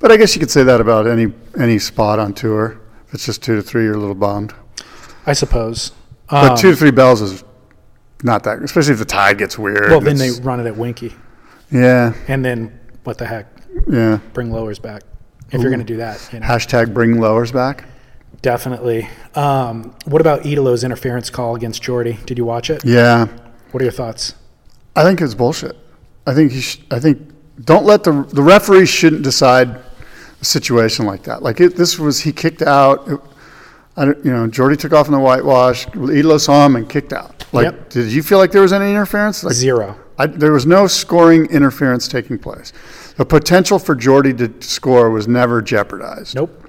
But 0.01 0.11
I 0.11 0.17
guess 0.17 0.35
you 0.35 0.41
could 0.41 0.51
say 0.51 0.65
that 0.65 0.81
about 0.81 1.07
any 1.07 1.33
any 1.59 1.79
spot 1.79 2.19
on 2.19 2.35
tour. 2.35 2.79
If 3.07 3.15
it's 3.15 3.25
just 3.27 3.43
two 3.43 3.55
to 3.55 3.63
three, 3.63 3.85
you're 3.85 3.95
a 3.95 3.99
little 3.99 4.15
bummed. 4.17 4.53
I 5.25 5.33
suppose. 5.33 5.93
But 6.29 6.53
Um, 6.53 6.59
two 6.59 6.71
to 6.73 6.77
three 6.77 6.91
bells 6.91 7.23
is 7.23 7.45
not 8.25 8.43
that, 8.43 8.61
especially 8.63 8.95
if 8.95 8.99
the 8.99 9.05
tide 9.05 9.39
gets 9.39 9.57
weird. 9.57 9.89
Well, 9.91 10.01
then 10.01 10.17
they 10.19 10.31
run 10.43 10.59
it 10.61 10.67
at 10.67 10.77
Winky. 10.77 11.15
yeah, 11.71 12.13
And 12.29 12.45
then 12.45 12.73
what 13.07 13.19
the 13.19 13.27
heck? 13.27 13.47
yeah. 13.91 14.19
Bring 14.33 14.51
lowers 14.51 14.79
back. 14.79 15.03
If 15.53 15.61
you're 15.61 15.71
going 15.71 15.79
to 15.81 15.87
do 15.87 15.99
that, 15.99 16.29
you 16.33 16.41
know. 16.41 16.47
Hashtag 16.47 16.93
bring 16.93 17.21
lowers 17.21 17.53
back. 17.53 17.85
Definitely. 18.43 19.09
Um, 19.35 19.95
what 20.05 20.21
about 20.21 20.45
Italo's 20.45 20.83
interference 20.85 21.31
call 21.31 21.55
against 21.57 21.83
Jordy? 21.83 22.19
Did 22.27 22.37
you 22.39 22.45
watch 22.45 22.69
it? 22.71 22.85
Yeah. 22.85 23.27
What 23.71 23.81
are 23.81 23.85
your 23.85 23.93
thoughts? 23.93 24.35
I 24.95 25.03
think 25.05 25.21
it's 25.21 25.35
bullshit. 25.35 25.77
I 26.27 26.35
think 26.35 26.53
he. 26.53 26.61
Sh- 26.61 26.81
I 26.91 26.99
think 26.99 27.21
don't 27.65 27.85
let 27.87 28.03
the 28.05 28.23
the 28.33 28.43
referee 28.43 28.87
shouldn't 28.87 29.23
decide 29.23 29.69
a 30.41 30.45
situation 30.45 31.07
like 31.07 31.23
that. 31.25 31.43
Like 31.43 31.61
it, 31.61 31.77
this 31.77 31.99
was 31.99 32.21
he 32.21 32.33
kicked 32.33 32.63
out. 32.63 33.07
It- 33.09 33.21
I 33.99 34.05
don't, 34.05 34.25
you 34.27 34.31
know, 34.31 34.47
Jordy 34.47 34.77
took 34.77 34.93
off 34.93 35.07
in 35.07 35.13
the 35.13 35.19
whitewash. 35.19 35.87
Italo 35.95 36.37
saw 36.37 36.67
him 36.67 36.77
and 36.77 36.87
kicked 36.87 37.15
out. 37.15 37.47
Like, 37.53 37.65
Yep. 37.65 37.89
did 37.89 38.13
you 38.13 38.23
feel 38.23 38.37
like 38.37 38.53
there 38.53 38.61
was 38.61 38.75
any 38.75 38.91
interference? 38.91 39.43
Like, 39.43 39.55
Zero. 39.55 39.97
I, 40.19 40.27
there 40.27 40.53
was 40.53 40.67
no 40.67 40.87
scoring 40.87 41.47
interference 41.47 42.09
taking 42.09 42.39
place. 42.39 42.73
The 43.17 43.25
potential 43.25 43.79
for 43.79 43.95
Jordy 43.95 44.33
to 44.35 44.53
score 44.61 45.11
was 45.11 45.29
never 45.29 45.61
jeopardized. 45.61 46.35
Nope. 46.35 46.63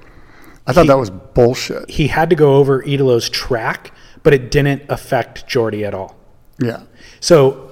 I 0.65 0.73
thought 0.73 0.87
that 0.87 0.97
was 0.97 1.09
bullshit. 1.09 1.89
He 1.89 2.07
had 2.07 2.29
to 2.29 2.35
go 2.35 2.55
over 2.55 2.81
Italo's 2.83 3.29
track, 3.29 3.91
but 4.23 4.33
it 4.33 4.51
didn't 4.51 4.83
affect 4.89 5.47
Jordy 5.47 5.85
at 5.85 5.93
all. 5.93 6.17
Yeah. 6.59 6.83
So 7.21 7.71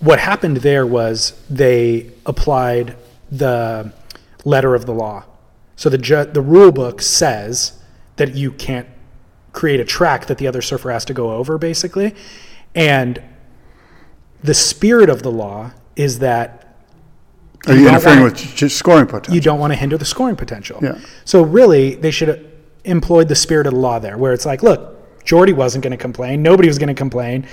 what 0.00 0.18
happened 0.18 0.58
there 0.58 0.84
was 0.86 1.40
they 1.48 2.10
applied 2.26 2.96
the 3.30 3.92
letter 4.44 4.74
of 4.74 4.86
the 4.86 4.94
law. 4.94 5.24
So 5.76 5.88
the 5.88 5.98
ju- 5.98 6.24
the 6.24 6.40
rule 6.40 6.72
book 6.72 7.00
says 7.00 7.80
that 8.16 8.34
you 8.34 8.50
can't 8.50 8.88
create 9.52 9.78
a 9.78 9.84
track 9.84 10.26
that 10.26 10.38
the 10.38 10.46
other 10.46 10.62
surfer 10.62 10.90
has 10.90 11.04
to 11.04 11.14
go 11.14 11.32
over, 11.32 11.56
basically, 11.56 12.14
and 12.74 13.22
the 14.42 14.54
spirit 14.54 15.10
of 15.10 15.22
the 15.22 15.30
law 15.30 15.72
is 15.96 16.20
that 16.20 16.76
Are 17.66 17.74
you 17.74 17.88
interfering 17.88 18.20
wanna- 18.20 18.32
with 18.32 18.72
scoring 18.72 19.06
potential? 19.06 19.34
you 19.34 19.40
don't 19.40 19.58
want 19.58 19.72
to 19.72 19.78
hinder 19.78 19.96
the 19.98 20.04
scoring 20.04 20.36
potential. 20.36 20.78
Yeah. 20.82 20.96
So 21.24 21.42
really, 21.42 21.94
they 21.96 22.10
should 22.10 22.28
have 22.28 22.40
employed 22.84 23.28
the 23.28 23.34
spirit 23.34 23.66
of 23.66 23.74
the 23.74 23.78
law 23.80 23.98
there, 23.98 24.16
where 24.16 24.32
it's 24.32 24.46
like, 24.46 24.62
look, 24.62 24.94
Jordy 25.24 25.52
wasn't 25.52 25.82
going 25.82 25.90
to 25.90 25.96
complain, 25.98 26.42
nobody 26.42 26.68
was 26.68 26.78
going 26.78 26.88
to 26.88 26.94
complain, 26.94 27.46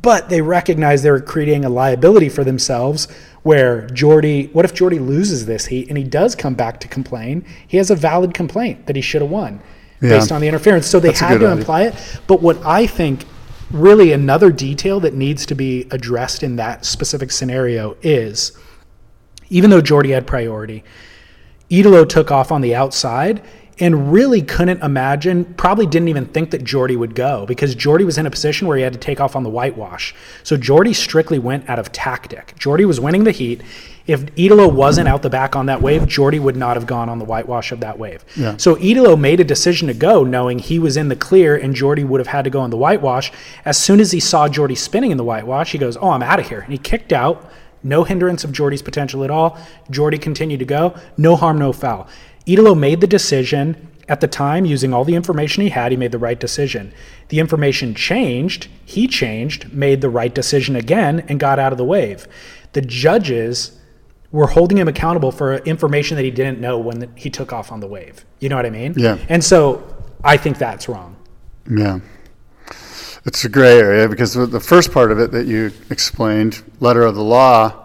but 0.00 0.28
they 0.30 0.40
recognized 0.40 1.04
they 1.04 1.10
were 1.10 1.20
creating 1.20 1.64
a 1.64 1.68
liability 1.68 2.28
for 2.28 2.44
themselves. 2.44 3.08
Where 3.42 3.88
Jordy, 3.88 4.48
what 4.52 4.64
if 4.64 4.72
Jordy 4.72 5.00
loses 5.00 5.44
this 5.46 5.66
heat 5.66 5.88
and 5.88 5.98
he 5.98 6.04
does 6.04 6.36
come 6.36 6.54
back 6.54 6.78
to 6.80 6.88
complain? 6.88 7.44
He 7.66 7.76
has 7.78 7.90
a 7.90 7.96
valid 7.96 8.32
complaint 8.32 8.86
that 8.86 8.94
he 8.94 9.02
should 9.02 9.20
have 9.20 9.30
won 9.30 9.60
Yeah. 10.00 10.10
based 10.10 10.30
on 10.30 10.40
the 10.40 10.46
interference. 10.46 10.86
So 10.86 11.00
they 11.00 11.08
That's 11.08 11.20
had 11.20 11.28
to 11.40 11.46
idea. 11.46 11.50
imply 11.50 11.82
it. 11.82 11.94
But 12.28 12.40
what 12.40 12.58
I 12.64 12.86
think 12.86 13.24
really 13.72 14.12
another 14.12 14.52
detail 14.52 15.00
that 15.00 15.14
needs 15.14 15.46
to 15.46 15.54
be 15.54 15.86
addressed 15.90 16.42
in 16.42 16.56
that 16.56 16.84
specific 16.84 17.30
scenario 17.30 17.96
is 18.02 18.52
even 19.48 19.70
though 19.70 19.80
Jordy 19.80 20.10
had 20.10 20.26
priority, 20.26 20.82
Italo 21.68 22.04
took 22.04 22.30
off 22.30 22.50
on 22.50 22.60
the 22.60 22.74
outside 22.74 23.42
and 23.78 24.12
really 24.12 24.42
couldn't 24.42 24.82
imagine, 24.82 25.44
probably 25.54 25.86
didn't 25.86 26.08
even 26.08 26.26
think 26.26 26.50
that 26.50 26.64
Jordy 26.64 26.96
would 26.96 27.14
go 27.14 27.46
because 27.46 27.74
Jordy 27.74 28.04
was 28.04 28.18
in 28.18 28.26
a 28.26 28.30
position 28.30 28.68
where 28.68 28.76
he 28.76 28.82
had 28.82 28.92
to 28.92 28.98
take 28.98 29.20
off 29.20 29.34
on 29.34 29.42
the 29.42 29.50
whitewash. 29.50 30.14
So 30.42 30.56
Jordy 30.56 30.92
strictly 30.92 31.38
went 31.38 31.68
out 31.68 31.78
of 31.78 31.90
tactic. 31.92 32.54
Jordy 32.58 32.84
was 32.84 33.00
winning 33.00 33.24
the 33.24 33.32
heat. 33.32 33.62
If 34.06 34.26
Italo 34.36 34.68
wasn't 34.68 35.08
out 35.08 35.22
the 35.22 35.30
back 35.30 35.54
on 35.54 35.66
that 35.66 35.80
wave, 35.80 36.06
Jordy 36.08 36.38
would 36.38 36.56
not 36.56 36.76
have 36.76 36.86
gone 36.86 37.08
on 37.08 37.18
the 37.18 37.24
whitewash 37.24 37.70
of 37.72 37.80
that 37.80 37.98
wave. 37.98 38.24
Yeah. 38.36 38.56
So 38.56 38.76
Italo 38.78 39.16
made 39.16 39.40
a 39.40 39.44
decision 39.44 39.88
to 39.88 39.94
go 39.94 40.24
knowing 40.24 40.58
he 40.58 40.78
was 40.78 40.96
in 40.96 41.08
the 41.08 41.16
clear 41.16 41.56
and 41.56 41.74
Jordy 41.74 42.04
would 42.04 42.20
have 42.20 42.26
had 42.26 42.42
to 42.44 42.50
go 42.50 42.60
on 42.60 42.70
the 42.70 42.76
whitewash. 42.76 43.32
As 43.64 43.78
soon 43.78 44.00
as 44.00 44.10
he 44.10 44.20
saw 44.20 44.48
Jordy 44.48 44.74
spinning 44.74 45.12
in 45.12 45.16
the 45.16 45.24
whitewash, 45.24 45.72
he 45.72 45.78
goes, 45.78 45.96
Oh, 45.96 46.10
I'm 46.10 46.22
out 46.22 46.40
of 46.40 46.48
here. 46.48 46.60
And 46.60 46.72
he 46.72 46.78
kicked 46.78 47.12
out. 47.12 47.50
No 47.84 48.04
hindrance 48.04 48.44
of 48.44 48.52
Jordy's 48.52 48.82
potential 48.82 49.24
at 49.24 49.30
all. 49.30 49.58
Jordy 49.90 50.18
continued 50.18 50.60
to 50.60 50.64
go. 50.64 50.94
No 51.16 51.36
harm, 51.36 51.58
no 51.58 51.72
foul. 51.72 52.08
Italo 52.46 52.74
made 52.74 53.00
the 53.00 53.06
decision 53.06 53.88
at 54.08 54.20
the 54.20 54.28
time 54.28 54.64
using 54.64 54.92
all 54.92 55.04
the 55.04 55.14
information 55.14 55.62
he 55.62 55.68
had. 55.70 55.92
He 55.92 55.96
made 55.96 56.12
the 56.12 56.18
right 56.18 56.38
decision. 56.38 56.92
The 57.28 57.38
information 57.38 57.94
changed. 57.94 58.68
He 58.84 59.06
changed, 59.06 59.72
made 59.72 60.00
the 60.00 60.10
right 60.10 60.34
decision 60.34 60.76
again, 60.76 61.24
and 61.28 61.40
got 61.40 61.58
out 61.58 61.72
of 61.72 61.78
the 61.78 61.84
wave. 61.84 62.26
The 62.72 62.82
judges 62.82 63.78
were 64.32 64.46
holding 64.46 64.78
him 64.78 64.88
accountable 64.88 65.30
for 65.30 65.56
information 65.58 66.16
that 66.16 66.24
he 66.24 66.30
didn't 66.30 66.58
know 66.58 66.78
when 66.78 67.12
he 67.16 67.28
took 67.30 67.52
off 67.52 67.70
on 67.70 67.80
the 67.80 67.86
wave. 67.86 68.24
You 68.40 68.48
know 68.48 68.56
what 68.56 68.66
I 68.66 68.70
mean? 68.70 68.94
Yeah. 68.96 69.18
And 69.28 69.44
so 69.44 69.82
I 70.24 70.36
think 70.38 70.58
that's 70.58 70.88
wrong. 70.88 71.16
Yeah. 71.70 72.00
It's 73.24 73.44
a 73.44 73.48
gray 73.48 73.78
area 73.78 74.08
because 74.08 74.34
the- 74.34 74.58
first 74.58 74.90
part 74.92 75.12
of 75.12 75.18
it 75.20 75.30
that 75.32 75.46
you 75.46 75.70
explained, 75.90 76.62
letter 76.80 77.02
of 77.02 77.14
the 77.14 77.22
law, 77.22 77.78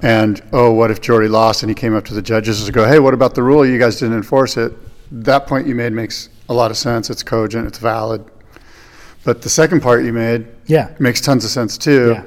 and 0.00 0.40
oh, 0.52 0.70
what 0.72 0.90
if 0.90 1.00
Jordy 1.00 1.28
lost 1.28 1.62
and 1.62 1.68
he 1.70 1.74
came 1.74 1.94
up 1.94 2.04
to 2.06 2.14
the 2.14 2.22
judges 2.22 2.64
and 2.64 2.72
go, 2.72 2.86
hey, 2.86 2.98
what 2.98 3.12
about 3.12 3.34
the 3.34 3.42
rule? 3.42 3.66
You 3.66 3.78
guys 3.78 3.98
didn't 3.98 4.16
enforce 4.16 4.56
it. 4.56 4.72
That 5.10 5.46
point 5.46 5.66
you 5.66 5.74
made 5.74 5.92
makes 5.92 6.28
a 6.48 6.54
lot 6.54 6.70
of 6.70 6.76
sense. 6.76 7.10
It's 7.10 7.22
cogent, 7.22 7.66
it's 7.66 7.78
valid. 7.78 8.24
But 9.24 9.42
the 9.42 9.48
second 9.50 9.80
part 9.82 10.04
you 10.04 10.12
made 10.12 10.46
Yeah. 10.66 10.94
makes 10.98 11.20
tons 11.20 11.44
of 11.44 11.50
sense 11.50 11.76
too. 11.76 12.10
Yeah. 12.12 12.22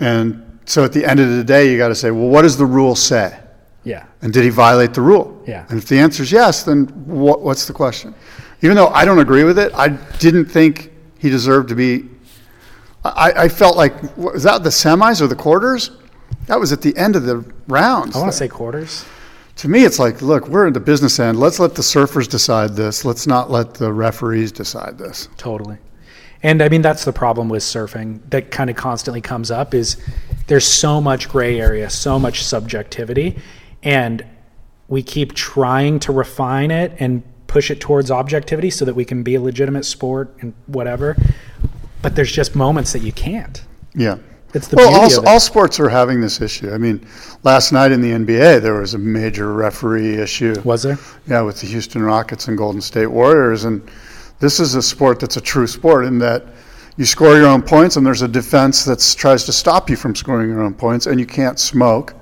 And 0.00 0.49
so 0.70 0.84
at 0.84 0.92
the 0.92 1.04
end 1.04 1.18
of 1.18 1.28
the 1.28 1.42
day, 1.42 1.72
you 1.72 1.76
got 1.76 1.88
to 1.88 1.96
say, 1.96 2.12
well, 2.12 2.28
what 2.28 2.42
does 2.42 2.56
the 2.56 2.64
rule 2.64 2.94
say? 2.94 3.36
Yeah. 3.82 4.06
And 4.22 4.32
did 4.32 4.44
he 4.44 4.50
violate 4.50 4.94
the 4.94 5.00
rule? 5.00 5.42
Yeah. 5.44 5.66
And 5.68 5.78
if 5.78 5.88
the 5.88 5.98
answer 5.98 6.22
is 6.22 6.30
yes, 6.30 6.62
then 6.62 6.86
what, 7.06 7.40
what's 7.40 7.66
the 7.66 7.72
question? 7.72 8.14
Even 8.62 8.76
though 8.76 8.86
I 8.88 9.04
don't 9.04 9.18
agree 9.18 9.42
with 9.42 9.58
it, 9.58 9.72
I 9.74 9.88
didn't 9.88 10.44
think 10.44 10.92
he 11.18 11.28
deserved 11.28 11.70
to 11.70 11.74
be. 11.74 12.08
I, 13.04 13.32
I 13.32 13.48
felt 13.48 13.76
like, 13.76 14.16
was 14.16 14.44
that 14.44 14.62
the 14.62 14.68
semis 14.68 15.20
or 15.20 15.26
the 15.26 15.34
quarters? 15.34 15.90
That 16.46 16.60
was 16.60 16.72
at 16.72 16.82
the 16.82 16.96
end 16.96 17.16
of 17.16 17.24
the 17.24 17.38
rounds. 17.66 18.14
I 18.14 18.20
want 18.20 18.30
to 18.30 18.38
say 18.38 18.46
quarters. 18.46 19.04
To 19.56 19.68
me, 19.68 19.84
it's 19.84 19.98
like, 19.98 20.22
look, 20.22 20.46
we're 20.46 20.68
in 20.68 20.72
the 20.72 20.78
business 20.78 21.18
end. 21.18 21.40
Let's 21.40 21.58
let 21.58 21.74
the 21.74 21.82
surfers 21.82 22.28
decide 22.28 22.76
this. 22.76 23.04
Let's 23.04 23.26
not 23.26 23.50
let 23.50 23.74
the 23.74 23.92
referees 23.92 24.52
decide 24.52 24.98
this. 24.98 25.28
Totally. 25.36 25.78
And 26.42 26.62
I 26.62 26.68
mean 26.68 26.82
that's 26.82 27.04
the 27.04 27.12
problem 27.12 27.48
with 27.48 27.62
surfing 27.62 28.20
that 28.30 28.50
kind 28.50 28.70
of 28.70 28.76
constantly 28.76 29.20
comes 29.20 29.50
up 29.50 29.74
is 29.74 29.98
there's 30.50 30.66
so 30.66 31.00
much 31.00 31.28
gray 31.28 31.60
area, 31.60 31.88
so 31.88 32.18
much 32.18 32.42
subjectivity 32.42 33.38
and 33.84 34.26
we 34.88 35.00
keep 35.00 35.32
trying 35.34 36.00
to 36.00 36.10
refine 36.12 36.72
it 36.72 36.92
and 36.98 37.22
push 37.46 37.70
it 37.70 37.80
towards 37.80 38.10
objectivity 38.10 38.68
so 38.68 38.84
that 38.84 38.94
we 38.94 39.04
can 39.04 39.22
be 39.22 39.36
a 39.36 39.40
legitimate 39.40 39.84
sport 39.84 40.34
and 40.40 40.52
whatever. 40.66 41.16
But 42.02 42.16
there's 42.16 42.32
just 42.32 42.56
moments 42.56 42.92
that 42.92 42.98
you 42.98 43.12
can't. 43.12 43.62
Yeah. 43.94 44.18
It's 44.52 44.66
the 44.66 44.74
well, 44.74 44.92
all, 44.92 45.28
all 45.28 45.38
sports 45.38 45.78
are 45.78 45.88
having 45.88 46.20
this 46.20 46.40
issue. 46.40 46.72
I 46.72 46.78
mean, 46.78 47.06
last 47.44 47.70
night 47.70 47.92
in 47.92 48.00
the 48.00 48.10
NBA, 48.10 48.60
there 48.60 48.80
was 48.80 48.94
a 48.94 48.98
major 48.98 49.52
referee 49.52 50.16
issue. 50.16 50.60
Was 50.64 50.82
there? 50.82 50.98
Yeah, 51.28 51.42
with 51.42 51.60
the 51.60 51.68
Houston 51.68 52.02
Rockets 52.02 52.48
and 52.48 52.58
Golden 52.58 52.80
State 52.80 53.06
Warriors. 53.06 53.62
And 53.62 53.88
this 54.40 54.58
is 54.58 54.74
a 54.74 54.82
sport 54.82 55.20
that's 55.20 55.36
a 55.36 55.40
true 55.40 55.68
sport 55.68 56.04
in 56.04 56.18
that 56.18 56.44
you 57.00 57.06
score 57.06 57.34
your 57.34 57.46
own 57.46 57.62
points 57.62 57.96
and 57.96 58.04
there's 58.04 58.20
a 58.20 58.28
defense 58.28 58.84
that 58.84 59.14
tries 59.16 59.44
to 59.44 59.54
stop 59.54 59.88
you 59.88 59.96
from 59.96 60.14
scoring 60.14 60.50
your 60.50 60.60
own 60.60 60.74
points 60.74 61.06
and 61.06 61.18
you 61.18 61.24
can't 61.24 61.58
smoke 61.58 62.14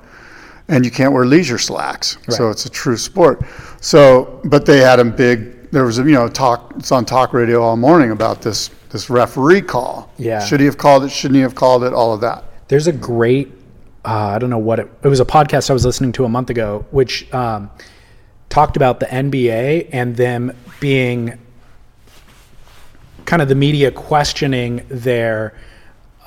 and 0.68 0.84
you 0.84 0.90
can't 0.92 1.12
wear 1.12 1.26
leisure 1.26 1.58
slacks. 1.58 2.16
So 2.28 2.48
it's 2.48 2.64
a 2.64 2.70
true 2.70 2.96
sport. 2.96 3.42
So, 3.80 4.40
but 4.44 4.66
they 4.66 4.78
had 4.78 5.00
a 5.00 5.04
big, 5.04 5.72
there 5.72 5.84
was 5.84 5.98
a, 5.98 6.04
you 6.04 6.12
know, 6.12 6.28
talk, 6.28 6.74
it's 6.76 6.92
on 6.92 7.04
talk 7.04 7.32
radio 7.32 7.60
all 7.60 7.76
morning 7.76 8.12
about 8.12 8.40
this, 8.40 8.70
this 8.90 9.10
referee 9.10 9.62
call. 9.62 10.12
Yeah. 10.16 10.44
Should 10.44 10.60
he 10.60 10.66
have 10.66 10.78
called 10.78 11.02
it? 11.02 11.10
Shouldn't 11.10 11.34
he 11.34 11.42
have 11.42 11.56
called 11.56 11.82
it? 11.82 11.92
All 11.92 12.14
of 12.14 12.20
that. 12.20 12.44
There's 12.68 12.86
a 12.86 12.92
great, 12.92 13.50
uh, 14.04 14.28
I 14.28 14.38
don't 14.38 14.48
know 14.48 14.58
what 14.58 14.78
it, 14.78 14.88
it 15.02 15.08
was 15.08 15.18
a 15.18 15.24
podcast 15.24 15.70
I 15.70 15.72
was 15.72 15.84
listening 15.84 16.12
to 16.12 16.24
a 16.24 16.28
month 16.28 16.50
ago, 16.50 16.86
which 16.92 17.34
um, 17.34 17.68
talked 18.48 18.76
about 18.76 19.00
the 19.00 19.06
NBA 19.06 19.88
and 19.90 20.14
them 20.14 20.56
being 20.78 21.36
kind 23.28 23.42
of 23.42 23.48
the 23.48 23.54
media 23.54 23.90
questioning 23.90 24.82
their 24.88 25.54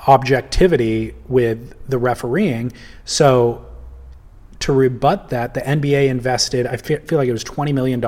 objectivity 0.06 1.12
with 1.26 1.74
the 1.88 1.98
refereeing. 1.98 2.72
So 3.04 3.66
to 4.60 4.72
rebut 4.72 5.30
that, 5.30 5.52
the 5.52 5.62
NBA 5.62 6.06
invested, 6.06 6.64
I 6.64 6.76
feel 6.76 7.18
like 7.18 7.28
it 7.28 7.32
was 7.32 7.42
$20 7.42 7.74
million, 7.74 8.00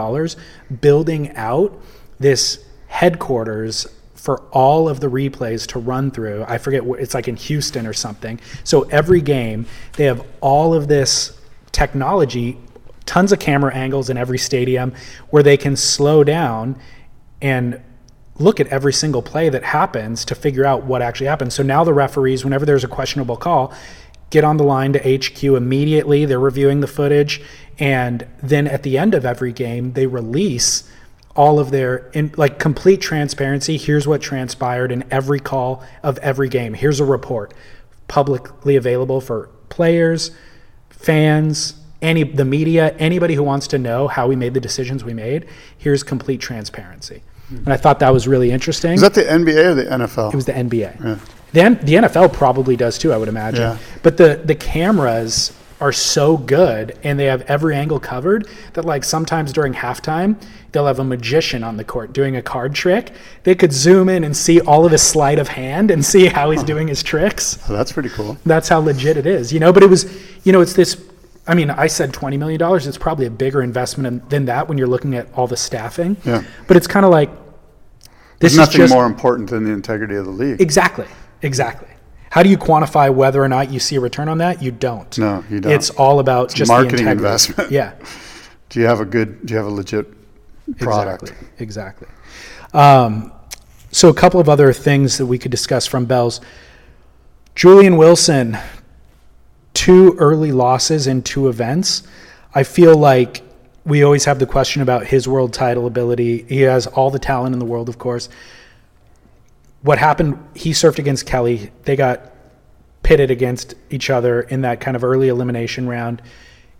building 0.80 1.34
out 1.34 1.76
this 2.20 2.64
headquarters 2.86 3.88
for 4.14 4.42
all 4.52 4.88
of 4.88 5.00
the 5.00 5.08
replays 5.08 5.66
to 5.72 5.80
run 5.80 6.12
through. 6.12 6.44
I 6.46 6.58
forget, 6.58 6.84
it's 6.84 7.14
like 7.14 7.26
in 7.26 7.34
Houston 7.34 7.88
or 7.88 7.92
something. 7.92 8.38
So 8.62 8.82
every 8.82 9.20
game, 9.20 9.66
they 9.96 10.04
have 10.04 10.24
all 10.40 10.72
of 10.72 10.86
this 10.86 11.36
technology, 11.72 12.58
tons 13.06 13.32
of 13.32 13.40
camera 13.40 13.74
angles 13.74 14.08
in 14.08 14.16
every 14.16 14.38
stadium 14.38 14.94
where 15.30 15.42
they 15.42 15.56
can 15.56 15.74
slow 15.74 16.22
down 16.22 16.80
and 17.42 17.82
look 18.38 18.58
at 18.60 18.66
every 18.68 18.92
single 18.92 19.22
play 19.22 19.48
that 19.48 19.62
happens 19.62 20.24
to 20.24 20.34
figure 20.34 20.64
out 20.64 20.84
what 20.84 21.02
actually 21.02 21.26
happened. 21.26 21.52
So 21.52 21.62
now 21.62 21.84
the 21.84 21.92
referees, 21.92 22.44
whenever 22.44 22.66
there's 22.66 22.84
a 22.84 22.88
questionable 22.88 23.36
call, 23.36 23.72
get 24.30 24.44
on 24.44 24.56
the 24.56 24.64
line 24.64 24.92
to 24.94 25.16
HQ 25.16 25.42
immediately. 25.44 26.24
They're 26.24 26.40
reviewing 26.40 26.80
the 26.80 26.86
footage. 26.86 27.40
And 27.78 28.26
then 28.42 28.66
at 28.66 28.82
the 28.82 28.98
end 28.98 29.14
of 29.14 29.24
every 29.24 29.52
game, 29.52 29.92
they 29.92 30.06
release 30.06 30.90
all 31.36 31.58
of 31.58 31.70
their 31.70 32.10
in 32.12 32.32
like 32.36 32.58
complete 32.58 33.00
transparency. 33.00 33.76
Here's 33.76 34.06
what 34.06 34.20
transpired 34.20 34.92
in 34.92 35.04
every 35.10 35.40
call 35.40 35.84
of 36.02 36.18
every 36.18 36.48
game. 36.48 36.74
Here's 36.74 37.00
a 37.00 37.04
report 37.04 37.54
publicly 38.06 38.76
available 38.76 39.20
for 39.20 39.48
players, 39.68 40.30
fans, 40.90 41.74
any 42.02 42.22
the 42.22 42.44
media, 42.44 42.94
anybody 42.98 43.34
who 43.34 43.42
wants 43.42 43.66
to 43.68 43.78
know 43.78 44.08
how 44.08 44.28
we 44.28 44.36
made 44.36 44.54
the 44.54 44.60
decisions 44.60 45.04
we 45.04 45.14
made. 45.14 45.46
Here's 45.76 46.02
complete 46.02 46.40
transparency. 46.40 47.22
And 47.50 47.68
I 47.68 47.76
thought 47.76 48.00
that 48.00 48.12
was 48.12 48.26
really 48.26 48.50
interesting. 48.50 48.92
Is 48.92 49.00
that 49.02 49.14
the 49.14 49.22
NBA 49.22 49.64
or 49.64 49.74
the 49.74 49.84
NFL? 49.84 50.32
It 50.32 50.36
was 50.36 50.46
the 50.46 50.52
NBA. 50.52 51.18
The, 51.52 51.60
N- 51.60 51.78
the 51.82 51.94
NFL 51.94 52.32
probably 52.32 52.76
does 52.76 52.98
too, 52.98 53.12
I 53.12 53.16
would 53.16 53.28
imagine. 53.28 53.60
Yeah. 53.60 53.78
But 54.02 54.16
the, 54.16 54.40
the 54.44 54.54
cameras 54.54 55.52
are 55.80 55.92
so 55.92 56.36
good 56.36 56.98
and 57.02 57.18
they 57.18 57.26
have 57.26 57.42
every 57.42 57.76
angle 57.76 58.00
covered 58.00 58.48
that 58.72 58.84
like 58.84 59.04
sometimes 59.04 59.52
during 59.52 59.74
halftime 59.74 60.40
they'll 60.72 60.86
have 60.86 60.98
a 60.98 61.04
magician 61.04 61.62
on 61.62 61.76
the 61.76 61.84
court 61.84 62.12
doing 62.12 62.36
a 62.36 62.42
card 62.42 62.74
trick. 62.74 63.12
They 63.42 63.54
could 63.54 63.72
zoom 63.72 64.08
in 64.08 64.24
and 64.24 64.36
see 64.36 64.60
all 64.60 64.86
of 64.86 64.92
his 64.92 65.02
sleight 65.02 65.38
of 65.38 65.48
hand 65.48 65.90
and 65.90 66.04
see 66.04 66.26
how 66.26 66.50
he's 66.50 66.62
doing 66.62 66.88
his 66.88 67.02
tricks. 67.02 67.58
Oh, 67.68 67.72
that's 67.76 67.92
pretty 67.92 68.08
cool. 68.08 68.38
That's 68.46 68.68
how 68.68 68.80
legit 68.80 69.16
it 69.16 69.26
is, 69.26 69.52
you 69.52 69.60
know. 69.60 69.72
But 69.72 69.82
it 69.82 69.90
was, 69.90 70.06
you 70.44 70.52
know, 70.52 70.60
it's 70.60 70.72
this. 70.72 71.00
I 71.46 71.54
mean, 71.54 71.70
I 71.70 71.86
said 71.88 72.12
twenty 72.12 72.36
million 72.36 72.58
dollars. 72.58 72.86
It's 72.86 72.96
probably 72.98 73.26
a 73.26 73.30
bigger 73.30 73.62
investment 73.62 74.30
than 74.30 74.46
that 74.46 74.68
when 74.68 74.78
you're 74.78 74.86
looking 74.86 75.14
at 75.14 75.28
all 75.34 75.46
the 75.46 75.56
staffing. 75.56 76.16
Yeah. 76.24 76.42
But 76.66 76.76
it's 76.76 76.86
kind 76.86 77.04
of 77.04 77.12
like 77.12 77.30
this 78.38 78.54
There's 78.54 78.56
nothing 78.56 78.80
is 78.82 78.88
just 78.90 78.94
more 78.94 79.06
important 79.06 79.50
than 79.50 79.64
the 79.64 79.70
integrity 79.72 80.16
of 80.16 80.24
the 80.24 80.30
league. 80.30 80.60
exactly, 80.60 81.06
exactly. 81.42 81.88
How 82.30 82.42
do 82.42 82.48
you 82.48 82.58
quantify 82.58 83.14
whether 83.14 83.42
or 83.42 83.48
not 83.48 83.70
you 83.70 83.78
see 83.78 83.94
a 83.96 84.00
return 84.00 84.28
on 84.28 84.38
that? 84.38 84.60
You 84.60 84.72
don't. 84.72 85.16
No, 85.18 85.44
you 85.48 85.60
don't. 85.60 85.70
It's 85.72 85.90
all 85.90 86.18
about 86.18 86.46
It's 86.46 86.54
just 86.54 86.68
marketing 86.68 87.04
the 87.04 87.12
integrity. 87.12 87.26
investment. 87.26 87.70
Yeah. 87.70 87.92
Do 88.70 88.80
you 88.80 88.86
have 88.86 88.98
a 89.00 89.04
good? 89.04 89.46
Do 89.46 89.52
you 89.52 89.58
have 89.58 89.66
a 89.66 89.70
legit 89.70 90.06
product? 90.78 91.24
Exactly. 91.24 91.48
Exactly. 91.60 92.08
Um, 92.72 93.32
so 93.92 94.08
a 94.08 94.14
couple 94.14 94.40
of 94.40 94.48
other 94.48 94.72
things 94.72 95.16
that 95.18 95.26
we 95.26 95.38
could 95.38 95.52
discuss 95.52 95.86
from 95.86 96.06
Bell's. 96.06 96.40
Julian 97.54 97.96
Wilson, 97.96 98.58
two 99.74 100.16
early 100.18 100.52
losses 100.52 101.06
in 101.06 101.22
two 101.22 101.48
events. 101.48 102.04
I 102.54 102.62
feel 102.62 102.96
like 102.96 103.42
we 103.84 104.02
always 104.02 104.24
have 104.24 104.38
the 104.38 104.46
question 104.46 104.80
about 104.80 105.06
his 105.06 105.28
world 105.28 105.52
title 105.52 105.86
ability. 105.86 106.46
He 106.48 106.62
has 106.62 106.86
all 106.86 107.10
the 107.10 107.18
talent 107.18 107.52
in 107.52 107.58
the 107.58 107.64
world, 107.66 107.88
of 107.88 107.98
course. 107.98 108.28
What 109.82 109.98
happened? 109.98 110.38
He 110.54 110.70
surfed 110.70 110.98
against 110.98 111.26
Kelly. 111.26 111.70
They 111.82 111.96
got 111.96 112.32
pitted 113.02 113.30
against 113.30 113.74
each 113.90 114.08
other 114.08 114.40
in 114.40 114.62
that 114.62 114.80
kind 114.80 114.96
of 114.96 115.04
early 115.04 115.28
elimination 115.28 115.86
round. 115.86 116.22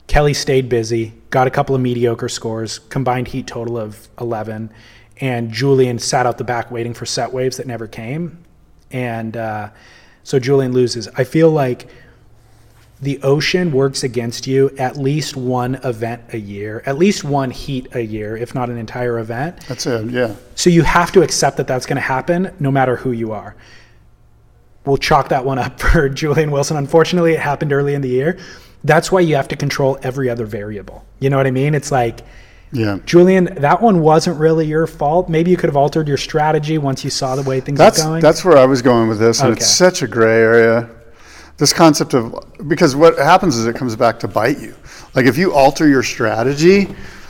Kelly 0.07 0.35
stayed 0.35 0.69
busy, 0.69 1.13
got 1.31 1.47
a 1.47 1.51
couple 1.51 1.75
of 1.75 1.83
mediocre 1.83 2.29
scores, 2.29 2.79
combined 2.79 3.29
heat 3.29 3.47
total 3.47 3.79
of 3.79 4.09
11, 4.21 4.71
and 5.21 5.51
Julian 5.51 5.99
sat 5.99 6.27
out 6.27 6.39
the 6.39 6.45
back 6.45 6.71
waiting 6.71 6.95
for 6.95 7.07
set 7.07 7.33
waves 7.33 7.59
that 7.59 7.67
never 7.67 7.87
came. 7.87 8.39
And 8.91 9.37
uh, 9.37 9.71
so 10.23 10.39
Julian 10.39 10.73
loses. 10.73 11.09
I 11.09 11.25
feel 11.25 11.51
like 11.51 11.89
the 13.03 13.21
ocean 13.23 13.73
works 13.73 14.03
against 14.05 14.47
you 14.47 14.71
at 14.79 14.97
least 14.97 15.37
one 15.37 15.75
event 15.85 16.23
a 16.33 16.39
year, 16.39 16.83
at 16.87 16.97
least 16.97 17.25
one 17.25 17.51
heat 17.51 17.89
a 17.95 18.01
year, 18.01 18.37
if 18.37 18.55
not 18.55 18.71
an 18.71 18.79
entire 18.79 19.19
event. 19.19 19.61
That's 19.69 19.87
it. 19.87 20.11
Yeah. 20.11 20.35
So 20.55 20.71
you 20.71 20.83
have 20.83 21.13
to 21.13 21.23
accept 21.23 21.57
that 21.59 21.67
that's 21.67 21.87
going 21.87 21.97
to 21.97 22.01
happen 22.03 22.55
no 22.61 22.71
matter 22.71 22.97
who 22.97 23.13
you 23.13 23.33
are. 23.33 23.57
We'll 24.87 24.97
chalk 24.97 25.29
that 25.31 25.45
one 25.45 25.59
up 25.59 25.81
for 25.81 26.09
Julian 26.09 26.51
Wilson. 26.51 26.77
Unfortunately, 26.77 27.33
it 27.33 27.41
happened 27.41 27.73
early 27.73 27.95
in 27.95 28.01
the 28.01 28.09
year. 28.09 28.39
That's 28.85 29.11
why 29.11 29.21
you 29.21 29.37
have 29.37 29.49
to 29.49 29.57
control 29.57 29.99
every 30.03 30.29
other 30.31 30.45
variable. 30.47 31.05
You 31.19 31.31
know 31.31 31.37
what 31.37 31.47
I 31.47 31.51
mean? 31.51 31.75
It's 31.75 31.91
like, 31.91 32.21
Yeah. 32.71 32.99
Julian, 33.07 33.47
that 33.57 33.81
one 33.83 34.01
wasn't 34.01 34.39
really 34.39 34.67
your 34.67 34.87
fault. 34.87 35.29
Maybe 35.29 35.51
you 35.51 35.57
could 35.57 35.69
have 35.69 35.77
altered 35.77 36.07
your 36.07 36.17
strategy 36.19 36.77
once 36.79 37.03
you 37.03 37.11
saw 37.11 37.35
the 37.35 37.43
way 37.43 37.61
things 37.61 37.79
That's 37.79 38.01
were 38.03 38.11
going. 38.11 38.23
that's 38.23 38.45
where 38.45 38.57
I 38.59 38.67
was 38.67 38.83
going 38.83 39.09
with 39.09 39.19
this, 39.19 39.41
and 39.41 39.51
Okay. 39.53 39.59
it's 39.59 39.67
such 39.71 40.03
a 40.03 40.07
gray 40.07 40.39
area. 40.41 40.89
This 41.57 41.73
concept 41.73 42.15
of 42.15 42.35
because 42.69 42.97
what 42.97 43.17
happens 43.17 43.57
is 43.57 43.67
it 43.67 43.77
comes 43.77 43.95
back 43.95 44.19
to 44.21 44.29
bite 44.29 44.59
you. 44.59 44.75
Like 45.15 45.27
if 45.27 45.39
you 45.39 45.53
alter 45.53 45.87
your 45.87 46.03
strategy, 46.03 46.89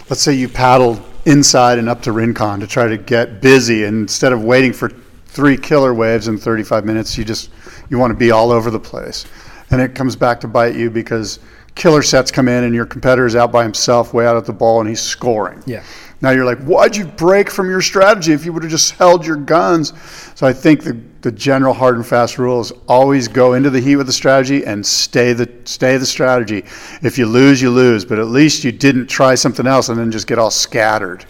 let's 0.09 0.23
say 0.23 0.33
you 0.33 0.49
paddled 0.49 1.03
inside 1.27 1.79
and 1.79 1.89
up 1.89 2.01
to 2.03 2.13
Rincon 2.13 2.61
to 2.61 2.67
try 2.67 2.87
to 2.89 2.97
get 2.97 3.41
busy, 3.41 3.85
and 3.85 4.03
instead 4.03 4.33
of 4.33 4.43
waiting 4.43 4.73
for 4.73 4.91
three 5.27 5.57
killer 5.57 5.93
waves 5.93 6.29
in 6.29 6.39
35 6.39 6.85
minutes, 6.85 7.19
you 7.19 7.25
just 7.25 7.51
you 7.91 7.99
want 7.99 8.11
to 8.11 8.17
be 8.17 8.31
all 8.31 8.51
over 8.51 8.71
the 8.71 8.81
place, 8.81 9.27
and 9.71 9.81
it 9.81 9.95
comes 9.95 10.17
back 10.17 10.41
to 10.41 10.49
bite 10.49 10.75
you 10.75 10.91
because 10.91 11.41
killer 11.75 12.03
sets 12.03 12.31
come 12.31 12.49
in 12.49 12.65
and 12.65 12.75
your 12.75 12.87
competitor's 12.87 13.37
out 13.37 13.53
by 13.53 13.63
himself, 13.63 14.15
way 14.15 14.27
out 14.27 14.37
at 14.37 14.47
the 14.47 14.53
ball, 14.53 14.81
and 14.81 14.89
he's 14.89 15.01
scoring. 15.01 15.63
Yeah. 15.67 15.83
Now 16.21 16.31
you're 16.31 16.45
like, 16.45 16.59
why'd 16.61 16.97
you 16.97 17.05
break 17.05 17.51
from 17.51 17.69
your 17.69 17.83
strategy 17.83 18.33
if 18.33 18.47
you 18.47 18.53
would 18.53 18.63
have 18.63 18.71
just 18.71 18.93
held 18.93 19.27
your 19.27 19.37
guns? 19.37 19.93
So 20.35 20.47
I 20.47 20.53
think 20.53 20.83
the, 20.83 20.99
the 21.25 21.33
general 21.33 21.73
hard 21.73 21.97
and 21.97 22.07
fast 22.07 22.39
rule 22.39 22.61
is 22.61 22.71
always 22.87 23.29
go 23.29 23.55
into 23.55 23.71
the 23.71 23.81
heat 23.81 23.97
with 23.97 24.07
the 24.07 24.13
strategy 24.13 24.63
and 24.67 24.85
stay 24.85 25.33
the 25.33 25.51
stay 25.65 25.97
the 25.97 26.05
strategy. 26.05 26.59
If 27.03 27.17
you 27.17 27.25
lose, 27.25 27.63
you 27.63 27.71
lose, 27.71 28.05
but 28.05 28.19
at 28.19 28.27
least 28.27 28.63
you 28.63 28.71
didn't 28.71 29.07
try 29.07 29.35
something 29.35 29.67
else 29.67 29.89
and 29.89 29.99
then 29.99 30.13
just 30.13 30.27
get 30.27 30.39
all 30.39 30.51
scattered. 30.51 31.25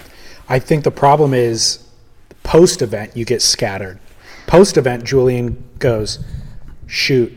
I 0.48 0.58
think 0.58 0.82
the 0.82 0.90
problem 0.90 1.32
is 1.32 1.86
post 2.42 2.82
event, 2.82 3.16
you 3.16 3.24
get 3.24 3.40
scattered. 3.40 4.00
Post 4.48 4.76
event, 4.76 5.04
Julian 5.04 5.62
goes, 5.78 6.18
shoot. 6.88 7.32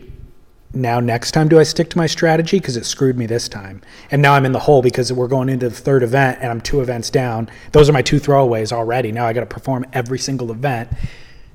Now, 0.74 0.98
next 0.98 1.30
time, 1.30 1.48
do 1.48 1.60
I 1.60 1.62
stick 1.62 1.88
to 1.90 1.96
my 1.96 2.06
strategy? 2.06 2.58
Because 2.58 2.76
it 2.76 2.84
screwed 2.84 3.16
me 3.16 3.26
this 3.26 3.48
time. 3.48 3.80
And 4.10 4.20
now 4.20 4.34
I'm 4.34 4.44
in 4.44 4.52
the 4.52 4.58
hole 4.58 4.82
because 4.82 5.12
we're 5.12 5.28
going 5.28 5.48
into 5.48 5.68
the 5.68 5.74
third 5.74 6.02
event 6.02 6.40
and 6.42 6.50
I'm 6.50 6.60
two 6.60 6.80
events 6.80 7.08
down. 7.08 7.48
Those 7.70 7.88
are 7.88 7.92
my 7.92 8.02
two 8.02 8.18
throwaways 8.20 8.72
already. 8.72 9.12
Now 9.12 9.26
I 9.26 9.32
got 9.32 9.40
to 9.40 9.46
perform 9.46 9.86
every 9.92 10.18
single 10.18 10.50
event, 10.50 10.90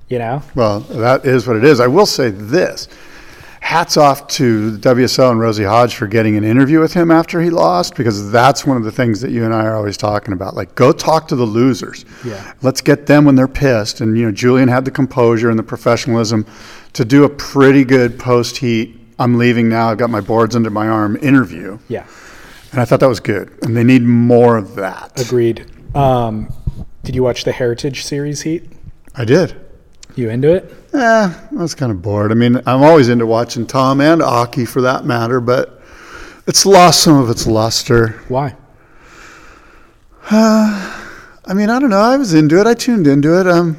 you 0.09 0.19
know? 0.19 0.41
Well, 0.55 0.81
that 0.81 1.25
is 1.25 1.47
what 1.47 1.55
it 1.55 1.63
is. 1.63 1.79
I 1.79 1.87
will 1.87 2.05
say 2.05 2.29
this 2.29 2.87
hats 3.63 3.95
off 3.95 4.27
to 4.27 4.77
WSL 4.77 5.31
and 5.31 5.39
Rosie 5.39 5.63
Hodge 5.63 5.95
for 5.95 6.05
getting 6.05 6.35
an 6.35 6.43
interview 6.43 6.81
with 6.81 6.93
him 6.93 7.09
after 7.09 7.41
he 7.41 7.49
lost 7.49 7.95
because 7.95 8.29
that's 8.29 8.65
one 8.65 8.75
of 8.75 8.83
the 8.83 8.91
things 8.91 9.21
that 9.21 9.31
you 9.31 9.45
and 9.45 9.53
I 9.53 9.63
are 9.65 9.75
always 9.75 9.95
talking 9.95 10.33
about. 10.33 10.53
Like, 10.53 10.75
go 10.75 10.91
talk 10.91 11.29
to 11.29 11.37
the 11.37 11.45
losers. 11.45 12.03
Yeah. 12.25 12.53
Let's 12.61 12.81
get 12.81 13.05
them 13.05 13.23
when 13.23 13.35
they're 13.35 13.47
pissed. 13.47 14.01
And, 14.01 14.17
you 14.17 14.25
know, 14.25 14.33
Julian 14.33 14.67
had 14.67 14.83
the 14.83 14.91
composure 14.91 15.49
and 15.49 15.57
the 15.57 15.63
professionalism 15.63 16.45
to 16.91 17.05
do 17.05 17.23
a 17.23 17.29
pretty 17.29 17.85
good 17.85 18.19
post 18.19 18.57
heat. 18.57 18.99
I'm 19.17 19.37
leaving 19.37 19.69
now. 19.69 19.89
I've 19.89 19.97
got 19.97 20.09
my 20.09 20.21
boards 20.21 20.57
under 20.57 20.69
my 20.69 20.89
arm 20.89 21.15
interview. 21.15 21.79
Yeah. 21.87 22.05
And 22.73 22.81
I 22.81 22.85
thought 22.85 22.99
that 22.99 23.09
was 23.09 23.21
good. 23.21 23.57
And 23.63 23.77
they 23.77 23.83
need 23.83 24.03
more 24.03 24.57
of 24.57 24.75
that. 24.75 25.19
Agreed. 25.19 25.71
Um, 25.95 26.53
did 27.03 27.15
you 27.15 27.23
watch 27.23 27.45
the 27.45 27.53
Heritage 27.53 28.03
Series 28.03 28.41
heat? 28.41 28.69
I 29.15 29.23
did. 29.23 29.62
You 30.15 30.29
into 30.29 30.53
it? 30.53 30.71
Yeah, 30.93 31.33
I 31.51 31.55
was 31.55 31.73
kind 31.73 31.91
of 31.91 32.01
bored. 32.01 32.31
I 32.31 32.35
mean, 32.35 32.57
I'm 32.67 32.83
always 32.83 33.09
into 33.09 33.25
watching 33.25 33.65
Tom 33.65 33.99
and 33.99 34.21
Occy 34.21 34.67
for 34.67 34.81
that 34.81 35.05
matter, 35.05 35.41
but 35.41 35.81
it's 36.45 36.65
lost 36.65 37.01
some 37.01 37.17
of 37.17 37.29
its 37.29 37.47
luster. 37.47 38.21
Why? 38.27 38.55
Uh, 40.29 40.99
I 41.45 41.53
mean, 41.53 41.69
I 41.69 41.79
don't 41.79 41.89
know. 41.89 41.99
I 41.99 42.15
was 42.15 42.33
into 42.33 42.59
it. 42.61 42.67
I 42.67 42.73
tuned 42.73 43.05
into 43.05 43.39
it. 43.39 43.47
Um, 43.47 43.77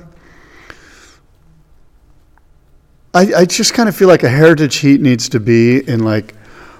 I, 3.14 3.32
I 3.34 3.44
just 3.44 3.72
kind 3.72 3.88
of 3.88 3.96
feel 3.96 4.08
like 4.08 4.24
a 4.24 4.28
heritage 4.28 4.76
heat 4.76 5.00
needs 5.00 5.28
to 5.30 5.40
be 5.40 5.88
in 5.88 6.00
like 6.00 6.34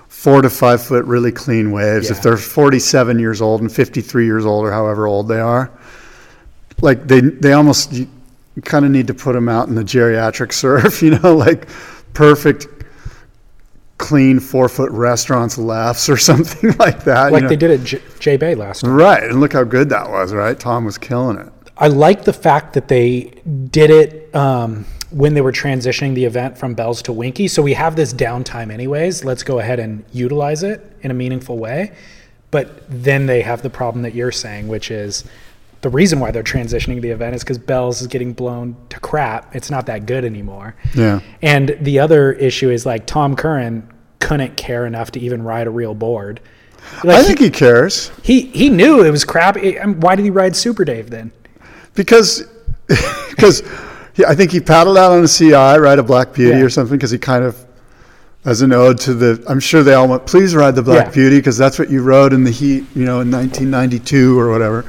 four 0.09 0.43
to 0.43 0.51
five 0.51 0.83
foot 0.83 1.05
really 1.05 1.31
clean 1.31 1.71
waves. 1.71 2.11
If 2.11 2.21
they're 2.23 2.37
47 2.37 3.19
years 3.19 3.41
old 3.41 3.61
and 3.61 3.73
53 3.73 4.27
years 4.27 4.45
old 4.45 4.67
or 4.67 4.73
however 4.73 5.07
old 5.07 5.29
they 5.29 5.41
are, 5.41 5.71
like 6.81 7.07
they 7.07 7.21
they 7.21 7.53
almost 7.53 7.95
kind 8.63 8.85
of 8.85 8.91
need 8.91 9.07
to 9.09 9.15
put 9.15 9.33
them 9.33 9.49
out 9.49 9.69
in 9.69 9.75
the 9.75 9.83
geriatric 9.85 10.53
surf, 10.55 11.03
you 11.03 11.19
know, 11.19 11.35
like 11.35 11.69
perfect 12.13 12.67
clean 13.99 14.41
four 14.41 14.69
foot 14.69 14.91
restaurants 14.91 15.57
lefts 15.57 16.09
or 16.09 16.17
something 16.31 16.73
like 16.79 17.05
that. 17.05 17.27
you 17.29 17.33
Like 17.33 17.43
know. 17.45 17.49
they 17.49 17.57
did 17.57 17.71
at 17.81 17.85
J, 17.85 18.03
J 18.19 18.37
Bay 18.37 18.55
last 18.55 18.83
time. 18.83 18.93
Right, 18.93 19.23
and 19.23 19.41
look 19.41 19.53
how 19.53 19.65
good 19.65 19.89
that 19.91 20.11
was, 20.11 20.33
right? 20.33 20.59
Tom 20.59 20.85
was 20.85 20.99
killing 20.99 21.39
it. 21.39 21.49
I 21.77 21.89
like 21.89 22.25
the 22.25 22.33
fact 22.33 22.75
that 22.75 22.87
they 22.89 23.33
did 23.71 23.91
it 23.91 24.33
um, 24.35 24.85
when 25.11 25.35
they 25.35 25.41
were 25.41 25.53
transitioning 25.53 26.15
the 26.15 26.25
event 26.25 26.57
from 26.57 26.75
Bells 26.75 27.03
to 27.03 27.13
Winky. 27.13 27.49
So 27.49 27.63
we 27.63 27.73
have 27.75 27.97
this 27.97 28.13
downtime, 28.15 28.71
anyways. 28.73 29.25
Let's 29.25 29.43
go 29.43 29.59
ahead 29.59 29.81
and 29.81 30.05
utilize 30.13 30.63
it 30.63 30.89
in 31.03 31.11
a 31.11 31.15
meaningful 31.15 31.59
way. 31.59 31.93
But 32.53 32.89
then 32.89 33.27
they 33.27 33.43
have 33.43 33.63
the 33.63 33.71
problem 33.71 34.03
that 34.03 34.15
you're 34.15 34.31
saying, 34.31 34.69
which 34.69 34.93
is 34.93 35.25
the 35.85 35.91
reason 35.91 36.19
why 36.19 36.31
they're 36.31 36.43
transitioning 36.43 37.03
the 37.03 37.11
event 37.11 37.37
is 37.37 37.45
because 37.45 37.59
Bells 37.59 38.01
is 38.01 38.07
getting 38.07 38.33
blown 38.33 38.75
to 38.89 38.99
crap. 39.01 39.55
It's 39.55 39.71
not 39.71 39.85
that 39.85 40.07
good 40.07 40.25
anymore. 40.25 40.75
Yeah. 40.95 41.21
And 41.43 41.77
the 41.79 41.99
other 41.99 42.33
issue 42.33 42.71
is 42.71 42.87
like 42.87 43.05
Tom 43.07 43.37
Curren 43.37 43.87
couldn't 44.19 44.57
care 44.57 44.87
enough 44.87 45.11
to 45.11 45.21
even 45.21 45.43
ride 45.43 45.67
a 45.67 45.71
real 45.71 45.95
board. 45.95 46.41
Like 47.05 47.17
I 47.19 47.23
think 47.23 47.39
he 47.39 47.51
cares 47.51 48.11
he 48.23 48.47
he 48.47 48.71
knew 48.71 49.05
it 49.05 49.11
was 49.11 49.27
crap. 49.27 49.57
Mean, 49.57 49.79
um, 49.79 50.01
Why 50.01 50.17
did 50.17 50.25
he 50.25 50.31
ride 50.31 50.57
Super 50.57 50.87
Dave 50.87 51.11
then? 51.11 51.31
because 51.95 52.45
because 53.29 53.63
I 54.27 54.35
think 54.35 54.53
he 54.53 54.61
paddled 54.61 54.97
out 54.97 55.13
on 55.13 55.23
a 55.23 55.29
CI, 55.29 55.53
right, 55.53 55.99
a 55.99 56.03
Black 56.03 56.33
Beauty 56.33 56.59
Yeah. 56.61 56.65
or 56.65 56.71
something, 56.71 56.97
because 56.97 57.11
he 57.11 57.19
kind 57.19 57.45
of 57.45 57.63
as 58.47 58.63
an 58.63 58.73
ode 58.73 58.99
to 59.01 59.13
the. 59.13 59.45
I'm 59.49 59.61
sure 59.61 59.83
they 59.83 59.93
all 59.95 60.09
went, 60.09 60.25
please 60.27 60.55
ride 60.55 60.77
the 60.77 60.83
Black 60.83 61.07
Yeah. 61.09 61.13
Beauty 61.13 61.37
because 61.41 61.59
that's 61.59 61.79
what 61.79 61.91
you 61.91 62.03
rode 62.03 62.33
in 62.33 62.45
the 62.45 62.51
heat, 62.51 62.85
you 62.95 63.05
know, 63.05 63.21
in 63.21 63.31
1992 63.31 64.39
or 64.41 64.51
whatever. 64.51 64.87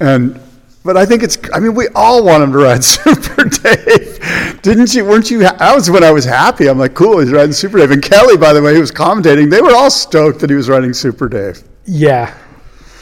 And 0.00 0.40
but 0.82 0.96
I 0.96 1.04
think 1.04 1.22
it's. 1.22 1.36
I 1.52 1.60
mean, 1.60 1.74
we 1.74 1.88
all 1.94 2.24
want 2.24 2.42
him 2.42 2.52
to 2.52 2.58
ride 2.58 2.82
Super 2.96 3.44
Dave, 3.44 4.62
didn't 4.62 4.94
you? 4.94 5.04
Weren't 5.04 5.30
you? 5.30 5.44
ha- 5.46 5.56
That 5.58 5.74
was 5.74 5.90
when 5.90 6.02
I 6.02 6.10
was 6.10 6.24
happy. 6.24 6.68
I'm 6.68 6.78
like, 6.78 6.94
cool, 6.94 7.18
he's 7.18 7.30
riding 7.30 7.52
Super 7.52 7.78
Dave. 7.78 7.90
And 7.90 8.02
Kelly, 8.02 8.36
by 8.36 8.52
the 8.52 8.62
way, 8.62 8.74
who 8.74 8.80
was 8.80 8.90
commentating, 8.90 9.50
they 9.50 9.60
were 9.60 9.74
all 9.74 9.90
stoked 9.90 10.40
that 10.40 10.48
he 10.50 10.56
was 10.56 10.68
riding 10.68 10.92
Super 10.94 11.28
Dave. 11.28 11.62
Yeah. 11.84 12.34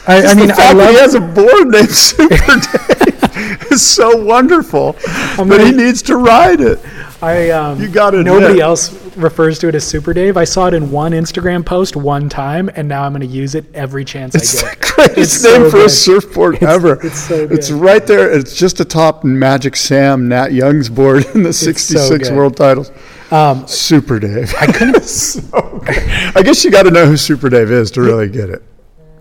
I, 0.07 0.25
I 0.25 0.33
mean, 0.33 0.47
the 0.47 0.53
I 0.53 0.73
that 0.73 0.75
love 0.75 0.89
he 0.89 0.95
has 0.97 1.13
a 1.15 1.19
board 1.21 1.67
named 1.67 1.89
Super 1.91 2.35
Dave 2.35 3.71
is 3.71 3.85
so 3.85 4.23
wonderful. 4.23 4.93
but 5.37 5.45
he 5.61 5.71
gonna- 5.71 5.71
needs 5.71 6.01
to 6.03 6.17
ride 6.17 6.59
it. 6.61 6.79
I 7.21 7.49
um, 7.49 7.81
You 7.81 7.89
gotta 7.89 8.23
Nobody 8.23 8.45
admit. 8.45 8.61
else 8.61 8.93
refers 9.17 9.59
to 9.59 9.67
it 9.67 9.75
as 9.75 9.83
Super 9.85 10.13
Dave. 10.13 10.37
I 10.37 10.45
saw 10.45 10.67
it 10.67 10.73
in 10.73 10.89
one 10.89 11.11
Instagram 11.11 11.65
post 11.65 11.97
one 11.97 12.29
time, 12.29 12.69
and 12.75 12.87
now 12.87 13.03
I'm 13.03 13.11
going 13.11 13.19
to 13.21 13.27
use 13.27 13.55
it 13.55 13.65
every 13.73 14.05
chance 14.05 14.35
It's 14.35 14.63
I 14.63 14.69
the 14.69 14.75
get. 14.75 14.95
greatest 14.95 15.41
so 15.41 15.61
name 15.61 15.69
for 15.71 15.79
a 15.81 15.89
surfboard 15.89 16.55
It's- 16.55 16.73
ever. 16.73 16.93
it's 17.05 17.19
so 17.27 17.35
It's 17.51 17.71
right 17.71 18.05
there. 18.07 18.31
It's 18.31 18.55
just 18.55 18.79
atop 18.79 19.25
Magic 19.25 19.75
Sam 19.75 20.29
Nat 20.29 20.53
Young's 20.53 20.87
board 20.87 21.25
in 21.35 21.43
the 21.43 21.51
66 21.51 22.29
good. 22.29 22.37
world 22.37 22.55
titles. 22.55 22.89
Um, 23.31 23.67
Super 23.67 24.19
Dave. 24.19 24.53
I 24.59 24.67
couldn't. 24.67 25.03
so 25.03 25.41
good. 25.85 25.97
I 26.35 26.41
guess 26.41 26.63
you 26.63 26.71
got 26.71 26.83
to 26.83 26.91
know 26.91 27.05
who 27.05 27.17
Super 27.17 27.49
Dave 27.49 27.69
is 27.69 27.91
to 27.91 28.01
really 28.01 28.29
get 28.29 28.49
it. 28.49 28.63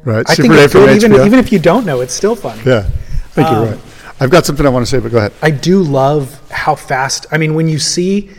Right? 0.04 0.24
I 0.28 0.34
Super 0.34 0.42
think 0.48 0.54
Dave 0.54 0.64
it's 0.66 0.72
good, 0.74 0.96
even 0.96 1.26
even 1.26 1.38
if 1.40 1.50
you 1.50 1.58
don't 1.58 1.84
know, 1.84 2.00
it's 2.00 2.14
still 2.14 2.36
fun. 2.36 2.58
yeah. 2.64 2.86
I 2.86 3.28
think 3.32 3.48
you're 3.50 3.58
Um, 3.58 3.68
right. 3.70 3.78
I've 4.20 4.30
got 4.30 4.44
something 4.44 4.66
I 4.66 4.68
want 4.68 4.84
to 4.84 4.90
say, 4.90 4.98
but 4.98 5.12
go 5.12 5.18
ahead. 5.18 5.32
I 5.42 5.50
do 5.50 5.82
love 5.82 6.40
how 6.50 6.74
fast. 6.74 7.26
I 7.30 7.38
mean, 7.38 7.54
when 7.54 7.68
you 7.68 7.78
see 7.78 8.30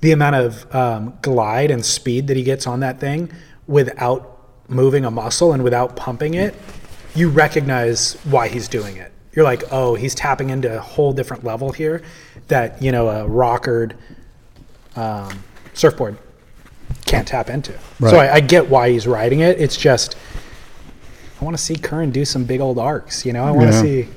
the 0.00 0.12
amount 0.12 0.36
of 0.36 0.74
um, 0.74 1.18
glide 1.22 1.70
and 1.70 1.84
speed 1.84 2.26
that 2.28 2.36
he 2.36 2.42
gets 2.42 2.66
on 2.66 2.80
that 2.80 3.00
thing 3.00 3.30
without 3.66 4.38
moving 4.68 5.04
a 5.04 5.10
muscle 5.10 5.52
and 5.52 5.62
without 5.62 5.94
pumping 5.96 6.34
it, 6.34 6.54
you 7.14 7.28
recognize 7.28 8.14
why 8.24 8.48
he's 8.48 8.68
doing 8.68 8.96
it. 8.96 9.12
You're 9.34 9.44
like, 9.44 9.64
oh, 9.70 9.94
he's 9.94 10.14
tapping 10.14 10.50
into 10.50 10.74
a 10.74 10.80
whole 10.80 11.12
different 11.12 11.44
level 11.44 11.70
here 11.72 12.02
that 12.48 12.80
you 12.80 12.90
know 12.92 13.08
a 13.08 13.26
rockered 13.26 13.96
um, 14.96 15.42
surfboard 15.74 16.16
can't 17.04 17.28
tap 17.28 17.50
into. 17.50 17.72
So 18.00 18.16
I, 18.16 18.34
I 18.36 18.40
get 18.40 18.68
why 18.68 18.90
he's 18.90 19.06
riding 19.06 19.40
it. 19.40 19.60
It's 19.60 19.76
just 19.76 20.16
I 21.40 21.44
want 21.44 21.56
to 21.56 21.62
see 21.62 21.76
Curren 21.76 22.10
do 22.10 22.24
some 22.24 22.44
big 22.44 22.60
old 22.60 22.78
arcs. 22.78 23.26
You 23.26 23.34
know, 23.34 23.44
I 23.44 23.50
want 23.50 23.68
to 23.70 23.76
Yeah. 23.76 23.82
see. 23.82 24.08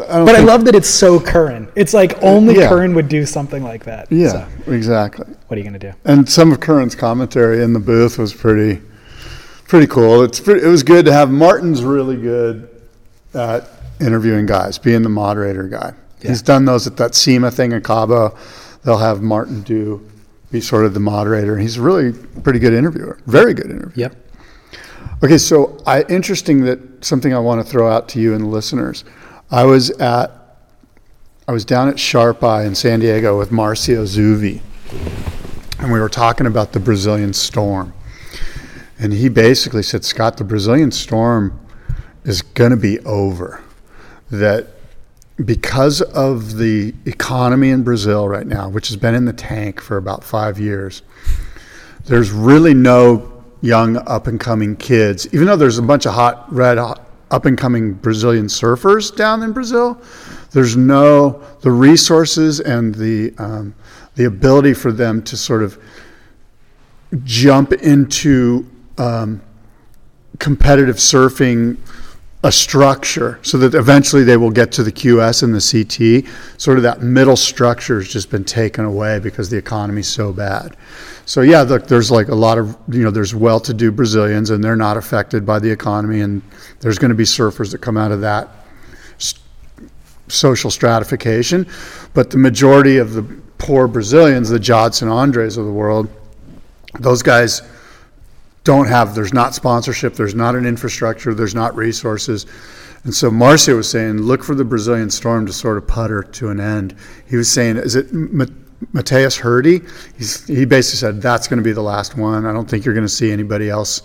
I 0.00 0.24
But 0.24 0.34
I 0.36 0.40
love 0.40 0.64
that 0.64 0.74
it's 0.74 0.88
so 0.88 1.20
Curren. 1.20 1.68
It's 1.74 1.94
like 1.94 2.22
only 2.22 2.56
yeah. 2.56 2.68
Curren 2.68 2.94
would 2.94 3.08
do 3.08 3.26
something 3.26 3.62
like 3.62 3.84
that. 3.84 4.10
Yeah, 4.10 4.28
So, 4.64 4.72
exactly. 4.72 5.26
what 5.46 5.56
are 5.56 5.58
you 5.58 5.64
gonna 5.64 5.78
do? 5.78 5.92
And 6.04 6.28
some 6.28 6.52
of 6.52 6.60
Curren's 6.60 6.94
commentary 6.94 7.62
in 7.62 7.72
the 7.72 7.80
booth 7.80 8.18
was 8.18 8.32
pretty, 8.32 8.80
pretty 9.68 9.86
cool. 9.86 10.22
It's 10.22 10.40
pretty, 10.40 10.64
it 10.64 10.68
was 10.68 10.82
good 10.82 11.04
to 11.06 11.12
have 11.12 11.30
Martin's 11.30 11.82
really 11.82 12.16
good 12.16 12.68
at 13.34 13.68
interviewing 14.00 14.46
guys, 14.46 14.78
being 14.78 15.02
the 15.02 15.08
moderator 15.08 15.68
guy. 15.68 15.94
He's 16.20 16.42
done 16.42 16.64
those 16.64 16.86
at 16.86 16.96
that 16.98 17.14
SIMA 17.14 17.50
thing 17.50 17.72
in 17.72 17.82
Cabo. 17.82 18.36
They'll 18.84 18.98
have 18.98 19.22
Martin 19.22 19.62
do 19.62 20.08
be 20.52 20.60
sort 20.60 20.84
of 20.84 20.94
the 20.94 21.00
moderator. 21.00 21.58
He's 21.58 21.78
a 21.78 21.82
really 21.82 22.12
pretty 22.12 22.58
good 22.58 22.74
interviewer, 22.74 23.18
very 23.26 23.54
good 23.54 23.66
interviewer. 23.70 23.92
Yep. 23.96 24.16
Okay, 25.24 25.38
so 25.38 25.78
I 25.86 26.02
interesting 26.04 26.64
that 26.64 27.04
something 27.04 27.32
I 27.34 27.38
want 27.38 27.64
to 27.64 27.68
throw 27.68 27.90
out 27.90 28.08
to 28.10 28.20
you 28.20 28.34
and 28.34 28.44
the 28.44 28.48
listeners. 28.48 29.04
I 29.52 29.64
was 29.64 29.90
at 29.90 30.30
I 31.46 31.52
was 31.52 31.66
down 31.66 31.88
at 31.88 31.96
Sharpeye 31.96 32.66
in 32.66 32.74
San 32.74 33.00
Diego 33.00 33.38
with 33.38 33.50
Marcio 33.50 34.04
Zouvi, 34.04 34.62
and 35.78 35.92
we 35.92 36.00
were 36.00 36.08
talking 36.08 36.46
about 36.46 36.72
the 36.72 36.80
Brazilian 36.80 37.34
storm. 37.34 37.92
And 38.98 39.12
he 39.12 39.28
basically 39.28 39.82
said, 39.82 40.06
Scott, 40.06 40.38
the 40.38 40.44
Brazilian 40.44 40.90
storm 40.90 41.60
is 42.24 42.40
going 42.40 42.70
to 42.70 42.78
be 42.78 42.98
over. 43.00 43.62
That 44.30 44.68
because 45.44 46.00
of 46.00 46.56
the 46.56 46.94
economy 47.04 47.68
in 47.68 47.82
Brazil 47.82 48.28
right 48.28 48.46
now, 48.46 48.70
which 48.70 48.88
has 48.88 48.96
been 48.96 49.14
in 49.14 49.26
the 49.26 49.34
tank 49.34 49.82
for 49.82 49.98
about 49.98 50.24
five 50.24 50.58
years, 50.58 51.02
there's 52.06 52.30
really 52.30 52.72
no 52.72 53.44
young 53.60 53.96
up 54.08 54.28
and 54.28 54.40
coming 54.40 54.76
kids, 54.76 55.26
even 55.34 55.46
though 55.46 55.56
there's 55.56 55.78
a 55.78 55.82
bunch 55.82 56.06
of 56.06 56.14
hot, 56.14 56.50
red, 56.50 56.78
up 57.32 57.46
and 57.46 57.58
coming 57.58 57.94
Brazilian 57.94 58.46
surfers 58.46 59.14
down 59.14 59.42
in 59.42 59.52
Brazil. 59.52 60.00
There's 60.52 60.76
no 60.76 61.42
the 61.62 61.70
resources 61.70 62.60
and 62.60 62.94
the 62.94 63.34
um, 63.38 63.74
the 64.14 64.26
ability 64.26 64.74
for 64.74 64.92
them 64.92 65.22
to 65.22 65.36
sort 65.36 65.62
of 65.62 65.82
jump 67.24 67.72
into 67.72 68.68
um, 68.98 69.42
competitive 70.38 70.96
surfing 70.96 71.78
a 72.44 72.50
structure 72.50 73.38
so 73.42 73.56
that 73.56 73.74
eventually 73.74 74.24
they 74.24 74.36
will 74.36 74.50
get 74.50 74.72
to 74.72 74.82
the 74.82 74.90
QS 74.90 75.44
and 75.44 75.54
the 75.54 75.60
CT. 75.60 76.28
Sort 76.60 76.76
of 76.76 76.82
that 76.82 77.00
middle 77.00 77.36
structure 77.36 78.00
has 78.00 78.08
just 78.08 78.30
been 78.30 78.44
taken 78.44 78.84
away 78.84 79.20
because 79.20 79.48
the 79.48 79.56
economy's 79.56 80.08
so 80.08 80.32
bad. 80.32 80.76
So 81.24 81.42
yeah, 81.42 81.62
look, 81.62 81.86
there's 81.86 82.10
like 82.10 82.28
a 82.28 82.34
lot 82.34 82.58
of 82.58 82.76
you 82.88 83.04
know, 83.04 83.12
there's 83.12 83.34
well-to-do 83.34 83.92
Brazilians 83.92 84.50
and 84.50 84.62
they're 84.62 84.74
not 84.74 84.96
affected 84.96 85.46
by 85.46 85.60
the 85.60 85.70
economy, 85.70 86.20
and 86.20 86.42
there's 86.80 86.98
going 86.98 87.10
to 87.10 87.14
be 87.14 87.24
surfers 87.24 87.70
that 87.70 87.78
come 87.78 87.96
out 87.96 88.10
of 88.10 88.20
that 88.22 88.48
social 90.28 90.70
stratification, 90.70 91.66
but 92.14 92.30
the 92.30 92.38
majority 92.38 92.96
of 92.96 93.12
the 93.12 93.22
poor 93.58 93.86
Brazilians, 93.86 94.48
the 94.48 94.58
Jadson 94.58 95.08
Andres 95.08 95.56
of 95.56 95.66
the 95.66 95.72
world, 95.72 96.08
those 96.98 97.22
guys 97.22 97.62
don't 98.64 98.86
have, 98.86 99.14
there's 99.14 99.32
not 99.32 99.54
sponsorship, 99.54 100.14
there's 100.14 100.34
not 100.34 100.54
an 100.54 100.66
infrastructure, 100.66 101.34
there's 101.34 101.54
not 101.54 101.74
resources. 101.74 102.46
And 103.04 103.14
so 103.14 103.30
Marcio 103.30 103.76
was 103.76 103.90
saying, 103.90 104.18
look 104.18 104.44
for 104.44 104.54
the 104.54 104.64
Brazilian 104.64 105.10
storm 105.10 105.46
to 105.46 105.52
sort 105.52 105.76
of 105.76 105.88
putter 105.88 106.22
to 106.22 106.50
an 106.50 106.60
end. 106.60 106.94
He 107.28 107.36
was 107.36 107.50
saying, 107.50 107.76
is 107.76 107.96
it 107.96 108.12
Ma- 108.12 108.44
Mateus 108.92 109.36
Herdy? 109.38 109.88
He's, 110.16 110.46
he 110.46 110.64
basically 110.64 110.98
said, 110.98 111.20
that's 111.20 111.48
going 111.48 111.58
to 111.58 111.64
be 111.64 111.72
the 111.72 111.82
last 111.82 112.16
one. 112.16 112.46
I 112.46 112.52
don't 112.52 112.70
think 112.70 112.84
you're 112.84 112.94
going 112.94 113.06
to 113.06 113.12
see 113.12 113.32
anybody 113.32 113.68
else 113.68 114.02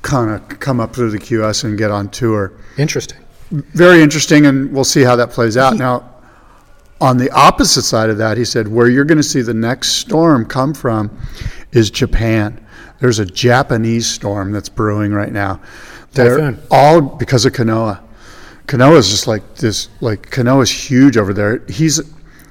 kind 0.00 0.30
of 0.30 0.60
come 0.60 0.80
up 0.80 0.94
through 0.94 1.10
the 1.10 1.18
QS 1.18 1.64
and 1.64 1.76
get 1.76 1.90
on 1.90 2.08
tour. 2.08 2.52
Interesting. 2.78 3.18
Very 3.50 4.02
interesting, 4.02 4.46
and 4.46 4.72
we'll 4.72 4.84
see 4.84 5.02
how 5.02 5.16
that 5.16 5.30
plays 5.30 5.56
out. 5.56 5.76
Now, 5.76 6.08
on 7.00 7.16
the 7.18 7.30
opposite 7.30 7.82
side 7.82 8.10
of 8.10 8.18
that, 8.18 8.36
he 8.36 8.44
said, 8.44 8.68
where 8.68 8.88
you're 8.88 9.04
going 9.04 9.18
to 9.18 9.22
see 9.22 9.42
the 9.42 9.54
next 9.54 9.92
storm 9.92 10.46
come 10.46 10.74
from 10.74 11.18
is 11.72 11.90
Japan. 11.90 12.64
There's 13.00 13.18
a 13.18 13.26
Japanese 13.26 14.06
storm 14.06 14.52
that's 14.52 14.68
brewing 14.68 15.12
right 15.12 15.32
now. 15.32 15.60
They're 16.12 16.38
Typhoon. 16.38 16.62
all 16.70 17.00
because 17.00 17.44
of 17.46 17.52
Kanoa. 17.52 18.02
Is 18.70 19.08
just 19.08 19.26
like 19.26 19.54
this. 19.54 19.88
Like 20.00 20.30
Kanoa 20.30 20.62
is 20.62 20.70
huge 20.70 21.16
over 21.16 21.32
there. 21.32 21.64
He's 21.68 22.02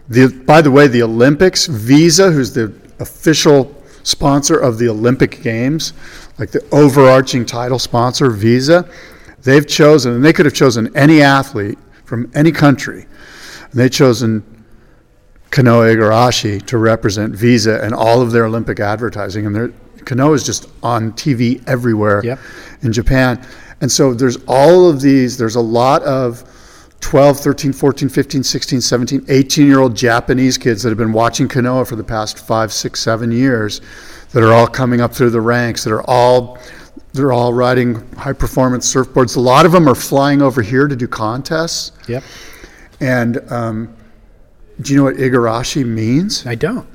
the. 0.09 0.27
By 0.47 0.61
the 0.61 0.71
way, 0.71 0.87
the 0.87 1.03
Olympics. 1.03 1.67
Visa, 1.67 2.31
who's 2.31 2.53
the 2.53 2.73
official 2.99 3.75
sponsor 4.01 4.57
of 4.57 4.79
the 4.79 4.89
Olympic 4.89 5.41
Games, 5.43 5.93
like 6.39 6.49
the 6.49 6.65
overarching 6.71 7.45
title 7.45 7.77
sponsor, 7.77 8.29
Visa, 8.31 8.89
they've 9.43 9.67
chosen, 9.67 10.13
and 10.13 10.25
they 10.25 10.33
could 10.33 10.45
have 10.45 10.55
chosen 10.55 10.95
any 10.95 11.21
athlete 11.21 11.77
from 12.05 12.31
any 12.33 12.51
country, 12.51 13.05
and 13.71 13.73
they've 13.73 13.91
chosen 13.91 14.41
Kanoa 15.51 15.95
Igarashi 15.95 16.65
to 16.67 16.77
represent 16.77 17.35
Visa 17.35 17.83
and 17.83 17.93
all 17.93 18.21
of 18.21 18.31
their 18.31 18.45
Olympic 18.45 18.79
advertising. 18.79 19.45
And 19.45 19.73
Kanoa 20.07 20.33
is 20.35 20.43
just 20.45 20.67
on 20.81 21.11
TV 21.13 21.61
everywhere 21.67 22.21
Yep. 22.23 22.39
in 22.81 22.93
Japan. 22.93 23.45
And 23.81 23.91
so 23.91 24.13
there's 24.13 24.37
all 24.47 24.89
of 24.89 25.01
these, 25.01 25.37
there's 25.37 25.55
a 25.55 25.61
lot 25.61 26.01
of 26.03 26.43
12, 27.01 27.39
13, 27.39 27.73
14, 27.73 28.09
15, 28.09 28.43
16, 28.43 28.81
17, 28.81 29.25
18 29.27 29.67
year 29.67 29.79
old 29.79 29.95
Japanese 29.95 30.57
kids 30.57 30.81
that 30.81 30.89
have 30.89 30.97
been 30.97 31.13
watching 31.13 31.47
Kanoa 31.47 31.87
for 31.87 31.95
the 31.95 32.03
past 32.03 32.39
five, 32.39 32.73
six, 32.73 32.99
seven 33.01 33.31
years 33.31 33.81
that 34.31 34.41
are 34.43 34.53
all 34.53 34.67
coming 34.67 35.01
up 35.01 35.13
through 35.13 35.29
the 35.29 35.41
ranks, 35.41 35.83
that 35.83 35.93
are 35.93 36.03
all. 36.09 36.57
They're 37.13 37.31
all 37.31 37.53
riding 37.53 37.95
high 38.15 38.33
performance 38.33 38.91
surfboards. 38.93 39.37
A 39.37 39.39
lot 39.39 39.65
of 39.65 39.71
them 39.71 39.87
are 39.87 39.95
flying 39.95 40.41
over 40.41 40.61
here 40.61 40.87
to 40.87 40.95
do 40.95 41.07
contests. 41.07 41.91
Yep. 42.07 42.23
And 42.99 43.51
um, 43.51 43.95
do 44.81 44.93
you 44.93 44.97
know 44.99 45.05
what 45.05 45.15
Igarashi 45.15 45.85
means? 45.85 46.45
I 46.45 46.53
don't. 46.55 46.85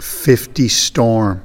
50 0.00 0.68
storm. 0.68 1.42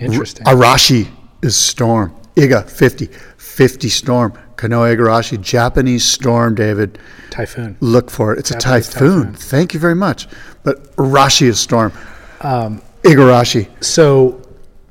Interesting. 0.00 0.46
Arashi 0.46 1.08
is 1.42 1.56
storm. 1.56 2.14
Iga, 2.36 2.68
50. 2.70 3.06
50 3.36 3.88
storm. 3.88 4.32
Kanoa 4.56 4.96
Igarashi, 4.96 5.40
Japanese 5.40 6.04
storm, 6.04 6.54
David. 6.54 6.98
Typhoon. 7.30 7.76
Look 7.80 8.10
for 8.10 8.32
it. 8.34 8.38
It's 8.40 8.50
Japanese 8.50 8.88
a 8.88 8.92
typhoon. 8.92 9.18
typhoon. 9.18 9.34
Thank 9.34 9.74
you 9.74 9.80
very 9.80 9.94
much. 9.94 10.28
But 10.62 10.96
Arashi 10.96 11.42
is 11.48 11.60
storm. 11.60 11.92
Um, 12.40 12.82
Igarashi. 13.02 13.68
so 13.82 14.40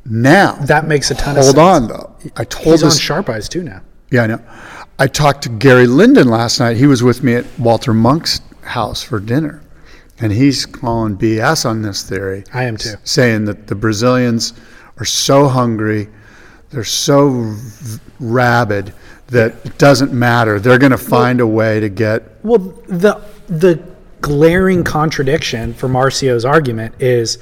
Now, 0.06 0.54
that 0.62 0.88
makes 0.88 1.12
a 1.12 1.16
ton 1.16 1.38
of 1.38 1.44
hold 1.44 1.58
on, 1.58 1.88
though. 1.88 2.16
I 2.38 2.44
told 2.46 2.66
He's 2.76 2.84
on 2.84 2.90
this. 2.90 3.00
Sharp 3.00 3.30
Eyes 3.30 3.50
too 3.50 3.64
now. 3.64 3.82
Yeah, 4.10 4.24
I 4.24 4.28
know. 4.28 4.42
I 5.00 5.08
talked 5.08 5.44
to 5.44 5.50
Gary 5.50 5.86
Linden 5.88 6.28
last 6.30 6.60
night. 6.60 6.78
He 6.78 6.88
was 6.88 7.04
with 7.04 7.24
me 7.24 7.36
at 7.36 7.46
Walter 7.60 7.94
Munk's 7.94 8.42
house 8.64 9.04
for 9.04 9.20
dinner. 9.20 9.62
And 10.20 10.32
he's 10.32 10.66
calling 10.66 11.16
BS 11.18 11.66
on 11.66 11.82
this 11.84 12.02
theory. 12.04 12.44
I 12.54 12.64
am 12.64 12.78
too. 12.78 12.96
Saying 13.04 13.46
that 13.46 13.68
the 13.68 13.76
Brazilians 13.76 14.54
are 15.00 15.06
so 15.06 15.48
hungry, 15.48 16.10
they're 16.70 16.84
so 16.84 17.56
rabid 18.20 18.94
that 19.28 19.56
it 19.66 19.78
doesn't 19.78 20.14
matter. 20.14 20.60
They're 20.60 20.80
going 20.80 20.92
to 20.92 20.98
find 20.98 21.40
a 21.42 21.48
way 21.48 21.80
to 21.80 21.90
get. 21.90 22.24
Well, 22.44 22.60
the 22.88 23.22
the 23.48 23.82
glaring 24.22 24.84
contradiction 24.84 25.74
for 25.74 25.88
Marcio's 25.88 26.44
argument 26.46 26.96
is 27.00 27.38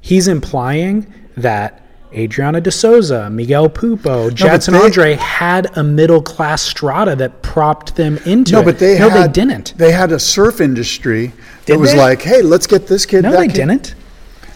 he's 0.00 0.28
implying 0.28 1.12
that 1.36 1.82
Adriano 2.12 2.58
de 2.58 2.70
Souza, 2.70 3.28
Miguel 3.30 3.68
Pupo, 3.68 4.32
Jadson 4.34 4.72
they- 4.74 4.80
Andre 4.80 5.14
had 5.14 5.76
a 5.76 5.84
middle 5.84 6.22
class 6.22 6.62
strata 6.62 7.14
that 7.16 7.42
propped 7.42 7.96
them 7.96 8.16
into 8.24 8.52
No, 8.52 8.60
it. 8.60 8.64
but 8.64 8.78
they 8.78 8.98
no, 8.98 9.10
had, 9.10 9.28
they 9.34 9.40
didn't. 9.44 9.74
They 9.76 9.92
had 9.92 10.10
a 10.12 10.18
surf 10.18 10.60
industry 10.60 11.32
that 11.66 11.78
was 11.78 11.92
they? 11.92 11.98
like, 11.98 12.22
hey, 12.22 12.40
let's 12.42 12.66
get 12.66 12.86
this 12.86 13.04
kid. 13.06 13.22
No, 13.22 13.32
they 13.32 13.46
kid." 13.46 13.54
didn't. 13.56 13.94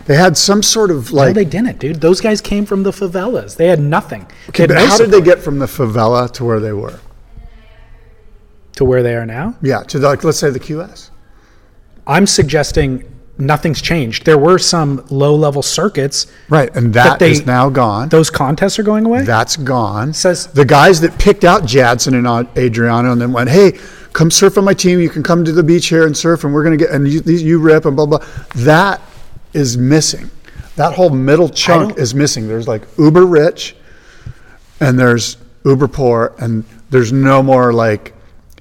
They 0.06 0.16
had 0.16 0.36
some 0.36 0.62
sort 0.62 0.90
of 0.90 1.12
like. 1.12 1.28
no, 1.28 1.32
they 1.32 1.44
didn't, 1.44 1.78
dude. 1.78 2.00
Those 2.00 2.20
guys 2.20 2.40
came 2.40 2.66
from 2.66 2.82
the 2.82 2.90
favelas. 2.90 3.56
They 3.56 3.66
had 3.68 3.80
nothing. 3.80 4.26
Okay, 4.48 4.64
had 4.64 4.68
but 4.68 4.74
no 4.74 4.86
how 4.86 4.98
did 4.98 5.10
they 5.10 5.20
get 5.20 5.38
from 5.38 5.58
the 5.58 5.66
favela 5.66 6.30
to 6.32 6.44
where 6.44 6.60
they 6.60 6.72
were? 6.72 6.98
to 8.74 8.84
where 8.84 9.02
they 9.02 9.14
are 9.14 9.26
now? 9.26 9.54
Yeah, 9.62 9.82
to 9.84 9.98
the, 9.98 10.08
like 10.08 10.24
let's 10.24 10.38
say 10.38 10.50
the 10.50 10.60
QS. 10.60 11.10
I'm 12.06 12.26
suggesting 12.26 13.04
nothing's 13.38 13.80
changed. 13.82 14.24
There 14.24 14.38
were 14.38 14.58
some 14.58 15.04
low 15.10 15.34
level 15.34 15.62
circuits. 15.62 16.26
Right, 16.48 16.74
and 16.74 16.92
that 16.94 17.18
that 17.18 17.30
is 17.30 17.46
now 17.46 17.68
gone. 17.68 18.08
Those 18.08 18.30
contests 18.30 18.78
are 18.78 18.82
going 18.82 19.04
away. 19.06 19.22
That's 19.24 19.56
gone. 19.56 20.12
Says- 20.12 20.46
the 20.48 20.64
guys 20.64 21.00
that 21.02 21.18
picked 21.18 21.44
out 21.44 21.64
Jadson 21.64 22.14
and 22.14 22.26
uh, 22.26 22.44
Adriano 22.56 23.12
and 23.12 23.20
then 23.20 23.32
went, 23.32 23.50
"Hey, 23.50 23.78
come 24.12 24.30
surf 24.30 24.58
on 24.58 24.64
my 24.64 24.74
team. 24.74 25.00
You 25.00 25.10
can 25.10 25.22
come 25.22 25.44
to 25.44 25.52
the 25.52 25.62
beach 25.62 25.88
here 25.88 26.06
and 26.06 26.16
surf, 26.16 26.44
and 26.44 26.52
we're 26.54 26.64
gonna 26.64 26.76
get 26.76 26.90
and 26.90 27.06
you, 27.06 27.20
you 27.22 27.58
rip 27.58 27.84
and 27.84 27.94
blah 27.94 28.06
blah." 28.06 28.24
That 28.56 29.00
is 29.52 29.76
missing. 29.76 30.30
That 30.76 30.94
whole 30.94 31.10
middle 31.10 31.48
chunk 31.48 31.98
is 31.98 32.14
missing. 32.14 32.48
There's 32.48 32.66
like 32.68 32.82
uber 32.98 33.26
rich, 33.26 33.76
and 34.80 34.98
there's 34.98 35.36
uber 35.64 35.88
poor, 35.88 36.34
and 36.38 36.64
there's 36.90 37.12
no 37.12 37.42
more 37.42 37.72
like 37.72 38.14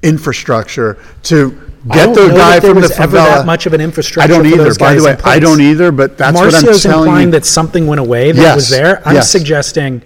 infrastructure 0.04 0.98
to 1.24 1.52
get 1.92 2.14
the 2.14 2.28
guy 2.30 2.60
from 2.60 2.76
the 2.82 2.86
ever 2.86 2.94
favela. 3.18 3.26
that 3.38 3.46
much 3.46 3.66
of 3.66 3.74
an 3.74 3.82
infrastructure 3.82 4.32
I 4.32 4.36
don't 4.36 4.44
for 4.46 4.54
either. 4.54 4.64
those 4.66 4.78
By 4.78 4.94
the 4.94 5.00
guys 5.00 5.06
way, 5.06 5.14
in 5.14 5.20
I 5.26 5.40
don't 5.40 5.62
either. 5.62 5.92
But 5.92 6.18
that's 6.18 6.36
what 6.36 6.46
I'm 6.48 6.52
Marcio's 6.52 6.84
telling 6.84 7.08
implying 7.10 7.28
you. 7.28 7.32
that 7.32 7.46
something 7.46 7.88
went 7.88 8.02
away 8.02 8.32
that 8.32 8.42
Yes, 8.42 8.56
was 8.56 8.70
there. 8.70 9.02
I'm 9.08 9.16
yes. 9.16 9.32
suggesting 9.32 10.02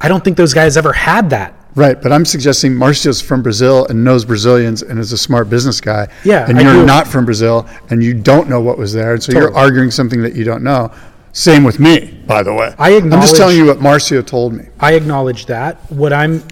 I 0.00 0.08
don't 0.08 0.22
think 0.22 0.36
those 0.36 0.52
guys 0.54 0.76
ever 0.76 0.92
had 0.92 1.30
that. 1.30 1.54
Right, 1.76 2.00
but 2.00 2.10
I'm 2.10 2.24
suggesting 2.24 2.72
Marcio's 2.72 3.20
from 3.20 3.42
Brazil 3.42 3.86
and 3.88 4.02
knows 4.02 4.24
Brazilians 4.24 4.82
and 4.82 4.98
is 4.98 5.12
a 5.12 5.18
smart 5.18 5.50
business 5.50 5.78
guy. 5.80 6.08
Yeah, 6.24 6.48
and 6.48 6.58
I 6.58 6.62
you're 6.62 6.72
do. 6.72 6.86
not 6.86 7.06
from 7.06 7.26
Brazil 7.26 7.68
and 7.90 8.02
you 8.02 8.14
don't 8.14 8.48
know 8.48 8.60
what 8.62 8.78
was 8.78 8.92
there, 8.94 9.12
and 9.12 9.22
so 9.22 9.32
you're 9.32 9.54
arguing 9.54 9.90
something 9.90 10.22
that 10.22 10.34
you 10.34 10.42
don't 10.44 10.64
know. 10.64 10.90
Same 11.32 11.64
with 11.64 11.78
me, 11.78 12.18
by 12.26 12.42
the 12.42 12.54
way. 12.54 12.74
I 12.78 12.96
I'm 12.96 13.10
just 13.10 13.36
telling 13.36 13.58
you 13.58 13.66
what 13.66 13.76
Marcio 13.78 14.26
told 14.26 14.54
me. 14.54 14.64
I 14.80 14.94
acknowledge 14.94 15.44
that. 15.46 15.76
What 15.92 16.14
I'm 16.14 16.42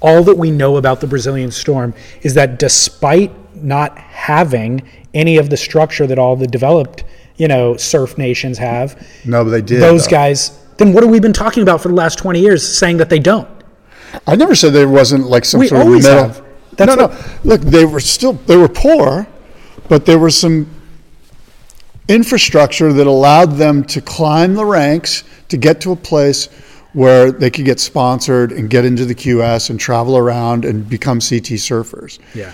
all 0.00 0.24
that 0.24 0.36
we 0.36 0.50
know 0.50 0.76
about 0.76 1.00
the 1.00 1.06
Brazilian 1.06 1.52
storm 1.52 1.94
is 2.22 2.34
that 2.34 2.58
despite 2.58 3.30
not 3.62 3.96
having 3.96 4.82
any 5.14 5.36
of 5.36 5.50
the 5.50 5.56
structure 5.56 6.04
that 6.08 6.18
all 6.18 6.34
the 6.34 6.48
developed, 6.48 7.04
you 7.36 7.46
know, 7.46 7.76
surf 7.76 8.18
nations 8.18 8.58
have, 8.58 9.00
No, 9.24 9.44
but 9.44 9.50
they 9.50 9.62
did. 9.62 9.80
those 9.80 10.06
though. 10.06 10.10
guys 10.10 10.58
then 10.78 10.92
what 10.92 11.04
have 11.04 11.12
we 11.12 11.20
been 11.20 11.32
talking 11.34 11.62
about 11.62 11.80
for 11.80 11.88
the 11.88 11.94
last 11.94 12.18
20 12.18 12.40
years 12.40 12.66
saying 12.66 12.96
that 12.96 13.08
they 13.08 13.20
don't? 13.20 13.48
I 14.26 14.36
never 14.36 14.54
said 14.54 14.72
there 14.72 14.88
wasn't 14.88 15.26
like 15.28 15.44
some 15.44 15.60
We 15.60 15.68
sort 15.68 15.80
of 15.82 15.86
always 15.88 16.04
middle. 16.04 16.24
have. 16.28 16.44
That's 16.76 16.96
no, 16.96 17.06
no. 17.06 17.24
Look, 17.44 17.60
they 17.62 17.84
were 17.84 18.00
still 18.00 18.32
they 18.34 18.56
were 18.56 18.68
poor, 18.68 19.26
but 19.88 20.06
there 20.06 20.18
was 20.18 20.36
some 20.36 20.66
infrastructure 22.08 22.92
that 22.92 23.06
allowed 23.06 23.52
them 23.56 23.84
to 23.84 24.00
climb 24.00 24.54
the 24.54 24.64
ranks 24.64 25.24
to 25.48 25.56
get 25.56 25.80
to 25.82 25.92
a 25.92 25.96
place 25.96 26.46
where 26.92 27.30
they 27.32 27.50
could 27.50 27.64
get 27.64 27.80
sponsored 27.80 28.52
and 28.52 28.68
get 28.68 28.84
into 28.84 29.04
the 29.06 29.14
QS 29.14 29.70
and 29.70 29.80
travel 29.80 30.16
around 30.18 30.64
and 30.64 30.88
become 30.88 31.18
CT 31.20 31.56
surfers. 31.58 32.18
Yeah. 32.34 32.52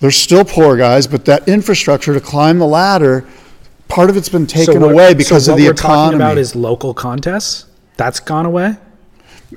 They're 0.00 0.10
still 0.10 0.44
poor 0.44 0.76
guys, 0.76 1.06
but 1.06 1.24
that 1.26 1.48
infrastructure 1.48 2.14
to 2.14 2.20
climb 2.20 2.58
the 2.58 2.66
ladder, 2.66 3.24
part 3.88 4.10
of 4.10 4.16
it's 4.16 4.28
been 4.28 4.46
taken 4.46 4.80
what- 4.80 4.92
away 4.92 5.14
because 5.14 5.44
so 5.46 5.52
of 5.52 5.58
the 5.58 5.66
economy. 5.66 5.74
what 5.74 5.92
we're 5.92 5.96
talking 6.04 6.16
about 6.16 6.38
is 6.38 6.54
local 6.56 6.94
contests. 6.94 7.66
That's 7.96 8.20
gone 8.20 8.46
away. 8.46 8.76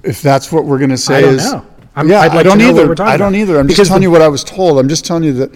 If 0.04 0.22
that's 0.22 0.52
what 0.52 0.66
we're 0.66 0.78
going 0.78 0.90
to 0.92 0.98
say 0.98 1.18
I 1.18 1.22
don't 1.22 1.36
is 1.36 1.52
know. 1.52 1.66
I'm- 1.96 2.10
yeah, 2.10 2.20
like 2.20 2.32
I 2.32 2.44
don't 2.44 2.58
to 2.60 2.64
know 2.66 2.72
what 2.72 2.80
either. 2.80 2.88
we're 2.90 2.96
talking 2.96 3.14
I 3.14 3.18
don't 3.18 3.30
about. 3.34 3.40
either. 3.42 3.60
I'm 3.60 3.68
Because 3.68 3.78
just 3.78 3.88
telling 3.90 4.02
the- 4.02 4.06
you 4.08 4.12
what 4.12 4.22
I 4.22 4.28
was 4.30 4.44
told. 4.44 4.80
I'm 4.80 4.88
just 4.90 5.06
telling 5.06 5.24
you 5.24 5.34
that 5.34 5.52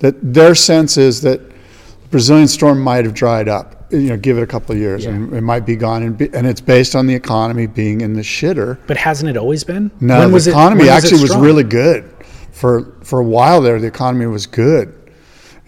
that 0.00 0.14
their 0.34 0.54
sense 0.54 0.96
is 0.96 1.22
that 1.22 1.40
the 1.48 2.08
Brazilian 2.10 2.46
storm 2.48 2.80
might 2.80 3.04
have 3.04 3.14
dried 3.14 3.48
up. 3.48 3.74
You 3.90 4.10
know, 4.10 4.16
give 4.18 4.36
it 4.36 4.42
a 4.42 4.46
couple 4.46 4.74
of 4.74 4.78
years 4.78 5.06
and 5.06 5.32
it 5.32 5.40
might 5.40 5.64
be 5.64 5.74
gone. 5.74 6.02
And, 6.02 6.18
be, 6.18 6.28
and 6.34 6.46
it's 6.46 6.60
based 6.60 6.94
on 6.94 7.06
the 7.06 7.14
economy 7.14 7.66
being 7.66 8.02
in 8.02 8.12
the 8.12 8.20
shitter. 8.20 8.76
But 8.86 8.98
hasn't 8.98 9.30
it 9.30 9.38
always 9.38 9.64
been? 9.64 9.90
No, 10.00 10.18
When 10.18 10.28
the 10.28 10.34
was 10.34 10.46
economy 10.46 10.84
it 10.84 10.88
actually 10.90 11.22
was 11.22 11.30
strong? 11.30 11.42
really 11.42 11.64
good 11.64 12.04
for 12.52 12.92
for 13.02 13.18
a 13.20 13.24
while 13.24 13.62
there. 13.62 13.80
The 13.80 13.86
economy 13.86 14.26
was 14.26 14.46
good 14.46 14.92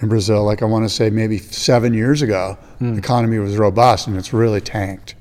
in 0.03 0.09
Brazil. 0.11 0.45
Like 0.45 0.61
I 0.61 0.67
want 0.67 0.85
to 0.85 0.91
say 0.91 1.09
maybe 1.09 1.39
seven 1.39 1.95
years 1.95 2.21
ago, 2.21 2.59
Hmm. 2.79 2.93
the 2.93 2.99
economy 2.99 3.39
was 3.39 3.57
robust 3.57 4.07
and 4.07 4.17
it's 4.19 4.35
really 4.35 4.61
tanked. 4.61 5.15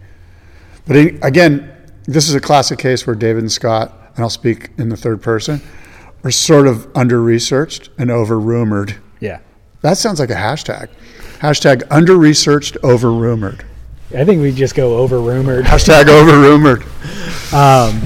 But 0.85 0.97
it, 0.97 1.19
again, 1.23 1.71
this 2.09 2.27
is 2.27 2.33
a 2.33 2.41
classic 2.41 2.79
case 2.79 3.05
where 3.05 3.15
David 3.15 3.43
and 3.43 3.51
Scott, 3.51 3.93
and 4.15 4.23
I'll 4.23 4.31
speak 4.31 4.71
in 4.79 4.89
the 4.89 4.97
third 4.97 5.21
person, 5.21 5.61
are 6.23 6.31
sort 6.31 6.67
of 6.67 6.87
under 6.95 7.21
researched 7.21 7.89
and 7.99 8.09
over 8.09 8.39
rumored. 8.39 8.95
Yeah. 9.19 9.39
That 9.81 9.97
sounds 9.97 10.19
like 10.19 10.31
a 10.31 10.35
hashtag. 10.35 10.89
Hashtag 11.39 11.83
under 11.91 12.17
researched, 12.17 12.77
over 12.83 13.11
rumored. 13.11 13.63
I 14.13 14.25
think 14.25 14.41
we 14.41 14.51
just 14.51 14.73
go 14.73 14.97
over 14.97 15.21
rumored. 15.21 15.65
Hashtag 15.65 16.07
over 16.07 16.39
rumored. 16.39 16.81
Um, 17.53 18.01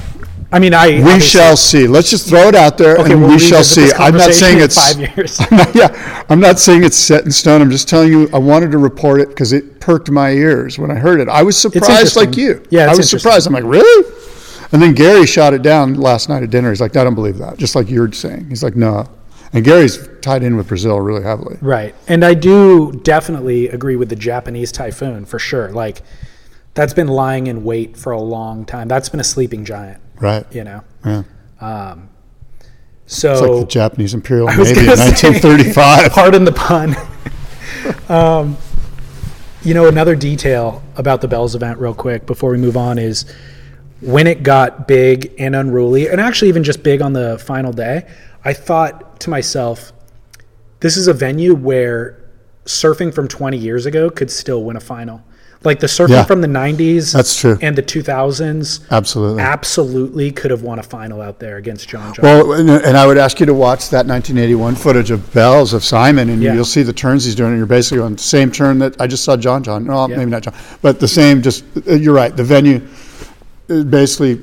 I 0.54 0.58
mean, 0.60 0.72
I 0.72 0.86
We 0.88 0.96
obviously- 1.00 1.20
shall 1.20 1.56
see. 1.56 1.86
Let's 1.88 2.10
just 2.10 2.28
throw 2.28 2.48
it 2.48 2.54
out 2.54 2.78
there 2.78 2.96
Okay, 2.98 3.12
and 3.12 3.20
we'll 3.22 3.30
we 3.32 3.38
shall 3.38 3.58
revisit 3.58 3.74
see. 3.74 3.80
this 3.82 3.94
I'm 3.98 4.16
not 4.16 4.32
saying 4.32 4.58
conversation 4.58 4.58
in 4.58 4.64
it's 4.64 4.78
five 4.78 5.16
years. 5.16 5.40
I'm 5.50 5.56
not, 5.56 5.74
yeah, 5.74 6.24
I'm 6.28 6.40
not 6.40 6.60
saying 6.60 6.84
it's 6.84 6.96
set 6.96 7.24
in 7.24 7.32
stone. 7.32 7.60
I'm 7.60 7.70
just 7.70 7.88
telling 7.88 8.10
you 8.10 8.28
I 8.32 8.38
wanted 8.38 8.70
to 8.72 8.78
report 8.78 9.20
it 9.20 9.28
because 9.30 9.52
it 9.52 9.80
perked 9.80 10.10
my 10.10 10.30
ears 10.30 10.78
when 10.78 10.90
I 10.90 10.94
heard 10.94 11.20
it. 11.20 11.28
I 11.28 11.42
was 11.42 11.56
surprised 11.60 12.16
like 12.16 12.28
interesting. 12.28 12.42
you. 12.44 12.62
Yeah, 12.70 12.86
I 12.86 12.90
it's 12.90 12.98
was 12.98 13.06
interesting. 13.08 13.18
surprised. 13.18 13.46
I'm 13.48 13.52
like, 13.52 13.64
really? 13.64 14.10
And 14.72 14.80
then 14.82 14.94
Gary 14.94 15.26
shot 15.26 15.54
it 15.54 15.62
down 15.62 15.94
last 15.94 16.28
night 16.28 16.42
at 16.42 16.50
dinner. 16.50 16.70
He's 16.70 16.80
like, 16.80 16.96
I 16.96 17.04
don't 17.04 17.14
believe 17.14 17.38
that. 17.38 17.58
Just 17.58 17.74
like 17.76 17.90
you're 17.90 18.10
saying. 18.12 18.48
He's 18.48 18.62
like, 18.62 18.76
no. 18.76 19.08
And 19.52 19.64
Gary's 19.64 20.08
tied 20.20 20.42
in 20.42 20.56
with 20.56 20.66
Brazil 20.68 20.98
really 21.00 21.22
heavily. 21.22 21.58
Right. 21.60 21.94
And 22.08 22.24
I 22.24 22.34
do 22.34 22.90
definitely 23.04 23.68
agree 23.68 23.94
with 23.96 24.08
the 24.08 24.16
Japanese 24.16 24.72
typhoon 24.72 25.26
for 25.26 25.38
sure. 25.38 25.70
Like 25.70 26.02
that's 26.74 26.92
been 26.94 27.06
lying 27.08 27.46
in 27.46 27.62
wait 27.64 27.96
for 27.96 28.10
a 28.12 28.20
long 28.20 28.64
time. 28.64 28.88
That's 28.88 29.08
been 29.08 29.20
a 29.20 29.24
sleeping 29.24 29.64
giant, 29.64 30.00
Right. 30.20 30.46
you 30.54 30.64
know. 30.64 30.82
Yeah. 31.04 31.22
Um 31.60 32.08
so 33.06 33.32
It's 33.32 33.40
like 33.42 33.60
the 33.60 33.66
Japanese 33.66 34.14
Imperial 34.14 34.46
Navy 34.56 34.70
in 34.80 34.86
gonna 34.86 34.96
say- 34.96 35.28
1935. 35.28 36.12
Pardon 36.12 36.44
the 36.44 36.52
pun. 36.52 36.96
um, 38.08 38.56
you 39.62 39.74
know, 39.74 39.88
another 39.88 40.14
detail 40.14 40.82
about 40.96 41.20
the 41.20 41.28
Bells 41.28 41.54
event, 41.54 41.78
real 41.78 41.94
quick, 41.94 42.26
before 42.26 42.50
we 42.50 42.58
move 42.58 42.76
on, 42.76 42.98
is 42.98 43.24
when 44.00 44.26
it 44.26 44.42
got 44.42 44.86
big 44.88 45.32
and 45.38 45.54
unruly, 45.56 46.08
and 46.08 46.20
actually 46.20 46.48
even 46.48 46.64
just 46.64 46.82
big 46.82 47.00
on 47.02 47.12
the 47.12 47.38
final 47.38 47.72
day, 47.72 48.06
I 48.44 48.52
thought 48.52 49.20
to 49.20 49.30
myself, 49.30 49.92
this 50.80 50.96
is 50.96 51.06
a 51.08 51.12
venue 51.14 51.54
where 51.54 52.22
surfing 52.66 53.14
from 53.14 53.28
20 53.28 53.56
years 53.56 53.86
ago 53.86 54.10
could 54.10 54.30
still 54.30 54.64
win 54.64 54.76
a 54.76 54.80
final. 54.80 55.22
Like 55.64 55.80
the 55.80 55.86
surfing 55.86 56.10
Yeah. 56.10 56.24
from 56.24 56.40
the 56.42 56.46
90s 56.48 57.12
That's 57.12 57.34
true. 57.38 57.58
and 57.62 57.74
the 57.76 57.82
2000s 57.82 58.80
Absolutely. 58.90 59.42
absolutely 59.42 60.30
could 60.30 60.50
have 60.50 60.62
won 60.62 60.78
a 60.78 60.82
final 60.82 61.20
out 61.22 61.38
there 61.40 61.56
against 61.56 61.88
John 61.88 62.12
John. 62.14 62.22
Well, 62.22 62.52
and, 62.52 62.68
and 62.68 62.96
I 62.96 63.06
would 63.06 63.16
ask 63.18 63.40
you 63.40 63.46
to 63.46 63.54
watch 63.54 63.88
that 63.90 64.06
1981 64.06 64.74
footage 64.76 65.10
of 65.10 65.32
Bells 65.32 65.72
of 65.72 65.82
Simon, 65.82 66.28
and 66.30 66.42
Yeah. 66.42 66.54
you'll 66.54 66.64
see 66.64 66.82
the 66.82 66.92
turns 66.92 67.24
he's 67.24 67.34
doing. 67.34 67.50
And 67.50 67.58
you're 67.58 67.66
basically 67.66 68.00
on 68.00 68.12
the 68.12 68.18
same 68.22 68.50
turn 68.50 68.78
that 68.80 69.00
I 69.00 69.06
just 69.06 69.24
saw 69.24 69.36
John 69.36 69.62
John. 69.62 69.84
No, 69.86 70.06
Yeah. 70.08 70.16
maybe 70.18 70.30
not 70.30 70.42
John, 70.42 70.54
but 70.82 71.00
the 71.00 71.08
same. 71.08 71.40
Just 71.42 71.64
uh, 71.88 71.94
you're 71.94 72.14
right. 72.14 72.36
The 72.36 72.44
venue, 72.44 72.82
uh, 73.70 73.82
basically, 73.84 74.40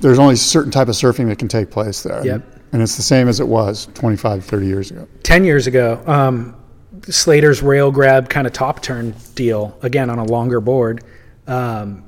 there's 0.00 0.18
only 0.18 0.34
a 0.34 0.36
certain 0.38 0.72
type 0.72 0.88
of 0.88 0.94
surfing 0.94 1.28
that 1.28 1.38
can 1.38 1.48
take 1.48 1.70
place 1.70 2.02
there. 2.02 2.20
Yep. 2.24 2.42
And 2.72 2.82
it's 2.82 2.96
the 2.96 3.02
same 3.02 3.28
as 3.28 3.38
it 3.38 3.46
was 3.46 3.86
25, 3.94 4.44
30 4.44 4.66
years 4.66 4.90
ago. 4.90 5.06
10 5.22 5.44
years 5.44 5.68
ago, 5.68 6.00
um, 6.06 6.54
Slater's 7.08 7.62
rail 7.62 7.90
grab 7.90 8.28
kind 8.28 8.46
of 8.46 8.52
top 8.52 8.82
turn 8.82 9.14
deal, 9.34 9.76
again 9.82 10.10
on 10.10 10.18
a 10.18 10.24
longer 10.24 10.60
board, 10.60 11.02
um, 11.46 12.04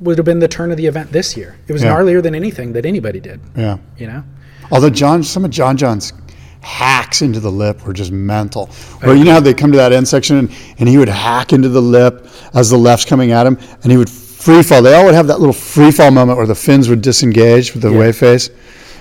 would 0.00 0.18
have 0.18 0.24
been 0.24 0.38
the 0.38 0.48
turn 0.48 0.70
of 0.70 0.76
the 0.76 0.86
event 0.86 1.10
this 1.12 1.36
year. 1.36 1.56
It 1.68 1.72
was 1.72 1.82
Yeah. 1.82 1.92
gnarlier 1.94 2.22
than 2.22 2.34
anything 2.34 2.72
that 2.74 2.84
anybody 2.84 3.20
did, 3.20 3.40
Yeah. 3.56 3.78
you 3.98 4.06
know? 4.06 4.22
Although 4.70 4.90
John, 4.90 5.22
some 5.22 5.44
of 5.44 5.50
John 5.50 5.76
John's 5.76 6.12
hacks 6.60 7.22
into 7.22 7.38
the 7.40 7.50
lip 7.50 7.86
were 7.86 7.92
just 7.92 8.10
mental. 8.12 8.68
Where 9.02 9.14
you 9.14 9.24
know 9.24 9.32
how 9.34 9.40
they 9.40 9.54
come 9.54 9.70
to 9.72 9.78
that 9.78 9.92
end 9.92 10.08
section 10.08 10.36
and, 10.36 10.50
and 10.78 10.88
he 10.88 10.98
would 10.98 11.08
hack 11.08 11.52
into 11.52 11.68
the 11.68 11.80
lip 11.82 12.26
as 12.54 12.70
the 12.70 12.76
left's 12.76 13.04
coming 13.06 13.30
at 13.30 13.46
him, 13.46 13.56
and 13.82 13.92
he 13.92 13.96
would 13.98 14.10
free 14.10 14.62
fall. 14.62 14.82
They 14.82 14.94
all 14.94 15.04
would 15.04 15.14
have 15.14 15.28
that 15.28 15.38
little 15.38 15.52
free 15.52 15.90
fall 15.92 16.10
moment 16.10 16.36
where 16.38 16.46
the 16.46 16.54
fins 16.56 16.88
would 16.88 17.02
disengage 17.02 17.72
with 17.72 17.82
the 17.82 17.90
Yeah. 17.90 17.98
wave 17.98 18.16
face, 18.16 18.50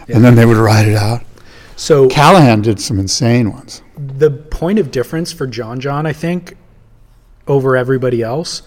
and 0.07 0.23
then 0.23 0.35
they 0.35 0.45
would 0.45 0.57
ride 0.57 0.87
it 0.87 0.95
out. 0.95 1.21
So 1.75 2.07
Callinan 2.09 2.61
did 2.61 2.79
some 2.79 2.99
insane 2.99 3.51
ones. 3.51 3.81
the 3.97 4.31
point 4.31 4.79
of 4.79 4.91
difference 4.91 5.31
for 5.33 5.45
John 5.47 5.79
John, 5.79 6.05
I 6.05 6.13
think, 6.13 6.55
over 7.47 7.75
everybody 7.75 8.21
else 8.21 8.61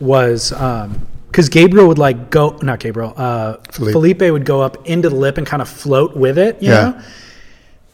was 0.00 0.50
because 0.50 1.48
Gabriel 1.50 1.86
would 1.88 1.98
like 1.98 2.30
go, 2.30 2.56
not 2.62 2.80
Gabriel, 2.80 3.12
uh, 3.16 3.56
Filipe. 3.70 3.92
Filipe. 3.92 4.32
would 4.32 4.44
go 4.46 4.60
up 4.62 4.86
into 4.88 5.08
the 5.10 5.16
lip 5.16 5.36
and 5.38 5.46
kind 5.46 5.60
of 5.62 5.68
float 5.68 6.16
with 6.16 6.38
it, 6.38 6.60
you 6.62 6.70
Yeah. 6.70 6.90
know, 6.90 7.00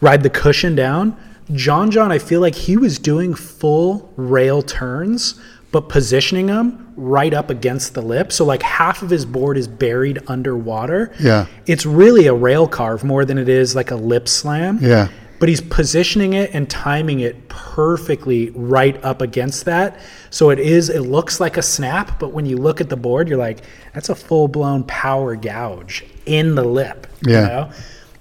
ride 0.00 0.22
the 0.22 0.30
cushion 0.30 0.74
down. 0.74 1.16
John 1.52 1.90
John, 1.90 2.10
I 2.12 2.18
feel 2.18 2.40
like 2.40 2.54
he 2.54 2.76
was 2.76 2.98
doing 2.98 3.34
full 3.34 4.12
rail 4.16 4.62
turns, 4.62 5.34
but 5.72 5.88
positioning 5.88 6.46
them 6.46 6.83
right 6.96 7.34
up 7.34 7.50
against 7.50 7.94
the 7.94 8.02
lip. 8.02 8.30
So 8.32 8.44
like 8.44 8.62
half 8.62 9.02
of 9.02 9.10
his 9.10 9.26
board 9.26 9.56
is 9.58 9.66
buried 9.66 10.20
underwater. 10.28 11.12
Yeah. 11.20 11.46
It's 11.66 11.84
really 11.84 12.26
a 12.26 12.34
rail 12.34 12.68
carve 12.68 13.02
more 13.04 13.24
than 13.24 13.38
it 13.38 13.48
is 13.48 13.74
like 13.74 13.90
a 13.90 13.96
lip 13.96 14.28
slam 14.28 14.78
Yeah. 14.80 15.08
but 15.40 15.48
he's 15.48 15.60
positioning 15.60 16.34
it 16.34 16.54
and 16.54 16.70
timing 16.70 17.20
it 17.20 17.48
perfectly 17.48 18.50
right 18.50 19.02
up 19.04 19.22
against 19.22 19.64
that. 19.64 19.98
So 20.30 20.50
it 20.50 20.58
is, 20.60 20.88
it 20.88 21.00
looks 21.00 21.40
like 21.40 21.56
a 21.56 21.62
snap, 21.62 22.18
but 22.20 22.32
when 22.32 22.46
you 22.46 22.56
look 22.56 22.80
at 22.80 22.88
the 22.88 22.96
board, 22.96 23.28
you're 23.28 23.38
like, 23.38 23.60
that's 23.92 24.08
a 24.08 24.14
full 24.14 24.46
blown 24.48 24.84
power 24.84 25.34
gouge 25.36 26.04
in 26.26 26.54
the 26.54 26.64
lip. 26.64 27.06
Yeah. 27.26 27.40
You 27.40 27.46
know? 27.48 27.70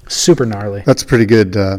Super 0.08 0.46
gnarly. 0.46 0.82
That's 0.86 1.04
pretty 1.04 1.26
good. 1.26 1.56
Uh, 1.56 1.78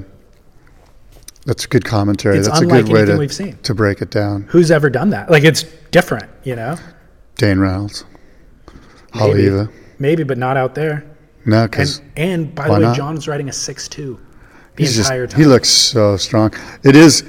that's 1.47 1.66
good 1.66 1.85
commentary. 1.85 2.39
It's 2.39 2.49
that's 2.49 2.62
a 2.62 2.66
good 2.66 2.89
way 2.89 3.05
to, 3.05 3.19
we've 3.19 3.33
seen. 3.33 3.59
to 3.65 3.75
break 3.75 4.01
it 4.01 4.11
down. 4.11 4.43
Who's 4.49 4.71
ever 4.71 4.89
done 4.89 5.11
that? 5.11 5.31
Like 5.31 5.45
it's 5.45 5.65
different, 5.95 6.29
you 6.43 6.57
know? 6.57 6.77
Dane 7.37 7.61
Reynolds, 7.61 8.05
Maybe. 9.15 9.71
Maybe, 10.01 10.25
but 10.25 10.39
not 10.39 10.57
out 10.57 10.75
there. 10.75 11.05
No, 11.47 11.62
And, 11.62 11.71
because 11.71 12.01
and 12.16 12.53
by 12.53 12.69
why 12.69 12.75
the 12.75 12.81
way, 12.81 12.87
not? 12.89 12.97
John's 12.97 13.29
riding 13.29 13.49
a 13.49 13.53
6 13.53 13.89
2 13.89 14.21
the 14.75 14.83
He's 14.83 14.97
just 14.97 15.09
entire 15.09 15.29
time. 15.29 15.41
he 15.41 15.47
looks 15.47 15.69
so 15.69 16.16
strong. 16.16 16.53
It 16.83 16.97
is 16.97 17.23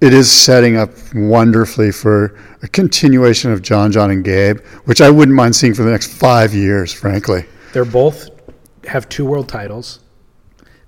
it 0.00 0.14
is 0.14 0.30
setting 0.30 0.76
up 0.76 0.90
wonderfully 1.14 1.90
for 1.92 2.38
a 2.62 2.68
continuation 2.68 3.52
of 3.52 3.60
John 3.60 3.92
John 3.92 4.10
and 4.10 4.24
Gabe, 4.24 4.60
which 4.86 5.02
I 5.02 5.10
wouldn't 5.10 5.36
mind 5.36 5.54
seeing 5.54 5.74
for 5.74 5.82
the 5.82 5.90
next 5.90 6.10
five 6.14 6.54
years, 6.54 6.92
frankly. 6.92 7.44
They're 7.74 7.84
both 7.84 8.30
have 8.86 9.06
two 9.10 9.26
world 9.26 9.48
titles. 9.50 10.00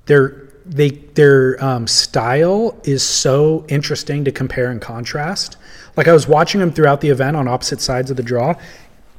Their 0.07 0.50
they 0.67 0.91
their 0.91 1.63
um, 1.63 1.87
style 1.87 2.79
is 2.85 3.03
so 3.03 3.65
interesting 3.69 4.25
to 4.25 4.33
compare 4.33 4.71
and 4.71 4.81
contrast. 4.81 5.57
Like 5.97 6.09
I 6.09 6.13
was 6.13 6.29
watching 6.29 6.61
them 6.61 6.73
throughout 6.73 7.01
the 7.01 7.09
event 7.09 7.37
on 7.37 7.49
opposite 7.49 7.81
sides 7.81 8.11
of 8.11 8.17
the 8.17 8.23
draw, 8.23 8.55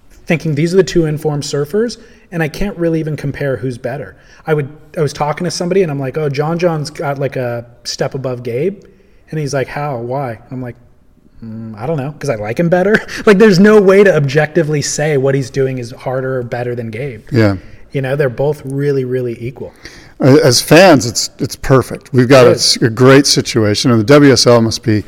thinking 0.09 0.55
these 0.55 0.73
are 0.73 0.77
the 0.77 0.83
two 0.83 1.05
informed 1.05 1.43
surfers, 1.43 2.01
and 2.31 2.41
I 2.41 2.47
can't 2.47 2.77
really 2.77 2.99
even 2.99 3.15
compare 3.17 3.57
who's 3.57 3.77
better. 3.77 4.17
I 4.45 4.53
would 4.53 4.69
I 4.97 5.01
was 5.01 5.13
talking 5.13 5.45
to 5.45 5.51
somebody 5.51 5.81
and 5.83 5.91
I'm 5.91 5.99
like, 5.99 6.17
oh, 6.17 6.29
John 6.29 6.57
John's 6.57 6.89
got 6.89 7.19
like 7.19 7.35
a 7.35 7.69
step 7.83 8.15
above 8.15 8.43
Gabe, 8.43 8.83
and 9.29 9.39
he's 9.39 9.53
like, 9.53 9.67
how? 9.67 9.99
Why? 9.99 10.33
And 10.33 10.51
I'm 10.51 10.61
like. 10.61 10.75
"Mm, 11.43 11.75
I 11.75 11.87
don't 11.87 11.97
know 11.97 12.11
because 12.11 12.29
I 12.29 12.35
like 12.35 12.59
him 12.59 12.69
better. 12.69 12.95
like, 13.25 13.39
there's 13.39 13.57
no 13.57 13.81
way 13.81 14.03
to 14.03 14.15
objectively 14.15 14.83
say 14.83 15.17
what 15.17 15.33
he's 15.33 15.49
doing 15.49 15.79
is 15.79 15.89
harder 15.89 16.37
or 16.37 16.43
better 16.43 16.75
than 16.75 16.91
Gabe. 16.91 17.27
Yeah. 17.31 17.57
You 17.91 18.01
know, 18.01 18.15
they're 18.15 18.29
both 18.29 18.63
really, 18.63 19.05
really 19.05 19.35
equal. 19.43 19.73
As 20.21 20.61
fans, 20.61 21.05
it's 21.07 21.31
it's 21.39 21.55
perfect. 21.55 22.13
We've 22.13 22.29
got 22.29 22.45
a, 22.45 22.79
a 22.85 22.89
great 22.89 23.25
situation, 23.25 23.89
and 23.91 24.05
the 24.05 24.13
WSL 24.19 24.61
must 24.61 24.83
be 24.83 25.03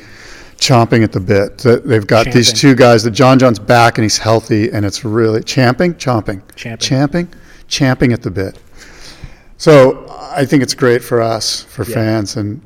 chomping 0.57 1.03
at 1.03 1.11
the 1.11 1.19
bit. 1.19 1.59
That 1.59 1.85
they've 1.87 2.05
got 2.07 2.31
these 2.31 2.51
two 2.51 2.73
guys. 2.73 3.03
That 3.03 3.11
John 3.11 3.37
John's 3.37 3.59
back 3.59 3.97
and 3.99 4.03
he's 4.03 4.17
healthy, 4.17 4.71
and 4.71 4.83
it's 4.85 5.05
really 5.05 5.43
champing, 5.43 5.93
chomping, 5.95 6.41
Champing. 6.55 6.77
champing, 6.87 7.27
champing 7.67 8.11
at 8.13 8.23
the 8.23 8.31
bit. 8.31 8.57
So 9.57 10.07
I 10.09 10.45
think 10.45 10.63
it's 10.63 10.73
great 10.73 11.03
for 11.03 11.21
us, 11.21 11.61
for 11.61 11.83
Yeah. 11.85 11.93
fans, 11.93 12.35
and 12.35 12.59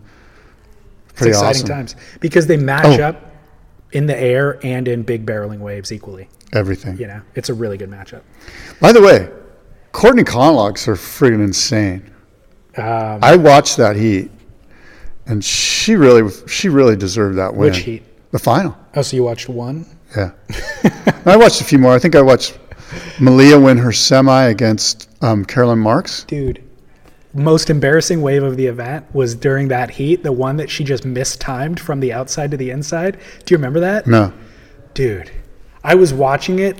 It's 1.09 1.13
pretty 1.19 1.29
exciting 1.31 1.63
awesome. 1.63 1.67
times 1.67 1.95
because 2.21 2.47
they 2.47 2.55
match 2.57 2.97
Oh. 2.99 3.03
up 3.03 3.31
in 3.91 4.05
the 4.05 4.17
air 4.17 4.57
and 4.63 4.87
in 4.87 5.03
big 5.03 5.25
barreling 5.25 5.59
waves 5.59 5.91
equally. 5.91 6.29
Everything. 6.53 6.97
You 6.97 7.07
know, 7.07 7.21
it's 7.35 7.49
a 7.49 7.53
really 7.53 7.77
good 7.77 7.91
matchup. 7.91 8.21
By 8.79 8.93
the 8.93 9.01
way, 9.01 9.27
Courtney 9.91 10.23
Conlogue's 10.23 10.87
are 10.87 10.95
freaking 10.95 11.43
insane. 11.43 12.03
Um, 12.77 13.19
I 13.23 13.35
watched 13.35 13.77
that 13.77 13.95
heat, 13.95 14.29
and 15.25 15.43
she 15.43 15.95
really, 15.95 16.31
she 16.47 16.69
really 16.69 16.95
deserved 16.95 17.37
that 17.37 17.53
win. 17.53 17.71
Which 17.71 17.79
heat? 17.79 18.03
The 18.31 18.39
final. 18.39 18.77
oh, 18.95 19.01
so 19.01 19.15
you 19.15 19.23
watched 19.23 19.49
one? 19.49 19.85
Yeah. 20.15 20.31
I 21.25 21.37
watched 21.37 21.61
a 21.61 21.63
few 21.63 21.79
more. 21.79 21.93
I 21.93 21.99
think 21.99 22.15
I 22.15 22.21
watched 22.21 22.57
Malia 23.19 23.59
win 23.59 23.77
her 23.77 23.91
semi 23.91 24.43
against 24.45 25.09
um, 25.23 25.43
Caroline 25.45 25.79
Marks. 25.79 26.23
Dude, 26.25 26.63
most 27.33 27.69
embarrassing 27.69 28.21
wave 28.21 28.43
of 28.43 28.57
the 28.57 28.65
event 28.65 29.05
was 29.13 29.35
during 29.35 29.67
that 29.69 29.91
heat, 29.91 30.23
the 30.23 30.31
one 30.31 30.57
that 30.57 30.69
she 30.69 30.83
just 30.83 31.05
mistimed 31.05 31.79
from 31.79 31.99
the 31.99 32.13
outside 32.13 32.51
to 32.51 32.57
the 32.57 32.69
inside. 32.69 33.17
Do 33.45 33.53
you 33.53 33.57
remember 33.57 33.79
that? 33.79 34.07
No. 34.07 34.33
Dude, 34.93 35.31
I 35.83 35.95
was 35.95 36.13
watching 36.13 36.59
it 36.59 36.77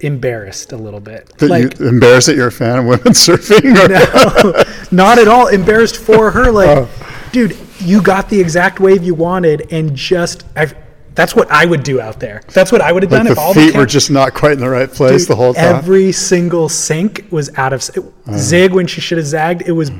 embarrassed 0.00 0.72
a 0.72 0.76
little 0.76 1.00
bit. 1.00 1.28
That 1.38 1.48
like, 1.50 1.78
you 1.78 1.88
embarrassed 1.88 2.26
that 2.28 2.36
you're 2.36 2.48
a 2.48 2.52
fan 2.52 2.78
of 2.80 2.84
women 2.86 2.98
surfing? 3.12 3.64
No, 3.64 4.64
not 4.90 5.18
at 5.18 5.28
all 5.28 5.46
embarrassed 5.48 5.96
for 5.96 6.30
her. 6.30 6.50
Like, 6.52 6.68
Oh. 6.68 7.28
dude, 7.32 7.56
you 7.80 8.02
got 8.02 8.28
the 8.28 8.40
exact 8.40 8.80
wave 8.80 9.02
you 9.04 9.14
wanted, 9.14 9.68
and 9.72 9.94
just 9.94 10.44
I've 10.56 10.74
That's 11.14 11.34
what 11.34 11.50
I 11.50 11.64
would 11.64 11.82
do 11.82 12.00
out 12.00 12.20
there. 12.20 12.42
That's 12.52 12.70
what 12.72 12.80
I 12.82 12.92
would 12.92 13.02
have 13.02 13.12
Like 13.12 13.22
done 13.24 13.32
if 13.32 13.38
all 13.38 13.54
feet 13.54 13.66
the 13.66 13.72
feet 13.72 13.78
were 13.78 13.86
just 13.86 14.10
not 14.10 14.34
quite 14.34 14.52
in 14.52 14.60
the 14.60 14.68
right 14.68 14.90
place 14.90 15.22
Dude, 15.22 15.28
the 15.30 15.36
whole 15.36 15.54
time. 15.54 15.76
Every 15.76 16.12
single 16.12 16.68
sink 16.68 17.24
was 17.30 17.50
out 17.56 17.72
of 17.72 17.80
s- 17.80 17.96
Uh. 17.98 18.36
zig 18.36 18.72
when 18.72 18.86
she 18.86 19.00
should 19.00 19.16
have 19.18 19.26
zagged. 19.26 19.62
It 19.66 19.72
was 19.72 19.90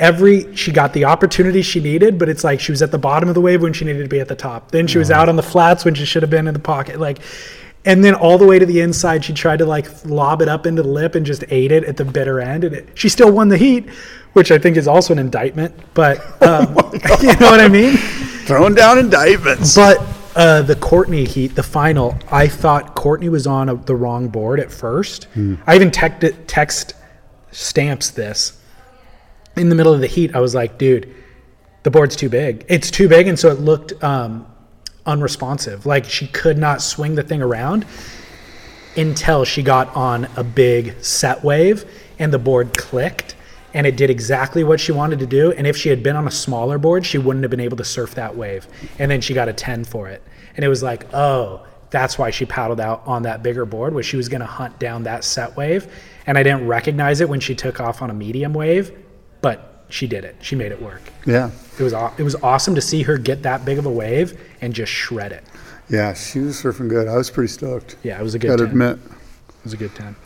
every 0.00 0.54
she 0.56 0.72
got 0.72 0.92
the 0.92 1.04
opportunity 1.04 1.62
she 1.62 1.80
needed, 1.80 2.18
but 2.18 2.28
it's 2.28 2.44
like 2.44 2.60
she 2.60 2.72
was 2.72 2.82
at 2.82 2.90
the 2.90 2.98
bottom 2.98 3.28
of 3.28 3.34
the 3.34 3.40
wave 3.40 3.62
when 3.62 3.72
she 3.72 3.84
needed 3.84 4.02
to 4.02 4.08
be 4.08 4.20
at 4.20 4.28
the 4.28 4.34
top. 4.36 4.70
Then 4.70 4.86
she 4.86 4.98
was 4.98 5.10
Uh-huh. 5.10 5.22
out 5.22 5.28
on 5.28 5.36
the 5.36 5.42
flats 5.42 5.84
when 5.84 5.94
she 5.94 6.04
should 6.04 6.22
have 6.22 6.30
been 6.30 6.46
in 6.48 6.54
the 6.54 6.60
pocket. 6.60 6.98
Like 7.00 7.18
and 7.84 8.02
then 8.02 8.14
all 8.14 8.38
the 8.38 8.46
way 8.46 8.58
to 8.58 8.64
the 8.64 8.80
inside, 8.80 9.24
she 9.24 9.32
tried 9.32 9.58
to 9.58 9.66
like 9.66 10.04
lob 10.04 10.40
it 10.40 10.48
up 10.48 10.66
into 10.66 10.82
the 10.82 10.88
lip 10.88 11.14
and 11.14 11.26
just 11.26 11.44
ate 11.50 11.70
it 11.70 11.84
at 11.84 11.96
the 11.96 12.04
bitter 12.04 12.40
end. 12.40 12.64
And 12.64 12.74
it, 12.74 12.88
she 12.94 13.08
still 13.08 13.30
won 13.30 13.48
the 13.48 13.58
heat, 13.58 13.88
which 14.32 14.50
I 14.50 14.58
think 14.58 14.76
is 14.76 14.88
also 14.88 15.12
an 15.12 15.18
indictment. 15.18 15.74
But 15.92 16.18
um, 16.42 16.68
you 17.20 17.36
know 17.36 17.50
what 17.50 17.60
I 17.60 17.68
mean? 17.68 17.96
Throwing 18.46 18.74
down 18.74 18.98
indictments. 18.98 19.74
But 19.74 20.02
uh, 20.34 20.62
the 20.62 20.76
Courtney 20.76 21.24
heat, 21.24 21.54
the 21.54 21.62
final, 21.62 22.18
I 22.30 22.48
thought 22.48 22.94
Courtney 22.94 23.28
was 23.28 23.46
on 23.46 23.68
a, 23.68 23.74
the 23.74 23.94
wrong 23.94 24.28
board 24.28 24.60
at 24.60 24.72
first. 24.72 25.24
Hmm. 25.34 25.56
I 25.66 25.74
even 25.76 25.90
text, 25.90 26.24
text 26.46 26.94
stamps 27.52 28.10
this 28.10 28.60
in 29.56 29.68
the 29.68 29.74
middle 29.74 29.92
of 29.92 30.00
the 30.00 30.06
heat. 30.06 30.34
I 30.34 30.40
was 30.40 30.54
like, 30.54 30.78
dude, 30.78 31.14
the 31.82 31.90
board's 31.90 32.16
too 32.16 32.28
big. 32.28 32.64
It's 32.68 32.90
too 32.90 33.08
big, 33.08 33.28
and 33.28 33.38
so 33.38 33.50
it 33.50 33.60
looked 33.60 34.02
um, 34.02 34.46
unresponsive. 35.06 35.86
Like 35.86 36.04
she 36.04 36.26
could 36.28 36.58
not 36.58 36.82
swing 36.82 37.14
the 37.14 37.22
thing 37.22 37.42
around 37.42 37.86
until 38.96 39.44
she 39.44 39.62
got 39.62 39.94
on 39.96 40.28
a 40.36 40.44
big 40.44 41.02
set 41.02 41.42
wave, 41.42 41.84
and 42.18 42.32
the 42.32 42.38
board 42.38 42.76
clicked. 42.76 43.36
And 43.72 43.88
it 43.88 43.96
did 43.96 44.08
exactly 44.08 44.62
what 44.62 44.78
she 44.78 44.92
wanted 44.92 45.18
to 45.18 45.26
do. 45.26 45.50
And 45.50 45.66
if 45.66 45.76
she 45.76 45.88
had 45.88 46.00
been 46.00 46.14
on 46.14 46.28
a 46.28 46.30
smaller 46.30 46.78
board, 46.78 47.04
she 47.04 47.18
wouldn't 47.18 47.42
have 47.42 47.50
been 47.50 47.58
able 47.58 47.76
to 47.78 47.84
surf 47.84 48.14
that 48.14 48.36
wave. 48.36 48.68
And 49.00 49.10
then 49.10 49.20
she 49.20 49.34
got 49.34 49.48
a 49.48 49.52
10 49.52 49.82
for 49.82 50.06
it. 50.06 50.22
And 50.54 50.64
it 50.64 50.68
was 50.68 50.80
like, 50.80 51.12
oh, 51.12 51.66
that's 51.90 52.16
why 52.16 52.30
she 52.30 52.44
paddled 52.44 52.78
out 52.78 53.02
on 53.04 53.24
that 53.24 53.42
bigger 53.42 53.66
board, 53.66 53.92
was 53.92 54.06
she 54.06 54.16
was 54.16 54.28
going 54.28 54.42
to 54.42 54.46
hunt 54.46 54.78
down 54.78 55.02
that 55.04 55.24
set 55.24 55.56
wave. 55.56 55.92
And 56.24 56.38
I 56.38 56.44
didn't 56.44 56.68
recognize 56.68 57.20
it 57.20 57.28
when 57.28 57.40
she 57.40 57.56
took 57.56 57.80
off 57.80 58.00
on 58.00 58.10
a 58.10 58.14
medium 58.14 58.54
wave, 58.54 58.96
but 59.40 59.84
she 59.88 60.06
did 60.06 60.24
it. 60.24 60.36
She 60.40 60.56
made 60.56 60.72
it 60.72 60.80
work. 60.80 61.02
Yeah. 61.26 61.50
It 61.78 61.82
was 61.82 61.92
it 61.92 62.22
was 62.22 62.36
awesome 62.36 62.74
to 62.76 62.80
see 62.80 63.02
her 63.02 63.18
get 63.18 63.42
that 63.42 63.64
big 63.64 63.78
of 63.78 63.86
a 63.86 63.90
wave 63.90 64.40
and 64.64 64.74
just 64.74 64.90
shred 64.90 65.30
it. 65.32 65.44
Yeah, 65.90 66.14
she 66.14 66.40
was 66.40 66.60
surfing 66.60 66.88
good. 66.88 67.06
I 67.06 67.16
was 67.16 67.30
pretty 67.30 67.48
stoked. 67.52 67.96
Yeah, 68.02 68.18
it 68.18 68.22
was 68.22 68.34
a 68.34 68.38
good 68.38 68.48
Gotta 68.48 68.64
10. 68.64 68.70
admit. 68.70 68.96
It 68.96 69.64
was 69.64 69.72
a 69.74 69.76
good 69.76 69.94
10. 69.94 70.16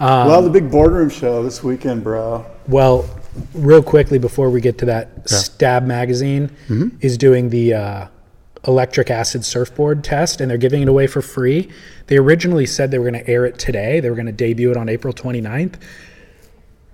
Um, 0.00 0.28
well, 0.28 0.42
the 0.42 0.50
big 0.50 0.70
boardroom 0.70 1.08
show 1.08 1.42
this 1.42 1.62
weekend, 1.62 2.04
bro. 2.04 2.44
Well, 2.68 3.08
real 3.54 3.82
quickly 3.82 4.18
before 4.18 4.50
we 4.50 4.60
get 4.60 4.78
to 4.78 4.86
that, 4.86 5.10
Yeah. 5.30 5.36
Stab 5.38 5.86
Magazine 5.86 6.50
Mhm. 6.68 6.92
is 7.00 7.16
doing 7.16 7.50
the 7.50 7.74
uh, 7.74 8.04
electric 8.66 9.10
acid 9.10 9.44
surfboard 9.44 10.02
test, 10.04 10.40
and 10.40 10.50
they're 10.50 10.58
giving 10.58 10.82
it 10.82 10.88
away 10.88 11.06
for 11.06 11.22
free. 11.22 11.68
They 12.08 12.16
originally 12.16 12.66
said 12.66 12.90
they 12.90 12.98
were 12.98 13.10
going 13.10 13.24
to 13.24 13.28
air 13.30 13.44
it 13.46 13.58
today. 13.58 14.00
They 14.00 14.10
were 14.10 14.16
going 14.16 14.26
to 14.26 14.32
debut 14.32 14.70
it 14.70 14.76
on 14.76 14.88
April 14.88 15.12
29th. 15.14 15.74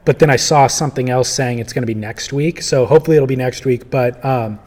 But 0.04 0.18
then 0.18 0.28
I 0.28 0.36
saw 0.36 0.66
something 0.66 1.08
else 1.08 1.30
saying 1.30 1.58
it's 1.60 1.72
going 1.72 1.82
to 1.82 1.86
be 1.86 1.94
next 1.94 2.32
week. 2.32 2.60
So 2.60 2.84
hopefully 2.84 3.16
it'll 3.16 3.26
be 3.26 3.36
next 3.36 3.64
week. 3.64 3.88
But 3.90 4.22
um, 4.24 4.58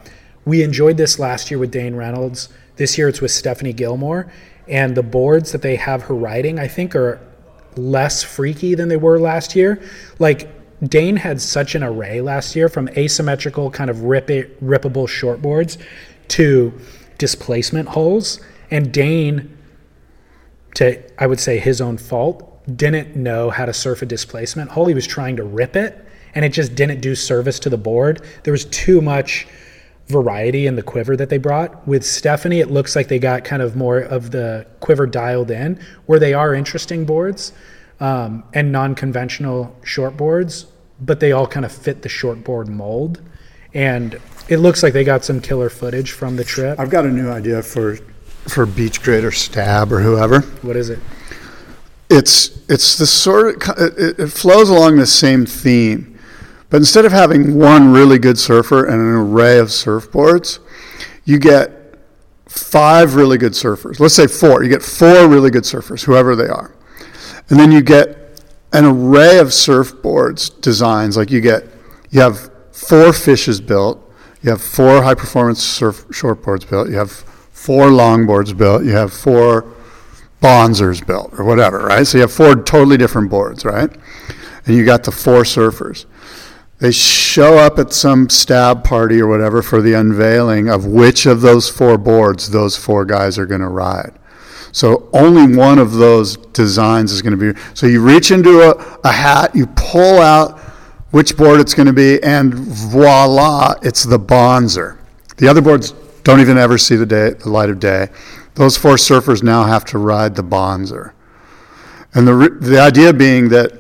we 0.47 0.63
enjoyed 0.63 0.95
this 0.95 1.19
last 1.19 1.51
year 1.51 1.59
with 1.59 1.71
Dane 1.71 1.93
Reynolds. 1.93 2.47
This 2.77 2.97
year 2.97 3.09
it's 3.09 3.19
with 3.19 3.31
Stephanie 3.31 3.73
Gilmore. 3.73 4.31
And 4.69 4.95
the 4.95 5.03
boards 5.03 5.51
that 5.51 5.61
they 5.61 5.75
have 5.75 6.03
her 6.03 6.15
riding, 6.15 6.57
I 6.57 6.69
think, 6.69 6.95
are 6.95 7.19
less 7.75 8.23
freaky 8.23 8.73
than 8.73 8.87
they 8.87 8.95
were 8.95 9.19
last 9.19 9.57
year. 9.57 9.81
Like 10.19 10.49
Dane 10.81 11.17
had 11.17 11.41
such 11.41 11.75
an 11.75 11.83
array 11.83 12.21
last 12.21 12.55
year 12.55 12.69
from 12.69 12.87
asymmetrical 12.89 13.69
kind 13.71 13.89
of 13.89 14.03
rip 14.03 14.29
it, 14.29 14.63
rippable 14.63 15.05
shortboards 15.05 15.77
to 16.29 16.73
displacement 17.17 17.89
hulls. 17.89 18.39
And 18.71 18.93
Dane, 18.93 19.57
to 20.75 21.03
I 21.21 21.27
would 21.27 21.41
say 21.41 21.59
his 21.59 21.81
own 21.81 21.97
fault, 21.97 22.65
didn't 22.77 23.17
know 23.17 23.49
how 23.49 23.65
to 23.65 23.73
surf 23.73 24.01
a 24.01 24.05
displacement 24.05 24.71
hull. 24.71 24.85
He 24.85 24.93
was 24.93 25.07
trying 25.07 25.35
to 25.35 25.43
rip 25.43 25.75
it 25.75 26.05
and 26.35 26.45
it 26.45 26.49
just 26.49 26.73
didn't 26.73 27.01
do 27.01 27.15
service 27.15 27.59
to 27.59 27.69
the 27.69 27.77
board. 27.77 28.21
There 28.43 28.53
was 28.53 28.63
too 28.65 29.01
much 29.01 29.45
variety 30.07 30.67
in 30.67 30.75
the 30.75 30.83
quiver 30.83 31.15
that 31.17 31.29
they 31.29 31.37
brought. 31.37 31.87
With 31.87 32.05
Stephanie, 32.05 32.59
it 32.59 32.71
looks 32.71 32.95
like 32.95 33.07
they 33.07 33.19
got 33.19 33.43
kind 33.43 33.61
of 33.61 33.75
more 33.75 33.99
of 33.99 34.31
the 34.31 34.65
quiver 34.79 35.05
dialed 35.05 35.51
in, 35.51 35.79
where 36.05 36.19
they 36.19 36.33
are 36.33 36.53
interesting 36.53 37.05
boards 37.05 37.53
um, 37.99 38.43
and 38.53 38.71
non 38.71 38.95
conventional 38.95 39.75
short 39.83 40.17
boards, 40.17 40.67
but 41.01 41.19
they 41.19 41.31
all 41.31 41.47
kind 41.47 41.65
of 41.65 41.71
fit 41.71 42.01
the 42.01 42.09
shortboard 42.09 42.67
mold. 42.67 43.21
And 43.73 44.19
it 44.47 44.57
looks 44.57 44.81
like 44.81 44.93
they 44.93 45.03
got 45.03 45.25
some 45.25 45.41
killer 45.41 45.69
footage 45.69 46.11
from 46.11 46.35
the 46.35 46.43
trip. 46.43 46.79
I've 46.79 46.89
got 46.89 47.05
a 47.05 47.11
new 47.11 47.29
idea 47.29 47.61
for 47.61 47.97
for 48.47 48.65
BeachGrit 48.65 49.23
or 49.23 49.31
Stab 49.31 49.91
or 49.91 49.99
whoever. 49.99 50.41
What 50.61 50.77
is 50.77 50.89
it? 50.89 50.99
It's 52.09 52.57
it's 52.69 52.97
the 52.97 53.05
sort 53.05 53.67
of 53.67 53.77
it, 53.77 54.19
it 54.19 54.27
flows 54.27 54.69
along 54.69 54.97
the 54.97 55.05
same 55.05 55.45
theme, 55.45 56.16
but 56.69 56.77
instead 56.77 57.05
of 57.05 57.11
having 57.11 57.57
one 57.57 57.91
really 57.91 58.19
good 58.19 58.37
surfer 58.37 58.85
and 58.85 58.95
an 58.95 59.13
array 59.13 59.57
of 59.57 59.67
surfboards, 59.67 60.59
you 61.25 61.39
get 61.39 61.71
five 62.45 63.15
really 63.15 63.37
good 63.37 63.53
surfers. 63.53 63.99
Let's 63.99 64.15
say 64.15 64.27
four. 64.27 64.63
You 64.63 64.69
get 64.69 64.81
four 64.81 65.27
really 65.27 65.49
good 65.49 65.63
surfers, 65.63 66.03
whoever 66.03 66.35
they 66.35 66.47
are, 66.47 66.75
and 67.49 67.59
then 67.59 67.71
you 67.71 67.81
get 67.81 68.41
an 68.73 68.85
array 68.85 69.39
of 69.39 69.47
surfboards 69.47 70.59
designs. 70.61 71.17
Like 71.17 71.31
you 71.31 71.41
get 71.41 71.65
you 72.09 72.21
have 72.21 72.51
four 72.71 73.13
fishes 73.13 73.61
built, 73.61 73.99
you 74.41 74.49
have 74.49 74.61
four 74.61 75.01
high 75.03 75.15
performance 75.15 75.63
surf 75.63 76.07
shortboards 76.09 76.69
built, 76.69 76.89
you 76.89 76.95
have 76.95 77.11
four 77.11 77.87
longboards 77.87 78.55
built, 78.57 78.83
you 78.83 78.91
have 78.91 79.13
four 79.13 79.73
Bonzers 80.41 81.05
built 81.05 81.33
or 81.39 81.43
whatever, 81.43 81.79
right? 81.79 82.05
So 82.05 82.19
you 82.19 82.21
have 82.21 82.31
four 82.31 82.55
totally 82.55 82.97
different 82.97 83.29
boards, 83.29 83.65
right? 83.65 83.89
And 84.65 84.75
you 84.75 84.85
got 84.85 85.03
the 85.03 85.11
four 85.11 85.41
surfers. 85.41 86.05
They 86.79 86.91
show 86.91 87.57
up 87.57 87.79
at 87.79 87.91
some 87.91 88.29
stab 88.29 88.83
party 88.83 89.19
or 89.19 89.27
whatever 89.27 89.63
for 89.63 89.81
the 89.81 89.93
unveiling 89.93 90.69
of 90.69 90.85
which 90.85 91.25
of 91.25 91.41
those 91.41 91.69
four 91.69 91.97
boards 91.97 92.51
those 92.51 92.77
four 92.77 93.03
guys 93.03 93.37
are 93.39 93.47
going 93.47 93.61
to 93.61 93.67
ride. 93.67 94.13
So 94.71 95.09
only 95.11 95.55
one 95.55 95.79
of 95.79 95.93
those 95.93 96.37
designs 96.37 97.11
is 97.11 97.23
going 97.23 97.37
to 97.37 97.53
be. 97.53 97.59
So 97.73 97.87
you 97.87 98.03
reach 98.03 98.29
into 98.29 98.61
a, 98.61 98.99
a 99.03 99.11
hat, 99.11 99.55
you 99.55 99.65
pull 99.75 100.19
out 100.19 100.59
which 101.09 101.35
board 101.35 101.59
it's 101.59 101.73
going 101.73 101.87
to 101.87 101.93
be, 101.93 102.21
and 102.21 102.53
voila, 102.53 103.73
it's 103.81 104.03
the 104.03 104.19
Bonzer. 104.19 104.99
The 105.37 105.47
other 105.47 105.61
boards 105.61 105.93
don't 106.23 106.41
even 106.41 106.57
ever 106.57 106.77
see 106.77 106.95
the 106.95 107.05
day, 107.05 107.31
the 107.31 107.49
light 107.49 107.69
of 107.69 107.79
day. 107.79 108.09
Those 108.53 108.77
four 108.77 108.95
surfers 108.95 109.41
now 109.41 109.63
have 109.63 109.85
to 109.85 109.97
ride 109.97 110.35
the 110.35 110.43
Bonzer. 110.43 111.13
And 112.13 112.27
the, 112.27 112.57
the 112.61 112.79
idea 112.79 113.13
being 113.13 113.49
that 113.49 113.71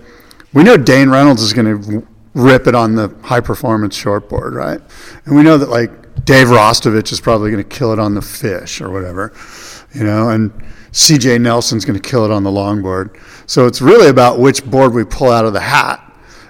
we 0.53 0.63
know 0.63 0.77
Dane 0.77 1.09
Reynolds 1.09 1.43
is 1.43 1.53
going 1.53 1.83
to 1.83 2.07
rip 2.37 2.67
it 2.67 2.75
on 2.75 2.93
the 2.95 3.09
high 3.23 3.39
performance 3.39 3.97
shortboard, 3.97 4.53
right? 4.53 4.79
And 5.25 5.35
we 5.35 5.41
know 5.41 5.57
that 5.57 5.69
like 5.69 6.23
Dave 6.23 6.47
Rastovich 6.47 7.11
is 7.11 7.19
probably 7.19 7.51
going 7.51 7.63
to 7.63 7.69
kill 7.69 7.91
it 7.91 7.99
on 7.99 8.13
the 8.13 8.21
fish 8.21 8.79
or 8.79 8.91
whatever, 8.91 9.33
you 9.93 10.03
know, 10.03 10.29
and 10.29 10.51
CJ 10.91 11.41
Nelson's 11.41 11.83
going 11.83 11.99
to 11.99 12.09
kill 12.09 12.25
it 12.25 12.31
on 12.31 12.43
the 12.43 12.51
longboard. 12.51 13.19
So 13.47 13.65
it's 13.65 13.81
really 13.81 14.09
about 14.09 14.39
which 14.39 14.63
board 14.63 14.93
we 14.93 15.03
pull 15.03 15.31
out 15.31 15.45
of 15.45 15.53
the 15.53 15.59
hat. 15.59 16.03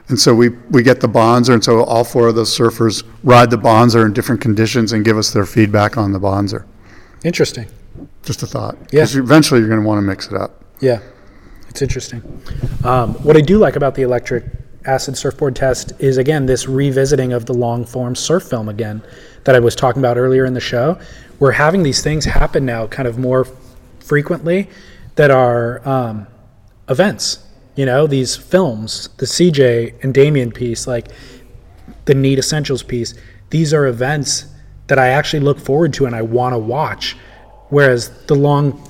And 0.09 0.19
so 0.19 0.34
we, 0.34 0.49
we 0.69 0.84
get 0.84 1.01
the 1.01 1.09
Bonzer, 1.09 1.53
and 1.53 1.61
so 1.61 1.84
all 1.84 2.05
four 2.05 2.30
of 2.30 2.35
those 2.35 2.57
surfers 2.57 3.03
ride 3.23 3.49
the 3.49 3.57
Bonzer 3.57 4.05
in 4.05 4.14
different 4.14 4.39
conditions 4.39 4.93
and 4.93 5.03
give 5.03 5.18
us 5.18 5.31
their 5.31 5.45
feedback 5.45 5.97
on 5.97 6.14
the 6.14 6.19
Bonzer. 6.19 6.65
Interesting. 7.26 7.68
Just 8.23 8.41
a 8.41 8.47
thought. 8.47 8.77
Yeah. 8.93 9.05
eventually 9.09 9.59
you're 9.59 9.68
going 9.68 9.81
to 9.81 9.85
want 9.85 9.97
to 9.97 10.01
mix 10.01 10.27
it 10.27 10.34
up. 10.34 10.64
Yeah, 10.80 11.01
it's 11.68 11.81
interesting. 11.81 12.22
Um, 12.85 13.15
what 13.15 13.35
I 13.35 13.41
do 13.41 13.57
like 13.57 13.76
about 13.76 13.95
the 13.95 14.03
electric 14.03 14.45
acid 14.88 15.18
surfboard 15.18 15.55
test 15.55 15.91
is 15.99 16.18
again 16.18 16.45
this 16.45 16.68
revisiting 16.68 17.34
of 17.34 17.45
the 17.45 17.53
long 17.53 17.85
form 17.85 18.15
surf 18.15 18.43
film 18.43 18.69
again 18.69 19.01
that 19.43 19.55
I 19.55 19.59
was 19.59 19.76
talking 19.76 20.01
about 20.01 20.18
earlier 20.18 20.45
in 20.45 20.53
the 20.53 20.59
show. 20.59 20.99
We're 21.39 21.51
having 21.51 21.84
these 21.84 22.01
things 22.01 22.26
happen 22.26 22.65
now, 22.65 22.88
kind 22.88 23.07
of 23.07 23.19
more 23.19 23.47
frequently, 23.99 24.69
that 25.15 25.30
are 25.30 25.88
um, 25.88 26.27
events. 26.89 27.39
You 27.76 27.85
know, 27.85 28.07
these 28.07 28.35
films, 28.35 29.09
the 29.18 29.26
CJ 29.26 30.03
and 30.03 30.14
Damien 30.14 30.51
piece, 30.51 30.88
like 30.88 31.09
the 32.05 32.15
Need 32.15 32.39
Essentials 32.39 32.81
piece. 32.81 33.14
These 33.51 33.73
are 33.73 33.85
events 33.85 34.47
that 34.88 34.97
I 34.97 35.09
actually 35.09 35.41
look 35.41 35.59
forward 35.59 35.93
to 35.93 36.05
and 36.05 36.15
I 36.15 36.23
want 36.23 36.53
to 36.53 36.57
watch. 36.57 37.15
Whereas 37.69 38.09
the 38.26 38.35
long 38.35 38.81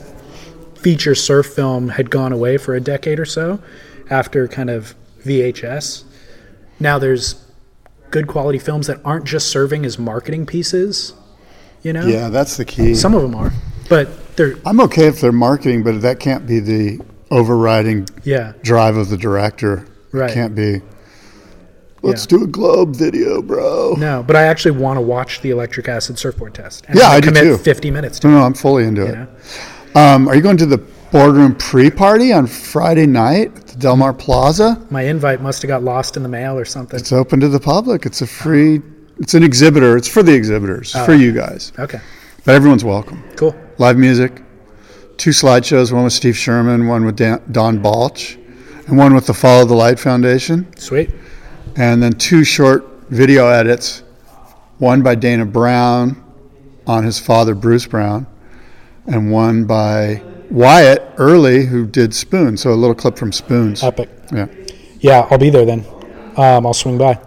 feature 0.76 1.16
surf 1.16 1.48
film 1.48 1.90
had 1.90 2.10
gone 2.10 2.32
away 2.32 2.58
for 2.58 2.76
a 2.76 2.80
decade 2.80 3.20
or 3.20 3.26
so 3.26 3.60
after 4.10 4.48
kind 4.48 4.70
of 4.70 4.96
VHS. 5.24 6.04
Now 6.80 7.00
there's 7.00 7.36
good 8.12 8.28
quality 8.28 8.60
films 8.60 8.88
that 8.88 9.00
aren't 9.04 9.26
just 9.26 9.48
serving 9.48 9.86
as 9.86 9.98
marketing 10.00 10.46
pieces, 10.46 11.14
you 11.84 11.92
know? 11.94 12.06
Yeah, 12.06 12.30
that's 12.30 12.58
the 12.58 12.66
key. 12.66 12.94
Some 12.96 13.14
of 13.14 13.22
them 13.22 13.36
are, 13.36 13.52
but 13.90 14.36
they're 14.36 14.56
I'm 14.66 14.80
okay 14.82 15.08
if 15.08 15.20
they're 15.22 15.32
marketing, 15.32 15.84
but 15.84 16.02
that 16.02 16.20
can't 16.20 16.46
be 16.48 16.60
the 16.60 17.00
overriding 17.32 18.08
Yeah. 18.24 18.54
drive 18.62 18.96
of 18.96 19.10
the 19.10 19.18
director. 19.18 19.86
Right. 20.12 20.30
It 20.30 20.34
can't 20.34 20.56
be. 20.56 20.82
Let's 22.04 22.26
Yeah. 22.30 22.38
do 22.38 22.44
a 22.44 22.48
globe 22.48 22.96
video, 22.96 23.42
bro. 23.42 23.96
No, 23.98 24.24
but 24.26 24.36
I 24.36 24.44
actually 24.44 24.72
want 24.80 24.98
to 24.98 25.02
watch 25.02 25.42
the 25.42 25.50
electric 25.50 25.90
acid 25.90 26.18
surfboard 26.20 26.54
test. 26.54 26.86
And 26.88 26.98
Yeah, 26.98 27.08
I 27.10 27.20
gonna 27.20 27.34
do 27.34 27.40
commit 27.42 27.58
too. 27.58 27.64
50 27.64 27.92
minutes 27.92 28.20
to 28.20 28.28
No, 28.28 28.36
it. 28.36 28.40
no, 28.40 28.46
I'm 28.46 28.54
fully 28.54 28.86
into 28.86 29.06
it. 29.06 29.18
Um, 29.98 30.30
are 30.30 30.36
you 30.36 30.42
going 30.42 30.58
to 30.58 30.66
the 30.66 30.78
boardroom 31.12 31.56
pre-party 31.56 32.32
on 32.32 32.46
Friday 32.48 33.08
night 33.08 33.52
at 33.78 33.82
the 33.82 33.88
Del 33.88 33.96
Mar 33.96 34.14
Plaza? 34.14 34.86
My 34.90 35.04
invite 35.04 35.42
must 35.42 35.62
have 35.62 35.70
got 35.70 35.84
lost 35.84 36.18
in 36.18 36.24
the 36.24 36.30
mail 36.30 36.58
or 36.58 36.66
something. 36.66 37.00
It's 37.00 37.12
open 37.12 37.40
to 37.40 37.48
the 37.48 37.60
public. 37.60 38.06
It's 38.06 38.22
a 38.22 38.28
free. 38.28 38.82
It's 39.20 39.34
an 39.34 39.44
exhibitor. 39.44 39.98
It's 39.98 40.08
for 40.08 40.24
the 40.24 40.34
exhibitors. 40.34 40.94
Oh. 40.96 41.06
for 41.06 41.14
you 41.14 41.32
guys. 41.32 41.72
Okay. 41.78 42.00
But 42.46 42.56
everyone's 42.56 42.84
welcome. 42.84 43.24
Cool. 43.36 43.56
Live 43.78 43.98
music. 43.98 44.42
Two 45.18 45.32
slideshows. 45.32 45.92
One 45.92 46.04
with 46.04 46.14
Steve 46.14 46.38
Sherman. 46.38 46.88
One 46.88 47.06
with 47.06 47.16
Dan, 47.16 47.42
Don 47.52 47.82
Balch, 47.82 48.38
and 48.88 48.98
one 48.98 49.14
with 49.14 49.28
the 49.28 49.34
Follow 49.34 49.66
the 49.66 49.76
Light 49.76 50.00
Foundation. 50.00 50.68
Sweet. 50.78 51.12
And 51.76 52.02
then 52.02 52.14
two 52.14 52.44
short 52.44 52.86
video 53.10 53.48
edits. 53.48 54.04
One 54.80 55.02
by 55.02 55.16
Dana 55.16 55.46
Brown 55.46 56.24
on 56.86 57.04
his 57.04 57.20
father 57.20 57.56
Bruce 57.56 57.86
Brown, 57.86 58.28
and 59.08 59.32
one 59.32 59.66
by 59.66 60.22
Wyatt 60.50 61.04
Early, 61.18 61.66
who 61.66 61.86
did 61.86 62.14
Spoon. 62.14 62.58
So 62.58 62.72
a 62.72 62.76
little 62.76 62.96
clip 62.96 63.18
from 63.18 63.32
Spoons. 63.32 63.84
Epic. 63.84 64.10
Yeah. 64.34 64.48
Yeah, 65.00 65.28
I'll 65.30 65.38
be 65.38 65.50
there 65.50 65.66
then. 65.66 65.86
Um, 66.38 66.66
I'll 66.66 66.74
swing 66.74 66.98
by. 66.98 67.20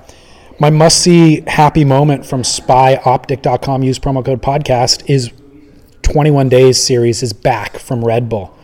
My 0.58 0.70
must 0.70 0.98
see 1.00 1.42
happy 1.46 1.84
moment 1.84 2.26
from 2.26 2.42
spyoptic.com, 2.42 3.82
use 3.82 3.98
promo 3.98 4.24
code 4.24 4.42
podcast, 4.42 5.08
is 5.08 5.30
21 6.02 6.48
Days 6.48 6.82
series 6.82 7.22
is 7.22 7.32
back 7.32 7.78
from 7.78 8.04
Red 8.04 8.28
Bull. 8.28 8.54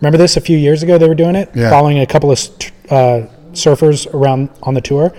Remember 0.00 0.16
this 0.18 0.36
a 0.36 0.40
few 0.40 0.56
years 0.56 0.82
ago? 0.82 0.96
They 0.98 1.08
were 1.08 1.14
doing 1.14 1.34
it, 1.36 1.50
Yeah. 1.54 1.70
following 1.70 1.98
a 1.98 2.06
couple 2.06 2.30
of 2.30 2.38
uh, 2.90 3.26
surfers 3.52 4.12
around 4.14 4.50
on 4.62 4.74
the 4.74 4.80
tour. 4.80 5.14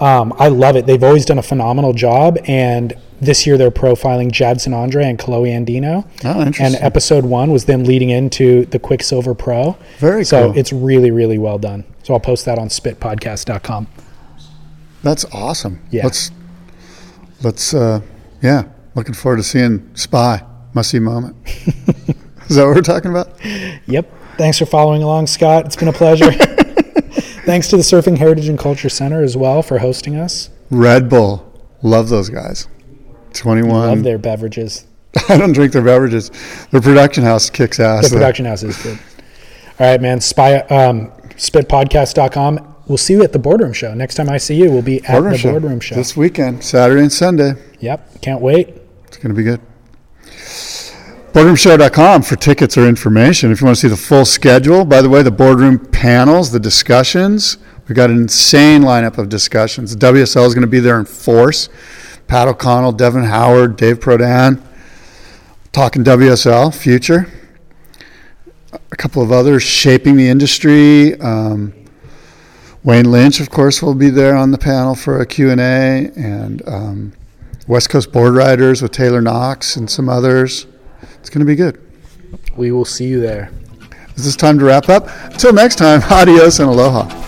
Um, 0.00 0.32
I 0.38 0.48
love 0.48 0.76
it. 0.76 0.86
They've 0.86 1.02
always 1.02 1.24
done 1.24 1.38
a 1.38 1.42
phenomenal 1.42 1.92
job, 1.92 2.38
and 2.46 2.92
this 3.24 3.46
year 3.46 3.56
they're 3.58 3.70
profiling 3.70 4.30
Jadson 4.30 4.72
Andre 4.74 5.04
and 5.04 5.18
Chloe 5.18 5.50
Andino. 5.50 6.06
Oh, 6.24 6.40
interesting. 6.40 6.66
And 6.66 6.74
episode 6.76 7.24
one 7.24 7.50
was 7.50 7.64
them 7.64 7.84
leading 7.84 8.10
into 8.10 8.64
the 8.66 8.78
Quiksilver 8.78 9.34
Pro. 9.34 9.76
Very 9.98 10.20
cool. 10.20 10.24
so 10.24 10.48
cool. 10.50 10.58
it's 10.58 10.72
really, 10.72 11.10
really 11.10 11.38
well 11.38 11.58
done. 11.58 11.84
So 12.02 12.14
I'll 12.14 12.20
post 12.20 12.44
that 12.44 12.58
on 12.58 12.68
spitpodcast.com. 12.68 13.86
That's 15.02 15.24
awesome. 15.32 15.80
Yeah. 15.90 16.04
Let's 16.04 16.30
let's 17.42 17.74
uh 17.74 18.00
yeah, 18.42 18.64
looking 18.94 19.14
forward 19.14 19.36
to 19.36 19.42
seeing 19.42 19.90
Spy. 19.94 20.44
Must 20.72 20.90
see 20.90 20.98
moment. 20.98 21.36
Is 22.48 22.56
that 22.56 22.66
what 22.66 22.74
we're 22.74 22.82
talking 22.82 23.10
about? 23.10 23.38
Yep. 23.86 24.10
Thanks 24.36 24.58
for 24.58 24.66
following 24.66 25.02
along, 25.02 25.28
Scott. 25.28 25.66
It's 25.66 25.76
been 25.76 25.88
a 25.88 25.92
pleasure. 25.92 26.30
Thanks 27.44 27.68
to 27.68 27.76
the 27.76 27.82
Surfing 27.82 28.18
Heritage 28.18 28.48
and 28.48 28.58
Culture 28.58 28.88
Center 28.88 29.22
as 29.22 29.36
well 29.36 29.62
for 29.62 29.78
hosting 29.78 30.16
us. 30.16 30.50
Red 30.70 31.08
Bull. 31.08 31.50
Love 31.82 32.08
those 32.08 32.30
guys. 32.30 32.66
21. 33.34 33.70
Love 33.70 34.02
their 34.02 34.18
beverages. 34.18 34.86
I 35.28 35.36
don't 35.36 35.52
drink 35.52 35.72
their 35.72 35.82
beverages. 35.82 36.30
Their 36.70 36.80
production 36.80 37.24
house 37.24 37.50
kicks 37.50 37.78
ass. 37.80 38.08
The 38.08 38.16
production 38.16 38.46
house 38.46 38.62
is 38.62 38.80
good. 38.82 38.98
All 39.78 39.90
right, 39.90 40.00
man. 40.00 40.20
Spy, 40.20 40.56
um, 40.58 41.10
spitpodcast.com. 41.36 42.74
We'll 42.86 42.98
see 42.98 43.14
you 43.14 43.22
at 43.22 43.32
the 43.32 43.38
boardroom 43.38 43.72
show. 43.72 43.94
Next 43.94 44.14
time 44.16 44.28
I 44.28 44.36
see 44.36 44.56
you, 44.56 44.70
we'll 44.70 44.82
be 44.82 45.02
at 45.04 45.12
Boardroom 45.12 45.32
the 45.32 45.38
show. 45.38 45.50
boardroom 45.52 45.80
show. 45.80 45.94
This 45.94 46.16
weekend, 46.16 46.62
Saturday 46.62 47.00
and 47.00 47.12
Sunday. 47.12 47.54
Yep. 47.80 48.20
Can't 48.20 48.40
wait. 48.40 48.74
It's 49.06 49.16
going 49.16 49.34
to 49.34 49.34
be 49.34 49.42
good. 49.42 49.60
Boardroomshow.com 51.32 52.22
for 52.22 52.36
tickets 52.36 52.76
or 52.76 52.86
information. 52.86 53.50
If 53.50 53.60
you 53.60 53.64
want 53.64 53.76
to 53.76 53.80
see 53.80 53.88
the 53.88 53.96
full 53.96 54.24
schedule, 54.24 54.84
by 54.84 55.02
the 55.02 55.08
way, 55.08 55.22
the 55.22 55.32
boardroom 55.32 55.78
panels, 55.78 56.52
the 56.52 56.60
discussions, 56.60 57.58
we've 57.88 57.96
got 57.96 58.10
an 58.10 58.18
insane 58.18 58.82
lineup 58.82 59.18
of 59.18 59.28
discussions. 59.30 59.96
WSL 59.96 60.46
is 60.46 60.54
going 60.54 60.62
to 60.62 60.68
be 60.68 60.78
there 60.78 60.98
in 61.00 61.06
force. 61.06 61.68
Pat 62.26 62.48
O'Connell, 62.48 62.92
Devon 62.92 63.24
Howard, 63.24 63.76
Dave 63.76 64.00
Prodan, 64.00 64.62
talking 65.72 66.04
WSL 66.04 66.74
future. 66.74 67.30
A 68.72 68.96
couple 68.96 69.22
of 69.22 69.30
others 69.30 69.62
shaping 69.62 70.16
the 70.16 70.28
industry. 70.28 71.18
Um, 71.20 71.74
Wayne 72.82 73.10
Lynch, 73.10 73.40
of 73.40 73.50
course, 73.50 73.82
will 73.82 73.94
be 73.94 74.10
there 74.10 74.36
on 74.36 74.50
the 74.50 74.58
panel 74.58 74.94
for 74.94 75.20
a 75.20 75.26
Q&A, 75.26 75.56
and 76.16 76.62
um, 76.68 77.12
West 77.66 77.88
Coast 77.88 78.12
Board 78.12 78.34
Riders 78.34 78.82
with 78.82 78.92
Taylor 78.92 79.22
Knox 79.22 79.76
and 79.76 79.88
some 79.88 80.08
others. 80.08 80.66
It's 81.14 81.30
going 81.30 81.40
to 81.40 81.46
be 81.46 81.56
good. 81.56 81.80
We 82.56 82.72
will 82.72 82.84
see 82.84 83.06
you 83.06 83.20
there. 83.20 83.50
Is 84.16 84.24
this 84.24 84.36
time 84.36 84.58
to 84.58 84.64
wrap 84.64 84.88
up? 84.88 85.08
Until 85.24 85.52
next 85.52 85.76
time, 85.76 86.02
adios 86.10 86.60
and 86.60 86.68
aloha. 86.68 87.23